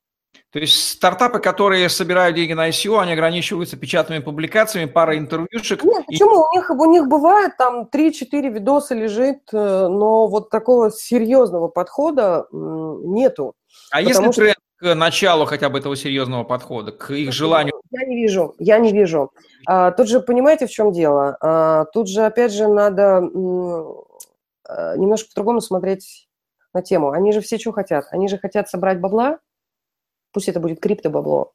То 0.50 0.60
есть 0.60 0.92
стартапы, 0.92 1.40
которые 1.40 1.88
собирают 1.90 2.34
деньги 2.34 2.54
на 2.54 2.70
ICO, 2.70 3.00
они 3.00 3.12
ограничиваются 3.12 3.76
печатными 3.76 4.20
публикациями, 4.20 4.88
парой 4.88 5.18
интервьюшек. 5.18 5.84
Нет, 5.84 6.06
почему? 6.06 6.30
И... 6.30 6.48
У, 6.48 6.56
них, 6.56 6.70
у 6.70 6.84
них 6.86 7.06
бывает 7.06 7.56
там 7.58 7.86
3-4 7.92 8.52
видоса 8.52 8.94
лежит, 8.94 9.40
э, 9.52 9.56
но 9.88 10.26
вот 10.26 10.48
такого 10.48 10.90
серьезного 10.90 11.68
подхода 11.68 12.46
нету. 12.50 13.54
А 13.90 14.00
если 14.00 14.22
что... 14.32 14.32
тренд 14.32 14.56
к 14.78 14.94
началу 14.94 15.44
хотя 15.44 15.68
бы 15.68 15.78
этого 15.78 15.96
серьезного 15.96 16.44
подхода, 16.44 16.92
к 16.92 17.10
их 17.12 17.32
желанию? 17.32 17.74
Я 17.90 18.06
не 18.06 18.16
вижу, 18.16 18.54
я 18.58 18.78
не 18.78 18.92
вижу. 18.92 19.32
А, 19.66 19.90
тут 19.90 20.08
же, 20.08 20.20
понимаете, 20.20 20.66
в 20.66 20.70
чем 20.70 20.92
дело? 20.92 21.36
А, 21.40 21.84
тут 21.86 22.08
же, 22.08 22.24
опять 22.24 22.52
же, 22.52 22.68
надо 22.68 23.18
а, 24.68 24.96
немножко 24.96 25.28
по-другому 25.30 25.60
смотреть 25.60 26.28
на 26.72 26.82
тему. 26.82 27.10
Они 27.10 27.32
же 27.32 27.40
все 27.40 27.58
что 27.58 27.72
хотят? 27.72 28.06
Они 28.12 28.28
же 28.28 28.38
хотят 28.38 28.68
собрать 28.68 29.00
бабла, 29.00 29.38
пусть 30.38 30.48
это 30.48 30.60
будет 30.60 30.78
криптобабло. 30.78 31.50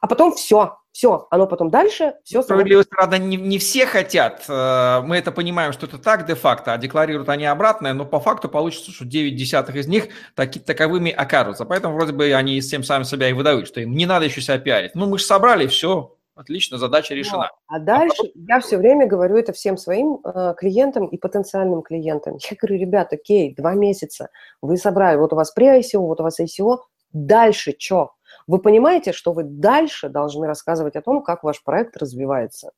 А 0.00 0.08
потом 0.08 0.34
все, 0.34 0.76
все, 0.90 1.28
оно 1.30 1.46
потом 1.46 1.70
дальше, 1.70 2.14
все... 2.24 2.42
Справедливости, 2.42 2.90
правда, 2.90 3.16
не, 3.16 3.36
не 3.36 3.58
все 3.58 3.86
хотят. 3.86 4.44
Э, 4.48 5.02
мы 5.04 5.18
это 5.18 5.30
понимаем, 5.30 5.72
что 5.72 5.86
это 5.86 5.98
так 5.98 6.26
де-факто, 6.26 6.72
а 6.72 6.78
декларируют 6.78 7.28
они 7.28 7.44
обратное, 7.44 7.92
но 7.92 8.04
по 8.04 8.18
факту 8.18 8.48
получится, 8.48 8.90
что 8.90 9.04
9 9.04 9.36
десятых 9.36 9.76
из 9.76 9.86
них 9.86 10.08
таки, 10.34 10.58
таковыми 10.58 11.12
окажутся. 11.12 11.64
Поэтому 11.64 11.94
вроде 11.94 12.12
бы 12.12 12.32
они 12.32 12.60
всем 12.60 12.82
сами 12.82 13.04
себя 13.04 13.28
и 13.28 13.34
выдают, 13.34 13.68
что 13.68 13.80
им 13.80 13.92
не 13.92 14.04
надо 14.04 14.24
еще 14.24 14.40
себя 14.40 14.58
пиарить. 14.58 14.96
Ну, 14.96 15.06
мы 15.06 15.18
же 15.18 15.24
собрали, 15.24 15.68
все, 15.68 16.16
отлично, 16.34 16.76
задача 16.78 17.14
решена. 17.14 17.52
А 17.68 17.78
дальше 17.78 18.16
а 18.18 18.26
потом... 18.26 18.42
я 18.48 18.60
все 18.60 18.78
время 18.78 19.06
говорю 19.06 19.36
это 19.36 19.52
всем 19.52 19.76
своим 19.76 20.18
э, 20.24 20.54
клиентам 20.58 21.06
и 21.06 21.18
потенциальным 21.18 21.82
клиентам. 21.82 22.38
Я 22.50 22.56
говорю, 22.60 22.80
ребята, 22.80 23.14
окей, 23.14 23.54
два 23.54 23.74
месяца, 23.74 24.30
вы 24.60 24.76
собрали, 24.76 25.18
вот 25.18 25.32
у 25.32 25.36
вас 25.36 25.54
pre-ICO, 25.56 25.98
вот 25.98 26.20
у 26.20 26.24
вас 26.24 26.40
ICO, 26.40 26.78
дальше 27.12 27.74
что? 27.78 28.13
Вы 28.46 28.58
понимаете, 28.58 29.12
что 29.12 29.32
вы 29.32 29.44
дальше 29.44 30.08
должны 30.08 30.46
рассказывать 30.46 30.96
о 30.96 31.02
том, 31.02 31.22
как 31.22 31.42
ваш 31.42 31.62
проект 31.62 31.96
развивается. 31.96 32.72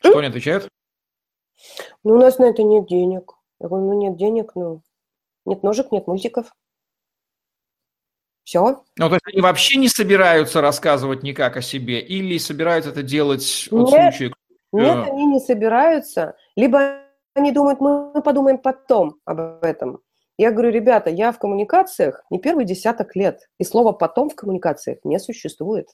Что 0.00 0.18
они 0.18 0.28
отвечают? 0.28 0.68
Ну, 2.02 2.14
у 2.14 2.18
нас 2.18 2.38
на 2.38 2.44
это 2.44 2.62
нет 2.62 2.88
денег. 2.88 3.34
Я 3.60 3.68
говорю, 3.68 3.86
ну, 3.86 3.92
нет 3.92 4.16
денег, 4.16 4.52
ну, 4.56 4.82
нет 5.44 5.62
ножек, 5.62 5.92
нет 5.92 6.06
мультиков. 6.08 6.52
Все. 8.42 8.82
Ну, 8.96 9.08
то 9.08 9.14
есть 9.14 9.26
они 9.26 9.40
вообще 9.40 9.78
не 9.78 9.88
собираются 9.88 10.60
рассказывать 10.60 11.22
никак 11.22 11.56
о 11.56 11.62
себе 11.62 12.00
или 12.00 12.38
собираются 12.38 12.90
это 12.90 13.04
делать 13.04 13.68
от 13.70 13.72
нет, 13.72 13.88
случая? 13.88 14.34
Нет, 14.72 15.08
они 15.08 15.26
не 15.26 15.38
собираются. 15.38 16.34
Либо 16.56 16.98
они 17.34 17.52
думают, 17.52 17.80
мы 17.80 18.20
подумаем 18.22 18.58
потом 18.58 19.20
об 19.24 19.62
этом. 19.62 20.00
Я 20.42 20.50
говорю, 20.50 20.72
ребята, 20.72 21.08
я 21.08 21.30
в 21.30 21.38
коммуникациях 21.38 22.24
не 22.28 22.40
первый 22.40 22.64
десяток 22.64 23.14
лет, 23.14 23.48
и 23.58 23.64
слова 23.64 23.92
«потом» 23.92 24.28
в 24.28 24.34
коммуникациях 24.34 24.98
не 25.04 25.20
существует. 25.20 25.86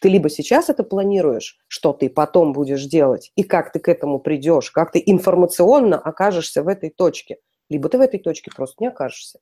Ты 0.00 0.08
либо 0.08 0.30
сейчас 0.30 0.70
это 0.70 0.82
планируешь, 0.82 1.58
что 1.68 1.92
ты 1.92 2.08
потом 2.08 2.54
будешь 2.54 2.84
делать, 2.84 3.32
и 3.36 3.42
как 3.42 3.70
ты 3.70 3.80
к 3.80 3.88
этому 3.88 4.18
придешь, 4.18 4.70
как 4.70 4.92
ты 4.92 5.02
информационно 5.04 5.98
окажешься 5.98 6.62
в 6.62 6.68
этой 6.68 6.88
точке, 6.88 7.36
либо 7.68 7.90
ты 7.90 7.98
в 7.98 8.00
этой 8.00 8.18
точке 8.18 8.50
просто 8.50 8.76
не 8.80 8.86
окажешься. 8.86 9.40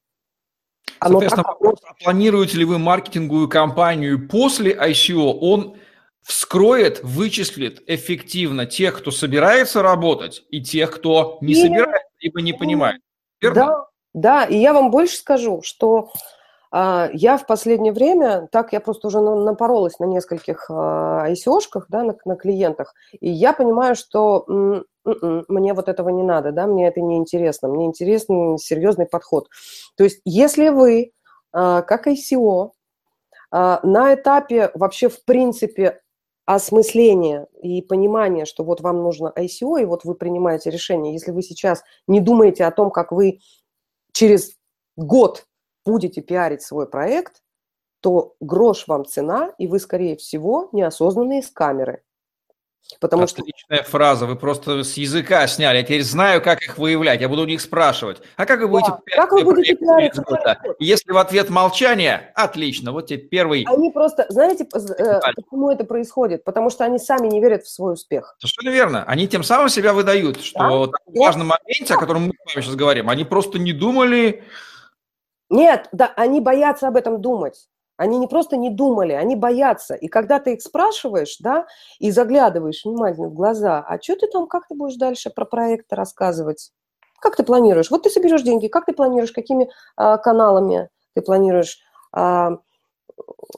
Оно 0.98 1.20
Соответственно, 1.20 1.44
так... 1.44 1.52
вопрос, 1.52 1.78
а 1.84 1.94
планируете 2.02 2.58
ли 2.58 2.64
вы 2.64 2.80
маркетинговую 2.80 3.48
кампанию 3.48 4.28
после 4.28 4.74
ICO, 4.74 5.38
он 5.40 5.76
вскроет, 6.22 7.04
вычислит 7.04 7.84
эффективно 7.86 8.66
тех, 8.66 8.98
кто 8.98 9.12
собирается 9.12 9.80
работать, 9.80 10.42
и 10.50 10.60
тех, 10.60 10.90
кто 10.90 11.38
не 11.40 11.52
Именно. 11.52 11.68
собирается, 11.68 12.08
либо 12.18 12.40
не 12.42 12.52
понимает. 12.52 13.00
Верно? 13.40 13.54
Да, 13.54 13.89
да, 14.14 14.44
и 14.44 14.56
я 14.56 14.72
вам 14.72 14.90
больше 14.90 15.16
скажу, 15.16 15.62
что 15.62 16.10
а, 16.72 17.08
я 17.12 17.36
в 17.36 17.46
последнее 17.46 17.92
время, 17.92 18.48
так 18.52 18.72
я 18.72 18.80
просто 18.80 19.08
уже 19.08 19.20
напоролась 19.20 19.98
на 19.98 20.04
нескольких 20.04 20.66
а, 20.70 21.26
ICO-шках, 21.28 21.86
да, 21.88 22.02
на, 22.04 22.16
на 22.24 22.36
клиентах, 22.36 22.94
и 23.20 23.28
я 23.30 23.52
понимаю, 23.52 23.96
что 23.96 24.44
м- 24.48 24.84
м- 25.06 25.44
мне 25.48 25.74
вот 25.74 25.88
этого 25.88 26.10
не 26.10 26.22
надо, 26.22 26.52
да, 26.52 26.66
мне 26.66 26.88
это 26.88 27.00
не 27.00 27.16
интересно, 27.16 27.68
мне 27.68 27.86
интересен 27.86 28.58
серьезный 28.58 29.06
подход. 29.06 29.48
То 29.96 30.04
есть 30.04 30.20
если 30.24 30.68
вы, 30.68 31.12
а, 31.52 31.82
как 31.82 32.06
ICO, 32.06 32.72
а, 33.50 33.80
на 33.82 34.14
этапе 34.14 34.70
вообще 34.74 35.08
в 35.08 35.24
принципе 35.24 36.00
осмысления 36.46 37.46
и 37.62 37.80
понимания, 37.82 38.44
что 38.44 38.64
вот 38.64 38.80
вам 38.80 39.02
нужно 39.02 39.32
ICO, 39.36 39.78
и 39.78 39.84
вот 39.84 40.04
вы 40.04 40.14
принимаете 40.14 40.70
решение, 40.70 41.12
если 41.12 41.30
вы 41.30 41.42
сейчас 41.42 41.82
не 42.08 42.20
думаете 42.20 42.64
о 42.64 42.72
том, 42.72 42.90
как 42.90 43.12
вы 43.12 43.40
через 44.12 44.56
год 44.96 45.46
будете 45.84 46.20
пиарить 46.20 46.62
свой 46.62 46.88
проект, 46.88 47.42
то 48.00 48.34
грош 48.40 48.86
вам 48.88 49.04
цена, 49.04 49.52
и 49.58 49.66
вы, 49.66 49.78
скорее 49.78 50.16
всего, 50.16 50.68
неосознанные 50.72 51.42
с 51.42 51.50
камеры. 51.50 52.02
Потому 52.98 53.22
Отличная 53.22 53.82
что... 53.82 53.90
фраза, 53.90 54.26
вы 54.26 54.36
просто 54.36 54.82
с 54.82 54.94
языка 54.94 55.46
сняли. 55.46 55.78
Я 55.78 55.82
теперь 55.82 56.02
знаю, 56.02 56.42
как 56.42 56.62
их 56.62 56.76
выявлять. 56.78 57.20
Я 57.20 57.28
буду 57.28 57.42
у 57.42 57.46
них 57.46 57.60
спрашивать. 57.60 58.20
А 58.36 58.46
как 58.46 58.60
вы 58.60 58.68
будете 58.68 58.90
да. 58.90 59.16
как 59.16 59.32
вы 59.32 59.44
будете 59.44 59.76
пиарить 59.76 60.12
Если 60.78 61.12
в 61.12 61.18
ответ 61.18 61.50
молчание, 61.50 62.32
отлично. 62.34 62.92
Вот 62.92 63.06
тебе 63.06 63.18
первый... 63.18 63.64
Они 63.68 63.90
просто, 63.90 64.26
знаете, 64.28 64.64
э, 64.64 65.20
почему 65.36 65.70
это 65.70 65.84
происходит? 65.84 66.44
Потому 66.44 66.70
что 66.70 66.84
они 66.84 66.98
сами 66.98 67.28
не 67.28 67.40
верят 67.40 67.64
в 67.64 67.70
свой 67.70 67.94
успех. 67.94 68.36
Совершенно 68.38 68.74
верно. 68.74 69.04
Они 69.06 69.28
тем 69.28 69.42
самым 69.42 69.68
себя 69.68 69.92
выдают, 69.92 70.40
что 70.40 70.58
да? 70.58 70.68
вот 70.70 70.92
в 71.06 71.18
важном 71.18 71.48
моменте, 71.48 71.94
о 71.94 71.98
котором 71.98 72.22
мы 72.26 72.32
с 72.32 72.54
вами 72.54 72.64
сейчас 72.64 72.74
говорим, 72.74 73.08
они 73.08 73.24
просто 73.24 73.58
не 73.58 73.72
думали... 73.72 74.42
Нет, 75.48 75.88
да, 75.90 76.12
они 76.16 76.40
боятся 76.40 76.86
об 76.88 76.96
этом 76.96 77.20
думать. 77.20 77.66
Они 78.00 78.16
не 78.16 78.28
просто 78.28 78.56
не 78.56 78.70
думали, 78.70 79.12
они 79.12 79.36
боятся. 79.36 79.94
И 79.94 80.08
когда 80.08 80.40
ты 80.40 80.54
их 80.54 80.62
спрашиваешь, 80.62 81.36
да, 81.38 81.66
и 81.98 82.10
заглядываешь 82.10 82.82
внимательно 82.82 83.28
в 83.28 83.34
глаза, 83.34 83.84
а 83.86 84.00
что 84.00 84.16
ты 84.16 84.26
там, 84.26 84.46
как 84.46 84.66
ты 84.66 84.74
будешь 84.74 84.96
дальше 84.96 85.28
про 85.28 85.44
проекты 85.44 85.96
рассказывать? 85.96 86.72
Как 87.20 87.36
ты 87.36 87.42
планируешь? 87.42 87.90
Вот 87.90 88.04
ты 88.04 88.08
соберешь 88.08 88.40
деньги, 88.40 88.68
как 88.68 88.86
ты 88.86 88.94
планируешь, 88.94 89.32
какими 89.32 89.68
а, 89.96 90.16
каналами 90.16 90.88
ты 91.14 91.20
планируешь 91.20 91.78
а, 92.10 92.52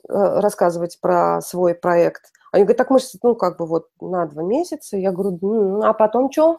а, 0.09 0.41
рассказывать 0.41 0.99
про 1.01 1.41
свой 1.41 1.77
проект? 1.77 2.33
Они 2.51 2.65
говорят, 2.65 2.79
так 2.79 2.91
мы, 2.91 2.99
ну, 3.23 3.37
как 3.37 3.59
бы 3.59 3.67
вот 3.67 3.91
на 4.01 4.27
два 4.27 4.43
месяца. 4.43 4.97
Я 4.97 5.13
говорю, 5.13 5.83
а 5.85 5.93
потом 5.93 6.33
что? 6.33 6.59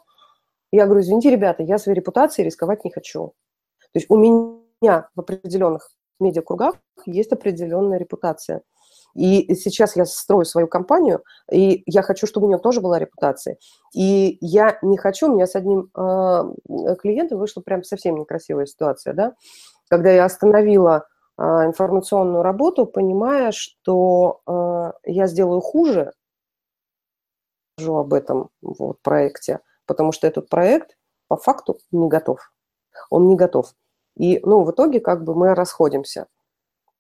Я 0.72 0.86
говорю, 0.86 1.02
извините, 1.02 1.32
ребята, 1.32 1.64
я 1.64 1.78
своей 1.78 1.98
репутацией 1.98 2.46
рисковать 2.46 2.86
не 2.86 2.92
хочу. 2.92 3.34
То 3.92 4.00
есть 4.00 4.10
у 4.10 4.16
меня 4.16 5.10
в 5.16 5.20
определенных 5.20 5.90
медиакругах 6.20 6.76
есть 7.06 7.32
определенная 7.32 7.98
репутация. 7.98 8.62
И 9.16 9.54
сейчас 9.56 9.96
я 9.96 10.06
строю 10.06 10.46
свою 10.46 10.68
компанию, 10.68 11.24
и 11.52 11.84
я 11.86 12.02
хочу, 12.02 12.26
чтобы 12.26 12.48
у 12.48 12.50
нее 12.50 12.58
тоже 12.58 12.82
была 12.82 12.98
репутация. 12.98 13.58
И 13.94 14.38
я 14.42 14.80
не 14.82 14.98
хочу, 14.98 15.30
у 15.30 15.36
меня 15.36 15.46
с 15.46 15.56
одним 15.56 15.90
э, 15.96 16.96
клиентом 17.00 17.38
вышла 17.38 17.62
прям 17.62 17.84
совсем 17.84 18.18
некрасивая 18.18 18.66
ситуация, 18.66 19.14
да, 19.14 19.34
когда 19.88 20.12
я 20.12 20.26
остановила 20.26 21.06
э, 21.38 21.44
информационную 21.44 22.42
работу, 22.42 22.88
понимая, 22.88 23.52
что 23.52 24.42
э, 24.48 24.92
я 25.06 25.28
сделаю 25.28 25.62
хуже, 25.62 26.14
скажу 27.78 27.98
об 27.98 28.14
этом 28.14 28.50
вот, 28.62 28.98
проекте, 29.04 29.60
потому 29.86 30.12
что 30.12 30.26
этот 30.26 30.50
проект 30.50 30.98
по 31.28 31.38
факту 31.38 31.78
не 31.92 32.08
готов. 32.08 32.40
Он 33.10 33.28
не 33.28 33.36
готов. 33.36 33.74
И, 34.18 34.40
ну, 34.44 34.64
в 34.64 34.72
итоге 34.72 35.00
как 35.00 35.24
бы 35.24 35.36
мы 35.36 35.56
расходимся, 35.56 36.28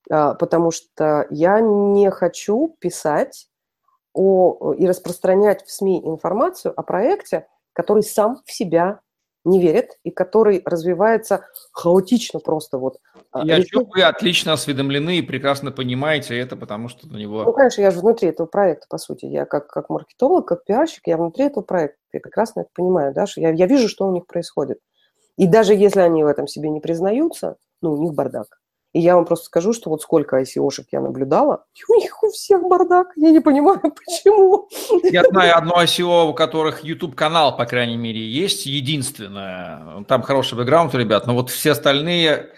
а, 0.09 0.33
потому 0.33 0.71
что 0.71 1.27
я 1.29 1.59
не 1.59 2.09
хочу 2.11 2.75
писать 2.79 3.49
о, 4.13 4.73
и 4.73 4.87
распространять 4.87 5.63
в 5.65 5.71
СМИ 5.71 6.01
информацию 6.05 6.73
о 6.75 6.83
проекте, 6.83 7.47
который 7.73 8.03
сам 8.03 8.41
в 8.45 8.51
себя 8.51 8.99
не 9.45 9.59
верит 9.59 9.97
и 10.03 10.11
который 10.11 10.61
развивается 10.63 11.45
хаотично 11.71 12.39
просто 12.39 12.77
вот. 12.77 12.99
Я 13.35 13.61
чувствую, 13.61 13.87
вы 13.93 14.03
отлично 14.03 14.53
осведомлены 14.53 15.17
и 15.17 15.21
прекрасно 15.21 15.71
понимаете 15.71 16.37
это, 16.39 16.55
потому 16.55 16.87
что 16.87 17.07
на 17.07 17.17
него... 17.17 17.43
Ну, 17.43 17.51
конечно, 17.51 17.81
я 17.81 17.91
же 17.91 17.99
внутри 17.99 18.29
этого 18.29 18.47
проекта, 18.47 18.85
по 18.89 18.97
сути. 18.97 19.25
Я 19.25 19.45
как, 19.45 19.67
как 19.67 19.89
маркетолог, 19.89 20.47
как 20.47 20.63
пиарщик, 20.63 21.07
я 21.07 21.17
внутри 21.17 21.45
этого 21.45 21.63
проекта. 21.63 21.97
Я 22.13 22.19
прекрасно 22.21 22.61
это 22.61 22.69
понимаю, 22.73 23.13
да, 23.13 23.25
что 23.27 23.41
я, 23.41 23.49
я 23.49 23.65
вижу, 23.65 23.89
что 23.89 24.07
у 24.07 24.13
них 24.13 24.27
происходит. 24.27 24.79
И 25.37 25.47
даже 25.47 25.73
если 25.73 25.99
они 26.01 26.23
в 26.23 26.27
этом 26.27 26.47
себе 26.47 26.69
не 26.69 26.79
признаются, 26.79 27.57
ну, 27.81 27.93
у 27.93 28.01
них 28.01 28.13
бардак. 28.13 28.59
И 28.93 28.99
я 28.99 29.15
вам 29.15 29.25
просто 29.25 29.45
скажу, 29.45 29.73
что 29.73 29.89
вот 29.89 30.03
сколько 30.03 30.39
ICO-шек 30.39 30.85
я 30.91 31.01
наблюдала, 31.01 31.65
у 31.89 31.95
них 31.95 32.21
у 32.21 32.29
всех 32.29 32.61
бардак. 32.61 33.07
Я 33.15 33.31
не 33.31 33.39
понимаю, 33.39 33.79
почему. 33.81 34.69
Я 35.03 35.23
знаю 35.23 35.57
одно 35.57 35.81
ICO, 35.81 36.29
у 36.29 36.33
которых 36.35 36.83
YouTube-канал, 36.83 37.57
по 37.57 37.65
крайней 37.65 37.97
мере, 37.97 38.21
есть, 38.21 38.67
единственное. 38.67 40.03
Там 40.07 40.21
хороший 40.21 40.55
бэкграунд 40.57 40.93
ребят, 40.93 41.25
но 41.25 41.33
вот 41.33 41.49
все 41.49 41.71
остальные 41.71 42.51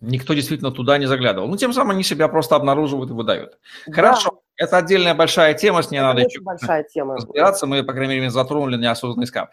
Никто 0.00 0.32
действительно 0.32 0.70
туда 0.70 0.96
не 0.96 1.06
заглядывал. 1.06 1.48
Ну, 1.48 1.56
тем 1.56 1.72
самым 1.72 1.90
они 1.90 2.04
себя 2.04 2.28
просто 2.28 2.54
обнаруживают 2.54 3.10
и 3.10 3.14
выдают. 3.14 3.58
Да. 3.88 3.94
Хорошо, 3.94 4.42
это 4.56 4.76
отдельная 4.76 5.14
большая 5.14 5.54
тема, 5.54 5.82
с 5.82 5.90
ней 5.90 5.98
это 5.98 6.06
надо 6.06 6.20
еще 6.20 6.40
большая 6.40 6.84
тема. 6.84 7.16
разбираться. 7.16 7.66
Мы, 7.66 7.82
по 7.82 7.92
крайней 7.92 8.14
мере, 8.14 8.30
затронули 8.30 8.76
неосознанный 8.76 9.26
скам. 9.26 9.48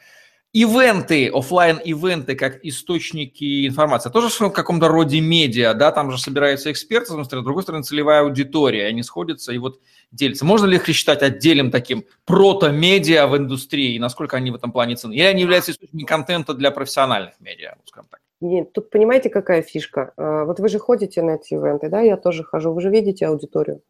Ивенты, 0.58 1.30
офлайн 1.34 1.82
ивенты 1.84 2.34
как 2.34 2.64
источники 2.64 3.68
информации, 3.68 4.10
тоже 4.10 4.30
в 4.30 4.52
каком-то 4.52 4.88
роде 4.88 5.20
медиа, 5.20 5.74
да, 5.74 5.92
там 5.92 6.12
же 6.12 6.18
собираются 6.18 6.72
эксперты, 6.72 7.08
с 7.08 7.28
другой 7.28 7.64
стороны, 7.64 7.84
целевая 7.84 8.22
аудитория, 8.22 8.86
они 8.86 9.04
сходятся 9.04 9.52
и 9.52 9.58
вот 9.58 9.82
делятся. 10.12 10.46
Можно 10.46 10.68
ли 10.68 10.78
их 10.78 10.88
считать 10.88 11.22
отдельным 11.24 11.72
таким 11.72 12.06
прото-медиа 12.24 13.28
в 13.28 13.36
индустрии, 13.36 13.96
и 13.96 14.00
насколько 14.00 14.38
они 14.38 14.50
в 14.50 14.56
этом 14.56 14.72
плане 14.72 14.96
ценны? 14.96 15.12
Или 15.12 15.24
они 15.24 15.42
являются 15.42 15.74
источником 15.74 16.06
контента 16.06 16.54
для 16.54 16.72
профессиональных 16.72 17.34
медиа, 17.42 17.76
скажем 17.84 18.08
так? 18.10 18.22
Нет, 18.40 18.72
тут 18.72 18.90
понимаете, 18.90 19.30
какая 19.30 19.62
фишка? 19.62 20.14
А, 20.16 20.46
вот 20.46 20.62
вы 20.62 20.70
же 20.70 20.80
ходите 20.80 21.22
на 21.22 21.32
эти 21.32 21.56
ивенты, 21.56 21.90
да, 21.90 22.00
я 22.00 22.16
тоже 22.16 22.46
хожу, 22.46 22.72
вы 22.72 22.80
же 22.80 22.90
видите 22.90 23.28
аудиторию. 23.28 23.82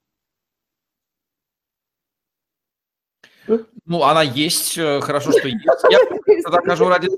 Ну, 3.85 4.03
она 4.03 4.23
есть, 4.23 4.77
э, 4.77 4.99
хорошо, 5.01 5.31
что 5.31 5.47
есть. 5.47 5.65
Я 5.89 5.99
тогда 6.43 6.61
хожу 6.61 6.89
ради... 6.89 7.09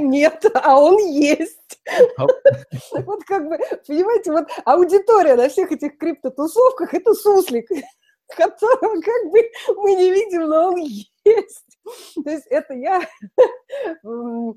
Нет, 0.00 0.44
а 0.54 0.78
он 0.78 0.98
есть. 0.98 1.80
Вот 2.92 3.24
как 3.24 3.48
бы, 3.48 3.58
понимаете, 3.86 4.32
вот 4.32 4.48
аудитория 4.64 5.36
на 5.36 5.48
всех 5.48 5.70
этих 5.70 5.98
криптотусовках– 5.98 6.94
это 6.94 7.14
суслик, 7.14 7.68
которого 8.36 9.00
как 9.00 9.30
бы 9.30 9.50
мы 9.76 9.94
не 9.94 10.10
видим, 10.10 10.48
но 10.48 10.68
он 10.68 10.76
есть. 10.76 11.78
То 12.24 12.30
есть 12.30 12.46
это 12.48 12.74
я... 12.74 13.02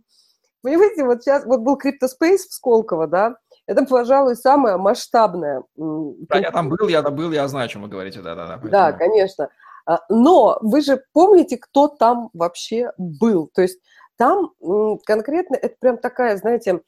Понимаете, 0.64 1.04
вот 1.06 1.22
сейчас, 1.22 1.46
вот 1.46 1.62
был 1.62 1.78
CryptoSpace 1.78 2.48
в 2.50 2.54
Сколково, 2.54 3.08
да, 3.08 3.38
это, 3.68 3.86
пожалуй, 3.86 4.36
самое 4.36 4.78
масштабное. 4.78 5.64
Да, 5.76 6.40
я 6.40 6.52
там 6.52 6.70
был, 6.70 6.88
я 6.88 7.04
там 7.04 7.16
был, 7.16 7.32
я 7.32 7.48
знаю, 7.48 7.66
о 7.66 7.68
чем 7.68 7.84
вы 7.84 7.90
говорите, 7.90 8.22
да-да-да. 8.22 8.58
Да, 8.70 8.92
конечно. 8.94 9.50
А, 9.88 10.02
но 10.10 10.60
вы 10.62 10.82
же 10.82 11.02
помните, 11.14 11.58
кто 11.58 11.88
там 11.88 12.30
вообще 12.34 12.92
был. 12.98 13.50
То 13.54 13.62
есть 13.62 13.80
там 14.18 14.52
конкретно 15.06 15.56
это 15.56 15.76
прям 15.80 15.98
такая, 15.98 16.36
знаете, 16.38 16.82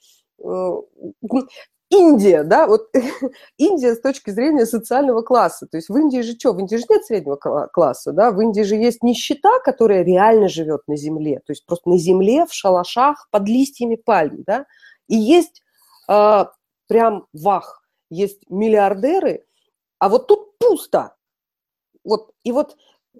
Индия, 1.89 2.43
да, 2.43 2.67
вот 2.67 2.89
Индия 3.57 3.95
с 3.95 4.01
точки 4.01 4.29
зрения 4.31 4.65
социального 4.65 5.21
класса. 5.21 5.65
То 5.65 5.77
есть 5.77 5.89
в 5.89 5.97
Индии 5.97 6.21
же 6.21 6.33
что? 6.33 6.53
В 6.53 6.59
Индии 6.59 6.75
же 6.75 6.83
нет 6.89 7.05
среднего 7.05 7.35
класса, 7.37 8.11
да, 8.11 8.31
в 8.31 8.41
Индии 8.41 8.61
же 8.61 8.75
есть 8.75 9.01
нищета, 9.01 9.59
которая 9.63 10.03
реально 10.03 10.49
живет 10.49 10.81
на 10.87 10.97
земле, 10.97 11.37
то 11.45 11.51
есть 11.51 11.65
просто 11.65 11.89
на 11.89 11.97
земле, 11.97 12.45
в 12.45 12.53
шалашах, 12.53 13.27
под 13.31 13.47
листьями 13.47 13.95
пальм, 13.95 14.43
да, 14.45 14.65
и 15.07 15.15
есть 15.15 15.63
э, 16.09 16.45
прям 16.87 17.25
вах, 17.33 17.83
есть 18.11 18.41
миллиардеры, 18.49 19.45
а 19.97 20.09
вот 20.09 20.27
тут 20.27 20.57
пусто. 20.59 21.15
Вот, 22.03 22.31
и 22.43 22.51
вот 22.51 22.77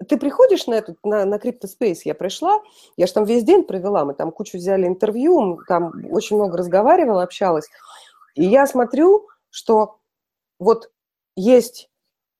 ты 0.08 0.16
приходишь 0.16 0.66
на 0.66 0.74
этот, 0.74 0.96
на, 1.04 1.24
на 1.24 1.36
CryptoSpace, 1.36 2.00
я 2.04 2.14
пришла, 2.14 2.62
я 2.96 3.06
же 3.06 3.12
там 3.12 3.24
весь 3.24 3.44
день 3.44 3.64
провела, 3.64 4.04
мы 4.04 4.14
там 4.14 4.30
кучу 4.32 4.58
взяли 4.58 4.86
интервью, 4.86 5.60
там 5.68 5.92
очень 6.10 6.36
много 6.36 6.56
разговаривала, 6.56 7.22
общалась, 7.22 7.68
и 8.34 8.44
я 8.44 8.66
смотрю, 8.66 9.28
что 9.50 9.98
вот 10.58 10.90
есть 11.36 11.90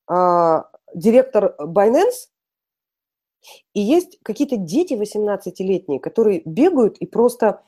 э, 0.08 0.62
директор 0.94 1.54
Binance, 1.58 2.28
и 3.72 3.80
есть 3.80 4.18
какие-то 4.22 4.56
дети 4.56 4.94
18-летние, 4.94 6.00
которые 6.00 6.42
бегают 6.44 6.98
и 6.98 7.06
просто, 7.06 7.62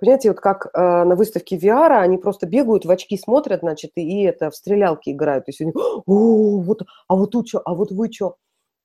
понимаете, 0.00 0.30
вот 0.30 0.40
как 0.40 0.66
э, 0.66 0.78
на 1.04 1.16
выставке 1.16 1.56
VR, 1.56 1.98
они 1.98 2.18
просто 2.18 2.46
бегают, 2.46 2.84
в 2.84 2.90
очки 2.90 3.16
смотрят, 3.18 3.60
значит, 3.60 3.92
и, 3.96 4.02
и 4.02 4.24
это 4.24 4.50
в 4.50 4.56
стрелялки 4.56 5.10
играют. 5.10 5.46
То 5.46 5.50
есть 5.50 5.60
они, 5.60 5.72
о, 5.74 6.60
вот, 6.60 6.82
а 7.08 7.16
вот 7.16 7.30
тут 7.30 7.48
что, 7.48 7.60
а 7.64 7.74
вот 7.74 7.90
вы 7.90 8.12
что? 8.12 8.36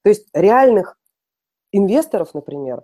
То 0.03 0.09
есть 0.09 0.27
реальных 0.33 0.97
инвесторов, 1.71 2.33
например, 2.33 2.83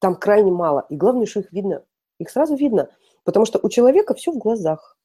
там 0.00 0.14
крайне 0.14 0.52
мало. 0.52 0.86
И 0.88 0.96
главное, 0.96 1.26
что 1.26 1.40
их 1.40 1.52
видно. 1.52 1.84
Их 2.18 2.30
сразу 2.30 2.54
видно. 2.56 2.90
Потому 3.24 3.46
что 3.46 3.58
у 3.62 3.68
человека 3.68 4.14
все 4.14 4.32
в 4.32 4.38
глазах. 4.38 4.96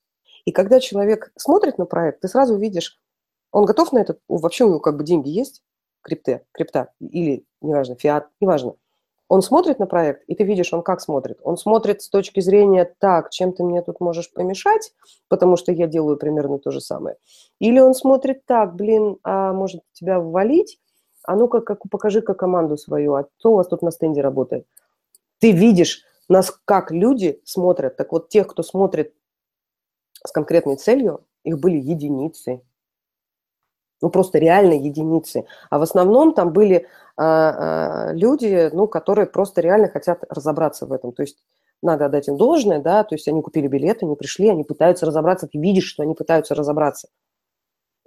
И 0.45 0.51
когда 0.51 0.79
человек 0.79 1.31
смотрит 1.35 1.77
на 1.77 1.85
проект, 1.85 2.21
ты 2.21 2.27
сразу 2.27 2.57
видишь, 2.57 2.99
он 3.51 3.65
готов 3.65 3.91
на 3.91 3.99
это, 3.99 4.17
вообще 4.27 4.65
у 4.65 4.69
него 4.69 4.79
как 4.79 4.97
бы 4.97 5.03
деньги 5.03 5.29
есть, 5.29 5.63
крипте, 6.01 6.45
крипта, 6.51 6.91
или, 6.99 7.45
неважно, 7.61 7.95
фиат, 7.95 8.29
неважно. 8.41 8.75
Он 9.29 9.41
смотрит 9.41 9.79
на 9.79 9.87
проект, 9.87 10.23
и 10.27 10.35
ты 10.35 10.43
видишь, 10.43 10.73
он 10.73 10.83
как 10.83 11.01
смотрит. 11.01 11.39
Он 11.43 11.57
смотрит 11.57 12.01
с 12.01 12.09
точки 12.09 12.39
зрения, 12.39 12.93
так, 12.99 13.29
чем 13.29 13.53
ты 13.53 13.63
мне 13.63 13.81
тут 13.81 13.99
можешь 13.99 14.31
помешать, 14.31 14.93
потому 15.27 15.55
что 15.57 15.71
я 15.71 15.87
делаю 15.87 16.17
примерно 16.17 16.59
то 16.59 16.71
же 16.71 16.81
самое. 16.81 17.15
Или 17.59 17.79
он 17.79 17.93
смотрит 17.93 18.45
так, 18.45 18.75
блин, 18.75 19.17
а 19.23 19.53
может 19.53 19.81
тебя 19.93 20.19
ввалить, 20.19 20.79
а 21.23 21.35
ну-ка 21.35 21.61
как, 21.61 21.79
покажи-ка 21.89 22.33
команду 22.33 22.77
свою, 22.77 23.15
а 23.15 23.23
кто 23.23 23.53
у 23.53 23.55
вас 23.55 23.67
тут 23.67 23.81
на 23.81 23.91
стенде 23.91 24.21
работает. 24.21 24.67
Ты 25.39 25.51
видишь, 25.51 26.03
нас 26.29 26.51
как 26.65 26.91
люди 26.91 27.41
смотрят. 27.43 27.95
Так 27.97 28.11
вот, 28.11 28.29
тех, 28.29 28.47
кто 28.47 28.63
смотрит 28.63 29.13
с 30.25 30.31
конкретной 30.31 30.75
целью, 30.75 31.25
их 31.43 31.59
были 31.59 31.77
единицы. 31.77 32.61
Ну, 34.03 34.09
просто 34.09 34.37
реально 34.37 34.73
единицы. 34.73 35.45
А 35.69 35.79
в 35.79 35.81
основном 35.81 36.33
там 36.33 36.51
были 36.51 36.75
э, 36.75 37.23
э, 37.23 38.13
люди, 38.13 38.69
ну, 38.73 38.85
которые 38.85 39.27
просто 39.27 39.61
реально 39.61 39.87
хотят 39.87 40.25
разобраться 40.29 40.85
в 40.85 40.91
этом. 40.91 41.13
То 41.13 41.23
есть 41.23 41.37
надо 41.81 42.07
отдать 42.07 42.27
им 42.27 42.35
должное, 42.35 42.79
да, 42.79 43.05
то 43.05 43.15
есть 43.15 43.29
они 43.29 43.41
купили 43.41 43.67
билеты, 43.67 44.05
они 44.05 44.17
пришли, 44.17 44.49
они 44.49 44.65
пытаются 44.65 45.05
разобраться, 45.05 45.47
ты 45.47 45.57
видишь, 45.57 45.85
что 45.85 46.03
они 46.03 46.15
пытаются 46.15 46.53
разобраться. 46.53 47.07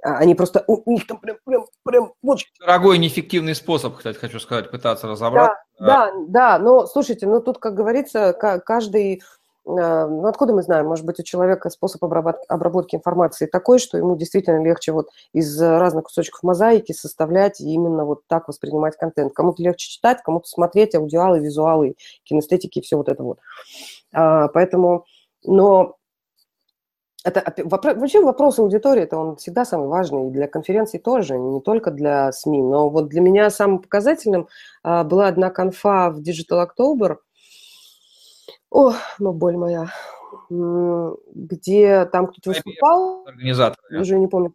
А 0.02 0.18
они 0.18 0.34
просто, 0.34 0.64
у 0.66 0.82
них 0.92 1.06
там 1.06 1.18
прям, 1.18 1.38
прям, 1.46 1.64
прям 1.82 2.12
очень... 2.22 2.48
Дорогой, 2.60 2.98
неэффективный 2.98 3.54
способ, 3.54 3.96
кстати, 3.96 4.18
хочу 4.18 4.38
сказать, 4.38 4.70
пытаться 4.70 5.08
разобраться. 5.08 5.56
Да, 5.78 6.10
да, 6.10 6.12
да, 6.28 6.58
но, 6.58 6.86
слушайте, 6.86 7.26
ну 7.26 7.40
тут, 7.40 7.56
как 7.56 7.74
говорится, 7.74 8.34
каждый, 8.34 9.22
ну 9.66 10.26
откуда 10.28 10.52
мы 10.52 10.62
знаем, 10.62 10.86
может 10.86 11.04
быть, 11.04 11.18
у 11.18 11.24
человека 11.24 11.70
способ 11.70 12.04
обработки 12.04 12.94
информации 12.94 13.46
такой, 13.46 13.80
что 13.80 13.98
ему 13.98 14.16
действительно 14.16 14.62
легче 14.62 14.92
вот 14.92 15.08
из 15.32 15.60
разных 15.60 16.04
кусочков 16.04 16.44
мозаики 16.44 16.92
составлять 16.92 17.60
и 17.60 17.72
именно 17.72 18.04
вот 18.04 18.20
так 18.28 18.46
воспринимать 18.46 18.96
контент. 18.96 19.32
Кому-то 19.32 19.62
легче 19.62 19.90
читать, 19.90 20.22
кому-то 20.22 20.46
смотреть 20.48 20.94
аудиалы, 20.94 21.40
визуалы, 21.40 21.96
кинестетики 22.22 22.78
и 22.78 22.82
все 22.82 22.96
вот 22.96 23.08
это 23.08 23.24
вот. 23.24 23.40
А, 24.12 24.46
поэтому, 24.48 25.04
но 25.44 25.96
это 27.24 27.52
вообще 27.64 28.20
вопрос 28.20 28.60
аудитории, 28.60 29.02
это 29.02 29.18
он 29.18 29.34
всегда 29.34 29.64
самый 29.64 29.88
важный, 29.88 30.28
и 30.28 30.30
для 30.30 30.46
конференций 30.46 31.00
тоже, 31.00 31.36
не 31.36 31.60
только 31.60 31.90
для 31.90 32.30
СМИ. 32.30 32.62
Но 32.62 32.88
вот 32.88 33.08
для 33.08 33.20
меня 33.20 33.50
самым 33.50 33.80
показательным 33.80 34.46
а, 34.84 35.02
была 35.02 35.26
одна 35.26 35.50
конфа 35.50 36.10
в 36.10 36.20
Digital 36.20 36.64
October, 36.64 37.16
о, 38.76 38.92
ну 39.18 39.32
боль 39.32 39.56
моя, 39.56 39.90
где 40.50 42.04
там 42.06 42.26
кто-то 42.26 42.50
выступал. 42.50 43.24
Организатор. 43.26 43.78
Я 43.90 44.00
уже 44.00 44.18
не 44.18 44.26
помню. 44.26 44.52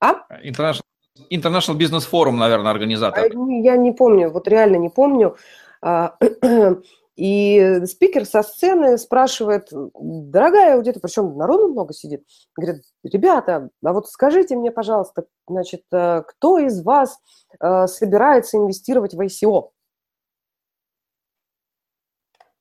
А? 0.00 0.26
International, 0.44 0.82
International 1.30 1.78
Business 1.78 2.06
Forum, 2.10 2.32
наверное, 2.32 2.70
организатор. 2.70 3.24
А, 3.24 3.52
я 3.62 3.76
не 3.76 3.92
помню, 3.92 4.30
вот 4.30 4.46
реально 4.48 4.76
не 4.76 4.90
помню. 4.90 5.36
А, 5.80 6.18
И 7.16 7.80
спикер 7.86 8.26
со 8.26 8.42
сцены 8.42 8.98
спрашивает, 8.98 9.68
дорогая 9.72 10.74
аудитория, 10.74 11.00
причем 11.00 11.34
народу 11.38 11.68
много 11.68 11.94
сидит, 11.94 12.24
говорит, 12.54 12.82
ребята, 13.02 13.70
а 13.82 13.92
вот 13.94 14.06
скажите 14.08 14.54
мне, 14.54 14.70
пожалуйста, 14.70 15.24
значит, 15.48 15.84
э, 15.92 16.22
кто 16.28 16.58
из 16.58 16.82
вас 16.82 17.18
э, 17.58 17.86
собирается 17.86 18.58
инвестировать 18.58 19.14
в 19.14 19.20
ICO? 19.20 19.70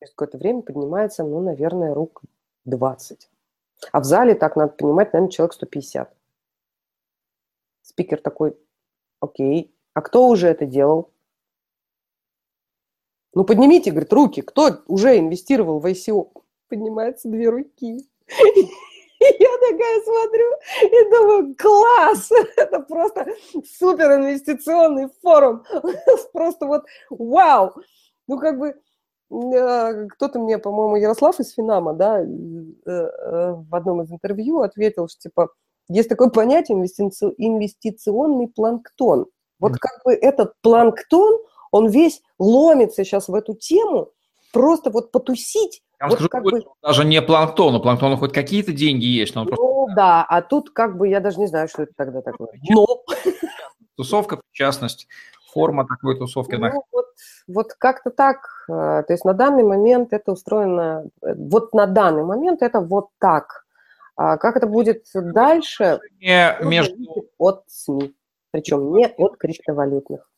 Через 0.06 0.14
какое-то 0.14 0.38
время 0.38 0.62
поднимается, 0.62 1.24
ну, 1.24 1.42
наверное, 1.42 1.96
рук 1.96 2.22
20. 2.66 3.28
А 3.92 4.00
в 4.00 4.04
зале, 4.04 4.36
так 4.36 4.56
надо 4.56 4.74
понимать, 4.74 5.14
наверное, 5.14 5.32
человек 5.32 5.54
150. 5.54 6.16
Спикер 7.82 8.22
такой, 8.22 8.56
окей, 9.20 9.74
а 9.94 10.02
кто 10.02 10.28
уже 10.28 10.48
это 10.48 10.68
делал? 10.68 11.12
Ну, 13.34 13.46
поднимите, 13.46 13.90
говорит, 13.90 14.14
руки. 14.14 14.42
Кто 14.44 14.84
уже 14.86 15.18
инвестировал 15.18 15.80
в 15.80 15.86
ICO? 15.88 16.30
Поднимаются 16.70 17.28
две 17.28 17.50
руки. 17.50 18.08
Я 18.28 19.58
такая 19.70 20.02
смотрю 20.04 20.52
и 20.84 21.10
думаю, 21.10 21.56
класс! 21.58 22.30
Это 22.58 22.80
просто 22.82 23.26
супер 23.66 24.14
инвестиционный 24.14 25.10
форум. 25.24 25.64
Просто 26.34 26.68
вот 26.68 26.86
вау! 27.10 27.74
Ну, 28.28 28.40
как 28.40 28.60
бы, 28.60 28.80
кто-то 29.30 30.40
мне, 30.40 30.58
по-моему, 30.58 30.98
Ярослав 30.98 31.40
из 31.40 31.52
Финама, 31.54 31.94
да, 31.94 32.24
в 32.24 33.68
одном 33.72 34.02
из 34.04 34.12
интервью 34.12 34.62
ответил, 34.62 35.08
что, 35.08 35.20
типа, 35.20 35.50
есть 35.88 36.10
такое 36.10 36.30
понятие 36.30 36.78
инвестиционный 36.78 38.48
планктон. 38.48 39.28
Вот 39.60 39.74
как 39.78 40.04
бы 40.04 40.14
этот 40.14 40.54
планктон, 40.62 41.40
он 41.72 41.88
весь 41.90 42.22
ломится 42.40 43.04
сейчас 43.04 43.28
в 43.28 43.34
эту 43.36 43.54
тему, 43.56 44.10
просто 44.52 44.90
вот 44.90 45.12
потусить. 45.12 45.82
Я 46.00 46.08
вот 46.08 46.16
скажу, 46.16 46.30
как 46.30 46.44
бы... 46.44 46.64
даже 46.82 47.06
не 47.06 47.22
планктон, 47.22 47.76
у 47.76 47.82
планктона 47.82 48.18
хоть 48.18 48.34
какие-то 48.34 48.74
деньги 48.74 49.06
есть, 49.06 49.34
но 49.36 49.42
он 49.42 49.48
ну, 49.50 49.56
просто... 49.56 49.96
да, 49.96 50.26
а 50.28 50.42
тут 50.42 50.70
как 50.72 50.98
бы 50.98 51.08
я 51.08 51.20
даже 51.20 51.40
не 51.40 51.48
знаю, 51.48 51.68
что 51.68 51.84
это 51.84 51.94
тогда 51.96 52.22
такое. 52.22 52.50
Но... 52.70 52.86
Тусовка, 53.96 54.42
частность, 54.52 55.08
форма 55.56 55.88
такой 55.88 56.18
тусовки. 56.18 56.56
Ну, 56.56 56.84
вот, 56.92 57.06
вот 57.48 57.74
как-то 57.74 58.12
так. 58.12 58.38
Э, 58.70 59.04
то 59.08 59.14
есть 59.14 59.24
на 59.24 59.34
данный 59.34 59.64
момент 59.64 60.12
это 60.12 60.34
устроено, 60.34 61.06
э, 61.24 61.34
вот 61.36 61.74
на 61.74 61.88
данный 61.88 62.24
момент 62.24 62.62
это 62.62 62.82
вот 62.82 63.08
так. 63.20 63.66
А 64.18 64.38
как 64.38 64.58
это 64.58 64.68
будет 64.68 65.06
дальше? 65.14 66.00
Не 66.20 66.58
между... 66.62 66.96
От 67.38 67.64
СМИ, 67.68 68.14
причем 68.52 68.94
не 68.94 69.08
от 69.08 69.38
криптовалютных 69.38 70.30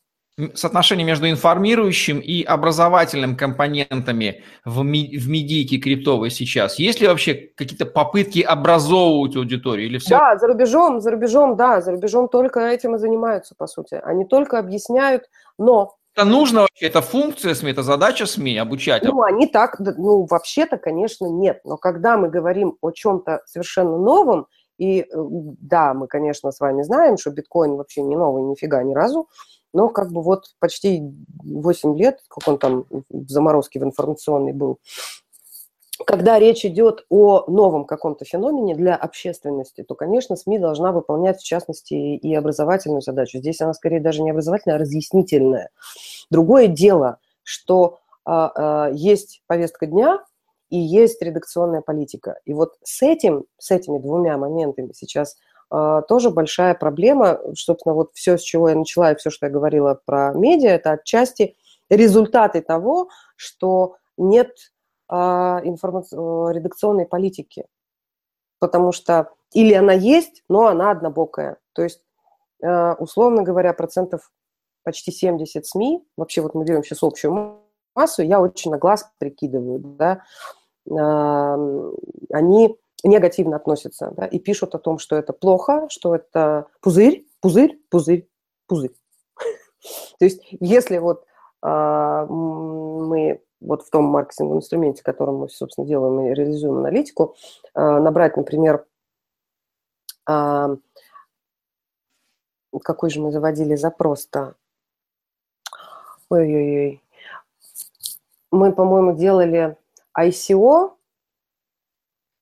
соотношение 0.54 1.06
между 1.06 1.30
информирующим 1.30 2.20
и 2.20 2.44
образовательным 2.44 3.36
компонентами 3.36 4.44
в, 4.66 4.84
ми, 4.84 5.18
в 5.18 5.28
медийке 5.30 5.78
криптовой 5.78 6.30
сейчас? 6.30 6.78
Есть 6.78 7.02
ли 7.02 7.08
вообще 7.08 7.34
какие-то 7.34 7.86
попытки 7.86 8.42
образовывать 8.42 9.36
аудиторию? 9.36 9.88
Или 9.88 9.98
все... 9.98 10.18
Да, 10.18 10.38
за 10.38 10.48
рубежом, 10.48 11.02
за 11.02 11.12
рубежом, 11.12 11.56
да, 11.56 11.82
за 11.82 11.92
рубежом 11.92 12.30
только 12.30 12.60
этим 12.60 12.96
и 12.96 13.00
занимаются, 13.00 13.56
по 13.58 13.68
сути. 13.68 14.00
Они 14.04 14.26
только 14.26 14.60
объясняют, 14.60 15.24
но... 15.58 15.96
Это 16.16 16.26
нужно 16.26 16.62
вообще, 16.62 16.88
это 16.88 17.02
функция 17.02 17.54
СМИ, 17.54 17.72
это 17.72 17.84
задача 17.84 18.26
СМИ 18.26 18.58
обучать? 18.58 19.04
Ну, 19.04 19.22
они 19.22 19.46
так, 19.48 19.80
ну, 19.80 20.26
вообще-то, 20.26 20.78
конечно, 20.78 21.28
нет. 21.28 21.62
Но 21.64 21.78
когда 21.78 22.18
мы 22.18 22.30
говорим 22.30 22.76
о 22.82 22.92
чем-то 22.92 23.42
совершенно 23.46 23.98
новом, 23.98 24.48
и 24.80 25.02
э, 25.02 25.06
да, 25.14 25.94
мы, 25.94 26.08
конечно, 26.08 26.52
с 26.52 26.60
вами 26.60 26.84
знаем, 26.84 27.18
что 27.18 27.32
биткоин 27.32 27.76
вообще 27.76 28.02
не 28.02 28.16
новый 28.16 28.44
нифига 28.44 28.84
ни 28.84 28.94
разу, 28.94 29.28
но 29.78 29.90
как 29.90 30.12
бы 30.12 30.24
вот 30.24 30.56
почти 30.58 31.04
8 31.44 31.98
лет, 32.00 32.24
как 32.30 32.48
он 32.48 32.58
там 32.58 32.86
в 33.12 33.30
заморозке 33.30 33.80
в 33.80 33.84
информационной 33.84 34.52
был, 34.52 34.80
когда 36.04 36.40
речь 36.40 36.66
идет 36.66 37.06
о 37.10 37.44
новом 37.48 37.86
каком-то 37.86 38.26
феномене 38.26 38.74
для 38.74 38.96
общественности, 38.96 39.84
то, 39.84 39.94
конечно, 39.94 40.36
СМИ 40.36 40.58
должна 40.58 40.92
выполнять, 40.92 41.40
в 41.40 41.44
частности, 41.44 41.94
и 41.94 42.34
образовательную 42.34 43.04
задачу. 43.04 43.38
Здесь 43.38 43.62
она 43.62 43.76
скорее 43.76 44.00
даже 44.00 44.24
не 44.24 44.32
образовательная, 44.32 44.78
а 44.78 44.80
разъяснительная. 44.80 45.70
Другое 46.32 46.66
дело, 46.66 47.20
что 47.44 48.00
а, 48.26 48.52
а, 48.56 48.90
есть 48.92 49.44
повестка 49.46 49.86
дня 49.86 50.24
и 50.72 50.78
есть 50.80 51.22
редакционная 51.22 51.82
политика. 51.82 52.40
И 52.46 52.54
вот 52.54 52.74
с 52.82 53.04
этим, 53.04 53.46
с 53.60 53.70
этими 53.70 54.00
двумя 54.00 54.40
моментами 54.40 54.92
сейчас 54.96 55.38
тоже 55.70 56.30
большая 56.30 56.76
проблема. 56.76 57.40
Собственно, 57.56 57.94
вот 57.94 58.12
все, 58.14 58.38
с 58.38 58.42
чего 58.42 58.70
я 58.70 58.76
начала, 58.76 59.12
и 59.12 59.16
все, 59.16 59.30
что 59.30 59.48
я 59.48 59.52
говорила 59.52 60.00
про 60.06 60.32
медиа, 60.34 60.70
это 60.70 60.92
отчасти 60.92 61.56
результаты 61.90 62.62
того, 62.62 63.10
что 63.36 63.96
нет 64.18 64.52
а, 65.10 65.62
информационной 65.64 66.56
редакционной 66.56 67.06
политики. 67.06 67.66
Потому 68.60 68.92
что 68.92 69.32
или 69.54 69.74
она 69.74 69.94
есть, 69.94 70.44
но 70.50 70.68
она 70.68 70.92
однобокая. 70.92 71.58
То 71.74 71.84
есть, 71.84 72.02
а, 72.64 72.96
условно 72.96 73.44
говоря, 73.44 73.74
процентов 73.74 74.32
почти 74.84 75.12
70 75.12 75.66
СМИ, 75.66 76.04
вообще 76.18 76.42
вот 76.42 76.56
мы 76.56 76.64
берем 76.66 76.84
сейчас 76.84 77.04
общую 77.04 77.60
массу, 77.96 78.22
я 78.22 78.40
очень 78.40 78.72
на 78.72 78.78
глаз 78.78 79.10
прикидываю, 79.18 79.80
да, 79.80 80.24
они 82.32 82.78
негативно 83.04 83.56
относятся 83.58 84.12
да, 84.16 84.26
и 84.26 84.40
пишут 84.40 84.76
о 84.76 84.80
том, 84.80 85.00
что 85.00 85.16
это 85.16 85.34
плохо, 85.34 85.88
что 85.90 86.16
это 86.16 86.68
пузырь, 86.82 87.26
пузырь, 87.42 87.80
пузырь, 87.90 88.28
пузырь. 88.68 88.96
То 90.20 90.26
есть 90.26 90.42
если 90.60 90.98
вот 90.98 91.26
а, 91.62 92.26
мы 92.26 93.42
вот 93.60 93.84
в 93.84 93.90
том 93.90 94.06
маркетинговом 94.06 94.60
инструменте, 94.60 95.04
которым 95.04 95.38
мы, 95.38 95.50
собственно, 95.50 95.88
делаем 95.88 96.20
и 96.22 96.34
реализуем 96.34 96.78
аналитику, 96.78 97.36
а, 97.74 98.00
набрать, 98.00 98.38
например, 98.38 98.86
а, 100.26 100.76
какой 102.84 103.10
же 103.10 103.22
мы 103.22 103.32
заводили 103.32 103.76
запрос-то? 103.76 104.56
Ой-ой-ой. 106.30 107.02
Мы, 108.52 108.74
по-моему, 108.74 109.16
делали 109.16 109.78
ICO, 110.18 110.97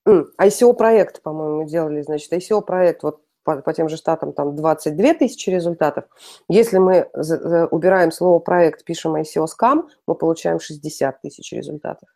ICO-проект, 0.08 1.22
по-моему, 1.22 1.66
делали, 1.66 2.02
значит, 2.02 2.32
ICO-проект 2.32 3.04
вот 3.04 3.22
по, 3.44 3.62
по 3.62 3.74
тем 3.74 3.88
же 3.90 3.96
штатам 3.96 4.34
там 4.34 4.56
22 4.56 5.14
тысячи 5.14 5.50
результатов. 5.50 6.06
Если 6.50 6.80
мы 6.80 7.04
убираем 7.72 8.12
слово 8.12 8.40
проект, 8.40 8.84
пишем 8.84 9.16
ICO 9.16 9.48
скам, 9.48 9.90
мы 10.08 10.16
получаем 10.16 10.60
60 10.60 11.22
тысяч 11.22 11.54
результатов. 11.54 12.10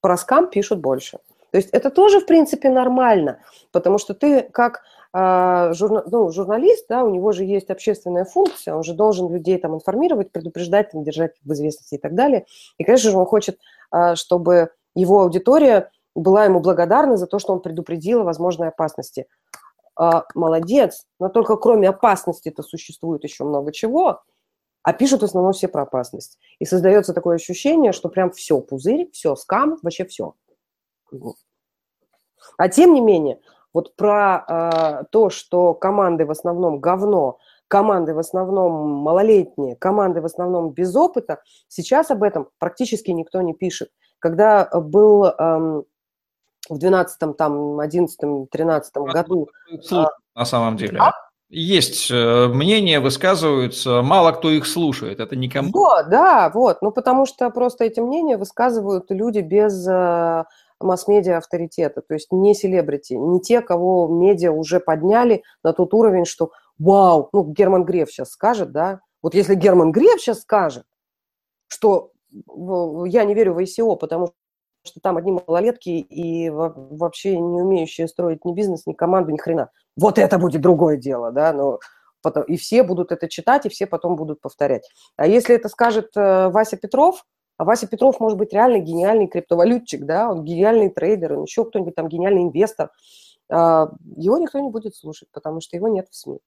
Про 0.00 0.16
скам 0.16 0.48
пишут 0.48 0.80
больше. 0.80 1.18
То 1.50 1.58
есть 1.58 1.70
это 1.70 1.90
тоже, 1.90 2.20
в 2.20 2.26
принципе, 2.26 2.70
нормально, 2.70 3.40
потому 3.72 3.98
что 3.98 4.14
ты 4.14 4.42
как 4.42 4.82
э, 5.12 5.72
журна, 5.74 6.04
ну, 6.06 6.30
журналист, 6.30 6.86
да, 6.88 7.02
у 7.02 7.10
него 7.10 7.32
же 7.32 7.44
есть 7.44 7.70
общественная 7.70 8.24
функция, 8.24 8.74
он 8.74 8.84
же 8.84 8.94
должен 8.94 9.32
людей 9.32 9.58
там 9.58 9.74
информировать, 9.74 10.30
предупреждать, 10.30 10.92
там, 10.92 11.02
держать 11.02 11.34
в 11.42 11.52
известности 11.52 11.96
и 11.96 11.98
так 11.98 12.14
далее. 12.14 12.46
И, 12.78 12.84
конечно 12.84 13.10
же, 13.10 13.18
он 13.18 13.26
хочет, 13.26 13.58
э, 13.92 14.14
чтобы 14.14 14.70
его 14.94 15.22
аудитория 15.22 15.90
была 16.14 16.44
ему 16.44 16.60
благодарна 16.60 17.16
за 17.16 17.26
то, 17.26 17.38
что 17.38 17.52
он 17.52 17.60
предупредил 17.60 18.20
о 18.20 18.24
возможной 18.24 18.68
опасности. 18.68 19.26
А, 19.96 20.24
молодец, 20.34 21.06
но 21.18 21.28
только 21.28 21.56
кроме 21.56 21.88
опасности-то 21.88 22.62
существует 22.62 23.24
еще 23.24 23.44
много 23.44 23.72
чего, 23.72 24.22
а 24.82 24.92
пишут 24.92 25.20
в 25.20 25.24
основном 25.24 25.52
все 25.52 25.68
про 25.68 25.82
опасность. 25.82 26.38
И 26.58 26.64
создается 26.64 27.12
такое 27.12 27.36
ощущение, 27.36 27.92
что 27.92 28.08
прям 28.08 28.30
все, 28.30 28.60
пузырь, 28.60 29.10
все, 29.12 29.36
скам, 29.36 29.78
вообще 29.82 30.04
все. 30.04 30.34
А 32.56 32.68
тем 32.68 32.94
не 32.94 33.00
менее, 33.00 33.40
вот 33.72 33.94
про 33.96 34.44
э, 34.48 35.04
то, 35.10 35.30
что 35.30 35.74
команды 35.74 36.24
в 36.24 36.30
основном 36.30 36.80
говно, 36.80 37.38
команды 37.68 38.14
в 38.14 38.18
основном 38.18 38.90
малолетние, 38.90 39.76
команды 39.76 40.20
в 40.20 40.24
основном 40.24 40.70
без 40.70 40.94
опыта, 40.96 41.42
сейчас 41.68 42.10
об 42.10 42.22
этом 42.22 42.48
практически 42.58 43.10
никто 43.10 43.42
не 43.42 43.54
пишет. 43.54 43.90
Когда 44.20 44.68
был 44.72 45.24
эм, 45.24 45.84
в 46.68 46.78
12 46.78 47.36
там, 47.36 47.80
11 47.80 48.50
13 48.50 48.96
году... 48.96 49.48
А, 49.90 50.06
на 50.34 50.44
самом 50.44 50.76
деле. 50.76 50.98
А? 51.00 51.12
Есть 51.48 52.12
э, 52.12 52.46
мнения, 52.46 53.00
высказываются, 53.00 54.02
мало 54.02 54.30
кто 54.30 54.50
их 54.50 54.66
слушает, 54.66 55.18
это 55.18 55.34
никому... 55.34 55.70
Вот, 55.72 56.08
да, 56.08 56.48
вот, 56.54 56.80
ну 56.80 56.92
потому 56.92 57.26
что 57.26 57.50
просто 57.50 57.84
эти 57.84 57.98
мнения 57.98 58.36
высказывают 58.36 59.06
люди 59.10 59.40
без 59.40 59.84
э, 59.88 60.44
масс-медиа 60.78 61.38
авторитета, 61.38 62.02
то 62.02 62.14
есть 62.14 62.30
не 62.30 62.54
селебрити, 62.54 63.14
не 63.14 63.40
те, 63.40 63.62
кого 63.62 64.06
медиа 64.06 64.52
уже 64.52 64.78
подняли 64.78 65.42
на 65.64 65.72
тот 65.72 65.92
уровень, 65.92 66.24
что 66.24 66.52
вау, 66.78 67.28
ну 67.32 67.42
Герман 67.42 67.84
Греф 67.84 68.10
сейчас 68.12 68.30
скажет, 68.30 68.70
да, 68.70 69.00
вот 69.20 69.34
если 69.34 69.56
Герман 69.56 69.90
Греф 69.90 70.20
сейчас 70.20 70.42
скажет, 70.42 70.84
что 71.66 72.12
я 73.06 73.24
не 73.24 73.34
верю 73.34 73.54
в 73.54 73.58
ICO, 73.58 73.96
потому 73.96 74.34
что 74.84 75.00
там 75.00 75.16
одни 75.16 75.32
малолетки 75.32 75.90
и 75.90 76.48
вообще 76.50 77.38
не 77.38 77.60
умеющие 77.60 78.08
строить 78.08 78.44
ни 78.44 78.52
бизнес, 78.52 78.86
ни 78.86 78.92
команду, 78.92 79.30
ни 79.30 79.36
хрена. 79.36 79.70
Вот 79.96 80.18
это 80.18 80.38
будет 80.38 80.62
другое 80.62 80.96
дело, 80.96 81.32
да, 81.32 81.52
но 81.52 81.80
потом, 82.22 82.44
и 82.44 82.56
все 82.56 82.82
будут 82.82 83.12
это 83.12 83.28
читать, 83.28 83.66
и 83.66 83.68
все 83.68 83.86
потом 83.86 84.16
будут 84.16 84.40
повторять. 84.40 84.88
А 85.16 85.26
если 85.26 85.54
это 85.54 85.68
скажет 85.68 86.10
э, 86.16 86.48
Вася 86.48 86.76
Петров, 86.76 87.24
а 87.56 87.64
Вася 87.64 87.86
Петров 87.86 88.20
может 88.20 88.38
быть 88.38 88.54
реально 88.54 88.78
гениальный 88.78 89.26
криптовалютчик, 89.26 90.06
да, 90.06 90.30
он 90.30 90.44
гениальный 90.44 90.88
трейдер, 90.88 91.34
он 91.34 91.44
еще 91.44 91.64
кто-нибудь 91.64 91.94
там 91.94 92.08
гениальный 92.08 92.44
инвестор, 92.44 92.90
а, 93.50 93.90
его 94.16 94.38
никто 94.38 94.58
не 94.60 94.70
будет 94.70 94.96
слушать, 94.96 95.28
потому 95.32 95.60
что 95.60 95.76
его 95.76 95.88
нет 95.88 96.08
в 96.08 96.16
СМИ. 96.16 96.38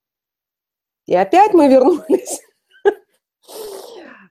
И 1.05 1.15
опять 1.15 1.53
мы 1.53 1.67
вернулись. 1.67 2.41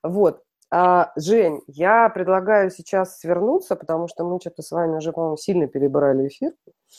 Вот. 0.03 0.43
А, 0.75 1.13
Жень, 1.17 1.61
я 1.67 2.09
предлагаю 2.09 2.71
сейчас 2.71 3.19
свернуться, 3.19 3.77
потому 3.77 4.09
что 4.09 4.25
мы 4.25 4.41
что-то 4.41 4.63
с 4.63 4.71
вами 4.71 4.97
уже, 4.97 5.13
по-моему, 5.13 5.37
сильно 5.37 5.67
перебрали 5.67 6.29
эфир. 6.29 6.53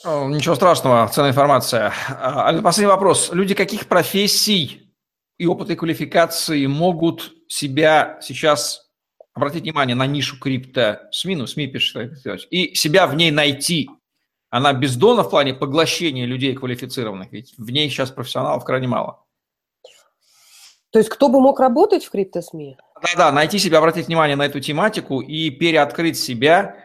Ничего 0.05 0.53
страшного, 0.53 1.07
ценная 1.07 1.31
информация. 1.31 1.91
А, 2.07 2.53
последний 2.61 2.91
вопрос. 2.91 3.31
Люди 3.33 3.55
каких 3.55 3.87
профессий 3.87 4.93
и 5.39 5.47
опыта 5.47 5.73
и 5.73 5.75
квалификации 5.75 6.67
могут 6.67 7.33
себя 7.47 8.19
сейчас 8.21 8.91
обратить 9.33 9.63
внимание 9.63 9.95
на 9.95 10.05
нишу 10.05 10.39
крипто 10.39 10.99
СМИ, 11.11 11.37
ну, 11.37 11.47
СМИ 11.47 11.65
пишет, 11.65 12.11
и 12.51 12.75
себя 12.75 13.07
в 13.07 13.15
ней 13.15 13.31
найти? 13.31 13.89
Она 14.51 14.73
бездонна 14.73 15.23
в 15.23 15.31
плане 15.31 15.55
поглощения 15.55 16.27
людей 16.27 16.53
квалифицированных, 16.53 17.31
ведь 17.31 17.55
в 17.57 17.71
ней 17.71 17.89
сейчас 17.89 18.11
профессионалов 18.11 18.65
крайне 18.65 18.87
мало. 18.87 19.23
То 20.91 20.99
есть 20.99 21.09
кто 21.09 21.27
бы 21.27 21.41
мог 21.41 21.59
работать 21.59 22.05
в 22.05 22.11
крипто-СМИ? 22.11 22.77
Да-да, 23.03 23.31
найти 23.33 23.59
себя, 23.59 23.79
обратить 23.79 24.07
внимание 24.07 24.37
на 24.37 24.45
эту 24.45 24.61
тематику 24.61 25.19
и 25.19 25.49
переоткрыть 25.49 26.17
себя 26.17 26.77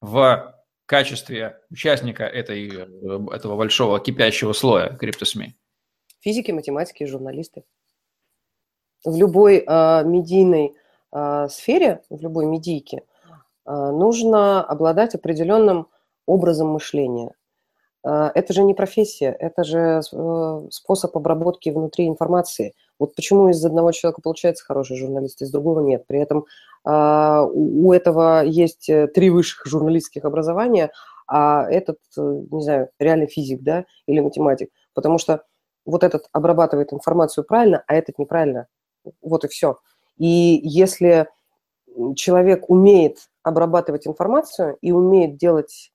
в 0.00 0.54
качестве 0.86 1.58
участника 1.70 2.24
этой, 2.24 2.68
э, 2.68 3.34
этого 3.34 3.56
большого 3.56 3.98
кипящего 3.98 4.52
слоя 4.52 4.96
криптосми? 4.96 5.56
Физики, 6.20 6.52
математики, 6.52 7.04
журналисты. 7.04 7.64
В 9.04 9.16
любой 9.16 9.64
э, 9.66 10.04
медийной 10.04 10.74
э, 11.12 11.48
сфере, 11.48 12.02
в 12.08 12.20
любой 12.20 12.46
медийке 12.46 12.98
э, 12.98 13.70
нужно 13.72 14.62
обладать 14.62 15.14
определенным 15.14 15.88
образом 16.26 16.68
мышления. 16.68 17.32
Э, 18.04 18.30
это 18.34 18.52
же 18.52 18.62
не 18.62 18.74
профессия, 18.74 19.36
это 19.38 19.64
же 19.64 20.00
э, 20.00 20.68
способ 20.70 21.16
обработки 21.16 21.70
внутри 21.70 22.06
информации. 22.06 22.74
Вот 22.98 23.14
почему 23.14 23.48
из 23.48 23.64
одного 23.64 23.92
человека 23.92 24.20
получается 24.22 24.64
хороший 24.64 24.96
журналист, 24.96 25.42
из 25.42 25.50
другого 25.50 25.80
нет. 25.80 26.06
При 26.06 26.20
этом 26.20 26.46
а, 26.84 27.44
у 27.44 27.92
этого 27.92 28.44
есть 28.44 28.88
э, 28.88 29.08
три 29.08 29.30
высших 29.30 29.66
журналистских 29.66 30.24
образования, 30.24 30.92
а 31.26 31.68
этот, 31.68 31.98
не 32.16 32.62
знаю, 32.62 32.90
реальный 32.98 33.26
физик, 33.26 33.62
да, 33.62 33.86
или 34.06 34.20
математик. 34.20 34.70
Потому 34.92 35.18
что 35.18 35.42
вот 35.84 36.04
этот 36.04 36.26
обрабатывает 36.32 36.92
информацию 36.92 37.44
правильно, 37.44 37.82
а 37.86 37.94
этот 37.94 38.18
неправильно. 38.18 38.68
Вот 39.22 39.44
и 39.44 39.48
все. 39.48 39.78
И 40.18 40.60
если 40.62 41.28
человек 42.16 42.68
умеет 42.68 43.18
обрабатывать 43.42 44.06
информацию 44.06 44.78
и 44.80 44.92
умеет 44.92 45.36
делать 45.36 45.92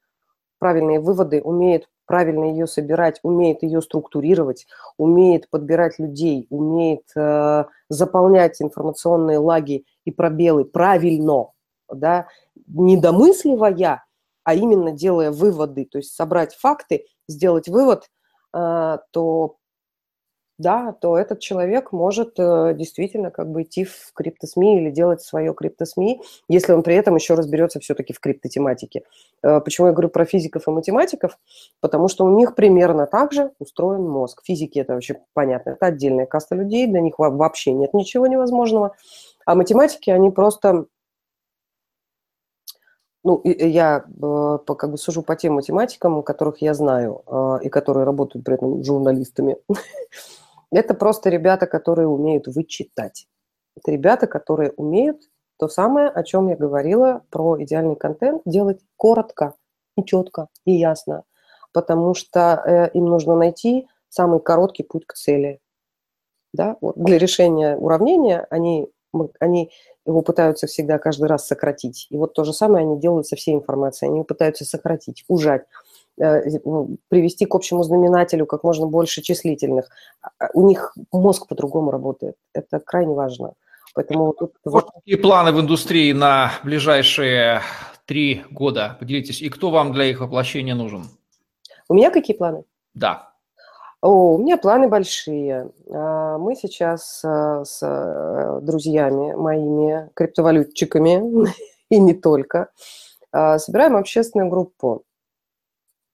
правильные 0.60 0.99
выводы, 0.99 1.41
умеет 1.41 1.88
правильно 2.06 2.45
ее 2.45 2.68
собирать, 2.68 3.19
умеет 3.23 3.64
ее 3.64 3.81
структурировать, 3.81 4.68
умеет 4.98 5.49
подбирать 5.49 5.99
людей, 5.99 6.48
умеет 6.49 7.03
э, 7.15 7.65
заполнять 7.88 8.61
информационные 8.61 9.38
лаги 9.38 9.86
и 10.06 10.11
пробелы 10.11 10.65
правильно, 10.65 11.48
да, 11.88 12.27
не 12.68 12.98
домысливая, 12.98 14.03
а 14.44 14.53
именно 14.56 14.91
делая 14.91 15.31
выводы, 15.31 15.86
то 15.86 15.99
есть 15.99 16.14
собрать 16.15 16.56
факты, 16.56 17.06
сделать 17.27 17.68
вывод, 17.68 18.10
э, 18.56 18.98
то 19.11 19.59
да, 20.60 20.91
то 20.91 21.18
этот 21.18 21.40
человек 21.40 21.94
может 21.94 22.34
э, 22.38 22.73
действительно 22.77 23.31
как 23.31 23.49
бы 23.49 23.64
идти 23.64 23.86
в 23.86 24.11
криптосми 24.14 24.77
или 24.77 24.91
делать 24.91 25.22
свое 25.22 25.53
криптосми, 25.53 26.22
если 26.49 26.73
он 26.73 26.84
при 26.84 26.95
этом 26.95 27.15
еще 27.15 27.34
разберется 27.34 27.80
все-таки 27.80 28.11
в 28.11 28.19
криптотематике. 28.19 29.03
Э, 29.41 29.61
почему 29.61 29.88
я 29.88 29.94
говорю 29.94 30.10
про 30.10 30.26
физиков 30.26 30.68
и 30.68 30.72
математиков? 30.72 31.40
Потому 31.80 32.10
что 32.10 32.26
у 32.26 32.38
них 32.38 32.56
примерно 32.56 33.07
так 33.07 33.31
же 33.31 33.52
устроен 33.57 34.03
мозг. 34.03 34.41
Физики 34.44 34.80
это 34.80 34.95
вообще 34.95 35.22
понятно, 35.34 35.72
это 35.72 35.86
отдельная 35.86 36.26
каста 36.26 36.56
людей, 36.56 36.88
для 36.88 36.99
них 36.99 37.15
вообще 37.18 37.72
нет 37.72 37.94
ничего 37.94 38.27
невозможного. 38.27 38.95
А 39.45 39.56
математики, 39.56 40.10
они 40.10 40.30
просто 40.30 40.88
ну, 43.23 43.41
я 43.45 44.06
э, 44.07 44.57
как 44.65 44.91
бы 44.91 44.98
сужу 44.98 45.23
по 45.23 45.38
тем 45.38 45.53
математикам, 45.53 46.22
которых 46.22 46.61
я 46.61 46.73
знаю, 46.73 47.23
и 47.64 47.69
которые 47.69 48.06
работают 48.06 48.45
при 48.45 48.56
этом 48.56 48.84
журналистами. 48.84 49.56
Это 50.72 50.94
просто 50.94 51.30
ребята, 51.30 51.66
которые 51.68 52.08
умеют 52.08 52.48
вычитать. 52.48 53.28
Это 53.76 53.91
ребята, 53.91 54.28
которые 54.28 54.72
умеют 54.72 55.22
то 55.58 55.68
самое, 55.68 56.08
о 56.08 56.24
чем 56.24 56.48
я 56.48 56.56
говорила 56.56 57.24
про 57.30 57.62
идеальный 57.62 57.96
контент, 57.96 58.41
делать 58.46 58.80
коротко 58.96 59.56
и 59.98 60.06
четко 60.06 60.48
и 60.66 60.72
ясно, 60.72 61.24
потому 61.74 62.14
что 62.14 62.62
э, 62.66 62.90
им 62.94 63.06
нужно 63.06 63.36
найти 63.36 63.88
самый 64.08 64.40
короткий 64.40 64.84
путь 64.84 65.06
к 65.06 65.14
цели. 65.14 65.60
Да? 66.54 66.78
Вот 66.82 66.98
для 66.98 67.18
решения 67.18 67.76
уравнения 67.76 68.48
они, 68.50 68.90
они 69.40 69.72
его 70.06 70.22
пытаются 70.22 70.68
всегда 70.68 70.98
каждый 70.98 71.28
раз 71.28 71.46
сократить. 71.46 72.08
И 72.10 72.18
вот 72.18 72.34
то 72.34 72.44
же 72.44 72.54
самое 72.54 72.84
они 72.84 73.00
делают 73.00 73.28
со 73.28 73.36
всей 73.36 73.54
информацией. 73.54 74.12
Они 74.12 74.24
пытаются 74.24 74.66
сократить, 74.66 75.24
ужать, 75.28 75.66
привести 76.20 77.46
к 77.46 77.56
общему 77.56 77.84
знаменателю 77.84 78.46
как 78.46 78.64
можно 78.64 78.88
больше 78.88 79.22
числительных. 79.22 79.90
А, 80.22 80.50
у 80.54 80.68
них 80.68 80.96
мозг 81.12 81.48
по-другому 81.48 81.91
работает. 81.91 82.36
Это 82.54 82.80
крайне 82.80 83.14
важно. 83.14 83.54
Поэтому 83.96 84.34
тут... 84.34 84.54
Вот 84.66 84.91
какие 84.94 85.16
планы 85.16 85.52
в 85.52 85.60
индустрии 85.60 86.12
на 86.12 86.52
ближайшие 86.64 87.62
три 88.06 88.44
года? 88.52 88.98
Поделитесь. 89.00 89.41
И 89.41 89.50
кто 89.50 89.72
вам 89.72 89.94
для 89.94 90.06
их 90.06 90.20
воплощения 90.20 90.76
нужен? 90.76 91.06
У 91.88 91.94
меня 91.94 92.12
какие 92.12 92.36
планы? 92.36 92.64
Да. 92.94 93.30
О, 94.02 94.36
у 94.36 94.38
меня 94.38 94.58
планы 94.58 94.88
большие. 94.88 95.72
А, 95.90 96.38
мы 96.38 96.56
сейчас 96.56 97.22
э, 97.24 97.64
с 97.66 97.80
э, 97.82 98.60
друзьями 98.62 99.34
моими, 99.36 100.10
криптовалютчиками, 100.14 101.48
и 101.90 102.00
не 102.00 102.14
только, 102.14 102.70
собираем 103.32 103.96
общественную 103.96 104.50
группу 104.50 105.04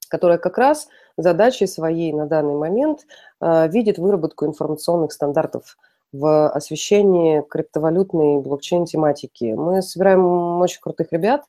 которая 0.08 0.38
как 0.38 0.58
раз 0.58 0.88
задачей 1.16 1.66
своей 1.66 2.12
на 2.12 2.26
данный 2.26 2.54
момент 2.54 3.06
э, 3.40 3.68
видит 3.68 3.98
выработку 3.98 4.46
информационных 4.46 5.12
стандартов 5.12 5.76
в 6.12 6.48
освещении 6.48 7.42
криптовалютной 7.42 8.40
блокчейн-тематики. 8.40 9.54
Мы 9.54 9.82
собираем 9.82 10.60
очень 10.60 10.80
крутых 10.80 11.12
ребят, 11.12 11.44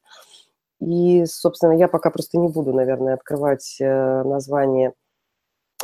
и, 0.79 1.25
собственно, 1.25 1.73
я 1.73 1.87
пока 1.87 2.11
просто 2.11 2.37
не 2.37 2.49
буду, 2.49 2.73
наверное, 2.73 3.15
открывать 3.15 3.77
э, 3.79 4.23
название 4.23 4.93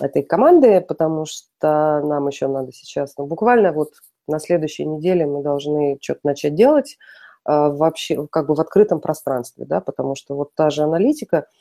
этой 0.02 0.24
команды, 0.24 0.82
потому 0.82 1.26
что 1.26 2.02
нам 2.04 2.28
еще 2.28 2.48
надо 2.48 2.72
сейчас, 2.72 3.14
ну, 3.18 3.26
буквально 3.26 3.72
вот 3.72 3.94
на 4.28 4.40
следующей 4.40 4.86
неделе 4.86 5.26
мы 5.26 5.44
должны 5.44 5.98
что-то 6.02 6.22
начать 6.24 6.56
делать 6.56 6.98
э, 7.46 7.52
вообще 7.52 8.28
как 8.28 8.48
бы 8.48 8.56
в 8.56 8.62
открытом 8.62 9.02
пространстве, 9.02 9.66
да, 9.66 9.82
потому 9.82 10.16
что 10.16 10.36
вот 10.36 10.54
та 10.56 10.70
же 10.70 10.84
аналитика– 10.84 11.48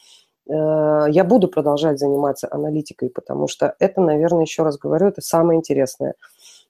я 0.48 1.24
буду 1.24 1.48
продолжать 1.48 1.98
заниматься 1.98 2.48
аналитикой, 2.50 3.10
потому 3.10 3.48
что 3.48 3.76
это, 3.78 4.00
наверное, 4.00 4.42
еще 4.42 4.62
раз 4.62 4.76
говорю, 4.76 5.06
это 5.06 5.20
самое 5.20 5.58
интересное, 5.58 6.14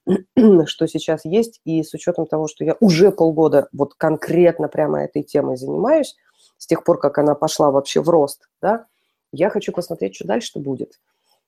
что 0.65 0.87
сейчас 0.87 1.25
есть. 1.25 1.59
И 1.65 1.81
с 1.81 1.93
учетом 1.93 2.27
того, 2.27 2.47
что 2.47 2.63
я 2.63 2.75
уже 2.79 3.11
полгода 3.11 3.67
вот 3.73 3.95
конкретно 3.95 4.67
прямо 4.67 5.03
этой 5.03 5.23
темой 5.23 5.57
занимаюсь, 5.57 6.15
с 6.57 6.67
тех 6.67 6.83
пор, 6.83 6.99
как 6.99 7.17
она 7.17 7.35
пошла 7.35 7.71
вообще 7.71 8.01
в 8.01 8.09
рост, 8.09 8.47
да, 8.61 8.85
я 9.31 9.49
хочу 9.49 9.71
посмотреть, 9.71 10.15
что 10.15 10.27
дальше 10.27 10.59
будет. 10.59 10.99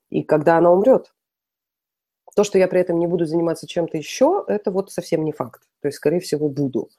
И 0.10 0.23
когда 0.23 0.57
она 0.57 0.72
умрет. 0.72 1.14
То, 2.35 2.43
что 2.43 2.57
я 2.57 2.68
при 2.68 2.81
этом 2.81 2.99
не 2.99 3.07
буду 3.07 3.26
заниматься 3.26 3.65
чем-то 3.65 3.97
еще, 3.97 4.43
это 4.47 4.69
вот 4.69 4.91
совсем 4.91 5.23
не 5.23 5.31
факт. 5.31 5.61
То 5.81 5.88
есть, 5.88 5.97
скорее 5.97 6.19
всего, 6.19 6.49
буду. 6.49 6.89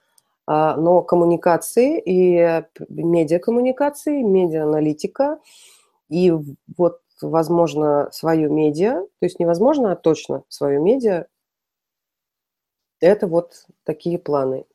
А, 0.46 0.76
но 0.76 1.02
коммуникации 1.02 2.00
и 2.00 2.62
медиакоммуникации, 2.88 4.22
медиааналитика 4.22 5.40
и 6.08 6.32
вот, 6.76 7.00
возможно, 7.20 8.08
свое 8.12 8.48
медиа, 8.48 9.00
то 9.00 9.26
есть 9.26 9.40
невозможно, 9.40 9.92
а 9.92 9.96
точно 9.96 10.44
свое 10.48 10.78
медиа, 10.78 11.26
это 13.00 13.26
вот 13.26 13.66
такие 13.84 14.18
планы. 14.18 14.66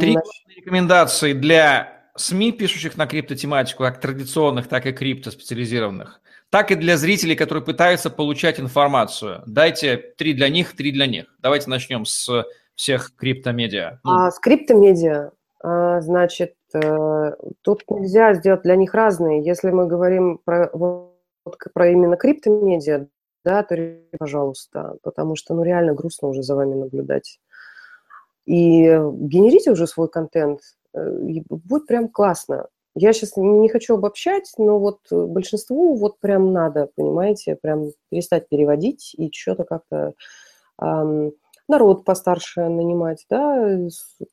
Три 0.00 0.16
рекомендации 0.56 1.34
для 1.34 2.10
СМИ, 2.16 2.52
пишущих 2.52 2.96
на 2.96 3.06
криптотематику, 3.06 3.82
как 3.82 4.00
традиционных, 4.00 4.68
так 4.68 4.86
и 4.86 4.92
криптоспециализированных, 4.92 6.22
так 6.48 6.70
и 6.70 6.74
для 6.74 6.96
зрителей, 6.96 7.36
которые 7.36 7.62
пытаются 7.62 8.08
получать 8.08 8.58
информацию. 8.58 9.42
Дайте 9.46 9.98
три 9.98 10.32
для 10.32 10.48
них, 10.48 10.74
три 10.74 10.92
для 10.92 11.06
них. 11.06 11.26
Давайте 11.40 11.68
начнем 11.68 12.06
с 12.06 12.44
всех 12.78 13.14
криптомедиа? 13.16 13.98
Ну. 14.04 14.10
А, 14.10 14.30
с 14.30 14.38
криптомедиа, 14.38 15.32
а, 15.62 16.00
значит, 16.00 16.54
э, 16.72 17.32
тут 17.62 17.82
нельзя 17.90 18.34
сделать 18.34 18.62
для 18.62 18.76
них 18.76 18.94
разные. 18.94 19.44
Если 19.44 19.70
мы 19.70 19.88
говорим 19.88 20.38
про, 20.44 20.70
вот, 20.72 21.16
про 21.74 21.88
именно 21.88 22.16
криптомедиа, 22.16 23.08
да, 23.44 23.64
то, 23.64 23.76
пожалуйста, 24.16 24.94
потому 25.02 25.34
что, 25.34 25.54
ну, 25.54 25.64
реально 25.64 25.94
грустно 25.94 26.28
уже 26.28 26.42
за 26.42 26.54
вами 26.54 26.74
наблюдать. 26.74 27.40
И 28.46 28.84
генерите 28.84 29.72
уже 29.72 29.88
свой 29.88 30.08
контент, 30.08 30.60
э, 30.94 31.40
будет 31.48 31.86
прям 31.86 32.08
классно. 32.08 32.68
Я 32.94 33.12
сейчас 33.12 33.36
не 33.36 33.68
хочу 33.68 33.94
обобщать, 33.94 34.52
но 34.56 34.78
вот 34.78 35.00
большинству 35.10 35.96
вот 35.96 36.20
прям 36.20 36.52
надо, 36.52 36.90
понимаете, 36.94 37.56
прям 37.60 37.90
перестать 38.08 38.48
переводить 38.48 39.14
и 39.16 39.30
что-то 39.32 39.64
как-то 39.64 40.14
эм, 40.80 41.32
народ 41.68 42.04
постарше 42.04 42.68
нанимать, 42.68 43.26
да, 43.28 43.78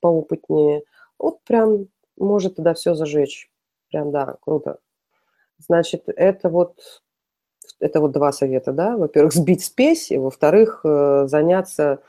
поопытнее. 0.02 0.84
Вот 1.20 1.44
прям 1.44 1.88
может 2.18 2.56
тогда 2.56 2.74
все 2.74 2.96
зажечь. 2.96 3.50
Прям, 3.90 4.12
да, 4.12 4.38
круто. 4.42 4.80
Значит, 5.58 6.04
это 6.08 6.50
вот, 6.50 7.04
это 7.80 8.00
вот 8.02 8.12
два 8.12 8.32
совета, 8.32 8.72
да. 8.72 8.98
Во-первых, 8.98 9.34
сбить 9.34 9.64
спесь, 9.64 10.12
и 10.12 10.18
во-вторых, 10.18 10.82
э, 10.84 11.28
заняться 11.28 12.00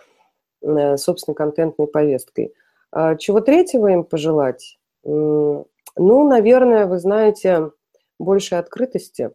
э, 0.62 0.96
собственной 0.96 1.34
контентной 1.34 1.86
повесткой. 1.86 2.54
А 2.92 3.16
чего 3.16 3.40
третьего 3.40 3.88
им 3.88 4.04
пожелать? 4.04 4.78
Ну, 5.04 5.66
наверное, 5.96 6.86
вы 6.86 6.98
знаете, 6.98 7.70
больше 8.18 8.56
открытости, 8.56 9.30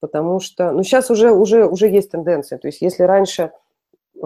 потому 0.00 0.40
что, 0.40 0.72
ну, 0.72 0.82
сейчас 0.82 1.10
уже, 1.10 1.32
уже, 1.32 1.66
уже 1.66 1.88
есть 1.88 2.10
тенденция. 2.10 2.58
То 2.58 2.68
есть, 2.68 2.82
если 2.82 3.04
раньше 3.04 3.52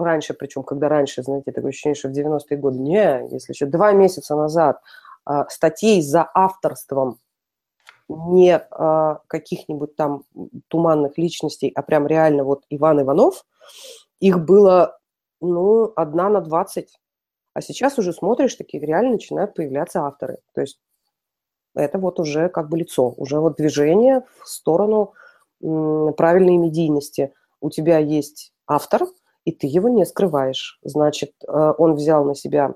раньше, 0.03 0.33
причем 0.33 0.63
когда 0.63 0.89
раньше, 0.89 1.23
знаете, 1.23 1.51
такое 1.51 1.69
ощущение, 1.69 1.95
что 1.95 2.09
в 2.09 2.11
90-е 2.11 2.57
годы, 2.57 2.79
не, 2.79 3.27
если 3.31 3.53
еще 3.53 3.65
два 3.65 3.91
месяца 3.91 4.35
назад 4.35 4.81
э, 5.29 5.43
статей 5.49 6.01
за 6.01 6.29
авторством 6.33 7.19
не 8.07 8.57
э, 8.57 9.15
каких-нибудь 9.27 9.95
там 9.95 10.23
туманных 10.67 11.17
личностей, 11.17 11.71
а 11.75 11.81
прям 11.83 12.07
реально 12.07 12.43
вот 12.43 12.63
Иван 12.69 13.01
Иванов, 13.01 13.45
их 14.19 14.39
было, 14.39 14.99
ну, 15.41 15.93
одна 15.95 16.29
на 16.29 16.41
двадцать. 16.41 16.99
А 17.53 17.61
сейчас 17.61 17.97
уже 17.97 18.13
смотришь, 18.13 18.55
такие 18.55 18.83
реально 18.85 19.11
начинают 19.11 19.53
появляться 19.53 20.01
авторы. 20.01 20.39
То 20.53 20.61
есть 20.61 20.79
это 21.75 21.99
вот 21.99 22.19
уже 22.19 22.49
как 22.49 22.69
бы 22.69 22.77
лицо, 22.77 23.13
уже 23.17 23.39
вот 23.39 23.57
движение 23.57 24.23
в 24.41 24.47
сторону 24.47 25.13
правильной 25.59 26.57
медийности. 26.57 27.33
У 27.61 27.69
тебя 27.69 27.97
есть 27.97 28.53
автор, 28.65 29.07
и 29.49 29.51
ты 29.51 29.65
его 29.65 29.89
не 29.89 30.05
скрываешь. 30.05 30.79
Значит, 30.83 31.33
э, 31.47 31.73
он 31.77 31.95
взял 31.95 32.23
на 32.23 32.35
себя 32.35 32.75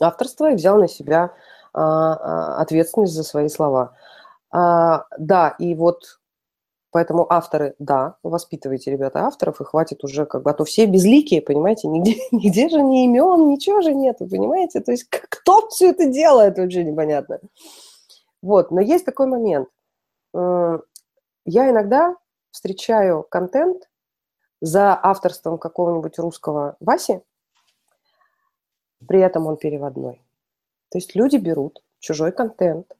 авторство 0.00 0.50
и 0.50 0.56
взял 0.56 0.76
на 0.78 0.88
себя 0.88 1.32
а, 1.72 2.14
а, 2.14 2.60
ответственность 2.60 3.14
за 3.14 3.22
свои 3.22 3.48
слова. 3.48 3.96
А, 4.50 5.06
да, 5.18 5.54
и 5.58 5.74
вот 5.74 6.20
Поэтому 6.92 7.26
авторы, 7.30 7.74
да, 7.78 8.16
воспитывайте, 8.22 8.90
ребята, 8.90 9.26
авторов, 9.26 9.60
и 9.60 9.64
хватит 9.64 10.02
уже 10.02 10.24
как 10.24 10.42
бы, 10.42 10.50
а 10.50 10.54
то 10.54 10.64
все 10.64 10.86
безликие, 10.86 11.42
понимаете, 11.42 11.88
нигде, 11.88 12.16
нигде 12.32 12.70
же 12.70 12.80
ни 12.80 13.04
имен, 13.04 13.50
ничего 13.50 13.82
же 13.82 13.92
нету, 13.92 14.26
понимаете? 14.26 14.80
То 14.80 14.92
есть 14.92 15.04
кто 15.10 15.68
все 15.68 15.90
это 15.90 16.06
делает, 16.06 16.56
вообще 16.56 16.84
непонятно. 16.84 17.40
Вот, 18.40 18.70
но 18.70 18.80
есть 18.80 19.04
такой 19.04 19.26
момент. 19.26 19.68
Я 20.32 20.80
иногда 21.44 22.14
встречаю 22.50 23.26
контент 23.28 23.82
за 24.60 24.98
авторством 25.00 25.58
какого-нибудь 25.58 26.18
русского 26.18 26.76
Васи, 26.80 27.20
при 29.06 29.20
этом 29.20 29.46
он 29.46 29.56
переводной. 29.56 30.22
То 30.90 30.98
есть 30.98 31.14
люди 31.14 31.36
берут 31.36 31.82
чужой 31.98 32.32
контент 32.32 32.96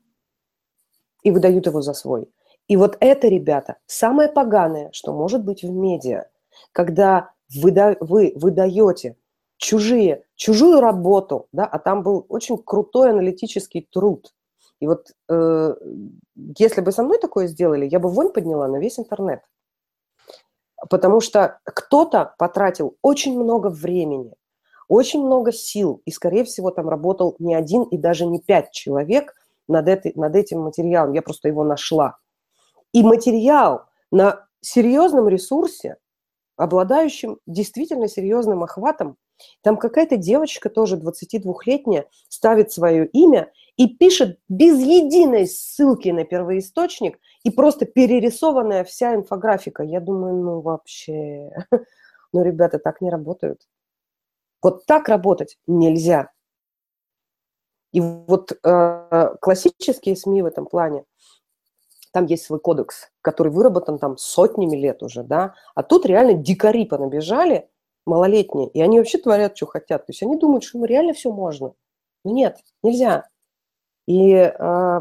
и 1.22 1.30
выдают 1.30 1.66
его 1.66 1.80
за 1.80 1.94
свой. 1.94 2.28
И 2.68 2.76
вот 2.76 2.96
это, 3.00 3.28
ребята, 3.28 3.76
самое 3.86 4.28
поганое, 4.28 4.90
что 4.92 5.12
может 5.12 5.44
быть 5.44 5.62
в 5.62 5.70
медиа, 5.70 6.26
когда 6.72 7.30
вы, 7.54 7.96
вы 8.00 8.32
выдаете 8.34 9.16
чужие, 9.56 10.24
чужую 10.34 10.80
работу, 10.80 11.48
да, 11.52 11.64
а 11.64 11.78
там 11.78 12.02
был 12.02 12.26
очень 12.28 12.58
крутой 12.58 13.10
аналитический 13.10 13.88
труд. 13.90 14.32
И 14.80 14.86
вот 14.86 15.12
э, 15.28 15.74
если 16.58 16.80
бы 16.80 16.92
со 16.92 17.02
мной 17.02 17.18
такое 17.18 17.46
сделали, 17.46 17.86
я 17.86 17.98
бы 17.98 18.10
вонь 18.10 18.32
подняла 18.32 18.68
на 18.68 18.76
весь 18.76 18.98
интернет. 18.98 19.40
Потому 20.88 21.20
что 21.20 21.58
кто-то 21.64 22.34
потратил 22.38 22.96
очень 23.02 23.38
много 23.38 23.68
времени, 23.68 24.34
очень 24.88 25.24
много 25.24 25.52
сил, 25.52 26.02
и, 26.04 26.10
скорее 26.10 26.44
всего, 26.44 26.70
там 26.70 26.88
работал 26.88 27.36
не 27.38 27.54
один 27.54 27.82
и 27.84 27.96
даже 27.96 28.26
не 28.26 28.40
пять 28.40 28.70
человек 28.72 29.34
над, 29.68 29.88
этой, 29.88 30.12
над 30.14 30.36
этим 30.36 30.60
материалом. 30.60 31.12
Я 31.12 31.22
просто 31.22 31.48
его 31.48 31.64
нашла. 31.64 32.18
И 32.92 33.02
материал 33.02 33.86
на 34.10 34.46
серьезном 34.60 35.28
ресурсе, 35.28 35.96
обладающим 36.56 37.38
действительно 37.46 38.08
серьезным 38.08 38.62
охватом, 38.62 39.16
там 39.62 39.76
какая-то 39.76 40.16
девочка 40.16 40.70
тоже 40.70 40.96
22-летняя 40.96 42.06
ставит 42.28 42.72
свое 42.72 43.06
имя 43.06 43.52
и 43.76 43.88
пишет 43.88 44.38
без 44.48 44.78
единой 44.80 45.46
ссылки 45.46 46.08
на 46.08 46.24
первоисточник 46.24 47.18
и 47.42 47.50
просто 47.50 47.86
перерисованная 47.86 48.84
вся 48.84 49.14
инфографика. 49.14 49.82
Я 49.82 50.00
думаю, 50.00 50.34
ну 50.34 50.60
вообще, 50.60 51.50
ну 52.32 52.42
ребята 52.42 52.78
так 52.78 53.00
не 53.00 53.10
работают. 53.10 53.66
Вот 54.62 54.86
так 54.86 55.08
работать 55.08 55.58
нельзя. 55.66 56.30
И 57.92 58.00
вот 58.00 58.52
э, 58.52 59.36
классические 59.40 60.16
СМИ 60.16 60.42
в 60.42 60.46
этом 60.46 60.66
плане– 60.66 61.04
там 62.16 62.24
есть 62.24 62.44
свой 62.44 62.58
кодекс, 62.58 63.10
который 63.20 63.52
выработан 63.52 63.98
там 63.98 64.16
сотнями 64.16 64.74
лет 64.74 65.02
уже, 65.02 65.22
да, 65.22 65.54
а 65.74 65.82
тут 65.82 66.06
реально 66.06 66.32
дикари 66.32 66.86
понабежали, 66.86 67.68
малолетние, 68.06 68.70
и 68.70 68.80
они 68.80 68.98
вообще 68.98 69.18
творят, 69.18 69.54
что 69.54 69.66
хотят. 69.66 70.06
То 70.06 70.12
есть 70.12 70.22
они 70.22 70.38
думают, 70.38 70.64
что 70.64 70.78
ну, 70.78 70.86
реально 70.86 71.12
все 71.12 71.30
можно. 71.30 71.74
Но 72.24 72.32
нет, 72.32 72.56
нельзя. 72.82 73.28
И 74.06 74.32
э, 74.32 75.00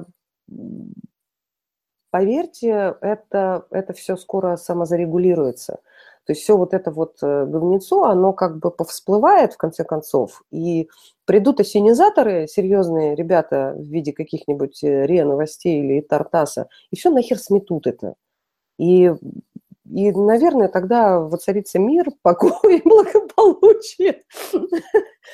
поверьте, 2.12 2.96
это, 3.02 3.66
это 3.70 3.94
все 3.94 4.16
скоро 4.18 4.56
самозарегулируется. 4.58 5.80
То 6.26 6.32
есть 6.32 6.42
все 6.42 6.58
вот 6.58 6.74
это 6.74 6.92
вот 6.92 7.18
э, 7.22 7.46
говнецо, 7.46 8.06
оно 8.06 8.34
как 8.34 8.58
бы 8.58 8.72
повсплывает 8.72 9.54
в 9.54 9.58
конце 9.58 9.84
концов, 9.84 10.44
и 10.52 10.90
придут 11.26 11.60
осенизаторы, 11.60 12.48
серьезные 12.48 13.16
ребята 13.16 13.76
в 13.78 13.84
виде 13.84 14.12
каких-нибудь 14.12 14.84
э, 14.84 15.06
РИА 15.06 15.26
новостей 15.26 15.82
или 15.84 16.02
Тартаса, 16.02 16.68
и 16.90 16.96
все 16.96 17.12
нахер 17.12 17.38
сметут 17.38 17.86
это. 17.86 18.16
И, 18.80 19.14
и, 19.90 20.12
наверное, 20.12 20.68
тогда 20.68 21.20
воцарится 21.20 21.80
мир, 21.80 22.06
покой 22.22 22.78
и 22.78 22.82
благополучие. 22.84 24.24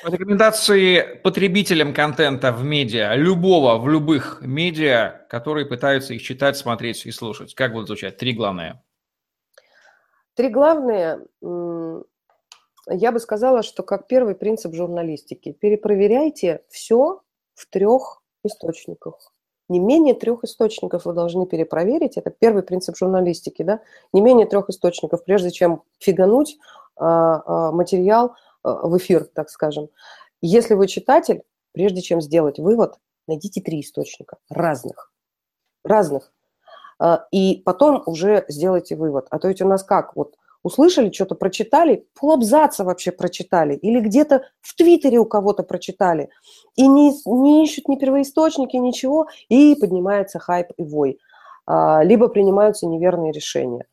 Рекомендации 0.04 1.20
потребителям 1.22 1.94
контента 1.94 2.52
в 2.52 2.64
медиа, 2.64 3.14
любого, 3.14 3.78
в 3.78 3.88
любых 3.88 4.40
медиа, 4.42 5.26
которые 5.28 5.66
пытаются 5.66 6.14
их 6.14 6.22
читать, 6.22 6.56
смотреть 6.56 7.06
и 7.06 7.10
слушать. 7.10 7.54
Как 7.54 7.72
будут 7.72 7.88
звучать? 7.88 8.16
Три 8.16 8.32
главные. 8.32 8.82
Три 10.34 10.48
главные, 10.48 11.20
я 12.88 13.12
бы 13.12 13.20
сказала, 13.20 13.62
что 13.62 13.82
как 13.82 14.06
первый 14.08 14.34
принцип 14.34 14.74
журналистики, 14.74 15.52
перепроверяйте 15.52 16.64
все 16.68 17.22
в 17.54 17.66
трех 17.66 18.22
источниках. 18.44 19.31
Не 19.72 19.78
менее 19.78 20.12
трех 20.12 20.44
источников 20.44 21.06
вы 21.06 21.14
должны 21.14 21.46
перепроверить. 21.46 22.18
Это 22.18 22.28
первый 22.28 22.62
принцип 22.62 22.94
журналистики, 22.94 23.62
да? 23.62 23.80
Не 24.12 24.20
менее 24.20 24.46
трех 24.46 24.68
источников, 24.68 25.24
прежде 25.24 25.50
чем 25.50 25.82
фигануть 25.98 26.58
а, 26.96 27.42
а, 27.46 27.72
материал 27.72 28.34
а, 28.62 28.86
в 28.86 28.98
эфир, 28.98 29.24
так 29.24 29.48
скажем. 29.48 29.88
Если 30.42 30.74
вы 30.74 30.88
читатель, 30.88 31.42
прежде 31.72 32.02
чем 32.02 32.20
сделать 32.20 32.58
вывод, 32.58 32.98
найдите 33.26 33.62
три 33.62 33.80
источника 33.80 34.36
разных. 34.50 35.10
Разных. 35.84 36.32
И 37.32 37.62
потом 37.64 38.02
уже 38.04 38.44
сделайте 38.48 38.94
вывод. 38.94 39.26
А 39.30 39.38
то 39.38 39.48
ведь 39.48 39.62
у 39.62 39.66
нас 39.66 39.82
как, 39.82 40.14
вот 40.14 40.36
услышали, 40.62 41.10
что-то 41.10 41.34
прочитали, 41.34 42.06
полабзаца 42.18 42.84
вообще 42.84 43.12
прочитали, 43.12 43.74
или 43.74 44.00
где-то 44.00 44.44
в 44.60 44.74
Твиттере 44.76 45.18
у 45.18 45.24
кого-то 45.24 45.62
прочитали, 45.62 46.30
и 46.76 46.86
не, 46.86 47.12
не 47.26 47.64
ищут 47.64 47.88
ни 47.88 47.96
первоисточники, 47.96 48.76
ничего, 48.76 49.26
и 49.48 49.74
поднимается 49.74 50.38
хайп 50.38 50.68
и 50.76 50.82
вой. 50.82 51.18
А, 51.66 52.02
либо 52.02 52.28
принимаются 52.28 52.86
неверные 52.86 53.32
решения. 53.32 53.86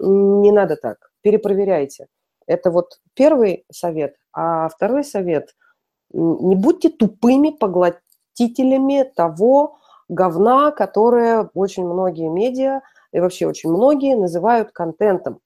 Не 0.00 0.52
надо 0.52 0.76
так, 0.76 1.10
перепроверяйте. 1.22 2.06
Это 2.46 2.70
вот 2.70 3.00
первый 3.14 3.64
совет. 3.70 4.14
А 4.32 4.68
второй 4.68 5.04
совет– 5.04 5.54
не 6.12 6.56
будьте 6.56 6.88
тупыми 6.88 7.50
поглотителями 7.50 9.02
того, 9.14 9.78
говна, 10.08 10.70
которое 10.70 11.50
очень 11.54 11.84
многие 11.86 12.28
медиа 12.28 12.80
и 13.12 13.20
вообще 13.20 13.46
очень 13.46 13.70
многие 13.70 14.16
называют 14.16 14.72
контентом. 14.72 15.40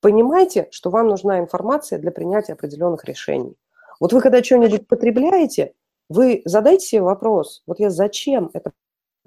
Понимаете, 0.00 0.68
что 0.70 0.90
вам 0.90 1.08
нужна 1.08 1.40
информация 1.40 1.98
для 1.98 2.10
принятия 2.12 2.52
определенных 2.52 3.04
решений. 3.04 3.56
Вот 4.00 4.12
вы 4.12 4.20
когда 4.20 4.42
что-нибудь 4.42 4.86
потребляете, 4.86 5.74
вы 6.08 6.42
задайте 6.44 6.86
себе 6.86 7.02
вопрос, 7.02 7.62
вот 7.66 7.80
я 7.80 7.90
зачем 7.90 8.50
это 8.54 8.72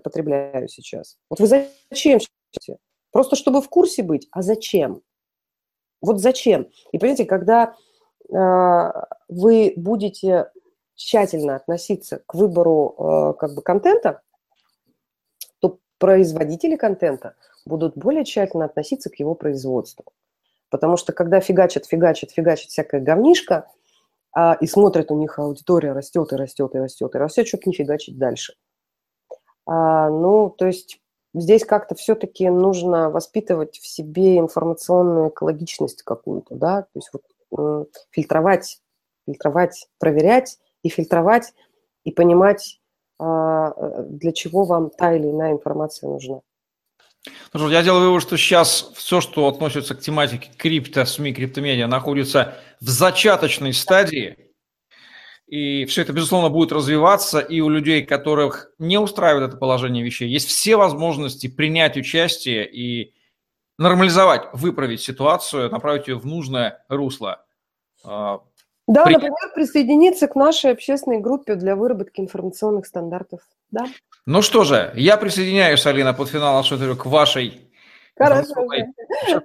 потребляю 0.01 0.67
сейчас? 0.67 1.17
Вот 1.29 1.39
вы 1.39 1.47
зачем? 1.47 2.19
Просто 3.11 3.35
чтобы 3.35 3.61
в 3.61 3.69
курсе 3.69 4.03
быть, 4.03 4.27
а 4.31 4.41
зачем? 4.41 5.01
Вот 6.01 6.19
зачем? 6.19 6.69
И 6.91 6.97
понимаете, 6.97 7.25
когда 7.25 7.75
э, 8.29 8.91
вы 9.27 9.73
будете 9.75 10.49
тщательно 10.95 11.57
относиться 11.57 12.23
к 12.25 12.33
выбору 12.33 12.95
э, 12.97 13.39
как 13.39 13.53
бы 13.53 13.61
контента, 13.61 14.21
производители 16.01 16.75
контента 16.75 17.35
будут 17.63 17.95
более 17.95 18.25
тщательно 18.25 18.65
относиться 18.65 19.11
к 19.11 19.19
его 19.19 19.35
производству. 19.35 20.05
Потому 20.71 20.95
что 20.97 21.11
когда 21.11 21.41
фигачат, 21.41 21.85
фигачат, 21.85 22.31
фигачат 22.31 22.69
всякая 22.69 23.01
говнишка, 23.01 23.67
а, 24.33 24.57
и 24.59 24.65
смотрят, 24.65 25.11
у 25.11 25.17
них 25.17 25.37
аудитория 25.37 25.91
растет 25.91 26.31
и 26.31 26.37
растет 26.37 26.73
и 26.73 26.79
растет 26.79 27.13
и 27.13 27.17
растет, 27.17 27.47
чтобы 27.47 27.63
не 27.65 27.73
фигачить 27.73 28.17
дальше. 28.17 28.55
А, 29.65 30.09
ну, 30.09 30.49
то 30.49 30.65
есть 30.65 31.01
здесь 31.33 31.65
как-то 31.65 31.93
все-таки 31.95 32.49
нужно 32.49 33.09
воспитывать 33.09 33.77
в 33.77 33.85
себе 33.85 34.39
информационную 34.39 35.29
экологичность 35.29 36.03
какую-то, 36.03 36.55
да, 36.55 36.83
то 36.83 36.89
есть 36.95 37.11
вот, 37.11 37.89
фильтровать, 38.09 38.81
фильтровать, 39.25 39.89
проверять 39.99 40.57
и 40.83 40.89
фильтровать, 40.89 41.53
и 42.05 42.11
понимать, 42.11 42.79
а, 43.19 43.73
э, 43.75 44.03
для 44.07 44.31
чего 44.31 44.63
вам 44.63 44.89
та 44.89 45.13
или 45.13 45.29
иная 45.29 45.51
информация 45.51 46.09
нужна. 46.09 46.41
Ну, 47.53 47.69
я 47.69 47.83
делаю 47.83 48.05
вывод, 48.05 48.23
что 48.23 48.37
сейчас 48.37 48.91
все, 48.95 49.21
что 49.21 49.47
относится 49.47 49.93
к 49.93 49.99
тематике 49.99 50.49
крипто, 50.57 51.05
СМИ, 51.05 51.33
криптомедиа, 51.33 51.87
находится 51.87 52.57
в 52.79 52.89
зачаточной 52.89 53.73
стадии. 53.73 54.51
И 55.45 55.85
все 55.85 56.01
это, 56.01 56.13
безусловно, 56.13 56.49
будет 56.49 56.71
развиваться. 56.71 57.39
И 57.39 57.59
у 57.59 57.69
людей, 57.69 58.03
которых 58.03 58.71
не 58.79 58.97
устраивает 58.97 59.49
это 59.49 59.57
положение 59.57 60.03
вещей, 60.03 60.29
есть 60.29 60.47
все 60.47 60.77
возможности 60.77 61.47
принять 61.47 61.97
участие 61.97 62.67
и 62.71 63.13
нормализовать, 63.77 64.43
выправить 64.53 65.01
ситуацию, 65.01 65.69
направить 65.69 66.07
ее 66.07 66.17
в 66.17 66.25
нужное 66.25 66.83
русло. 66.87 67.43
А, 68.03 68.41
да, 68.87 69.05
При... 69.05 69.13
например, 69.13 69.53
присоединиться 69.53 70.27
к 70.27 70.35
нашей 70.35 70.71
общественной 70.71 71.19
группе 71.19 71.55
для 71.55 71.75
выработки 71.75 72.19
информационных 72.19 72.85
стандартов. 72.87 73.41
Да. 73.71 73.85
Ну 74.25 74.41
что 74.41 74.63
же, 74.63 74.91
я 74.95 75.17
присоединяюсь, 75.17 75.85
Алина, 75.85 76.13
под 76.13 76.29
финал 76.29 76.55
нашего 76.55 76.95
к 76.95 77.05
вашей... 77.05 77.71
Хорошо, 78.15 78.67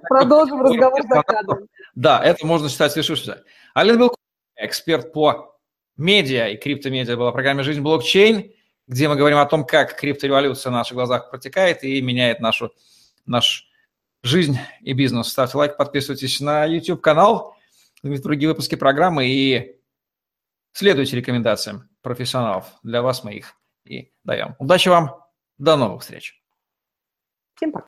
продолжим 0.07 0.61
разговор 0.61 1.01
за 1.01 1.23
кадром. 1.23 1.67
Да, 1.95 2.23
это 2.23 2.45
можно 2.45 2.69
считать 2.69 2.91
свершившимся. 2.91 3.43
Алина 3.73 3.97
Белкова, 3.97 4.17
эксперт 4.55 5.11
по 5.13 5.57
медиа 5.97 6.49
и 6.49 6.57
криптомедиа 6.57 7.17
была 7.17 7.31
в 7.31 7.33
программе 7.33 7.63
«Жизнь 7.63 7.81
блокчейн», 7.81 8.51
где 8.87 9.09
мы 9.09 9.15
говорим 9.15 9.39
о 9.39 9.45
том, 9.47 9.65
как 9.65 9.95
криптореволюция 9.95 10.71
на 10.71 10.79
наших 10.79 10.93
глазах 10.93 11.31
протекает 11.31 11.83
и 11.83 12.01
меняет 12.01 12.39
нашу, 12.39 12.71
нашу 13.25 13.65
жизнь 14.21 14.59
и 14.81 14.93
бизнес. 14.93 15.29
Ставьте 15.29 15.57
лайк, 15.57 15.75
подписывайтесь 15.75 16.39
на 16.39 16.65
YouTube-канал, 16.65 17.55
другие 18.03 18.49
выпуски 18.49 18.75
программы 18.75 19.27
и 19.27 19.79
следуйте 20.73 21.15
рекомендациям 21.15 21.89
профессионалов. 22.01 22.65
Для 22.83 23.01
вас 23.01 23.23
мы 23.23 23.33
их 23.33 23.56
и 23.87 24.13
даем. 24.23 24.55
Удачи 24.59 24.89
вам, 24.89 25.23
до 25.57 25.75
новых 25.77 26.01
встреч. 26.01 26.43
Всем 27.55 27.71
пока. 27.71 27.87